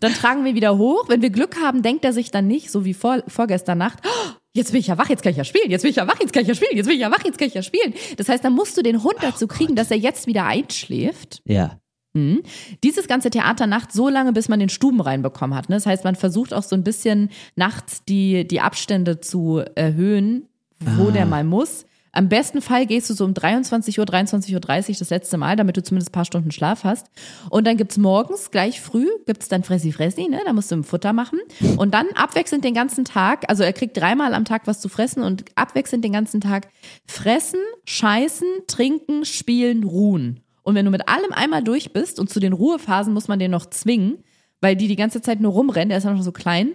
Dann 0.00 0.12
tragen 0.12 0.44
wir 0.44 0.54
wieder 0.54 0.76
hoch. 0.76 1.08
Wenn 1.08 1.22
wir 1.22 1.30
Glück 1.30 1.56
haben, 1.62 1.82
denkt 1.82 2.04
er 2.04 2.12
sich 2.12 2.30
dann 2.30 2.46
nicht, 2.46 2.70
so 2.70 2.84
wie 2.84 2.92
vor, 2.92 3.22
vorgestern 3.28 3.78
Nacht, 3.78 4.00
"Oh, 4.04 4.39
Jetzt 4.52 4.72
bin 4.72 4.80
ich 4.80 4.88
ja 4.88 4.98
wach, 4.98 5.08
jetzt 5.08 5.22
kann 5.22 5.30
ich 5.30 5.38
ja 5.38 5.44
spielen. 5.44 5.70
Jetzt 5.70 5.82
bin 5.82 5.90
ich 5.90 5.96
ja 5.96 6.08
wach, 6.08 6.18
jetzt 6.20 6.32
kann 6.32 6.42
ich 6.42 6.48
ja 6.48 6.54
spielen. 6.54 6.76
Jetzt 6.76 6.86
bin 6.86 6.96
ich 6.96 7.00
ja 7.00 7.10
wach, 7.10 7.24
jetzt 7.24 7.38
kann 7.38 7.48
ich 7.48 7.54
ja 7.54 7.62
spielen. 7.62 7.94
Das 8.16 8.28
heißt, 8.28 8.44
dann 8.44 8.52
musst 8.52 8.76
du 8.76 8.82
den 8.82 9.02
Hund 9.04 9.16
dazu 9.20 9.46
kriegen, 9.46 9.76
dass 9.76 9.90
er 9.90 9.96
jetzt 9.96 10.26
wieder 10.26 10.44
einschläft. 10.44 11.40
Ja. 11.44 11.78
Mhm. 12.14 12.42
Dieses 12.82 13.06
ganze 13.06 13.30
Theater 13.30 13.68
nachts 13.68 13.94
so 13.94 14.08
lange, 14.08 14.32
bis 14.32 14.48
man 14.48 14.58
den 14.58 14.68
Stuben 14.68 15.00
reinbekommen 15.00 15.56
hat. 15.56 15.68
Ne? 15.68 15.76
Das 15.76 15.86
heißt, 15.86 16.02
man 16.02 16.16
versucht 16.16 16.52
auch 16.52 16.64
so 16.64 16.74
ein 16.74 16.82
bisschen 16.82 17.30
nachts 17.54 18.04
die, 18.04 18.46
die 18.46 18.60
Abstände 18.60 19.20
zu 19.20 19.62
erhöhen, 19.76 20.48
wo 20.80 21.10
der 21.10 21.26
mal 21.26 21.44
muss. 21.44 21.84
Am 22.12 22.28
besten 22.28 22.60
Fall 22.60 22.86
gehst 22.86 23.08
du 23.08 23.14
so 23.14 23.24
um 23.24 23.34
23 23.34 23.98
Uhr, 23.98 24.04
23.30 24.04 24.54
Uhr 24.54 24.96
das 24.98 25.10
letzte 25.10 25.36
Mal, 25.36 25.56
damit 25.56 25.76
du 25.76 25.82
zumindest 25.82 26.10
ein 26.10 26.12
paar 26.12 26.24
Stunden 26.24 26.50
Schlaf 26.50 26.82
hast. 26.82 27.06
Und 27.50 27.66
dann 27.66 27.76
gibt's 27.76 27.98
morgens 27.98 28.50
gleich 28.50 28.80
früh, 28.80 29.06
gibt's 29.26 29.48
dann 29.48 29.62
Fressi 29.62 29.92
Fressi, 29.92 30.28
ne? 30.28 30.40
da 30.44 30.52
musst 30.52 30.70
du 30.70 30.74
im 30.74 30.84
Futter 30.84 31.12
machen. 31.12 31.38
Und 31.76 31.94
dann 31.94 32.06
abwechselnd 32.14 32.64
den 32.64 32.74
ganzen 32.74 33.04
Tag, 33.04 33.44
also 33.48 33.62
er 33.62 33.72
kriegt 33.72 33.96
dreimal 33.96 34.34
am 34.34 34.44
Tag 34.44 34.66
was 34.66 34.80
zu 34.80 34.88
fressen 34.88 35.22
und 35.22 35.44
abwechselnd 35.54 36.04
den 36.04 36.12
ganzen 36.12 36.40
Tag 36.40 36.68
fressen, 37.06 37.60
scheißen, 37.84 38.48
trinken, 38.66 39.24
spielen, 39.24 39.84
ruhen. 39.84 40.40
Und 40.62 40.74
wenn 40.74 40.84
du 40.84 40.90
mit 40.90 41.08
allem 41.08 41.32
einmal 41.32 41.62
durch 41.62 41.92
bist 41.92 42.18
und 42.18 42.28
zu 42.28 42.40
den 42.40 42.52
Ruhephasen 42.52 43.14
muss 43.14 43.28
man 43.28 43.38
den 43.38 43.50
noch 43.50 43.66
zwingen, 43.66 44.18
weil 44.60 44.76
die 44.76 44.88
die 44.88 44.96
ganze 44.96 45.22
Zeit 45.22 45.40
nur 45.40 45.52
rumrennen, 45.52 45.88
der 45.88 45.98
ist 45.98 46.04
ja 46.04 46.12
noch 46.12 46.22
so 46.22 46.32
klein. 46.32 46.72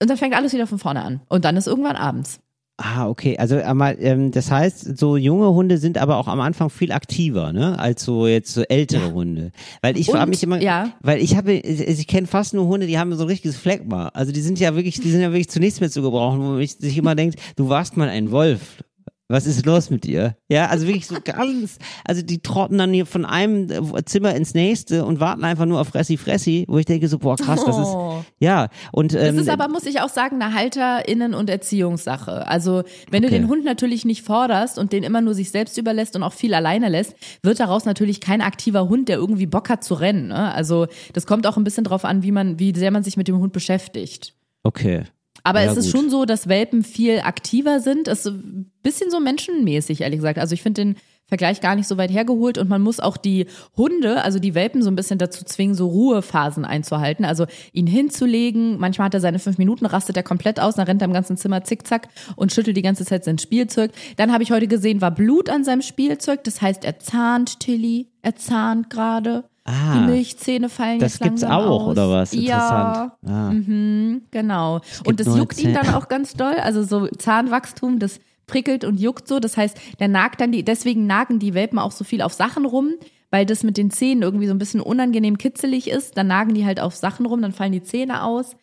Und 0.00 0.10
dann 0.10 0.18
fängt 0.18 0.34
alles 0.34 0.52
wieder 0.52 0.66
von 0.66 0.78
vorne 0.78 1.02
an. 1.02 1.22
Und 1.28 1.44
dann 1.44 1.56
ist 1.56 1.66
irgendwann 1.66 1.96
abends. 1.96 2.40
Ah, 2.78 3.08
okay. 3.08 3.38
Also 3.38 3.56
einmal, 3.56 3.96
ähm, 4.00 4.32
das 4.32 4.50
heißt, 4.50 4.98
so 4.98 5.16
junge 5.16 5.48
Hunde 5.48 5.78
sind 5.78 5.96
aber 5.96 6.18
auch 6.18 6.28
am 6.28 6.40
Anfang 6.40 6.68
viel 6.68 6.92
aktiver, 6.92 7.52
ne, 7.52 7.78
als 7.78 8.04
so 8.04 8.26
jetzt 8.26 8.52
so 8.52 8.62
ältere 8.62 9.14
Hunde. 9.14 9.50
Weil 9.80 9.96
ich 9.96 10.10
frage 10.10 10.28
mich 10.28 10.42
immer, 10.42 10.60
ja. 10.60 10.92
weil 11.00 11.22
ich 11.22 11.36
habe, 11.36 11.54
ich, 11.54 11.80
ich 11.80 12.06
kenne 12.06 12.26
fast 12.26 12.52
nur 12.52 12.66
Hunde, 12.66 12.86
die 12.86 12.98
haben 12.98 13.14
so 13.14 13.24
ein 13.24 13.28
richtiges 13.28 13.56
Phlegma. 13.56 14.08
Also 14.08 14.30
die 14.30 14.42
sind 14.42 14.60
ja 14.60 14.74
wirklich, 14.74 15.00
die 15.00 15.10
sind 15.10 15.22
ja 15.22 15.30
wirklich 15.30 15.48
zunächst 15.48 15.80
mehr 15.80 15.90
zu 15.90 16.02
gebrauchen, 16.02 16.40
wo 16.40 16.44
man 16.50 16.66
sich 16.66 16.98
immer 16.98 17.14
denkt, 17.14 17.40
du 17.56 17.70
warst 17.70 17.96
mal 17.96 18.10
ein 18.10 18.30
Wolf. 18.30 18.84
Was 19.28 19.44
ist 19.46 19.66
los 19.66 19.90
mit 19.90 20.04
dir? 20.04 20.36
Ja, 20.48 20.66
also 20.68 20.86
wirklich 20.86 21.06
so 21.08 21.16
ganz, 21.24 21.78
also 22.04 22.22
die 22.22 22.38
trotten 22.38 22.78
dann 22.78 22.92
hier 22.92 23.06
von 23.06 23.24
einem 23.24 23.68
äh, 23.70 24.04
Zimmer 24.04 24.34
ins 24.36 24.54
nächste 24.54 25.04
und 25.04 25.18
warten 25.18 25.42
einfach 25.42 25.66
nur 25.66 25.80
auf 25.80 25.88
Fressi 25.88 26.16
Fressi, 26.16 26.64
wo 26.68 26.78
ich 26.78 26.84
denke 26.84 27.08
so, 27.08 27.18
boah 27.18 27.36
krass, 27.36 27.64
das 27.64 27.76
Oh. 27.76 28.20
ist, 28.20 28.32
ja, 28.38 28.68
und 28.92 29.14
Das 29.14 29.22
ähm, 29.30 29.38
ist 29.40 29.48
aber, 29.48 29.66
muss 29.68 29.84
ich 29.84 30.00
auch 30.00 30.08
sagen, 30.10 30.40
eine 30.40 30.54
HalterInnen- 30.54 31.34
und 31.34 31.50
Erziehungssache. 31.50 32.46
Also, 32.46 32.84
wenn 33.10 33.22
du 33.22 33.28
Okay. 33.28 33.38
den 33.38 33.48
Hund 33.48 33.64
natürlich 33.64 34.04
nicht 34.04 34.22
forderst 34.22 34.78
und 34.78 34.92
den 34.92 35.02
immer 35.02 35.20
nur 35.20 35.34
sich 35.34 35.50
selbst 35.50 35.76
überlässt 35.76 36.14
und 36.14 36.22
auch 36.22 36.32
viel 36.32 36.54
alleine 36.54 36.88
lässt, 36.88 37.16
wird 37.42 37.58
daraus 37.58 37.84
natürlich 37.84 38.20
kein 38.20 38.40
aktiver 38.40 38.88
Hund, 38.88 39.08
der 39.08 39.16
irgendwie 39.16 39.46
Bock 39.46 39.68
hat 39.68 39.82
zu 39.82 39.94
rennen. 39.94 40.28
Ne? 40.28 40.52
Also, 40.54 40.86
das 41.14 41.26
kommt 41.26 41.48
auch 41.48 41.56
ein 41.56 41.64
bisschen 41.64 41.82
drauf 41.84 42.04
an, 42.04 42.22
wie 42.22 42.30
man, 42.30 42.60
wie 42.60 42.72
sehr 42.76 42.92
man 42.92 43.02
sich 43.02 43.16
mit 43.16 43.26
dem 43.26 43.38
Hund 43.38 43.52
beschäftigt. 43.52 44.34
okay. 44.62 45.02
Aber 45.46 45.62
Ja, 45.62 45.70
es 45.70 45.76
ist 45.78 45.92
gut. 45.92 46.00
schon 46.00 46.10
so, 46.10 46.24
dass 46.24 46.48
Welpen 46.48 46.82
viel 46.82 47.20
aktiver 47.20 47.80
sind. 47.80 48.08
Es 48.08 48.26
ist 48.26 48.32
ein 48.32 48.70
bisschen 48.82 49.10
so 49.10 49.20
menschenmäßig, 49.20 50.00
ehrlich 50.00 50.18
gesagt. 50.18 50.38
Also 50.38 50.54
ich 50.54 50.62
finde 50.62 50.82
den 50.82 50.96
Vergleich 51.28 51.60
gar 51.60 51.74
nicht 51.74 51.88
so 51.88 51.96
weit 51.96 52.12
hergeholt 52.12 52.56
und 52.56 52.68
man 52.68 52.82
muss 52.82 53.00
auch 53.00 53.16
die 53.16 53.46
Hunde, 53.76 54.22
also 54.22 54.38
die 54.38 54.54
Welpen 54.54 54.82
so 54.82 54.90
ein 54.90 54.96
bisschen 54.96 55.18
dazu 55.18 55.44
zwingen, 55.44 55.74
so 55.74 55.88
Ruhephasen 55.88 56.64
einzuhalten. 56.64 57.24
Also 57.24 57.46
ihn 57.72 57.86
hinzulegen. 57.86 58.78
Manchmal 58.78 59.06
hat 59.06 59.14
er 59.14 59.20
seine 59.20 59.38
fünf 59.38 59.58
Minuten, 59.58 59.86
rastet 59.86 60.16
er 60.16 60.22
komplett 60.22 60.60
aus, 60.60 60.76
dann 60.76 60.86
rennt 60.86 61.02
er 61.02 61.06
im 61.06 61.12
ganzen 61.14 61.36
Zimmer 61.36 61.64
zickzack 61.64 62.08
und 62.36 62.52
schüttelt 62.52 62.76
die 62.76 62.82
ganze 62.82 63.04
Zeit 63.04 63.24
sein 63.24 63.38
Spielzeug. 63.38 63.92
Dann 64.16 64.32
habe 64.32 64.42
ich 64.42 64.50
heute 64.52 64.66
gesehen, 64.68 65.00
war 65.00 65.10
Blut 65.12 65.48
an 65.48 65.64
seinem 65.64 65.82
Spielzeug. 65.82 66.44
Das 66.44 66.60
heißt, 66.62 66.84
er 66.84 66.98
zahnt 66.98 67.60
Tilly, 67.60 68.08
er 68.22 68.36
zahnt 68.36 68.90
gerade. 68.90 69.44
Ah, 69.68 69.94
Die 69.94 70.00
Milchzähne 70.06 70.68
fallen 70.68 71.00
das 71.00 71.14
jetzt 71.14 71.22
gibt's 71.22 71.44
auch, 71.44 71.82
aus. 71.82 71.88
oder 71.88 72.08
was? 72.08 72.32
Ja, 72.32 72.40
Interessant. 72.40 73.12
Ah. 73.26 73.50
mhm, 73.52 74.22
genau. 74.30 74.80
Und 75.04 75.18
das 75.18 75.26
juckt 75.36 75.58
ihn 75.58 75.72
Zähne. 75.74 75.80
dann 75.82 75.94
auch 75.94 76.08
ganz 76.08 76.34
doll. 76.34 76.54
Also 76.54 76.84
so 76.84 77.08
Zahnwachstum, 77.08 77.98
das 77.98 78.20
prickelt 78.46 78.84
und 78.84 79.00
juckt 79.00 79.26
so. 79.26 79.40
Das 79.40 79.56
heißt, 79.56 79.76
der 79.98 80.06
nagt 80.08 80.40
dann 80.40 80.52
die, 80.52 80.64
deswegen 80.64 81.06
nagen 81.06 81.40
die 81.40 81.52
Welpen 81.54 81.78
auch 81.80 81.90
so 81.90 82.04
viel 82.04 82.22
auf 82.22 82.32
Sachen 82.32 82.64
rum, 82.64 82.90
weil 83.30 83.44
das 83.44 83.64
mit 83.64 83.76
den 83.76 83.90
Zähnen 83.90 84.22
irgendwie 84.22 84.46
so 84.46 84.54
ein 84.54 84.58
bisschen 84.58 84.80
unangenehm 84.80 85.36
kitzelig 85.36 85.90
ist. 85.90 86.16
Dann 86.16 86.28
nagen 86.28 86.54
die 86.54 86.64
halt 86.64 86.78
auf 86.78 86.94
Sachen 86.94 87.26
rum, 87.26 87.42
dann 87.42 87.52
fallen 87.52 87.72
die 87.72 87.82
Zähne 87.82 88.22
aus. 88.22 88.56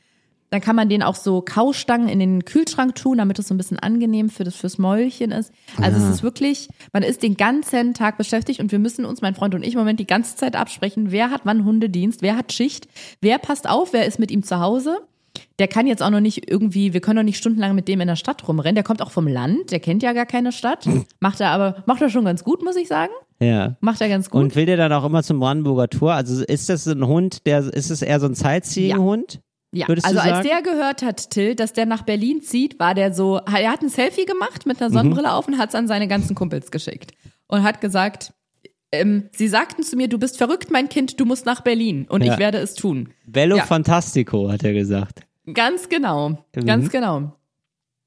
Dann 0.54 0.62
kann 0.62 0.76
man 0.76 0.88
den 0.88 1.02
auch 1.02 1.16
so 1.16 1.42
Kaustangen 1.42 2.08
in 2.08 2.20
den 2.20 2.46
Kühlschrank 2.46 2.94
tun, 2.94 3.18
damit 3.18 3.40
es 3.40 3.48
so 3.48 3.56
ein 3.56 3.58
bisschen 3.58 3.80
angenehm 3.80 4.30
für 4.30 4.44
das 4.44 4.56
fürs 4.56 4.78
Mäulchen 4.78 5.32
ist. 5.32 5.52
Also 5.82 5.98
es 5.98 6.08
ist 6.08 6.22
wirklich, 6.22 6.70
man 6.92 7.02
ist 7.02 7.24
den 7.24 7.38
ganzen 7.38 7.96
Tag 7.96 8.20
beschäftigt 8.20 8.60
und 8.60 8.72
wir 8.72 8.78
müssen 8.78 9.04
uns, 9.04 9.24
mein 9.24 9.34
Freund 9.34 9.56
und 9.56 9.64
ich, 9.66 9.74
im 9.74 9.80
Moment 9.80 10.00
die 10.00 10.06
ganze 10.06 10.36
Zeit 10.36 10.56
absprechen, 10.56 11.12
wer 11.12 11.32
hat 11.32 11.42
wann 11.46 11.66
Hundedienst, 11.66 12.22
wer 12.22 12.38
hat 12.38 12.54
Schicht, 12.54 12.88
wer 13.20 13.40
passt 13.40 13.68
auf, 13.68 13.94
wer 13.94 14.06
ist 14.06 14.20
mit 14.20 14.30
ihm 14.30 14.44
zu 14.44 14.60
Hause. 14.60 15.00
Der 15.58 15.68
kann 15.68 15.88
jetzt 15.88 16.04
auch 16.04 16.12
noch 16.12 16.20
nicht 16.20 16.48
irgendwie, 16.48 16.94
wir 16.94 17.02
können 17.02 17.18
doch 17.18 17.24
nicht 17.24 17.40
stundenlang 17.40 17.74
mit 17.74 17.88
dem 17.88 18.00
in 18.02 18.08
der 18.08 18.16
Stadt 18.16 18.48
rumrennen. 18.48 18.76
Der 18.76 18.84
kommt 18.84 19.02
auch 19.02 19.10
vom 19.10 19.28
Land, 19.28 19.72
der 19.72 19.80
kennt 19.80 20.04
ja 20.04 20.14
gar 20.14 20.28
keine 20.28 20.52
Stadt. 20.52 20.88
Macht 21.20 21.42
er 21.42 21.50
aber, 21.50 21.82
macht 21.88 22.04
er 22.04 22.12
schon 22.12 22.26
ganz 22.26 22.44
gut, 22.44 22.64
muss 22.64 22.76
ich 22.76 22.88
sagen. 22.88 23.14
Ja. 23.40 23.76
Macht 23.80 24.02
er 24.02 24.08
ganz 24.10 24.30
gut. 24.30 24.40
Und 24.40 24.56
will 24.56 24.68
der 24.68 24.78
dann 24.78 24.94
auch 24.94 25.04
immer 25.04 25.24
zum 25.24 25.40
Brandenburger 25.40 25.88
Tor? 25.88 26.14
Also 26.14 26.44
ist 26.44 26.70
das 26.70 26.86
ein 26.86 27.08
Hund, 27.08 27.48
der 27.48 27.74
ist 27.74 27.90
es 27.90 28.04
eher 28.04 28.20
so 28.20 28.28
ein 28.28 28.36
Sightseeing-Hund? 28.36 29.34
Ja, 29.34 29.40
Würdest 29.88 30.06
also 30.08 30.20
als 30.20 30.46
der 30.48 30.62
gehört 30.62 31.02
hat, 31.02 31.30
Till, 31.32 31.56
dass 31.56 31.74
der 31.74 31.86
nach 31.86 32.04
Berlin 32.04 32.42
zieht, 32.42 32.80
war 32.80 32.94
der 32.94 33.14
so, 33.14 33.38
er 33.38 33.72
hat 33.72 33.82
ein 33.82 33.90
Selfie 33.90 34.26
gemacht 34.26 34.66
mit 34.66 34.80
einer 34.80 34.90
Mhm. 34.90 34.94
Sonnenbrille 34.94 35.34
auf 35.34 35.48
und 35.48 35.58
hat 35.58 35.70
es 35.70 35.76
an 35.76 35.88
seine 35.88 36.08
ganzen 36.08 36.36
Kumpels 36.36 36.70
geschickt. 36.72 37.12
Und 37.48 37.64
hat 37.64 37.82
gesagt, 37.82 38.34
ähm, 38.92 39.30
sie 39.32 39.48
sagten 39.48 39.82
zu 39.84 39.96
mir, 39.96 40.08
du 40.08 40.20
bist 40.20 40.38
verrückt, 40.38 40.70
mein 40.72 40.90
Kind, 40.90 41.20
du 41.20 41.26
musst 41.26 41.46
nach 41.48 41.62
Berlin 41.62 42.06
und 42.08 42.24
Ja. 42.24 42.34
ich 42.34 42.40
werde 42.40 42.60
es 42.60 42.76
tun. 42.76 43.10
Bello 43.26 43.58
Ja. 43.58 43.66
Fantastico, 43.66 44.52
hat 44.52 44.64
er 44.64 44.74
gesagt. 44.74 45.22
Ganz 45.52 45.90
genau, 45.90 46.30
Mhm. 46.56 46.66
ganz 46.66 46.90
genau. 46.90 47.34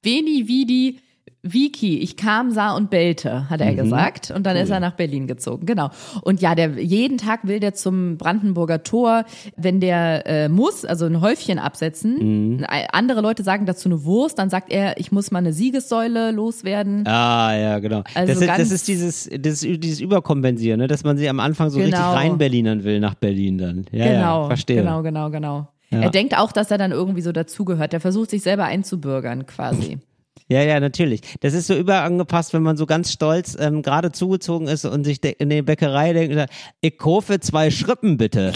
Veni, 0.03 0.47
Vidi, 0.47 0.99
Viki, 1.43 1.99
ich 1.99 2.17
kam, 2.17 2.51
sah 2.51 2.75
und 2.75 2.89
bellte, 2.89 3.49
hat 3.49 3.61
er 3.61 3.71
Mhm. 3.71 3.77
gesagt. 3.77 4.31
Und 4.31 4.45
dann 4.45 4.57
ist 4.57 4.69
er 4.69 4.79
nach 4.79 4.93
Berlin 4.93 5.27
gezogen, 5.27 5.65
genau. 5.65 5.89
Und 6.23 6.41
ja, 6.41 6.55
der 6.55 6.79
jeden 6.81 7.17
Tag 7.17 7.47
will 7.47 7.59
der 7.59 7.73
zum 7.73 8.17
Brandenburger 8.17 8.83
Tor, 8.83 9.23
wenn 9.55 9.79
der 9.79 10.25
äh, 10.27 10.49
muss, 10.49 10.83
also 10.83 11.05
ein 11.05 11.21
Häufchen 11.21 11.59
absetzen. 11.59 12.57
Mhm. 12.57 12.65
Andere 12.91 13.21
Leute 13.21 13.43
sagen 13.43 13.65
dazu 13.65 13.87
eine 13.89 14.03
Wurst, 14.03 14.39
dann 14.39 14.49
sagt 14.49 14.71
er, 14.71 14.99
ich 14.99 15.11
muss 15.11 15.31
mal 15.31 15.39
eine 15.39 15.53
Siegessäule 15.53 16.31
loswerden. 16.31 17.07
Ah, 17.07 17.55
ja, 17.57 17.79
genau. 17.79 18.03
Also 18.13 18.33
das, 18.33 18.41
ist, 18.41 18.49
das 18.59 18.71
ist 18.71 18.87
dieses, 18.87 19.29
das, 19.39 19.59
dieses 19.61 19.99
Überkompensieren, 20.01 20.79
ne? 20.79 20.87
dass 20.87 21.03
man 21.03 21.17
sie 21.17 21.29
am 21.29 21.39
Anfang 21.39 21.69
so 21.69 21.77
Genau. 21.79 21.85
richtig 21.87 22.05
reinberlinern 22.05 22.83
will 22.83 22.99
nach 22.99 23.15
Berlin 23.15 23.57
dann. 23.57 23.85
Ja, 23.91 24.05
genau, 24.07 24.41
ja, 24.43 24.47
verstehe. 24.47 24.77
genau, 24.81 25.01
genau, 25.01 25.29
genau. 25.29 25.67
Er 25.89 26.09
denkt 26.09 26.37
auch, 26.37 26.51
dass 26.51 26.69
er 26.69 26.77
dann 26.77 26.91
irgendwie 26.91 27.21
so 27.21 27.31
dazugehört. 27.31 27.93
Der 27.93 28.01
versucht 28.01 28.29
sich 28.31 28.41
selber 28.43 28.65
einzubürgern 28.65 29.45
quasi. 29.45 29.99
Ja, 30.49 30.61
ja, 30.63 30.79
natürlich. 30.79 31.21
Das 31.41 31.53
ist 31.53 31.67
so 31.67 31.75
überangepasst, 31.75 32.53
wenn 32.53 32.63
man 32.63 32.77
so 32.77 32.85
ganz 32.85 33.11
stolz 33.11 33.57
ähm, 33.59 33.81
gerade 33.81 34.11
zugezogen 34.11 34.67
ist 34.67 34.85
und 34.85 35.03
sich 35.03 35.23
in 35.23 35.49
die 35.49 35.61
Bäckerei 35.61 36.13
denkt, 36.13 36.49
ich 36.81 36.97
kaufe 36.97 37.39
zwei 37.39 37.69
Schrippen 37.69 38.17
bitte. 38.17 38.53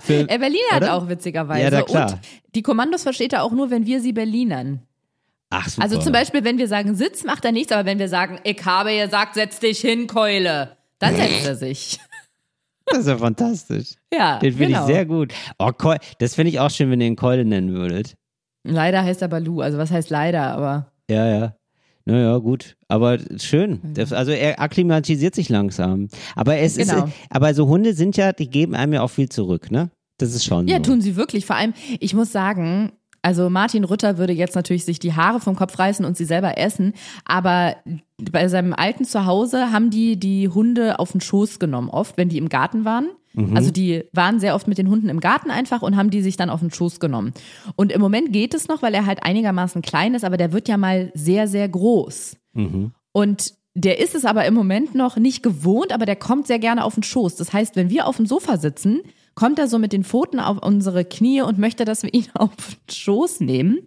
Für, 0.00 0.28
Er 0.28 0.38
Berliner 0.38 0.70
hat 0.70 0.82
Oder? 0.82 0.94
auch 0.94 1.08
witzigerweise. 1.08 1.74
Ja, 1.74 1.82
klar. 1.82 2.12
Und 2.12 2.20
die 2.54 2.62
Kommandos 2.62 3.02
versteht 3.02 3.32
er 3.32 3.42
auch 3.42 3.52
nur, 3.52 3.70
wenn 3.70 3.84
wir 3.84 4.00
sie 4.00 4.12
Berlinern. 4.12 4.82
ach, 5.50 5.68
super. 5.68 5.82
Also 5.82 5.98
zum 5.98 6.12
Beispiel, 6.12 6.44
wenn 6.44 6.56
wir 6.56 6.68
sagen 6.68 6.94
Sitz, 6.94 7.24
macht 7.24 7.44
er 7.44 7.52
nichts, 7.52 7.72
aber 7.72 7.84
wenn 7.84 7.98
wir 7.98 8.08
sagen, 8.08 8.38
ich 8.44 8.64
habe 8.64 8.96
gesagt, 8.96 9.34
setz 9.34 9.58
dich 9.60 9.80
hin, 9.80 10.06
Keule, 10.06 10.76
dann 11.00 11.16
setzt 11.16 11.46
er 11.46 11.54
sich. 11.56 11.98
Das 12.90 13.00
ist 13.00 13.08
ja 13.08 13.18
fantastisch. 13.18 13.96
Ja, 14.10 14.38
Den 14.38 14.52
finde 14.52 14.68
genau. 14.68 14.80
ich 14.80 14.86
sehr 14.86 15.04
gut. 15.04 15.34
Oh, 15.58 15.72
Keul, 15.72 15.98
das 16.20 16.34
finde 16.34 16.48
ich 16.52 16.58
auch 16.58 16.70
schön, 16.70 16.90
wenn 16.90 17.02
ihr 17.02 17.06
ihn 17.08 17.16
Keule 17.16 17.44
nennen 17.44 17.74
würdet. 17.74 18.14
Leider 18.64 19.02
heißt 19.04 19.20
er 19.20 19.28
Balu, 19.28 19.60
also 19.60 19.76
was 19.76 19.90
heißt 19.90 20.08
leider, 20.08 20.44
aber 20.54 20.87
Ja, 21.10 21.26
ja. 21.26 21.54
Naja, 22.04 22.38
gut. 22.38 22.76
Aber 22.88 23.18
schön. 23.36 23.80
Mhm. 23.82 23.94
Das, 23.94 24.12
also 24.12 24.32
er 24.32 24.60
akklimatisiert 24.60 25.34
sich 25.34 25.48
langsam. 25.50 26.08
Aber 26.36 26.56
es 26.56 26.76
Genau. 26.76 27.04
ist, 27.04 27.12
aber 27.28 27.52
so 27.52 27.68
Hunde 27.68 27.92
sind 27.92 28.16
ja, 28.16 28.32
die 28.32 28.48
geben 28.48 28.74
einem 28.74 28.94
ja 28.94 29.02
auch 29.02 29.10
viel 29.10 29.28
zurück, 29.28 29.70
ne? 29.70 29.90
Das 30.16 30.34
ist 30.34 30.44
schon 30.44 30.66
ja, 30.68 30.78
so. 30.78 30.84
tun 30.84 31.00
sie 31.02 31.16
wirklich. 31.16 31.44
Vor 31.46 31.56
allem, 31.56 31.74
ich 32.00 32.14
muss 32.14 32.32
sagen, 32.32 32.92
also 33.20 33.50
Martin 33.50 33.84
Rütter 33.84 34.16
würde 34.16 34.32
jetzt 34.32 34.54
natürlich 34.54 34.84
sich 34.86 34.98
die 34.98 35.12
Haare 35.12 35.38
vom 35.38 35.54
Kopf 35.54 35.78
reißen 35.78 36.04
und 36.04 36.16
sie 36.16 36.24
selber 36.24 36.56
essen, 36.56 36.94
aber 37.24 37.76
bei 38.30 38.48
seinem 38.48 38.72
alten 38.72 39.04
Zuhause 39.04 39.70
haben 39.70 39.90
die 39.90 40.18
die 40.18 40.48
Hunde 40.48 40.98
auf 40.98 41.12
den 41.12 41.20
Schoß 41.20 41.58
genommen, 41.58 41.90
oft, 41.90 42.16
wenn 42.16 42.28
die 42.30 42.38
im 42.38 42.48
Garten 42.48 42.84
waren. 42.84 43.08
Also 43.56 43.70
die 43.70 44.04
waren 44.12 44.40
sehr 44.40 44.54
oft 44.54 44.66
mit 44.66 44.78
den 44.78 44.88
Hunden 44.88 45.08
im 45.08 45.20
Garten 45.20 45.50
einfach 45.50 45.82
und 45.82 45.96
haben 45.96 46.10
die 46.10 46.22
sich 46.22 46.36
dann 46.36 46.50
auf 46.50 46.60
den 46.60 46.72
Schoß 46.72 46.98
genommen. 46.98 47.32
Und 47.76 47.92
im 47.92 48.00
Moment 48.00 48.32
geht 48.32 48.54
es 48.54 48.68
noch, 48.68 48.82
weil 48.82 48.94
er 48.94 49.06
halt 49.06 49.22
einigermaßen 49.22 49.82
klein 49.82 50.14
ist, 50.14 50.24
aber 50.24 50.36
der 50.36 50.52
wird 50.52 50.68
ja 50.68 50.76
mal 50.76 51.12
sehr, 51.14 51.46
sehr 51.46 51.68
groß. 51.68 52.36
Und 53.12 53.54
der 53.74 54.00
ist 54.00 54.16
es 54.16 54.24
aber 54.24 54.44
im 54.44 54.54
Moment 54.54 54.94
noch 54.96 55.16
nicht 55.16 55.42
gewohnt, 55.42 55.92
aber 55.92 56.04
der 56.04 56.16
kommt 56.16 56.48
sehr 56.48 56.58
gerne 56.58 56.84
auf 56.84 56.94
den 56.94 57.04
Schoß. 57.04 57.36
Das 57.36 57.52
heißt, 57.52 57.76
wenn 57.76 57.90
wir 57.90 58.06
auf 58.06 58.16
dem 58.16 58.26
Sofa 58.26 58.56
sitzen, 58.56 59.02
kommt 59.36 59.60
er 59.60 59.68
so 59.68 59.78
mit 59.78 59.92
den 59.92 60.02
Pfoten 60.02 60.40
auf 60.40 60.58
unsere 60.60 61.04
Knie 61.04 61.42
und 61.42 61.58
möchte, 61.58 61.84
dass 61.84 62.02
wir 62.02 62.12
ihn 62.12 62.26
auf 62.34 62.50
den 62.56 62.94
Schoß 62.94 63.40
nehmen. 63.40 63.78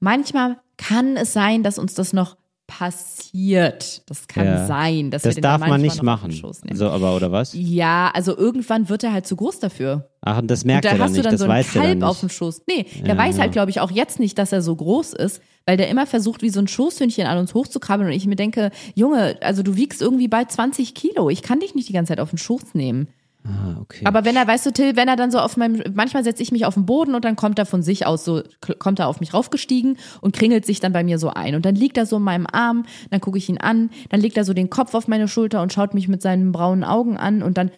Manchmal 0.00 0.58
kann 0.76 1.16
es 1.16 1.32
sein, 1.32 1.62
dass 1.62 1.78
uns 1.78 1.94
das 1.94 2.12
noch 2.12 2.36
passiert. 2.66 4.02
Das 4.08 4.26
kann 4.28 4.44
Ja. 4.46 4.66
sein, 4.66 5.10
dass 5.10 5.22
das 5.22 5.36
darf 5.36 5.60
man 5.66 5.80
nicht 5.80 6.02
machen. 6.02 6.32
So, 6.72 6.88
aber 6.90 7.14
oder 7.16 7.32
was? 7.32 7.52
Ja, 7.54 8.10
also 8.14 8.36
irgendwann 8.36 8.88
wird 8.88 9.04
er 9.04 9.12
halt 9.12 9.26
zu 9.26 9.36
groß 9.36 9.60
dafür. 9.60 10.08
Ach, 10.22 10.38
und 10.38 10.50
das 10.50 10.62
Und 10.62 10.66
merkt 10.66 10.84
da 10.84 10.90
er 10.90 10.94
dann 10.94 11.02
hast 11.04 11.12
du 11.12 11.18
nicht, 11.18 11.26
dann 11.26 11.32
das 11.32 11.40
so 11.40 11.44
ein 11.46 11.50
weiß 11.50 11.76
er 11.76 11.82
Kalb 11.82 12.02
auf 12.02 12.20
dem 12.20 12.26
nicht. 12.26 12.36
Schoß. 12.36 12.62
Nee, 12.66 12.86
der 13.06 13.16
weiß 13.16 13.38
halt, 13.38 13.52
glaube 13.52 13.70
ich, 13.70 13.80
auch 13.80 13.90
jetzt 13.90 14.18
nicht, 14.18 14.36
dass 14.38 14.52
er 14.52 14.62
so 14.62 14.74
groß 14.74 15.12
ist, 15.12 15.40
weil 15.64 15.76
der 15.76 15.88
immer 15.88 16.06
versucht, 16.06 16.42
wie 16.42 16.50
so 16.50 16.60
ein 16.60 16.68
Schoßhündchen 16.68 17.26
an 17.26 17.38
uns 17.38 17.54
hochzukrabbeln. 17.54 18.10
Und 18.10 18.16
ich 18.16 18.26
mir 18.26 18.36
denke, 18.36 18.70
Junge, 18.94 19.36
also 19.42 19.62
du 19.62 19.76
wiegst 19.76 20.02
irgendwie 20.02 20.28
bald 20.28 20.50
20 20.50 20.94
Kilo. 20.94 21.30
Ich 21.30 21.42
kann 21.42 21.60
dich 21.60 21.74
nicht 21.74 21.88
die 21.88 21.92
ganze 21.92 22.10
Zeit 22.10 22.20
auf 22.20 22.30
den 22.30 22.38
Schoß 22.38 22.74
nehmen. 22.74 23.08
Ah, 23.48 23.78
okay. 23.80 24.04
Aber 24.04 24.24
wenn 24.24 24.34
er, 24.34 24.46
weißt 24.46 24.66
du, 24.66 24.72
Till, 24.72 24.96
wenn 24.96 25.06
er 25.08 25.14
dann 25.16 25.30
so 25.30 25.38
auf 25.38 25.56
meinem, 25.56 25.80
manchmal 25.94 26.24
setze 26.24 26.42
ich 26.42 26.50
mich 26.50 26.64
auf 26.66 26.74
den 26.74 26.84
Boden 26.84 27.14
und 27.14 27.24
dann 27.24 27.36
kommt 27.36 27.58
er 27.60 27.66
von 27.66 27.82
sich 27.82 28.04
aus 28.04 28.24
so, 28.24 28.42
kommt 28.80 28.98
er 28.98 29.06
auf 29.08 29.20
mich 29.20 29.34
raufgestiegen 29.34 29.98
und 30.20 30.34
kringelt 30.34 30.66
sich 30.66 30.80
dann 30.80 30.92
bei 30.92 31.04
mir 31.04 31.18
so 31.18 31.28
ein. 31.30 31.54
Und 31.54 31.64
dann 31.64 31.74
liegt 31.76 31.96
er 31.96 32.06
so 32.06 32.16
in 32.16 32.22
meinem 32.24 32.46
Arm, 32.50 32.86
dann 33.10 33.20
gucke 33.20 33.38
ich 33.38 33.48
ihn 33.48 33.58
an, 33.58 33.90
dann 34.10 34.20
legt 34.20 34.36
er 34.36 34.44
so 34.44 34.52
den 34.52 34.68
Kopf 34.70 34.94
auf 34.94 35.06
meine 35.06 35.28
Schulter 35.28 35.62
und 35.62 35.72
schaut 35.72 35.94
mich 35.94 36.08
mit 36.08 36.22
seinen 36.22 36.50
braunen 36.50 36.82
Augen 36.82 37.16
an 37.16 37.42
und 37.42 37.56
dann 37.56 37.70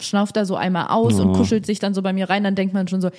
schnauft 0.00 0.36
er 0.36 0.44
so 0.46 0.54
einmal 0.56 0.88
aus 0.88 1.18
und 1.18 1.28
Oh. 1.30 1.32
kuschelt 1.32 1.66
sich 1.66 1.78
dann 1.78 1.94
so 1.94 2.02
bei 2.02 2.12
mir 2.12 2.28
rein, 2.30 2.44
dann 2.44 2.54
denkt 2.54 2.74
man 2.74 2.88
schon 2.88 3.00
so, 3.00 3.10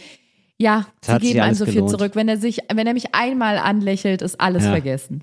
ja, 0.58 0.86
Das 1.02 1.16
sie 1.22 1.28
geben 1.30 1.42
einem 1.42 1.56
so 1.56 1.66
viel 1.66 1.76
gelohnt. 1.76 1.92
zurück. 1.92 2.12
Wenn 2.16 2.28
er 2.30 2.38
sich, 2.38 2.60
wenn 2.74 2.86
er 2.88 2.94
mich 2.94 3.16
einmal 3.16 3.58
anlächelt, 3.58 4.22
ist 4.22 4.40
alles 4.40 4.64
Ja. 4.66 4.72
vergessen. 4.72 5.22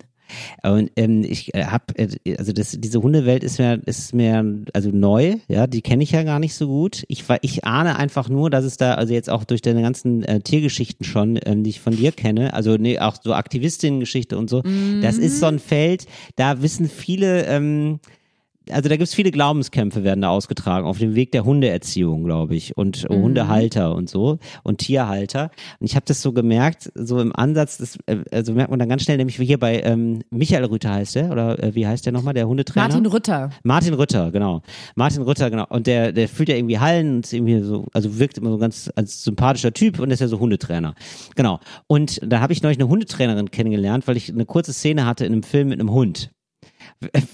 Und 0.63 0.91
ähm, 0.97 1.23
ich 1.23 1.55
äh, 1.55 1.65
hab, 1.65 1.99
äh, 1.99 2.09
also 2.39 2.53
das, 2.53 2.77
diese 2.79 3.03
Hundewelt 3.03 3.45
ist 3.45 3.59
mir, 3.59 3.81
ist 3.87 4.15
mir 4.15 4.65
also 4.73 4.91
neu, 4.91 5.37
ja, 5.49 5.67
die 5.67 5.83
kenne 5.83 6.03
ich 6.03 6.13
ja 6.13 6.23
gar 6.23 6.39
nicht 6.39 6.55
so 6.55 6.67
gut. 6.67 7.05
Ich 7.09 7.25
ich 7.43 7.65
ahne 7.65 7.97
einfach 7.97 8.29
nur, 8.29 8.51
dass 8.51 8.65
es 8.65 8.77
da, 8.77 8.95
also 8.95 9.13
jetzt 9.13 9.31
auch 9.31 9.45
durch 9.45 9.63
deine 9.63 9.83
ganzen 9.83 10.23
äh, 10.25 10.41
Tiergeschichten 10.41 11.05
schon, 11.05 11.39
ähm, 11.45 11.63
die 11.65 11.71
ich 11.71 11.81
von 11.81 11.97
dir 11.97 12.13
kenne, 12.13 12.55
also 12.55 12.77
nee, 12.77 12.99
auch 12.99 13.17
so 13.23 13.35
Aktivistinnen-Geschichte 13.35 14.39
und 14.39 14.51
so, 14.51 14.63
das 15.03 15.19
ist 15.19 15.41
so 15.41 15.47
ein 15.47 15.59
Feld, 15.59 16.07
da 16.37 16.63
wissen 16.63 16.89
viele, 16.89 17.45
ähm, 17.47 18.01
also 18.71 18.89
da 18.89 18.97
gibt's 18.97 19.15
viele 19.15 19.31
Glaubenskämpfe 19.31 20.05
werden 20.05 20.23
da 20.23 20.31
ausgetragen 20.31 20.87
auf 20.87 20.99
dem 20.99 21.15
Weg 21.15 21.33
der 21.33 21.45
Hundeerziehung, 21.45 22.25
glaube 22.25 22.55
ich, 22.55 22.77
und 22.77 23.07
Hundehalter 23.09 23.95
und 23.95 24.09
so 24.09 24.39
und 24.63 24.79
Tierhalter. 24.79 25.51
Und 25.81 25.87
ich 25.87 25.97
habe 25.97 26.07
das 26.07 26.23
so 26.23 26.33
gemerkt, 26.33 26.91
so 26.95 27.21
im 27.21 27.35
Ansatz, 27.35 27.79
das, 27.79 27.99
äh, 28.07 28.19
also 28.33 28.53
merkt 28.53 28.71
man 28.71 28.79
dann 28.79 28.89
ganz 28.89 29.03
schnell, 29.03 29.17
nämlich 29.17 29.39
wie 29.39 29.47
hier 29.47 29.59
bei 29.59 29.81
ähm, 29.81 30.23
Michael 30.31 30.65
Rüther 30.65 30.93
heißt 30.93 31.15
der 31.15 31.31
oder 31.31 31.63
äh, 31.63 31.75
wie 31.75 31.87
heißt 31.87 32.07
der 32.07 32.13
nochmal, 32.13 32.35
der 32.35 32.49
Hundetrainer? 32.49 32.89
Martin 32.89 33.07
Rütter. 33.07 33.51
Martin 33.63 33.95
Rütter, 33.95 34.31
genau. 34.33 34.63
Martin 34.95 35.23
Rütter, 35.23 35.51
genau. 35.51 35.67
Und 35.69 35.87
der, 35.87 36.13
der 36.13 36.29
fühlt 36.29 36.49
ja 36.49 36.57
irgendwie 36.57 36.79
Hallen 36.79 37.17
und 37.17 37.27
ist 37.27 37.33
irgendwie 37.33 37.61
so, 37.61 37.87
also 37.93 38.19
wirkt 38.19 38.39
immer 38.39 38.51
so 38.51 38.59
ganz 38.59 38.91
als 38.97 39.23
sympathischer 39.23 39.73
Typ 39.73 39.99
und 39.99 40.11
ist 40.11 40.21
ja 40.21 40.29
so 40.29 40.39
Hundetrainer. 40.39 40.95
Genau. 41.35 41.61
Und 41.87 42.21
da 42.23 42.41
habe 42.41 42.53
ich 42.53 42.63
neulich 42.63 42.79
eine 42.79 42.89
Hundetrainerin 42.89 43.51
kennengelernt, 43.51 44.07
weil 44.09 44.17
ich 44.17 44.31
eine 44.31 44.47
kurze 44.47 44.73
Szene 44.73 45.07
hatte 45.07 45.25
in 45.25 45.33
einem 45.33 45.43
Film 45.43 45.69
mit 45.69 45.81
einem 45.81 45.91
Hund. 45.93 46.31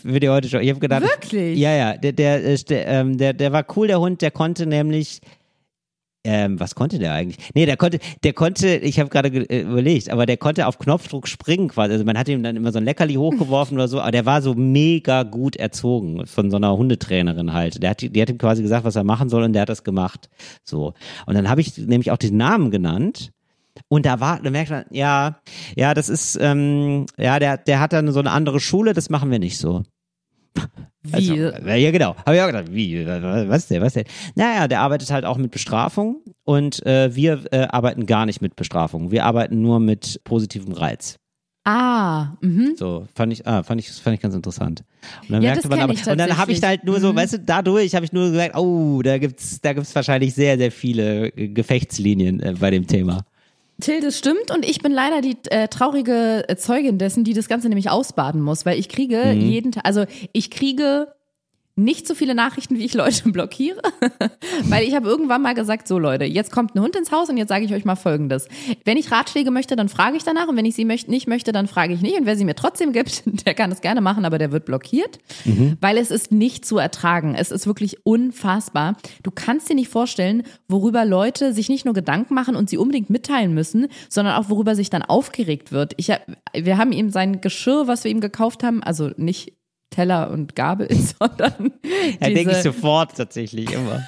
Wird 0.03 0.25
ihr 0.25 0.33
heute 0.33 0.49
schon. 0.49 0.61
Ich 0.63 0.71
habe 0.71 0.81
gedacht. 0.81 1.03
Wirklich? 1.03 1.59
Ja, 1.59 1.73
ja. 1.75 1.97
Der, 1.97 2.13
der, 2.13 2.45
äh, 2.45 2.57
der, 2.57 2.87
ähm, 2.89 3.17
der, 3.19 3.33
der 3.33 3.53
war 3.53 3.65
cool, 3.77 3.87
der 3.87 4.01
Hund, 4.01 4.23
der 4.23 4.31
konnte 4.31 4.67
nämlich. 4.67 5.21
Ähm, 6.25 6.61
was 6.61 6.77
konnte 6.77 7.01
der 7.01 7.13
eigentlich? 7.15 7.37
Nee, 7.53 7.67
der 7.67 7.77
konnte, 7.77 7.99
der 8.23 8.33
konnte, 8.33 8.77
ich 8.77 9.01
habe 9.01 9.11
gerade 9.11 9.29
ge- 9.29 9.45
äh, 9.49 9.63
überlegt, 9.63 10.09
aber 10.09 10.25
der 10.25 10.37
konnte 10.37 10.69
auf 10.69 10.79
Knopfdruck 10.79 11.27
springen 11.27 11.67
quasi. 11.67 11.93
Also 11.95 12.05
man 12.05 12.17
hat 12.17 12.29
ihm 12.29 12.45
dann 12.45 12.55
immer 12.55 12.71
so 12.71 12.79
ein 12.79 12.85
Leckerli 12.85 13.15
hochgeworfen 13.15 13.77
oder 13.77 13.89
so, 13.89 14.01
aber 14.01 14.13
der 14.13 14.25
war 14.25 14.41
so 14.41 14.55
mega 14.55 15.25
gut 15.25 15.57
erzogen 15.57 16.25
von 16.29 16.49
so 16.53 16.59
einer 16.59 16.77
Hundetrainerin 16.77 17.53
halt. 17.53 17.83
Der 17.83 17.91
hat, 17.91 18.03
die 18.03 18.23
hat 18.23 18.31
ihm 18.31 18.39
quasi 18.39 18.63
gesagt, 18.63 18.85
was 18.85 18.95
er 18.95 19.03
machen 19.03 19.31
soll 19.31 19.43
und 19.43 19.53
der 19.53 19.63
hat 19.63 19.69
das 19.69 19.83
gemacht. 19.83 20.29
So. 20.63 20.95
Und 21.27 21.35
dann 21.35 21.49
habe 21.49 21.61
ich 21.61 21.77
nämlich 21.77 22.13
auch 22.13 22.19
den 22.19 22.37
Namen 22.37 22.71
genannt. 22.71 23.33
Und 23.93 24.07
da 24.07 24.20
war, 24.20 24.40
da 24.40 24.49
merkt 24.51 24.70
man, 24.70 24.84
ja, 24.90 25.36
ja, 25.76 25.93
das 25.93 26.09
ist, 26.09 26.38
ähm, 26.40 27.05
ja, 27.18 27.38
der, 27.38 27.59
der 27.59 27.78
hat 27.78 27.93
dann 27.93 28.11
so 28.11 28.20
eine 28.20 28.30
andere 28.30 28.59
Schule, 28.59 28.95
das 28.95 29.11
machen 29.11 29.30
wir 29.30 29.38
nicht 29.38 29.59
so. 29.59 29.82
Wie? 31.03 31.12
Also, 31.12 31.34
ja, 31.34 31.90
genau. 31.90 32.16
Habe 32.24 32.36
ich 32.36 32.40
auch 32.43 32.47
gedacht, 32.47 32.72
wie? 32.72 33.05
Was 33.07 33.68
denn? 33.68 33.82
Was 33.82 33.93
denn? 33.93 34.05
Naja, 34.34 34.66
der 34.66 34.80
arbeitet 34.80 35.11
halt 35.11 35.26
auch 35.26 35.36
mit 35.36 35.51
Bestrafung 35.51 36.22
und 36.45 36.86
äh, 36.86 37.14
wir 37.14 37.43
äh, 37.53 37.66
arbeiten 37.68 38.07
gar 38.07 38.24
nicht 38.24 38.40
mit 38.40 38.57
Bestrafung. 38.57 39.11
Wir 39.11 39.26
arbeiten 39.26 39.61
nur 39.61 39.78
mit 39.78 40.20
positivem 40.24 40.72
Reiz. 40.72 41.16
ah, 41.64 42.32
mhm. 42.40 42.74
So, 42.76 43.07
fand 43.14 43.32
ich, 43.34 43.47
ah, 43.47 43.62
fand 43.62 43.78
ich, 43.80 43.90
fand 43.90 44.14
ich 44.14 44.22
ganz 44.22 44.34
interessant. 44.34 44.84
Und 45.22 45.32
dann 45.32 45.43
Ja, 45.43 45.51
merkte 45.51 45.68
man 45.68 45.80
aber, 45.80 45.93
und 45.93 46.07
dann 46.07 46.38
habe 46.38 46.53
ich 46.53 46.61
tatsächlich. 46.61 46.62
halt 46.64 46.84
nur 46.84 46.99
so, 46.99 47.12
Mhm. 47.12 47.16
weißt 47.16 47.32
du, 47.34 47.38
dadurch 47.40 47.95
habe 47.95 48.07
ich 48.07 48.12
nur 48.12 48.30
gesagt, 48.30 48.57
oh, 48.57 49.03
da 49.03 49.18
gibt's, 49.18 49.61
da 49.61 49.74
gibt's 49.74 49.95
wahrscheinlich 49.95 50.32
sehr, 50.34 50.57
sehr 50.57 50.72
viele 50.72 51.30
Gefechtslinien 51.32 52.40
äh, 52.40 52.55
bei 52.59 52.70
dem 52.70 52.86
Thema. 52.86 53.24
Till, 53.83 54.01
das 54.01 54.16
stimmt 54.18 54.51
und 54.55 54.64
ich 54.64 54.80
bin 54.80 54.93
leider 54.93 55.20
die 55.20 55.37
äh, 55.51 55.68
traurige 55.68 56.45
Zeugin 56.57 56.99
dessen, 56.99 57.24
die 57.24 57.35
das 57.35 57.49
Ganze 57.49 57.68
nämlich 57.68 57.91
ausbaden 57.91 58.41
muss, 58.41 58.64
weil 58.64 58.78
ich 58.78 58.89
kriege 58.89 59.35
Mhm. 59.35 59.41
jeden 59.41 59.72
Tag, 59.72 59.87
also 59.87 60.05
ich 60.33 60.51
kriege 60.51 61.09
nicht 61.85 62.07
so 62.07 62.14
viele 62.14 62.35
Nachrichten, 62.35 62.76
wie 62.76 62.85
ich 62.85 62.95
Leute 62.95 63.22
blockiere, 63.30 63.80
weil 64.64 64.87
ich 64.87 64.95
habe 64.95 65.09
irgendwann 65.09 65.43
mal 65.43 65.55
gesagt, 65.55 65.89
so 65.89 65.99
Leute, 65.99 66.24
jetzt 66.24 66.53
kommt 66.53 66.74
ein 66.74 66.80
Hund 66.80 66.97
ins 66.97 67.12
Haus 67.12 67.28
und 67.28 67.37
jetzt 67.37 67.49
sage 67.49 67.64
ich 67.64 67.74
euch 67.74 67.85
mal 67.85 67.97
Folgendes. 67.97 68.49
Wenn 68.85 68.97
ich 68.97 69.11
Ratschläge 69.11 69.51
möchte, 69.51 69.76
dann 69.76 69.89
frage 69.89 70.16
ich 70.16 70.24
danach 70.24 70.49
und 70.49 70.57
wenn 70.57 70.64
ich 70.64 70.74
sie 70.74 70.85
möcht 70.85 71.09
nicht 71.09 71.26
möchte, 71.26 71.53
dann 71.53 71.66
frage 71.66 71.95
ich 71.95 72.01
nicht 72.01 72.18
und 72.18 72.26
wer 72.26 72.37
sie 72.37 72.45
mir 72.45 72.55
trotzdem 72.55 72.93
gibt, 72.93 73.22
der 73.47 73.55
kann 73.55 73.72
es 73.72 73.80
gerne 73.80 74.01
machen, 74.01 74.24
aber 74.24 74.39
der 74.39 74.53
wird 74.53 74.64
blockiert, 74.64 75.18
weil 75.80 75.99
es 75.99 76.11
ist 76.11 76.33
nicht 76.33 76.64
zu 76.64 76.78
ertragen. 76.78 77.35
Es 77.35 77.51
ist 77.51 77.66
wirklich 77.66 78.07
unfassbar. 78.07 78.97
Du 79.22 79.30
kannst 79.30 79.68
dir 79.68 79.74
nicht 79.74 79.89
vorstellen, 79.89 80.45
worüber 80.68 81.05
Leute 81.05 81.53
sich 81.53 81.68
nicht 81.68 81.85
nur 81.85 81.95
Gedanken 81.95 82.35
machen 82.35 82.57
und 82.57 82.70
sie 82.70 82.78
unbedingt 82.78 83.11
mitteilen 83.11 83.55
müssen, 83.55 83.89
sondern 84.09 84.35
auch 84.35 84.49
worüber 84.49 84.74
sich 84.74 84.91
dann 84.91 85.03
aufgeregt 85.03 85.72
wird. 85.72 85.95
Ich 85.97 86.12
wir 86.55 86.78
haben 86.78 86.93
ihm 86.93 87.11
sein 87.11 87.41
Geschirr, 87.41 87.87
was 87.87 88.05
wir 88.05 88.11
ihm 88.11 88.20
gekauft 88.20 88.62
haben, 88.62 88.83
also 88.83 89.11
nicht 89.16 89.55
Teller 89.93 90.30
und 90.30 90.57
Gabel, 90.57 90.88
sondern 91.18 91.72
Ja, 92.20 92.28
denke 92.28 92.53
ich 92.53 92.62
sofort 92.62 93.16
tatsächlich 93.16 93.72
immer. 93.72 94.03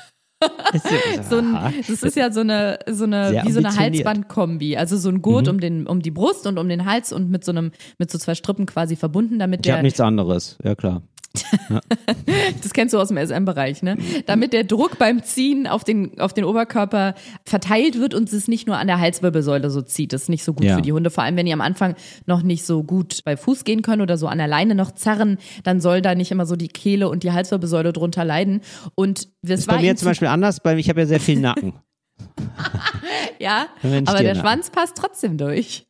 So 1.30 1.38
ein, 1.38 1.74
das 1.86 2.02
ist 2.02 2.16
ja 2.16 2.30
so 2.30 2.40
eine, 2.40 2.78
so 2.86 3.04
eine, 3.04 3.42
wie 3.44 3.52
so 3.52 3.60
eine. 3.60 3.74
Halsbandkombi. 3.74 4.76
Also 4.76 4.96
so 4.96 5.08
ein 5.08 5.22
Gurt 5.22 5.48
um 5.48 5.58
den, 5.58 5.86
um 5.86 6.02
die 6.02 6.10
Brust 6.10 6.46
und 6.46 6.58
um 6.58 6.68
den 6.68 6.84
Hals 6.84 7.12
und 7.12 7.30
mit 7.30 7.44
so 7.44 7.52
einem, 7.52 7.70
mit 7.98 8.10
so 8.10 8.18
zwei 8.18 8.34
Strippen 8.34 8.66
quasi 8.66 8.96
verbunden, 8.96 9.38
damit 9.38 9.60
ich 9.60 9.62
der, 9.62 9.74
habe 9.74 9.84
nichts 9.84 10.00
anderes, 10.00 10.58
ja 10.62 10.74
klar. 10.74 11.02
das 12.62 12.72
kennst 12.72 12.94
du 12.94 12.98
aus 12.98 13.08
dem 13.08 13.16
SM-Bereich, 13.16 13.82
ne? 13.82 13.96
Damit 14.26 14.52
der 14.52 14.64
Druck 14.64 14.98
beim 14.98 15.22
Ziehen 15.22 15.66
auf 15.66 15.84
den, 15.84 16.18
auf 16.20 16.32
den 16.32 16.44
Oberkörper 16.44 17.14
verteilt 17.44 17.98
wird 17.98 18.14
und 18.14 18.32
es 18.32 18.48
nicht 18.48 18.66
nur 18.66 18.78
an 18.78 18.86
der 18.86 19.00
Halswirbelsäule 19.00 19.70
so 19.70 19.82
zieht. 19.82 20.12
Das 20.12 20.22
ist 20.22 20.28
nicht 20.28 20.44
so 20.44 20.54
gut 20.54 20.64
Ja. 20.64 20.76
für 20.76 20.82
die 20.82 20.92
Hunde. 20.92 21.10
Vor 21.10 21.24
allem, 21.24 21.36
wenn 21.36 21.46
die 21.46 21.52
am 21.52 21.60
Anfang 21.60 21.94
noch 22.26 22.42
nicht 22.42 22.64
so 22.64 22.82
gut 22.82 23.20
bei 23.24 23.36
Fuß 23.36 23.64
gehen 23.64 23.82
können 23.82 24.02
oder 24.02 24.16
so 24.16 24.28
an 24.28 24.38
der 24.38 24.48
Leine 24.48 24.74
noch 24.74 24.92
zerren, 24.92 25.38
dann 25.64 25.80
soll 25.80 26.02
da 26.02 26.14
nicht 26.14 26.30
immer 26.30 26.46
so 26.46 26.56
die 26.56 26.68
Kehle 26.68 27.08
und 27.08 27.22
die 27.22 27.32
Halswirbelsäule 27.32 27.92
drunter 27.92 28.24
leiden. 28.24 28.60
Und 28.94 29.28
das 29.42 29.60
Ist 29.60 29.66
bei 29.66 29.80
mir 29.80 29.96
zum 29.96 30.04
zu 30.04 30.04
Beispiel 30.06 30.28
anders, 30.28 30.58
weil 30.64 30.78
ich 30.78 30.88
habe 30.88 31.00
ja 31.00 31.06
sehr 31.06 31.20
viel 31.20 31.40
Nacken. 31.40 31.74
Ja, 33.38 33.66
Wenn 33.82 34.06
aber 34.06 34.22
der 34.22 34.34
Schwanz 34.34 34.70
passt 34.70 34.96
trotzdem 34.96 35.38
durch. 35.38 35.86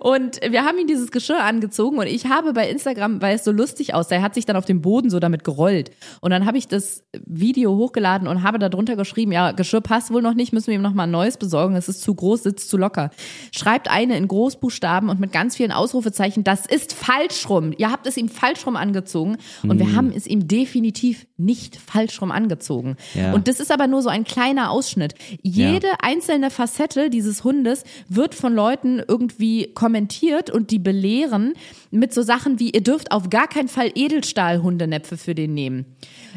Und 0.00 0.40
wir 0.48 0.64
haben 0.64 0.78
ihm 0.78 0.86
dieses 0.86 1.10
Geschirr 1.10 1.42
angezogen 1.42 1.98
und 1.98 2.06
ich 2.06 2.26
habe 2.26 2.52
bei 2.52 2.68
Instagram, 2.68 3.20
weil 3.22 3.36
es 3.36 3.44
so 3.44 3.52
lustig 3.52 3.94
aussah, 3.94 4.16
er 4.16 4.22
hat 4.22 4.34
sich 4.34 4.46
dann 4.46 4.56
auf 4.56 4.64
dem 4.64 4.80
Boden 4.80 5.10
so 5.10 5.20
damit 5.20 5.44
gerollt. 5.44 5.90
Und 6.20 6.30
dann 6.30 6.46
habe 6.46 6.58
ich 6.58 6.68
das 6.68 7.04
Video 7.24 7.76
hochgeladen 7.76 8.28
und 8.28 8.42
habe 8.42 8.58
darunter 8.58 8.96
geschrieben, 8.96 9.32
ja, 9.32 9.52
Geschirr 9.52 9.80
passt 9.80 10.12
wohl 10.12 10.22
noch 10.22 10.34
nicht, 10.34 10.52
müssen 10.52 10.68
wir 10.68 10.74
ihm 10.74 10.82
noch 10.82 10.94
mal 10.94 11.04
ein 11.04 11.10
neues 11.10 11.36
besorgen, 11.36 11.76
es 11.76 11.88
ist 11.88 12.02
zu 12.02 12.14
groß, 12.14 12.42
sitzt 12.42 12.68
zu 12.68 12.76
locker. 12.76 13.10
Schreibt 13.52 13.90
eine 13.90 14.16
in 14.16 14.28
Großbuchstaben 14.28 15.08
und 15.08 15.20
mit 15.20 15.32
ganz 15.32 15.56
vielen 15.56 15.72
Ausrufezeichen, 15.72 16.44
das 16.44 16.66
ist 16.66 16.92
falsch 16.92 17.48
rum. 17.48 17.72
Ihr 17.76 17.90
habt 17.90 18.06
es 18.06 18.16
ihm 18.16 18.28
falsch 18.28 18.66
rum 18.66 18.76
angezogen 18.76 19.36
und 19.62 19.78
wir 19.78 19.94
haben 19.94 20.12
es 20.14 20.26
ihm 20.26 20.48
definitiv 20.48 21.26
nicht 21.36 21.76
falsch 21.76 22.22
rum 22.22 22.30
angezogen. 22.30 22.96
Ja. 23.14 23.32
Und 23.32 23.48
das 23.48 23.58
ist 23.58 23.72
aber 23.72 23.88
nur 23.88 24.02
so 24.02 24.08
ein 24.08 24.22
kleiner 24.24 24.70
Ausschnitt. 24.70 25.14
Jede 25.42 25.88
einzelne 26.00 26.48
Facette 26.50 27.10
dieses 27.10 27.42
Hundes 27.42 27.82
wird 28.08 28.36
von 28.36 28.54
Leuten 28.54 29.02
irgendwie 29.06 29.72
kommentiert 29.74 30.48
und 30.50 30.70
die 30.70 30.78
belehren 30.78 31.54
mit 31.90 32.14
so 32.14 32.22
Sachen 32.22 32.60
wie, 32.60 32.70
ihr 32.70 32.82
dürft 32.82 33.10
auf 33.10 33.30
gar 33.30 33.48
keinen 33.48 33.68
Fall 33.68 33.90
Edelstahl-Hundenäpfe 33.94 35.16
für 35.16 35.34
den 35.34 35.54
nehmen. 35.54 35.86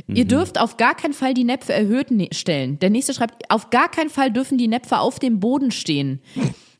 Ihr 0.08 0.26
Mhm. 0.26 0.30
dürft 0.30 0.60
auf 0.60 0.78
gar 0.78 0.96
keinen 0.96 1.14
Fall 1.14 1.34
die 1.34 1.44
Näpfe 1.44 1.74
erhöht 1.74 2.10
ne 2.12 2.30
stellen. 2.32 2.80
Der 2.80 2.90
nächste 2.90 3.14
schreibt, 3.14 3.52
auf 3.52 3.70
gar 3.70 3.90
keinen 3.90 4.10
Fall 4.10 4.32
dürfen 4.32 4.58
die 4.58 4.68
Näpfe 4.68 5.00
auf 5.00 5.20
dem 5.20 5.40
Boden 5.40 5.72
stehen. 5.72 6.22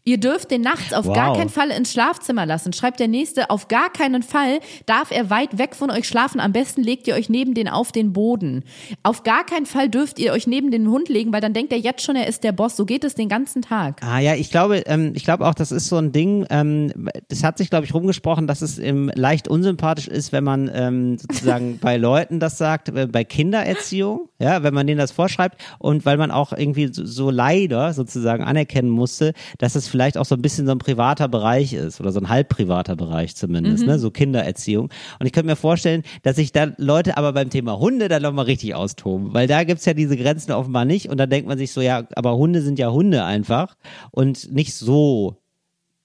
Ihr 0.08 0.18
dürft 0.18 0.52
den 0.52 0.62
nachts 0.62 0.94
auf 0.94 1.06
Wow. 1.06 1.14
gar 1.14 1.36
keinen 1.36 1.50
Fall 1.50 1.70
ins 1.70 1.92
Schlafzimmer 1.92 2.46
lassen. 2.46 2.72
Schreibt 2.72 3.02
der 3.02 3.10
nächste, 3.10 3.50
auf 3.50 3.68
gar 3.68 3.90
keinen 3.92 4.24
Fall 4.24 4.62
darf 4.86 5.12
er 5.12 5.30
weit 5.30 5.58
weg 5.58 5.76
von 5.76 5.92
euch 5.92 6.08
schlafen. 6.08 6.40
Am 6.40 6.54
besten 6.54 6.82
legt 6.82 7.10
ihr 7.10 7.16
euch 7.16 7.28
neben 7.28 7.54
den 7.54 7.68
auf 7.68 7.92
den 7.92 8.14
Boden. 8.14 8.64
Auf 9.04 9.24
gar 9.24 9.46
keinen 9.46 9.66
Fall 9.66 9.90
dürft 9.90 10.18
ihr 10.18 10.32
euch 10.32 10.48
neben 10.48 10.72
den 10.72 10.88
Hund 10.88 11.10
legen, 11.10 11.34
weil 11.34 11.42
dann 11.42 11.52
denkt 11.52 11.74
er 11.74 11.78
jetzt 11.80 12.04
schon, 12.04 12.16
er 12.16 12.26
ist 12.26 12.46
der 12.46 12.54
Boss. 12.54 12.78
So 12.78 12.86
geht 12.86 13.04
es 13.04 13.16
den 13.16 13.28
ganzen 13.28 13.62
Tag. 13.62 14.02
Ah 14.02 14.20
ja, 14.20 14.36
ich 14.36 14.50
glaube, 14.50 14.78
ähm, 14.86 15.12
ich 15.14 15.26
glaube 15.26 15.46
auch, 15.46 15.54
das 15.54 15.74
ist 15.74 15.90
so 15.90 15.98
ein 15.98 16.14
Ding. 16.14 16.46
Ähm, 16.50 17.10
das 17.28 17.44
hat 17.44 17.58
sich, 17.58 17.70
glaube 17.70 17.86
ich, 17.86 17.94
rumgesprochen, 17.94 18.48
dass 18.48 18.62
es 18.62 18.80
ähm, 18.80 19.12
leicht 19.14 19.50
unsympathisch 19.50 20.08
ist, 20.08 20.32
wenn 20.32 20.46
man 20.46 20.72
ähm, 20.74 21.18
sozusagen 21.18 21.80
bei 21.82 21.98
Leuten 21.98 22.40
das 22.40 22.58
sagt, 22.58 22.88
äh, 22.96 23.08
bei 23.08 23.26
Kindererziehung, 23.26 24.30
ja, 24.40 24.64
wenn 24.64 24.74
man 24.74 24.88
denen 24.88 25.00
das 25.00 25.12
vorschreibt 25.12 25.60
und 25.80 26.06
weil 26.06 26.16
man 26.16 26.32
auch 26.32 26.54
irgendwie 26.54 26.94
so, 26.94 27.06
so 27.06 27.30
leider 27.30 27.92
sozusagen 27.92 28.46
anerkennen 28.46 28.90
musste, 28.90 29.34
dass 29.58 29.76
es 29.76 29.90
vielleicht 29.90 29.97
auch 30.18 30.26
so 30.26 30.36
ein 30.36 30.42
bisschen 30.42 30.66
so 30.66 30.72
ein 30.72 30.78
privater 30.78 31.28
Bereich 31.28 31.74
ist 31.74 32.00
oder 32.00 32.12
so 32.12 32.20
ein 32.20 32.30
halb 32.30 32.50
privater 32.50 32.96
Bereich 32.96 33.36
zumindest, 33.36 33.86
ne, 33.86 34.00
so 34.00 34.12
Kindererziehung. 34.12 34.90
Und 35.20 35.26
ich 35.26 35.32
könnte 35.32 35.48
mir 35.48 35.56
vorstellen, 35.56 36.04
dass 36.24 36.36
sich 36.36 36.52
da 36.52 36.68
Leute 36.78 37.18
aber 37.18 37.34
beim 37.34 37.50
Thema 37.50 37.80
Hunde 37.80 38.08
dann 38.08 38.22
nochmal 38.22 38.46
richtig 38.46 38.76
austoben, 38.76 39.34
weil 39.34 39.48
da 39.48 39.64
gibt's 39.64 39.86
ja 39.86 39.94
diese 39.94 40.16
Grenzen 40.18 40.52
offenbar 40.52 40.86
nicht. 40.86 41.10
Und 41.10 41.18
dann 41.18 41.30
denkt 41.30 41.48
man 41.48 41.58
sich 41.58 41.72
so, 41.72 41.82
ja, 41.82 42.04
aber 42.16 42.38
Hunde 42.38 42.62
sind 42.62 42.80
ja 42.80 42.92
Hunde 42.92 43.24
einfach 43.24 43.76
und 44.12 44.52
nicht 44.52 44.74
so 44.76 45.38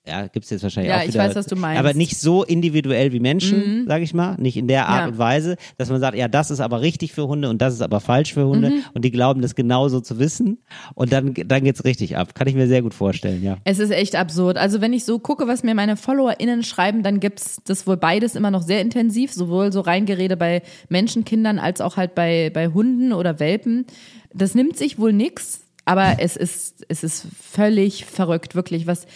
ja, 0.06 0.26
gibt's 0.26 0.50
jetzt 0.50 0.62
wahrscheinlich 0.64 0.90
Ja, 0.90 0.98
auch 0.98 1.02
ich 1.02 1.08
wieder. 1.08 1.20
weiß, 1.20 1.36
was 1.36 1.46
du 1.46 1.54
meinst. 1.54 1.78
Aber 1.78 1.94
nicht 1.94 2.18
so 2.18 2.42
individuell 2.42 3.12
wie 3.12 3.20
Menschen, 3.20 3.86
sage 3.86 4.02
ich 4.02 4.14
mal. 4.14 4.34
Nicht 4.36 4.56
in 4.56 4.66
der 4.66 4.88
Art 4.88 5.02
Ja. 5.02 5.06
und 5.08 5.18
Weise, 5.18 5.56
dass 5.78 5.90
man 5.90 6.00
sagt, 6.00 6.16
ja, 6.16 6.26
das 6.26 6.50
ist 6.50 6.58
aber 6.60 6.80
richtig 6.80 7.12
für 7.12 7.28
Hunde 7.28 7.48
und 7.48 7.62
das 7.62 7.74
ist 7.74 7.82
aber 7.82 8.00
falsch 8.00 8.34
für 8.34 8.46
Hunde. 8.46 8.72
Und 8.94 9.04
die 9.04 9.12
glauben 9.12 9.42
das 9.42 9.54
genauso 9.54 10.00
zu 10.00 10.18
wissen. 10.18 10.58
Und 10.94 11.12
dann, 11.12 11.32
dann 11.34 11.62
geht's 11.62 11.84
richtig 11.84 12.16
ab. 12.16 12.34
Kann 12.34 12.48
ich 12.48 12.54
mir 12.56 12.66
sehr 12.66 12.82
gut 12.82 12.94
vorstellen, 12.94 13.42
ja. 13.44 13.58
Es 13.64 13.78
ist 13.78 13.90
echt 13.90 14.16
absurd. 14.16 14.56
Also 14.56 14.80
wenn 14.80 14.92
ich 14.92 15.04
so 15.04 15.20
gucke, 15.20 15.46
was 15.46 15.62
mir 15.62 15.74
meine 15.74 15.96
FollowerInnen 15.96 16.64
schreiben, 16.64 17.02
dann 17.04 17.20
gibt's 17.20 17.60
das 17.64 17.86
wohl 17.86 17.96
beides 17.96 18.34
immer 18.34 18.50
noch 18.50 18.62
sehr 18.62 18.80
intensiv, 18.80 19.32
sowohl 19.32 19.72
so 19.72 19.80
Reingerede 19.82 20.36
bei 20.36 20.62
Menschenkindern 20.88 21.58
als 21.60 21.80
auch 21.80 21.96
halt 21.96 22.14
bei, 22.16 22.50
bei 22.52 22.68
Hunden 22.68 23.12
oder 23.12 23.38
Welpen. 23.38 23.86
Das 24.34 24.54
nimmt 24.56 24.76
sich 24.76 24.98
wohl 24.98 25.12
nix, 25.12 25.60
aber 25.84 26.16
es 26.18 26.36
ist, 26.36 26.84
es 26.88 27.04
ist 27.04 27.26
völlig 27.40 28.04
verrückt, 28.04 28.54
wirklich, 28.54 28.86
was 28.86 29.06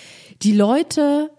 die 0.42 0.52
Leute 0.52 1.30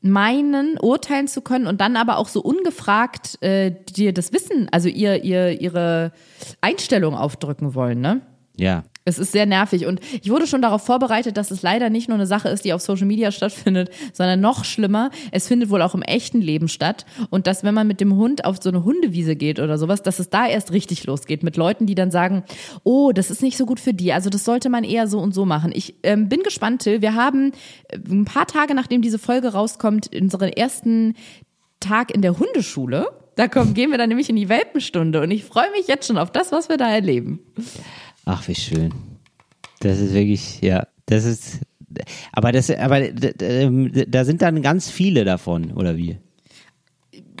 meinen, 0.00 0.78
urteilen 0.78 1.26
zu 1.26 1.40
können 1.40 1.66
und 1.66 1.80
dann 1.80 1.96
aber 1.96 2.18
auch 2.18 2.28
so 2.28 2.40
ungefragt 2.40 3.42
äh, 3.42 3.74
dir 3.96 4.12
das 4.12 4.32
Wissen, 4.32 4.68
also 4.70 4.88
ihr, 4.88 5.24
ihr, 5.24 5.60
ihre 5.60 6.12
Einstellung 6.60 7.14
aufdrücken 7.14 7.74
wollen, 7.74 8.00
ne? 8.00 8.20
Ja. 8.56 8.84
Es 9.08 9.18
ist 9.18 9.32
sehr 9.32 9.46
nervig 9.46 9.86
und 9.86 10.00
ich 10.22 10.30
wurde 10.30 10.46
schon 10.46 10.62
darauf 10.62 10.82
vorbereitet, 10.82 11.36
dass 11.36 11.50
es 11.50 11.62
leider 11.62 11.90
nicht 11.90 12.08
nur 12.08 12.16
eine 12.16 12.26
Sache 12.26 12.48
ist, 12.48 12.64
die 12.64 12.72
auf 12.72 12.82
Social 12.82 13.06
Media 13.06 13.32
stattfindet, 13.32 13.90
sondern 14.12 14.40
noch 14.40 14.64
schlimmer, 14.64 15.10
es 15.32 15.48
findet 15.48 15.70
wohl 15.70 15.82
auch 15.82 15.94
im 15.94 16.02
echten 16.02 16.40
Leben 16.40 16.68
statt 16.68 17.06
und 17.30 17.46
dass 17.46 17.64
wenn 17.64 17.74
man 17.74 17.86
mit 17.86 18.00
dem 18.00 18.16
Hund 18.16 18.44
auf 18.44 18.58
so 18.62 18.68
eine 18.68 18.84
Hundewiese 18.84 19.36
geht 19.36 19.58
oder 19.58 19.78
sowas, 19.78 20.02
dass 20.02 20.18
es 20.18 20.30
da 20.30 20.46
erst 20.46 20.72
richtig 20.72 21.04
losgeht 21.04 21.42
mit 21.42 21.56
Leuten, 21.56 21.86
die 21.86 21.94
dann 21.94 22.10
sagen, 22.10 22.44
oh, 22.84 23.12
das 23.12 23.30
ist 23.30 23.42
nicht 23.42 23.56
so 23.56 23.66
gut 23.66 23.80
für 23.80 23.94
die, 23.94 24.12
also 24.12 24.30
das 24.30 24.44
sollte 24.44 24.68
man 24.68 24.84
eher 24.84 25.06
so 25.06 25.18
und 25.18 25.34
so 25.34 25.44
machen. 25.46 25.72
Ich 25.74 25.94
ähm, 26.02 26.28
bin 26.28 26.42
gespannt, 26.42 26.82
Till, 26.82 27.02
wir 27.02 27.14
haben 27.14 27.52
äh, 27.88 27.98
ein 28.10 28.24
paar 28.24 28.46
Tage 28.46 28.74
nachdem 28.74 29.02
diese 29.02 29.18
Folge 29.18 29.48
rauskommt, 29.48 30.14
unseren 30.14 30.50
ersten 30.50 31.14
Tag 31.80 32.14
in 32.14 32.22
der 32.22 32.38
Hundeschule. 32.38 33.06
Da 33.36 33.46
kommen, 33.46 33.72
gehen 33.72 33.92
wir 33.92 33.98
dann 33.98 34.08
nämlich 34.08 34.28
in 34.28 34.36
die 34.36 34.48
Welpenstunde 34.48 35.22
und 35.22 35.30
ich 35.30 35.44
freue 35.44 35.70
mich 35.70 35.86
jetzt 35.86 36.08
schon 36.08 36.18
auf 36.18 36.32
das, 36.32 36.50
was 36.50 36.68
wir 36.68 36.76
da 36.76 36.90
erleben. 36.90 37.38
Ach, 38.28 38.46
wie 38.46 38.54
schön. 38.54 38.92
Das 39.80 39.98
ist 40.00 40.12
wirklich, 40.12 40.60
ja, 40.60 40.86
das 41.06 41.24
ist, 41.24 41.60
aber 42.30 42.52
das, 42.52 42.70
aber 42.70 43.00
ähm, 43.40 43.90
da 44.06 44.26
sind 44.26 44.42
dann 44.42 44.60
ganz 44.60 44.90
viele 44.90 45.24
davon, 45.24 45.72
oder 45.72 45.96
wie? 45.96 46.18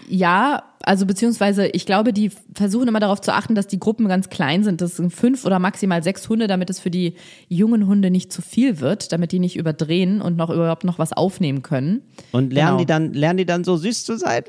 Ja, 0.08 0.62
also 0.80 1.04
beziehungsweise 1.04 1.66
ich 1.66 1.84
glaube, 1.84 2.14
die 2.14 2.30
versuchen 2.54 2.88
immer 2.88 3.00
darauf 3.00 3.20
zu 3.20 3.34
achten, 3.34 3.54
dass 3.54 3.66
die 3.66 3.78
Gruppen 3.78 4.08
ganz 4.08 4.30
klein 4.30 4.64
sind. 4.64 4.80
Das 4.80 4.96
sind 4.96 5.12
fünf 5.12 5.44
oder 5.44 5.58
maximal 5.58 6.02
sechs 6.02 6.26
Hunde, 6.30 6.46
damit 6.46 6.70
es 6.70 6.80
für 6.80 6.90
die 6.90 7.16
jungen 7.48 7.86
Hunde 7.86 8.10
nicht 8.10 8.32
zu 8.32 8.40
viel 8.40 8.80
wird, 8.80 9.12
damit 9.12 9.32
die 9.32 9.40
nicht 9.40 9.56
überdrehen 9.56 10.22
und 10.22 10.38
noch 10.38 10.48
überhaupt 10.48 10.84
noch 10.84 10.98
was 10.98 11.12
aufnehmen 11.12 11.60
können. 11.60 12.00
Und 12.32 12.50
lernen 12.54 12.78
Genau. 12.78 12.78
die 12.78 12.86
dann, 12.86 13.12
lernen 13.12 13.36
die 13.36 13.44
dann 13.44 13.64
so 13.64 13.76
süß 13.76 14.04
zu 14.04 14.16
sein? 14.16 14.44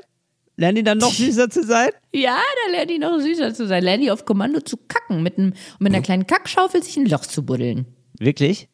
Lernen 0.60 0.76
die 0.76 0.82
dann 0.82 0.98
noch 0.98 1.12
süßer 1.14 1.48
zu 1.48 1.64
sein? 1.64 1.88
Ja, 2.12 2.36
da 2.66 2.72
lernen 2.72 2.88
die 2.88 2.98
noch 2.98 3.18
süßer 3.18 3.54
zu 3.54 3.66
sein. 3.66 3.82
Lernen 3.82 4.02
die 4.02 4.10
auf 4.10 4.26
Kommando 4.26 4.60
zu 4.60 4.76
kacken, 4.76 5.22
mit, 5.22 5.38
einem, 5.38 5.54
mit 5.78 5.92
einer 5.94 6.02
kleinen 6.02 6.26
Kackschaufel 6.26 6.82
sich 6.82 6.98
ein 6.98 7.06
Loch 7.06 7.24
zu 7.24 7.46
buddeln. 7.46 7.86
Wirklich? 8.18 8.68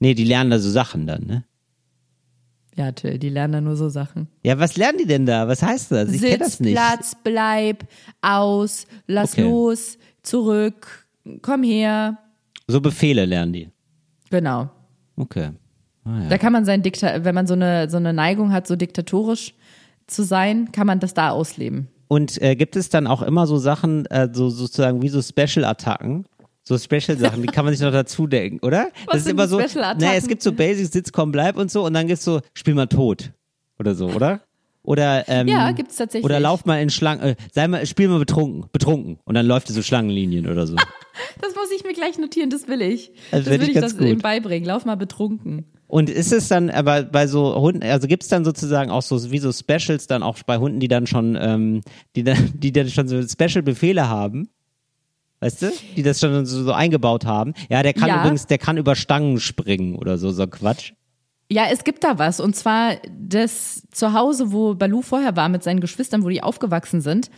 Nee, 0.00 0.14
die 0.14 0.24
lernen 0.24 0.50
da 0.50 0.58
so 0.58 0.68
Sachen 0.68 1.06
dann, 1.06 1.22
ne? 1.26 1.44
Ja, 2.74 2.90
Till, 2.90 3.18
die 3.18 3.28
lernen 3.28 3.52
da 3.52 3.60
nur 3.60 3.76
so 3.76 3.88
Sachen. 3.88 4.26
Ja, 4.44 4.58
was 4.58 4.76
lernen 4.76 4.98
die 4.98 5.06
denn 5.06 5.26
da? 5.26 5.46
Was 5.46 5.62
heißt 5.62 5.92
das? 5.92 6.12
Ich 6.12 6.22
kenne 6.22 6.38
das 6.38 6.58
nicht. 6.58 6.74
Platz, 6.74 7.16
bleib, 7.22 7.84
aus, 8.20 8.86
lass 9.06 9.34
Okay. 9.34 9.42
los, 9.42 9.96
zurück, 10.22 11.06
komm 11.40 11.62
her. 11.62 12.18
So 12.66 12.80
Befehle 12.80 13.26
lernen 13.26 13.52
die. 13.52 13.68
Genau. 14.30 14.70
Okay. 15.14 15.50
Ah, 16.04 16.22
ja. 16.22 16.28
Da 16.28 16.38
kann 16.38 16.52
man 16.52 16.64
sein 16.64 16.82
Dikta 16.82 17.24
wenn 17.24 17.34
man 17.34 17.46
so 17.46 17.54
eine, 17.54 17.88
so 17.90 17.96
eine 17.96 18.12
Neigung 18.12 18.52
hat, 18.52 18.66
so 18.66 18.74
diktatorisch 18.74 19.54
zu 20.08 20.22
sein, 20.24 20.72
kann 20.72 20.86
man 20.86 21.00
das 21.00 21.14
da 21.14 21.30
ausleben. 21.30 21.88
Und 22.08 22.40
äh, 22.42 22.56
gibt 22.56 22.74
es 22.76 22.88
dann 22.88 23.06
auch 23.06 23.22
immer 23.22 23.46
so 23.46 23.58
Sachen, 23.58 24.06
äh, 24.06 24.28
so 24.32 24.48
sozusagen 24.50 25.02
wie 25.02 25.08
so 25.08 25.20
Special-Attacken? 25.22 26.24
So 26.62 26.76
Special-Sachen, 26.78 27.42
die 27.42 27.48
kann 27.48 27.64
man 27.64 27.72
sich 27.74 27.82
noch 27.82 27.92
dazu 27.92 28.26
denken, 28.26 28.64
oder? 28.66 28.88
Was 29.06 29.06
das 29.06 29.16
ist 29.18 29.24
sind 29.24 29.32
immer 29.32 29.48
so. 29.48 29.58
Special-Attacken? 29.60 30.00
Naja, 30.00 30.18
es 30.18 30.26
gibt 30.26 30.42
so 30.42 30.52
Basics, 30.52 30.92
Sitz, 30.92 31.12
komm, 31.12 31.32
bleib 31.32 31.56
und 31.56 31.70
so, 31.70 31.84
und 31.84 31.94
dann 31.94 32.06
gibt's 32.06 32.24
so, 32.24 32.40
spiel 32.54 32.74
mal 32.74 32.86
tot. 32.86 33.32
Oder 33.78 33.94
so, 33.94 34.06
oder? 34.08 34.40
Oder, 34.82 35.28
ähm, 35.28 35.48
Ja, 35.48 35.70
gibt's 35.72 35.96
tatsächlich. 35.96 36.24
Oder 36.24 36.40
lauf 36.40 36.64
mal 36.64 36.80
in 36.80 36.88
Schlangen, 36.88 37.22
äh, 37.22 37.36
sei 37.52 37.68
mal, 37.68 37.84
spiel 37.84 38.08
mal 38.08 38.18
betrunken, 38.18 38.64
betrunken. 38.72 39.18
Und 39.24 39.34
dann 39.34 39.44
läuft 39.46 39.68
es 39.68 39.76
so 39.76 39.82
Schlangenlinien 39.82 40.46
oder 40.48 40.66
so. 40.66 40.76
Das 41.40 41.52
muss 41.56 41.68
ich 41.76 41.82
mir 41.84 41.94
gleich 41.94 42.16
notieren, 42.16 42.48
das 42.48 42.68
will 42.68 42.80
ich. 42.80 43.10
Das 43.32 43.44
Das, 43.44 43.50
will 43.52 43.62
ich 43.64 43.68
ich 43.70 43.74
das 43.80 43.94
ihm 43.94 44.14
gut. 44.14 44.22
beibringen. 44.22 44.66
Lauf 44.68 44.84
mal 44.84 44.94
betrunken. 44.96 45.64
Und 45.88 46.10
ist 46.10 46.32
es 46.32 46.48
dann 46.48 46.68
aber 46.68 47.02
bei 47.02 47.26
so 47.26 47.54
Hunden, 47.60 47.82
also 47.82 48.06
gibt's 48.06 48.28
dann 48.28 48.44
sozusagen 48.44 48.90
auch 48.90 49.02
so 49.02 49.30
wie 49.30 49.38
so 49.38 49.50
Specials 49.52 50.06
dann 50.06 50.22
auch 50.22 50.38
bei 50.46 50.58
Hunden, 50.58 50.80
die 50.80 50.88
dann 50.88 51.06
schon, 51.06 51.36
ähm, 51.40 51.80
die 52.14 52.22
dann, 52.22 52.52
die 52.54 52.72
dann 52.72 52.88
schon 52.88 53.08
so 53.08 53.20
Special-Befehle 53.22 54.08
haben? 54.08 54.50
Weißt 55.40 55.62
du? 55.62 55.72
Die 55.96 56.02
das 56.02 56.20
schon 56.20 56.44
so, 56.46 56.64
so 56.64 56.72
eingebaut 56.72 57.24
haben. 57.24 57.54
Ja, 57.70 57.82
der 57.82 57.94
kann 57.94 58.08
Ja. 58.08 58.20
übrigens, 58.20 58.46
der 58.46 58.58
kann 58.58 58.76
über 58.76 58.96
Stangen 58.96 59.40
springen 59.40 59.96
oder 59.96 60.18
so, 60.18 60.30
so 60.30 60.46
Quatsch. 60.46 60.92
Ja, 61.50 61.64
es 61.72 61.84
gibt 61.84 62.04
da 62.04 62.18
was. 62.18 62.40
Und 62.40 62.54
zwar 62.54 62.96
das 63.18 63.82
Zuhause, 63.90 64.52
wo 64.52 64.74
Balu 64.74 65.00
vorher 65.00 65.36
war 65.36 65.48
mit 65.48 65.62
seinen 65.62 65.80
Geschwistern, 65.80 66.22
wo 66.22 66.28
die 66.28 66.42
aufgewachsen 66.42 67.00
sind. 67.00 67.30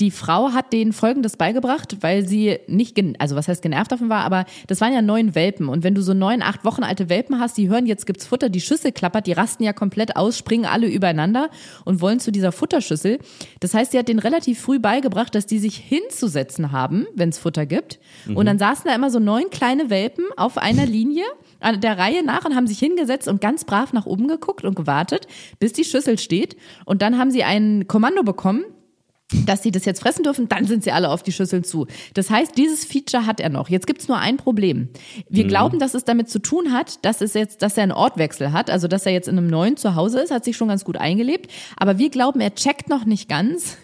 Die 0.00 0.10
Frau 0.10 0.52
hat 0.52 0.72
denen 0.72 0.92
Folgendes 0.92 1.36
beigebracht, 1.36 1.98
weil 2.00 2.26
sie 2.26 2.58
nicht, 2.66 2.94
gen 2.94 3.16
also 3.18 3.36
was 3.36 3.48
heißt 3.48 3.62
genervt 3.62 3.92
davon 3.92 4.08
war, 4.08 4.24
aber 4.24 4.46
das 4.66 4.80
waren 4.80 4.94
ja 4.94 5.02
neun 5.02 5.34
Welpen. 5.34 5.68
Und 5.68 5.84
wenn 5.84 5.94
du 5.94 6.02
so 6.02 6.14
neun, 6.14 6.42
acht 6.42 6.64
Wochen 6.64 6.82
alte 6.82 7.08
Welpen 7.10 7.38
hast, 7.38 7.58
die 7.58 7.68
hören, 7.68 7.86
jetzt 7.86 8.06
gibt's 8.06 8.26
Futter, 8.26 8.48
die 8.48 8.60
Schüssel 8.60 8.92
klappert, 8.92 9.26
die 9.26 9.32
rasten 9.32 9.62
ja 9.62 9.72
komplett 9.72 10.16
aus, 10.16 10.38
springen 10.38 10.64
alle 10.64 10.88
übereinander 10.88 11.50
und 11.84 12.00
wollen 12.00 12.18
zu 12.18 12.32
dieser 12.32 12.50
Futterschüssel. 12.50 13.18
Das 13.60 13.74
heißt, 13.74 13.92
sie 13.92 13.98
hat 13.98 14.08
denen 14.08 14.20
relativ 14.20 14.60
früh 14.60 14.78
beigebracht, 14.78 15.34
dass 15.34 15.46
die 15.46 15.58
sich 15.58 15.76
hinzusetzen 15.76 16.72
haben, 16.72 17.06
wenn's 17.14 17.38
Futter 17.38 17.66
gibt. 17.66 17.98
Und 18.34 18.46
dann 18.46 18.58
saßen 18.58 18.84
da 18.86 18.94
immer 18.94 19.10
so 19.10 19.18
neun 19.18 19.50
kleine 19.50 19.90
Welpen 19.90 20.24
auf 20.36 20.56
einer 20.56 20.86
Linie 20.86 21.24
an 21.60 21.80
der 21.80 21.98
Reihe 21.98 22.24
nach 22.24 22.44
und 22.46 22.56
haben 22.56 22.66
sich 22.66 22.78
hingesetzt 22.78 23.28
und 23.28 23.40
ganz 23.40 23.64
brav 23.64 23.92
nach 23.92 24.06
oben 24.06 24.28
geguckt 24.28 24.64
und 24.64 24.74
gewartet, 24.74 25.26
bis 25.58 25.74
die 25.74 25.84
Schüssel 25.84 26.18
steht. 26.18 26.56
Und 26.86 27.02
dann 27.02 27.18
haben 27.18 27.30
sie 27.30 27.44
ein 27.44 27.86
Kommando 27.86 28.22
bekommen, 28.22 28.64
dass 29.46 29.62
sie 29.62 29.70
das 29.70 29.84
jetzt 29.84 30.00
fressen 30.00 30.22
dürfen, 30.22 30.48
dann 30.48 30.66
sind 30.66 30.84
sie 30.84 30.92
alle 30.92 31.10
auf 31.10 31.22
die 31.22 31.32
Schüsseln 31.32 31.64
zu. 31.64 31.86
Das 32.14 32.30
heißt, 32.30 32.56
dieses 32.56 32.84
Feature 32.84 33.26
hat 33.26 33.40
er 33.40 33.48
noch. 33.48 33.68
Jetzt 33.68 33.86
gibt's 33.86 34.08
nur 34.08 34.18
ein 34.18 34.36
Problem. 34.36 34.88
Wir 35.28 35.46
glauben, 35.46 35.78
dass 35.78 35.94
es 35.94 36.04
damit 36.04 36.28
zu 36.28 36.40
tun 36.40 36.72
hat, 36.72 37.04
dass 37.04 37.20
es 37.20 37.34
jetzt, 37.34 37.62
dass 37.62 37.76
er 37.76 37.84
einen 37.84 37.92
Ortwechsel 37.92 38.52
hat, 38.52 38.70
also 38.70 38.88
dass 38.88 39.06
er 39.06 39.12
jetzt 39.12 39.28
in 39.28 39.38
einem 39.38 39.48
neuen 39.48 39.76
Zuhause 39.76 40.20
ist, 40.20 40.30
hat 40.30 40.44
sich 40.44 40.56
schon 40.56 40.68
ganz 40.68 40.84
gut 40.84 40.96
eingelebt. 40.96 41.50
Aber 41.76 41.98
wir 41.98 42.10
glauben, 42.10 42.40
er 42.40 42.54
checkt 42.54 42.88
noch 42.88 43.04
nicht 43.04 43.28
ganz, 43.28 43.76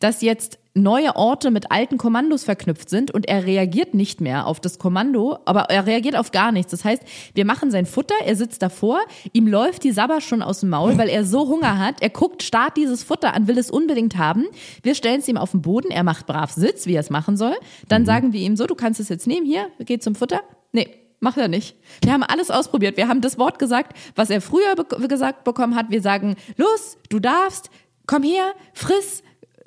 dass 0.00 0.22
jetzt 0.22 0.58
neue 0.74 1.14
Orte 1.14 1.50
mit 1.52 1.70
alten 1.70 1.98
Kommandos 1.98 2.44
verknüpft 2.44 2.90
sind 2.90 3.12
und 3.12 3.28
er 3.28 3.44
reagiert 3.44 3.94
nicht 3.94 4.20
mehr 4.20 4.46
auf 4.46 4.58
das 4.58 4.78
Kommando, 4.78 5.38
aber 5.44 5.70
er 5.70 5.86
reagiert 5.86 6.16
auf 6.16 6.32
gar 6.32 6.50
nichts. 6.50 6.72
Das 6.72 6.84
heißt, 6.84 7.02
wir 7.34 7.44
machen 7.44 7.70
sein 7.70 7.86
Futter, 7.86 8.14
er 8.24 8.34
sitzt 8.34 8.60
davor, 8.60 8.98
ihm 9.32 9.46
läuft 9.46 9.84
die 9.84 9.92
Sabber 9.92 10.20
schon 10.20 10.42
aus 10.42 10.60
dem 10.60 10.70
Maul, 10.70 10.98
weil 10.98 11.08
er 11.08 11.24
so 11.24 11.48
Hunger 11.48 11.78
hat. 11.78 12.02
Er 12.02 12.10
guckt 12.10 12.42
starrt 12.42 12.76
dieses 12.76 13.04
Futter 13.04 13.34
an, 13.34 13.46
will 13.46 13.58
es 13.58 13.70
unbedingt 13.70 14.16
haben. 14.16 14.46
Wir 14.82 14.96
stellen 14.96 15.20
es 15.20 15.28
ihm 15.28 15.36
auf 15.36 15.52
den 15.52 15.62
Boden, 15.62 15.90
er 15.90 16.02
macht 16.02 16.26
brav 16.26 16.50
Sitz, 16.50 16.86
wie 16.86 16.94
er 16.94 17.00
es 17.00 17.10
machen 17.10 17.36
soll. 17.36 17.54
Dann 17.88 18.04
sagen 18.04 18.32
wir 18.32 18.40
ihm 18.40 18.56
so, 18.56 18.66
du 18.66 18.74
kannst 18.74 18.98
es 18.98 19.08
jetzt 19.08 19.28
nehmen, 19.28 19.46
hier, 19.46 19.68
geht 19.78 20.02
zum 20.02 20.14
Futter. 20.16 20.40
Nee, 20.72 20.88
Macht 21.20 21.38
er 21.38 21.48
nicht. 21.48 21.74
Wir 22.02 22.12
haben 22.12 22.22
alles 22.22 22.50
ausprobiert. 22.50 22.98
Wir 22.98 23.08
haben 23.08 23.22
das 23.22 23.38
Wort 23.38 23.58
gesagt, 23.58 23.96
was 24.14 24.28
er 24.28 24.42
früher 24.42 24.74
be 24.74 25.08
gesagt 25.08 25.44
bekommen 25.44 25.74
hat. 25.74 25.86
Wir 25.88 26.02
sagen, 26.02 26.36
los, 26.58 26.98
du 27.08 27.18
darfst, 27.18 27.70
komm 28.06 28.22
her, 28.22 28.52
friss, 28.74 29.22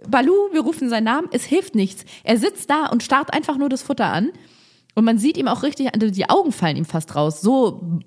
Balu, 0.07 0.33
wir 0.51 0.61
rufen 0.61 0.89
seinen 0.89 1.05
Namen, 1.05 1.27
es 1.31 1.43
hilft 1.43 1.75
nichts. 1.75 2.05
Er 2.23 2.37
sitzt 2.37 2.69
da 2.69 2.87
und 2.87 3.03
starrt 3.03 3.33
einfach 3.33 3.57
nur 3.57 3.69
das 3.69 3.81
Futter 3.81 4.05
an. 4.05 4.31
Und 4.95 5.05
man 5.05 5.19
sieht 5.19 5.37
ihm 5.37 5.47
auch 5.47 5.61
richtig, 5.61 5.93
also 5.93 6.09
die 6.09 6.27
Augen 6.27 6.51
fallen 6.51 6.75
ihm 6.75 6.85
fast 6.85 7.15
raus. 7.15 7.39
So 7.41 7.99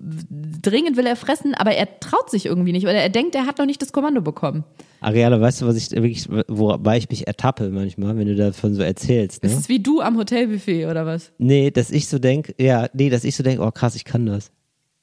dringend 0.61 0.97
will 0.97 1.05
er 1.05 1.15
fressen, 1.15 1.53
aber 1.55 1.71
er 1.71 2.01
traut 2.01 2.29
sich 2.29 2.45
irgendwie 2.45 2.73
nicht, 2.73 2.85
weil 2.85 2.95
er 2.97 3.07
denkt, 3.07 3.33
er 3.33 3.45
hat 3.45 3.59
noch 3.59 3.65
nicht 3.65 3.81
das 3.81 3.93
Kommando 3.93 4.21
bekommen. 4.21 4.65
Ariane, 4.99 5.39
weißt 5.39 5.61
du, 5.61 5.67
was 5.67 5.77
ich 5.77 5.89
wirklich, 5.91 6.27
wobei 6.49 6.97
ich 6.97 7.09
mich 7.09 7.27
ertappe 7.27 7.69
manchmal, 7.69 8.17
wenn 8.17 8.27
du 8.27 8.35
davon 8.35 8.75
so 8.75 8.81
erzählst, 8.81 9.41
Es 9.41 9.53
ne? 9.53 9.57
ist 9.57 9.69
wie 9.69 9.79
du 9.79 10.01
am 10.01 10.17
Hotelbuffet 10.17 10.85
oder 10.87 11.05
was? 11.05 11.31
Nee, 11.37 11.71
dass 11.71 11.91
ich 11.91 12.09
so 12.09 12.19
denk, 12.19 12.53
ja, 12.59 12.89
nee, 12.93 13.09
dass 13.09 13.23
ich 13.23 13.37
so 13.37 13.43
denk, 13.43 13.61
oh 13.61 13.71
krass, 13.71 13.95
ich 13.95 14.03
kann 14.03 14.25
das. 14.25 14.51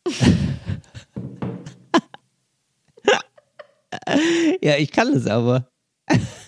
ja, 4.62 4.76
ich 4.76 4.93
kann 4.93 5.12
das 5.14 5.26
aber. 5.26 5.70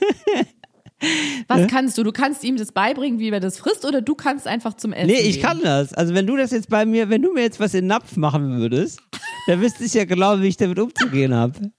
Was 1.49 1.67
kannst 1.69 1.97
du? 1.97 2.03
Du 2.03 2.13
kannst 2.13 2.45
ihm 2.45 2.57
das 2.57 2.73
beibringen, 2.73 3.19
wie 3.19 3.31
er 3.31 3.41
das 3.41 3.59
frisst, 3.59 3.87
oder 3.87 4.03
du 4.03 4.15
kannst 4.15 4.47
einfach 4.47 4.75
zum 4.75 4.93
Essen. 4.93 5.07
Nee, 5.07 5.21
ich 5.21 5.37
gehen? 5.37 5.43
kann 5.43 5.63
das. 5.63 5.95
Also 5.95 6.15
wenn 6.15 6.27
du 6.27 6.37
das 6.37 6.51
jetzt 6.51 6.69
bei 6.69 6.85
mir, 6.85 7.09
wenn 7.09 7.23
du 7.23 7.33
mir 7.33 7.43
jetzt 7.43 7.59
was 7.59 7.73
in 7.73 7.83
den 7.83 7.87
Napf 7.89 8.17
machen 8.17 8.59
würdest, 8.59 9.01
dann 9.47 9.61
wüsste 9.61 9.85
ich 9.85 9.95
ja 9.95 10.05
genau, 10.05 10.41
wie 10.41 10.49
ich 10.49 10.59
damit 10.59 10.79
umzugehen 10.79 11.35
habe. 11.35 11.73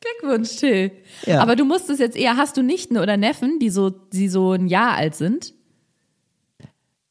Glückwunsch, 0.00 0.56
Till. 0.56 0.92
Ja. 1.26 1.40
Aber 1.40 1.56
du 1.56 1.64
musst 1.64 1.90
es 1.90 1.98
jetzt 1.98 2.16
eher, 2.16 2.36
hast 2.36 2.56
du 2.56 2.62
Nichten 2.62 2.96
oder 2.96 3.16
Neffen, 3.16 3.58
die 3.58 3.70
so, 3.70 3.90
die 3.90 4.28
so 4.28 4.52
ein 4.52 4.66
Jahr 4.66 4.94
alt 4.94 5.14
sind? 5.14 5.52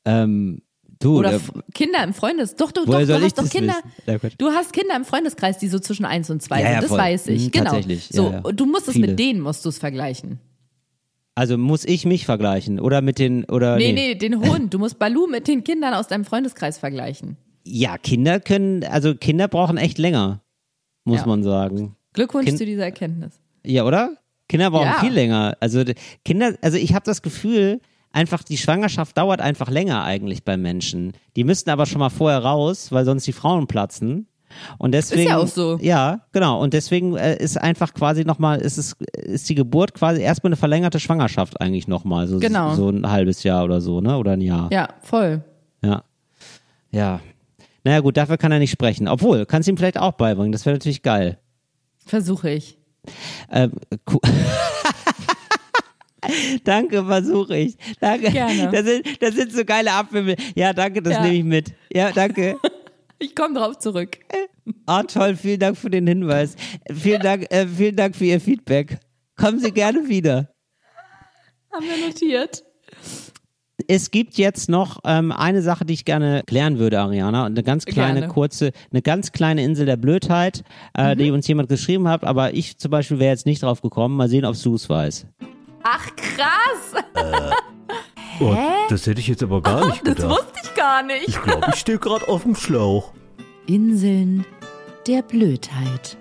Ähm, 0.06 0.62
du, 1.00 1.20
Oder 1.20 1.40
Kinder 1.74 2.04
im 2.04 2.14
Freundes. 2.14 2.56
Doch, 2.56 2.72
du, 2.72 2.86
doch, 2.86 3.00
du 3.06 3.22
hast 3.22 3.38
doch 3.38 3.50
Kinder. 3.50 3.76
Ja. 4.06 4.18
Du 4.38 4.50
hast 4.52 4.74
Kinder 4.74 4.96
im 4.96 5.06
Freundeskreis, 5.06 5.58
die 5.58 5.68
so 5.68 5.80
zwischen 5.80 6.06
eins 6.06 6.30
und 6.30 6.42
zwei 6.42 6.62
Ja, 6.62 6.66
ja, 6.66 6.72
sind. 6.74 6.82
Das 6.84 6.90
voll. 6.90 6.98
weiß 7.00 7.28
ich. 7.28 7.46
Mhm, 7.46 7.52
genau. 7.52 7.82
So, 8.12 8.52
du 8.52 8.66
musst 8.66 8.88
es 8.88 8.94
Viele. 8.94 9.08
mit 9.08 9.20
denen 9.20 9.40
musst 9.42 9.64
du 9.66 9.70
es 9.70 9.78
vergleichen. 9.78 10.40
also 11.36 11.58
muss 11.58 11.86
ich 11.86 12.06
mich 12.06 12.26
vergleichen 12.26 12.80
oder 12.80 13.02
mit 13.02 13.18
den 13.18 13.46
oder 13.46 13.78
Nee, 13.78 13.94
nee, 13.94 14.16
den 14.16 14.40
Hund. 14.42 14.74
Du 14.74 14.80
musst 14.80 15.00
Balu 15.00 15.26
mit 15.28 15.48
den 15.48 15.64
Kindern 15.64 15.94
aus 15.94 16.08
deinem 16.08 16.26
Freundeskreis 16.26 16.78
vergleichen. 16.78 17.38
Ja, 17.64 17.98
Kinder 17.98 18.40
können, 18.40 18.84
also 18.84 19.16
Kinder 19.16 19.48
brauchen 19.48 19.78
echt 19.78 19.98
länger, 20.00 20.42
muss 21.06 21.22
Ja. 21.22 21.28
man 21.28 21.44
sagen. 21.44 21.96
Glückwunsch 22.14 22.48
Kind- 22.48 22.58
zu 22.58 22.66
dieser 22.66 22.84
Erkenntnis. 22.84 23.40
Ja, 23.66 23.86
oder? 23.86 24.18
Kinder 24.50 24.72
brauchen 24.72 24.88
Ja. 24.88 25.00
viel 25.00 25.14
länger. 25.14 25.56
Also 25.60 25.84
Kinder, 26.26 26.56
also 26.62 26.78
ich 26.78 26.94
habe 26.94 27.06
das 27.06 27.22
Gefühl, 27.22 27.80
einfach 28.12 28.44
die 28.44 28.58
Schwangerschaft 28.58 29.18
dauert 29.18 29.42
einfach 29.42 29.70
länger 29.70 30.04
eigentlich 30.04 30.44
bei 30.44 30.58
Menschen. 30.58 31.14
Die 31.36 31.44
müssten 31.44 31.70
aber 31.70 31.86
schon 31.86 32.00
mal 32.00 32.10
vorher 32.10 32.40
raus, 32.44 32.92
weil 32.92 33.06
sonst 33.06 33.26
die 33.28 33.34
Frauen 33.34 33.68
platzen. 33.68 34.28
Und 34.80 34.94
deswegen, 34.94 35.30
ja 35.30 35.38
auch 35.38 35.48
so. 35.48 35.78
Ja, 35.80 36.22
genau. 36.32 36.60
Und 36.62 36.74
deswegen 36.74 37.16
äh, 37.16 37.38
ist 37.38 37.58
einfach 37.62 37.94
quasi 37.94 38.26
nochmal, 38.26 38.60
ist 38.62 38.78
es, 38.80 38.96
ist 39.14 39.48
die 39.48 39.54
Geburt 39.56 39.94
quasi 39.94 40.22
erstmal 40.22 40.50
eine 40.50 40.56
verlängerte 40.58 41.00
Schwangerschaft 41.00 41.62
eigentlich 41.62 41.88
nochmal. 41.88 42.28
So, 42.28 42.40
Genau. 42.40 42.74
so 42.74 42.90
ein 42.90 43.10
halbes 43.10 43.44
Jahr 43.44 43.64
oder 43.64 43.80
so, 43.80 44.02
ne? 44.02 44.18
Oder 44.18 44.32
ein 44.32 44.42
Jahr. 44.42 44.70
Ja, 44.72 44.90
voll. 45.02 45.44
Ja. 45.84 46.04
Ja. 46.92 47.20
Naja, 47.84 48.00
gut, 48.00 48.18
dafür 48.18 48.38
kann 48.38 48.52
er 48.52 48.58
nicht 48.60 48.72
sprechen. 48.72 49.08
Obwohl, 49.08 49.46
kannst 49.46 49.70
ihm 49.70 49.78
vielleicht 49.78 50.00
auch 50.00 50.14
beibringen. 50.14 50.52
Das 50.52 50.66
wäre 50.66 50.76
natürlich 50.76 51.04
geil. 51.04 51.38
Versuche 52.06 52.50
ich. 52.50 52.80
Ähm, 53.52 53.74
cool. 54.12 54.20
danke, 56.64 57.04
versuche 57.06 57.58
ich. 57.58 57.78
Danke. 58.00 58.32
Gerne. 58.32 58.70
Das 58.72 58.86
sind, 58.86 59.22
das 59.22 59.36
sind 59.36 59.52
so 59.52 59.64
geile 59.66 59.92
Abwimmel. 59.92 60.36
Ja, 60.56 60.74
danke, 60.74 61.02
das 61.02 61.14
Ja. 61.14 61.22
nehme 61.24 61.36
ich 61.36 61.44
mit. 61.44 61.74
Ja, 61.94 62.12
danke. 62.12 62.58
Ich 63.22 63.36
komme 63.36 63.60
drauf 63.60 63.78
zurück. 63.80 64.18
Ah, 64.86 65.04
toll, 65.04 65.36
vielen 65.36 65.60
Dank 65.60 65.76
für 65.78 65.90
den 65.90 66.08
Hinweis. 66.08 66.56
Vielen 66.90 67.20
Dank, 67.22 67.52
äh, 67.54 67.68
vielen 67.68 67.98
Dank 67.98 68.16
für 68.16 68.24
Ihr 68.24 68.40
Feedback. 68.40 68.98
Kommen 69.36 69.60
Sie 69.60 69.72
gerne 69.74 70.08
wieder. 70.08 70.48
Haben 71.74 71.86
wir 71.86 72.08
notiert. 72.08 72.64
Es 73.90 74.12
gibt 74.12 74.36
jetzt 74.36 74.70
noch 74.70 75.02
ähm, 75.04 75.34
eine 75.34 75.62
Sache, 75.62 75.84
die 75.84 75.96
ich 75.96 76.06
gerne 76.06 76.44
klären 76.48 76.80
würde, 76.80 77.02
Ariana, 77.02 77.46
und 77.46 77.52
eine 77.52 77.64
ganz 77.64 77.84
kleine, 77.84 78.20
Gerne. 78.22 78.34
kurze, 78.34 78.72
eine 78.92 79.02
ganz 79.02 79.34
kleine 79.34 79.64
Insel 79.66 79.86
der 79.86 79.98
Blödheit, 79.98 80.64
äh, 80.98 81.14
Mhm. 81.14 81.20
die 81.20 81.32
uns 81.32 81.46
jemand 81.46 81.68
geschrieben 81.68 82.08
hat, 82.08 82.24
aber 82.24 82.54
ich 82.54 82.78
zum 82.78 82.90
Beispiel 82.92 83.20
wäre 83.20 83.32
jetzt 83.32 83.46
nicht 83.46 83.64
drauf 83.64 83.82
gekommen. 83.82 84.16
Mal 84.16 84.30
sehen, 84.30 84.46
ob 84.46 84.56
du 84.62 84.76
es 84.76 84.90
weiß. 84.90 85.26
Ach, 85.84 86.08
krass. 86.16 87.04
Oh, 88.40 88.56
das 88.90 89.06
hätte 89.08 89.20
ich 89.20 89.28
jetzt 89.28 89.44
aber 89.44 89.62
gar 89.62 89.88
nicht 89.88 90.02
Das 90.06 90.16
gedacht. 90.16 90.30
wusste 90.30 90.60
ich 90.64 90.74
gar 90.76 91.04
nicht. 91.04 91.28
Ich 91.28 91.42
glaube, 91.42 91.68
ich 91.70 91.76
stehe 91.76 91.98
gerade 91.98 92.28
auf 92.28 92.44
dem 92.44 92.56
Schlauch. 92.56 93.12
Inseln 93.68 94.46
der 95.08 95.22
Blödheit. 95.22 96.18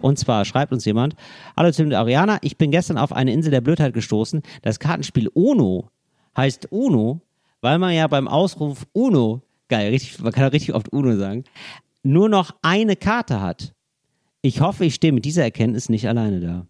Und 0.00 0.18
zwar 0.18 0.44
schreibt 0.44 0.72
uns 0.72 0.84
jemand, 0.84 1.14
Hallo 1.56 1.70
Tim 1.70 1.86
und 1.86 1.94
Ariana, 1.94 2.38
ich 2.42 2.56
bin 2.58 2.70
gestern 2.70 2.98
auf 2.98 3.12
eine 3.12 3.32
Insel 3.32 3.50
der 3.50 3.60
Blödheit 3.60 3.94
gestoßen. 3.94 4.42
Das 4.62 4.78
Kartenspiel 4.80 5.28
Uno 5.28 5.88
heißt 6.36 6.68
Uno, 6.70 7.20
weil 7.60 7.78
man 7.78 7.94
ja 7.94 8.06
beim 8.08 8.26
Ausruf 8.26 8.86
Uno, 8.92 9.42
geil, 9.68 9.90
richtig, 9.90 10.18
man 10.20 10.32
kann 10.32 10.48
auch 10.48 10.52
richtig 10.52 10.74
oft 10.74 10.92
Uno 10.92 11.16
sagen, 11.16 11.44
nur 12.02 12.28
noch 12.28 12.52
eine 12.62 12.96
Karte 12.96 13.40
hat. 13.40 13.74
Ich 14.40 14.60
hoffe, 14.60 14.84
ich 14.84 14.94
stehe 14.96 15.12
mit 15.12 15.24
dieser 15.24 15.44
Erkenntnis 15.44 15.88
nicht 15.88 16.08
alleine 16.08 16.40
da. 16.40 16.66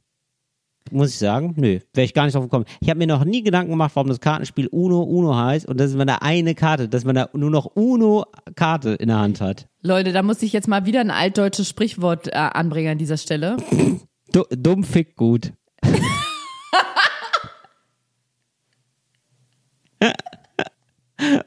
Muss 0.90 1.10
ich 1.10 1.18
sagen? 1.18 1.54
Nö, 1.56 1.78
wäre 1.94 2.04
ich 2.04 2.12
gar 2.14 2.24
nicht 2.24 2.34
drauf 2.34 2.44
gekommen. 2.44 2.64
Ich 2.80 2.88
habe 2.90 2.98
mir 2.98 3.06
noch 3.06 3.24
nie 3.24 3.42
Gedanken 3.42 3.70
gemacht, 3.70 3.92
warum 3.94 4.08
das 4.08 4.20
Kartenspiel 4.20 4.66
Uno 4.68 5.02
Uno 5.02 5.36
heißt 5.36 5.66
und 5.66 5.78
dass 5.80 5.94
man 5.94 6.06
da 6.06 6.16
eine 6.16 6.54
Karte, 6.54 6.88
dass 6.88 7.04
man 7.04 7.14
da 7.14 7.28
nur 7.32 7.50
noch 7.50 7.74
Uno-Karte 7.74 8.90
in 8.90 9.08
der 9.08 9.18
Hand 9.18 9.40
hat. 9.40 9.68
Leute, 9.82 10.12
da 10.12 10.22
muss 10.22 10.42
ich 10.42 10.52
jetzt 10.52 10.68
mal 10.68 10.84
wieder 10.86 11.00
ein 11.00 11.10
altdeutsches 11.10 11.68
Sprichwort 11.68 12.28
äh, 12.28 12.32
anbringen 12.32 12.92
an 12.92 12.98
dieser 12.98 13.16
Stelle. 13.16 13.56
Du, 14.32 14.44
dumm 14.50 14.84
fick 14.84 15.16
gut. 15.16 15.52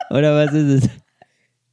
Oder 0.09 0.35
was 0.35 0.53
ist 0.53 0.83
es? 0.83 0.89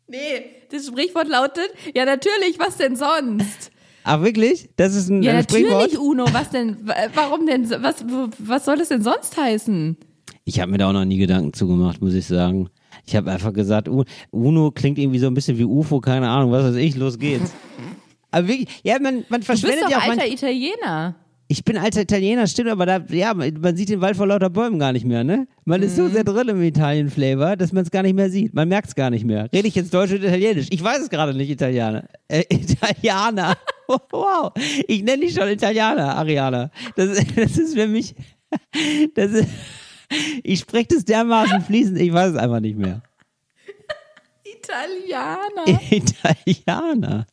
Nee, 0.09 0.45
das 0.71 0.87
Sprichwort 0.87 1.29
lautet, 1.29 1.71
ja 1.95 2.05
natürlich, 2.05 2.59
was 2.59 2.77
denn 2.77 2.97
sonst? 2.97 3.71
Ach 4.05 4.21
wirklich? 4.23 4.69
Das 4.77 4.95
ist 4.95 5.09
ein, 5.09 5.23
Ja, 5.23 5.33
ein 5.33 5.37
natürlich? 5.39 5.99
Uno, 5.99 6.27
was 6.33 6.51
denn, 6.51 6.77
wa- 6.87 6.95
warum 7.15 7.47
denn, 7.47 7.69
was, 7.71 8.05
was 8.39 8.65
soll 8.65 8.81
es 8.81 8.89
denn 8.89 9.03
sonst 9.03 9.37
heißen? 9.37 9.97
Ich 10.45 10.61
habe 10.61 10.73
mir 10.73 10.79
da 10.79 10.89
auch 10.89 10.93
noch 10.93 11.05
nie 11.05 11.19
Gedanken 11.19 11.53
zugemacht, 11.53 12.03
muss 12.03 12.15
ich 12.15 12.27
sagen. 12.27 12.69
Ich 13.07 13.15
habe 13.17 13.31
einfach 13.31 13.53
gesagt, 13.53 13.89
Uno 14.31 14.71
klingt 14.73 14.99
irgendwie 14.99 15.19
so 15.19 15.27
ein 15.29 15.35
bisschen 15.35 15.57
wie 15.59 15.65
UFO, 15.65 16.01
keine 16.01 16.29
Ahnung, 16.29 16.51
was 16.51 16.65
weiß 16.65 16.77
ich, 16.77 16.97
los 16.97 17.19
geht's. 17.19 17.53
Aber 18.33 18.49
wirklich, 18.49 18.69
ja, 18.83 18.95
man, 18.95 19.15
man 19.15 19.23
Du 19.23 19.29
bist 19.31 19.47
verschwendet 19.47 19.85
doch 19.85 19.91
ja 19.91 19.99
auch 19.99 20.09
alter 20.09 20.27
Italiener. 20.27 21.15
Ich 21.53 21.65
bin 21.65 21.77
alter 21.77 22.01
Italiener, 22.01 22.47
stimmt, 22.47 22.71
aber 22.71 22.87
da, 22.87 23.05
ja, 23.11 23.35
man 23.35 23.77
sieht 23.77 23.91
den 23.91 24.01
Wald 24.01 24.17
vor 24.17 24.27
lauter 24.27 24.49
Bäumen 24.49 24.79
gar 24.79 24.91
nicht 24.95 25.05
mehr, 25.05 25.23
ne? 25.23 25.47
Man 25.67 25.83
ist 25.83 25.97
so 25.97 26.09
sehr 26.09 26.25
drin 26.25 26.49
im 26.49 26.63
Italien-Flavor, 26.63 27.57
dass 27.57 27.75
man 27.75 27.83
es 27.83 27.91
gar 27.91 28.03
nicht 28.03 28.15
mehr 28.15 28.31
sieht. 28.31 28.55
Man 28.55 28.71
merkt 28.71 28.89
es 28.89 28.95
gar 28.95 29.11
nicht 29.11 29.27
mehr. 29.27 29.51
Rede 29.53 29.69
ich 29.69 29.75
jetzt 29.75 29.93
Deutsch 29.93 30.13
oder 30.13 30.25
Italienisch? 30.25 30.69
Ich 30.71 30.83
weiß 30.83 31.03
es 31.03 31.11
gerade 31.11 31.35
nicht, 31.35 31.51
Italiener. 31.51 32.09
Äh, 32.29 32.45
Italiener. 32.49 33.55
Wow. 34.11 34.53
Ich 34.89 35.03
nenne 35.03 35.27
dich 35.27 35.35
schon 35.35 35.49
Italiener, 35.49 36.17
Ariana. 36.17 36.71
Das, 36.97 37.23
das 37.37 37.59
ist 37.59 37.75
für 37.75 37.87
mich, 37.87 38.15
das 39.15 39.33
ist, 39.33 39.49
ich 40.43 40.61
spreche 40.61 40.89
das 40.95 41.05
dermaßen 41.05 41.61
fließend, 41.61 42.01
ich 42.01 42.15
weiß 42.15 42.31
es 42.31 42.37
einfach 42.39 42.61
nicht 42.61 42.79
mehr. 42.79 43.03
Italiener. 44.43 45.81
Italiener. 46.47 47.27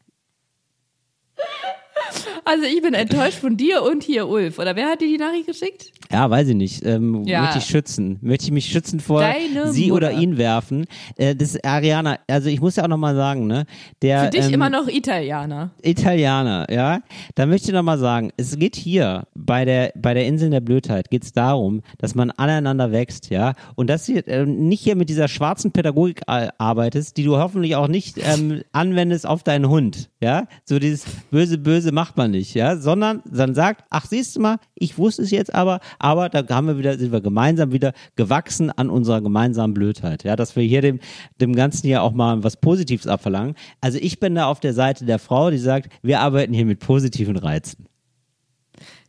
Also 2.50 2.64
ich 2.64 2.82
bin 2.82 2.96
enttäuscht 2.96 3.38
von 3.38 3.58
dir 3.58 3.84
und 3.84 4.02
hier 4.02 4.28
Ulf. 4.28 4.58
Oder 4.58 4.76
wer 4.76 4.88
hat 4.88 5.02
dir 5.02 5.08
die 5.08 5.20
Nachricht 5.20 5.46
geschickt? 5.46 5.92
Ja, 6.12 6.28
weiß 6.30 6.48
ich 6.50 6.56
nicht. 6.56 6.84
Ähm, 6.86 7.24
Ja. 7.26 7.42
Möchte 7.42 7.60
ich 7.60 7.66
schützen. 7.66 8.18
Möchte 8.22 8.46
ich 8.46 8.52
mich 8.52 8.66
schützen 8.66 9.00
vor 9.00 9.22
Deine 9.22 9.72
sie 9.72 9.92
Mutter. 9.92 10.08
oder 10.08 10.12
ihn 10.14 10.38
werfen. 10.40 10.86
Äh, 11.18 11.36
das 11.36 11.64
Ariana, 11.64 12.18
also 12.28 12.50
ich 12.50 12.60
muss 12.62 12.78
ja 12.78 12.84
auch 12.84 12.88
nochmal 12.88 13.16
sagen, 13.16 13.46
ne? 13.46 13.66
Der, 14.02 14.26
Für 14.26 14.30
dich 14.32 14.46
ähm, 14.48 14.54
immer 14.56 14.70
noch 14.72 14.88
Italiener. 14.88 15.70
Italiener, 15.84 16.66
ja. 16.72 17.02
Da 17.36 17.46
möchte 17.46 17.68
ich 17.68 17.74
nochmal 17.74 18.00
sagen, 18.00 18.32
es 18.38 18.58
geht 18.58 18.76
hier 18.76 19.28
bei 19.36 19.66
der, 19.66 19.92
bei 19.96 20.16
der 20.16 20.26
Insel 20.26 20.50
der 20.50 20.62
Blödheit 20.62 21.12
geht 21.12 21.24
es 21.24 21.32
darum, 21.32 21.82
dass 22.00 22.16
man 22.16 22.32
aneinander 22.32 22.92
wächst, 22.92 23.30
ja. 23.30 23.54
Und 23.76 23.88
dass 23.92 24.08
du 24.08 24.14
äh, 24.14 24.46
nicht 24.48 24.82
hier 24.82 24.96
mit 24.96 25.10
dieser 25.10 25.28
schwarzen 25.28 25.72
Pädagogik 25.72 26.22
arbeitest, 26.26 27.18
die 27.18 27.24
du 27.24 27.38
hoffentlich 27.38 27.76
auch 27.76 27.88
nicht 27.88 28.18
ähm, 28.18 28.64
anwendest 28.72 29.28
auf 29.28 29.44
deinen 29.44 29.70
Hund, 29.70 30.10
ja. 30.22 30.48
So 30.66 30.80
dieses 30.80 31.06
böse, 31.30 31.60
böse 31.60 31.92
macht 31.92 32.18
man 32.18 32.32
nicht, 32.32 32.56
ja. 32.56 32.78
Sondern 32.78 33.22
dann 33.32 33.54
sagt, 33.54 33.84
ach, 33.92 34.06
siehst 34.08 34.36
du 34.36 34.40
mal, 34.40 34.58
ich 34.74 34.98
wusste 34.98 35.22
es 35.22 35.30
jetzt 35.30 35.54
aber, 35.54 35.80
aber 36.00 36.30
da 36.30 36.48
haben 36.56 36.68
wir 36.68 36.78
wieder, 36.78 36.98
sind 36.98 37.12
wir 37.12 37.22
gemeinsam 37.22 37.72
wieder 37.72 37.94
gewachsen 38.16 38.72
an 38.72 38.90
unserer 38.90 39.22
gemeinsamen 39.22 39.74
Blödheit, 39.74 40.24
ja. 40.24 40.36
Dass 40.36 40.56
wir 40.56 40.64
hier 40.64 40.82
dem, 40.82 41.00
dem 41.40 41.56
Ganzen 41.56 41.88
hier 41.88 42.02
auch 42.02 42.14
mal 42.14 42.44
was 42.44 42.58
Positives 42.58 43.08
abverlangen. 43.08 43.56
Also 43.82 44.00
ich 44.02 44.20
bin 44.20 44.36
da 44.36 44.46
auf 44.46 44.60
der 44.60 44.74
Seite 44.74 45.06
der 45.06 45.20
Frau, 45.20 45.52
die 45.52 45.58
sagt, 45.58 45.90
wir 46.02 46.22
arbeiten 46.22 46.54
hier 46.54 46.66
mit 46.66 46.80
positiven 46.80 47.38
Reizen. 47.38 47.86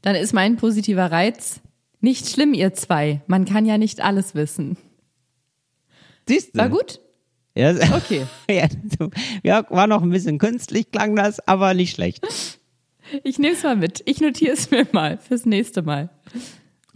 Dann 0.02 0.16
ist 0.16 0.32
mein 0.32 0.56
positiver 0.56 1.10
Reiz 1.10 1.60
nicht 2.00 2.28
schlimm, 2.28 2.54
ihr 2.54 2.72
zwei. 2.74 3.20
Man 3.26 3.44
kann 3.44 3.66
ja 3.66 3.76
nicht 3.78 4.00
alles 4.00 4.34
wissen. 4.34 4.76
Siehst 6.26 6.54
du? 6.54 6.58
War 6.58 6.68
gut? 6.68 7.00
Ja, 7.54 7.72
Okay. 7.72 8.26
ja, 8.50 8.68
ja, 9.42 9.66
war 9.70 9.86
noch 9.86 10.02
ein 10.02 10.10
bisschen 10.10 10.38
künstlich, 10.38 10.90
klang 10.90 11.16
das, 11.16 11.46
aber 11.46 11.74
nicht 11.74 11.94
schlecht. 11.94 12.26
Ich 13.24 13.38
nehme 13.38 13.54
es 13.54 13.62
mal 13.62 13.76
mit. 13.76 14.02
Ich 14.06 14.20
notiere 14.20 14.52
es 14.52 14.70
mir 14.70 14.86
mal 14.92 15.18
fürs 15.18 15.44
nächste 15.44 15.82
Mal. 15.82 16.10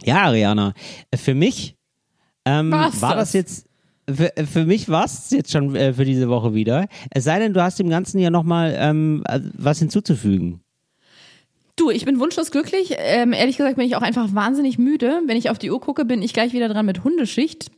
Ja, 0.03 0.23
Ariana, 0.23 0.73
für 1.15 1.33
mich 1.35 1.75
ähm, 2.45 2.71
war 2.71 2.91
das? 2.91 2.99
das 2.99 3.33
jetzt, 3.33 3.67
für, 4.09 4.31
für 4.45 4.65
mich 4.65 4.89
war 4.89 5.05
es 5.05 5.31
jetzt 5.31 5.51
schon 5.51 5.75
äh, 5.75 5.93
für 5.93 6.05
diese 6.05 6.29
Woche 6.29 6.53
wieder. 6.53 6.87
Es 7.09 7.23
sei 7.23 7.39
denn, 7.39 7.53
du 7.53 7.61
hast 7.63 7.79
dem 7.79 7.89
Ganzen 7.89 8.19
ja 8.19 8.29
nochmal 8.29 8.75
ähm, 8.77 9.23
äh, 9.27 9.39
was 9.53 9.79
hinzuzufügen. 9.79 10.61
Du, 11.77 11.89
ich 11.89 12.05
bin 12.05 12.19
wunschlos 12.19 12.51
glücklich. 12.51 12.93
Ähm, 12.97 13.33
ehrlich 13.33 13.57
gesagt 13.57 13.75
bin 13.77 13.85
ich 13.85 13.95
auch 13.95 14.01
einfach 14.01 14.33
wahnsinnig 14.33 14.77
müde. 14.77 15.21
Wenn 15.25 15.35
ich 15.37 15.49
auf 15.49 15.57
die 15.57 15.71
Uhr 15.71 15.81
gucke, 15.81 16.05
bin 16.05 16.21
ich 16.21 16.33
gleich 16.33 16.53
wieder 16.53 16.69
dran 16.69 16.85
mit 16.85 17.03
Hundeschicht. 17.03 17.69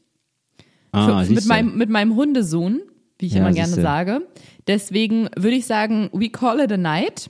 Ah, 0.92 1.24
Für, 1.24 1.34
mit, 1.34 1.46
meinem, 1.48 1.78
mit 1.78 1.90
meinem 1.90 2.16
Hundesohn, 2.16 2.82
wie 3.20 3.26
ich 3.28 3.34
Ja, 3.34 3.40
immer 3.40 3.52
gerne 3.54 3.70
siehste. 3.70 3.82
sage. 3.82 4.22
Deswegen 4.68 5.30
würde 5.36 5.56
ich 5.56 5.66
sagen, 5.66 6.10
we 6.14 6.30
call 6.30 6.60
it 6.60 6.72
a 6.72 6.78
night. 6.78 7.30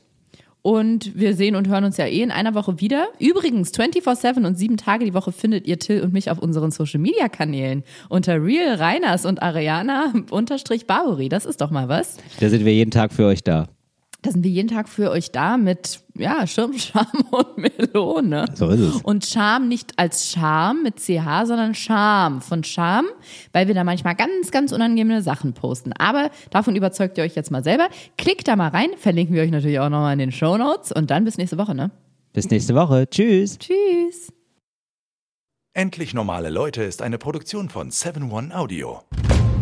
Und 0.68 1.18
wir 1.18 1.34
sehen 1.34 1.56
und 1.56 1.70
hören 1.70 1.86
uns 1.86 1.96
ja 1.96 2.08
eh 2.08 2.22
in 2.22 2.30
einer 2.30 2.54
Woche 2.54 2.82
wieder. 2.82 3.08
Übrigens, 3.20 3.72
24-7 3.72 4.46
und 4.46 4.58
sieben 4.58 4.76
Tage 4.76 5.06
die 5.06 5.14
Woche 5.14 5.32
findet 5.32 5.66
ihr 5.66 5.80
Till 5.80 6.02
und 6.02 6.12
mich 6.12 6.30
auf 6.30 6.40
unseren 6.40 6.72
Social-Media-Kanälen 6.72 7.86
unter 8.10 8.44
Real 8.44 8.76
Reiners 8.76 9.26
und 9.26 9.42
Ariana 9.42 10.14
unterstrich 10.30 10.86
Barbary. 10.86 11.30
Das 11.30 11.46
ist 11.46 11.62
doch 11.62 11.72
mal 11.72 11.88
was. 11.88 12.18
Da 12.42 12.50
sind 12.50 12.66
wir 12.66 12.74
jeden 12.74 12.92
Tag 12.92 13.14
für 13.14 13.28
euch 13.28 13.46
da. 13.46 13.70
Da 14.28 14.34
sind 14.34 14.44
wir 14.44 14.52
jeden 14.52 14.68
Tag 14.68 14.90
für 14.90 15.10
euch 15.10 15.32
da 15.32 15.56
mit, 15.56 16.02
ja, 16.18 16.46
Schirmscham 16.46 17.08
und 17.32 17.58
Melone. 17.58 18.44
So 18.56 18.68
ist 18.68 18.82
es. 18.82 18.96
Und 19.04 19.26
Charme 19.26 19.70
nicht 19.70 19.98
als 19.98 20.30
Charme 20.30 20.84
mit 20.84 20.98
CH, 20.98 21.46
sondern 21.46 21.74
Charme 21.74 22.42
von 22.42 22.62
Charme, 22.66 23.08
weil 23.54 23.70
wir 23.70 23.74
da 23.74 23.86
manchmal 23.86 24.16
ganz, 24.16 24.52
ganz 24.52 24.74
unangenehme 24.74 25.22
Sachen 25.22 25.54
posten. 25.54 25.94
Aber 25.94 26.30
davon 26.50 26.76
überzeugt 26.76 27.18
ihr 27.18 27.24
euch 27.24 27.36
jetzt 27.36 27.52
mal 27.52 27.64
selber. 27.64 27.88
Klickt 28.18 28.50
da 28.50 28.58
mal 28.58 28.68
rein, 28.68 28.90
verlinken 28.98 29.34
wir 29.34 29.44
euch 29.44 29.52
natürlich 29.52 29.80
auch 29.80 29.88
nochmal 29.88 30.12
in 30.12 30.20
den 30.20 30.34
Show 30.34 30.58
Notes 30.58 30.92
und 30.92 31.10
dann 31.10 31.24
bis 31.24 31.38
nächste 31.38 31.58
Woche, 31.58 31.74
ne? 31.74 31.92
Bis 32.34 32.50
nächste 32.50 32.76
Woche. 32.76 33.10
Tschüss. 33.10 33.58
Tschüss. 33.58 34.34
Endlich 35.72 36.14
normale 36.14 36.50
Leute 36.50 36.84
ist 36.84 37.02
eine 37.02 37.18
Produktion 37.18 37.70
von 37.70 37.92
7 37.92 38.30
One 38.30 38.54
Audio. 38.54 39.04
7 39.14 39.57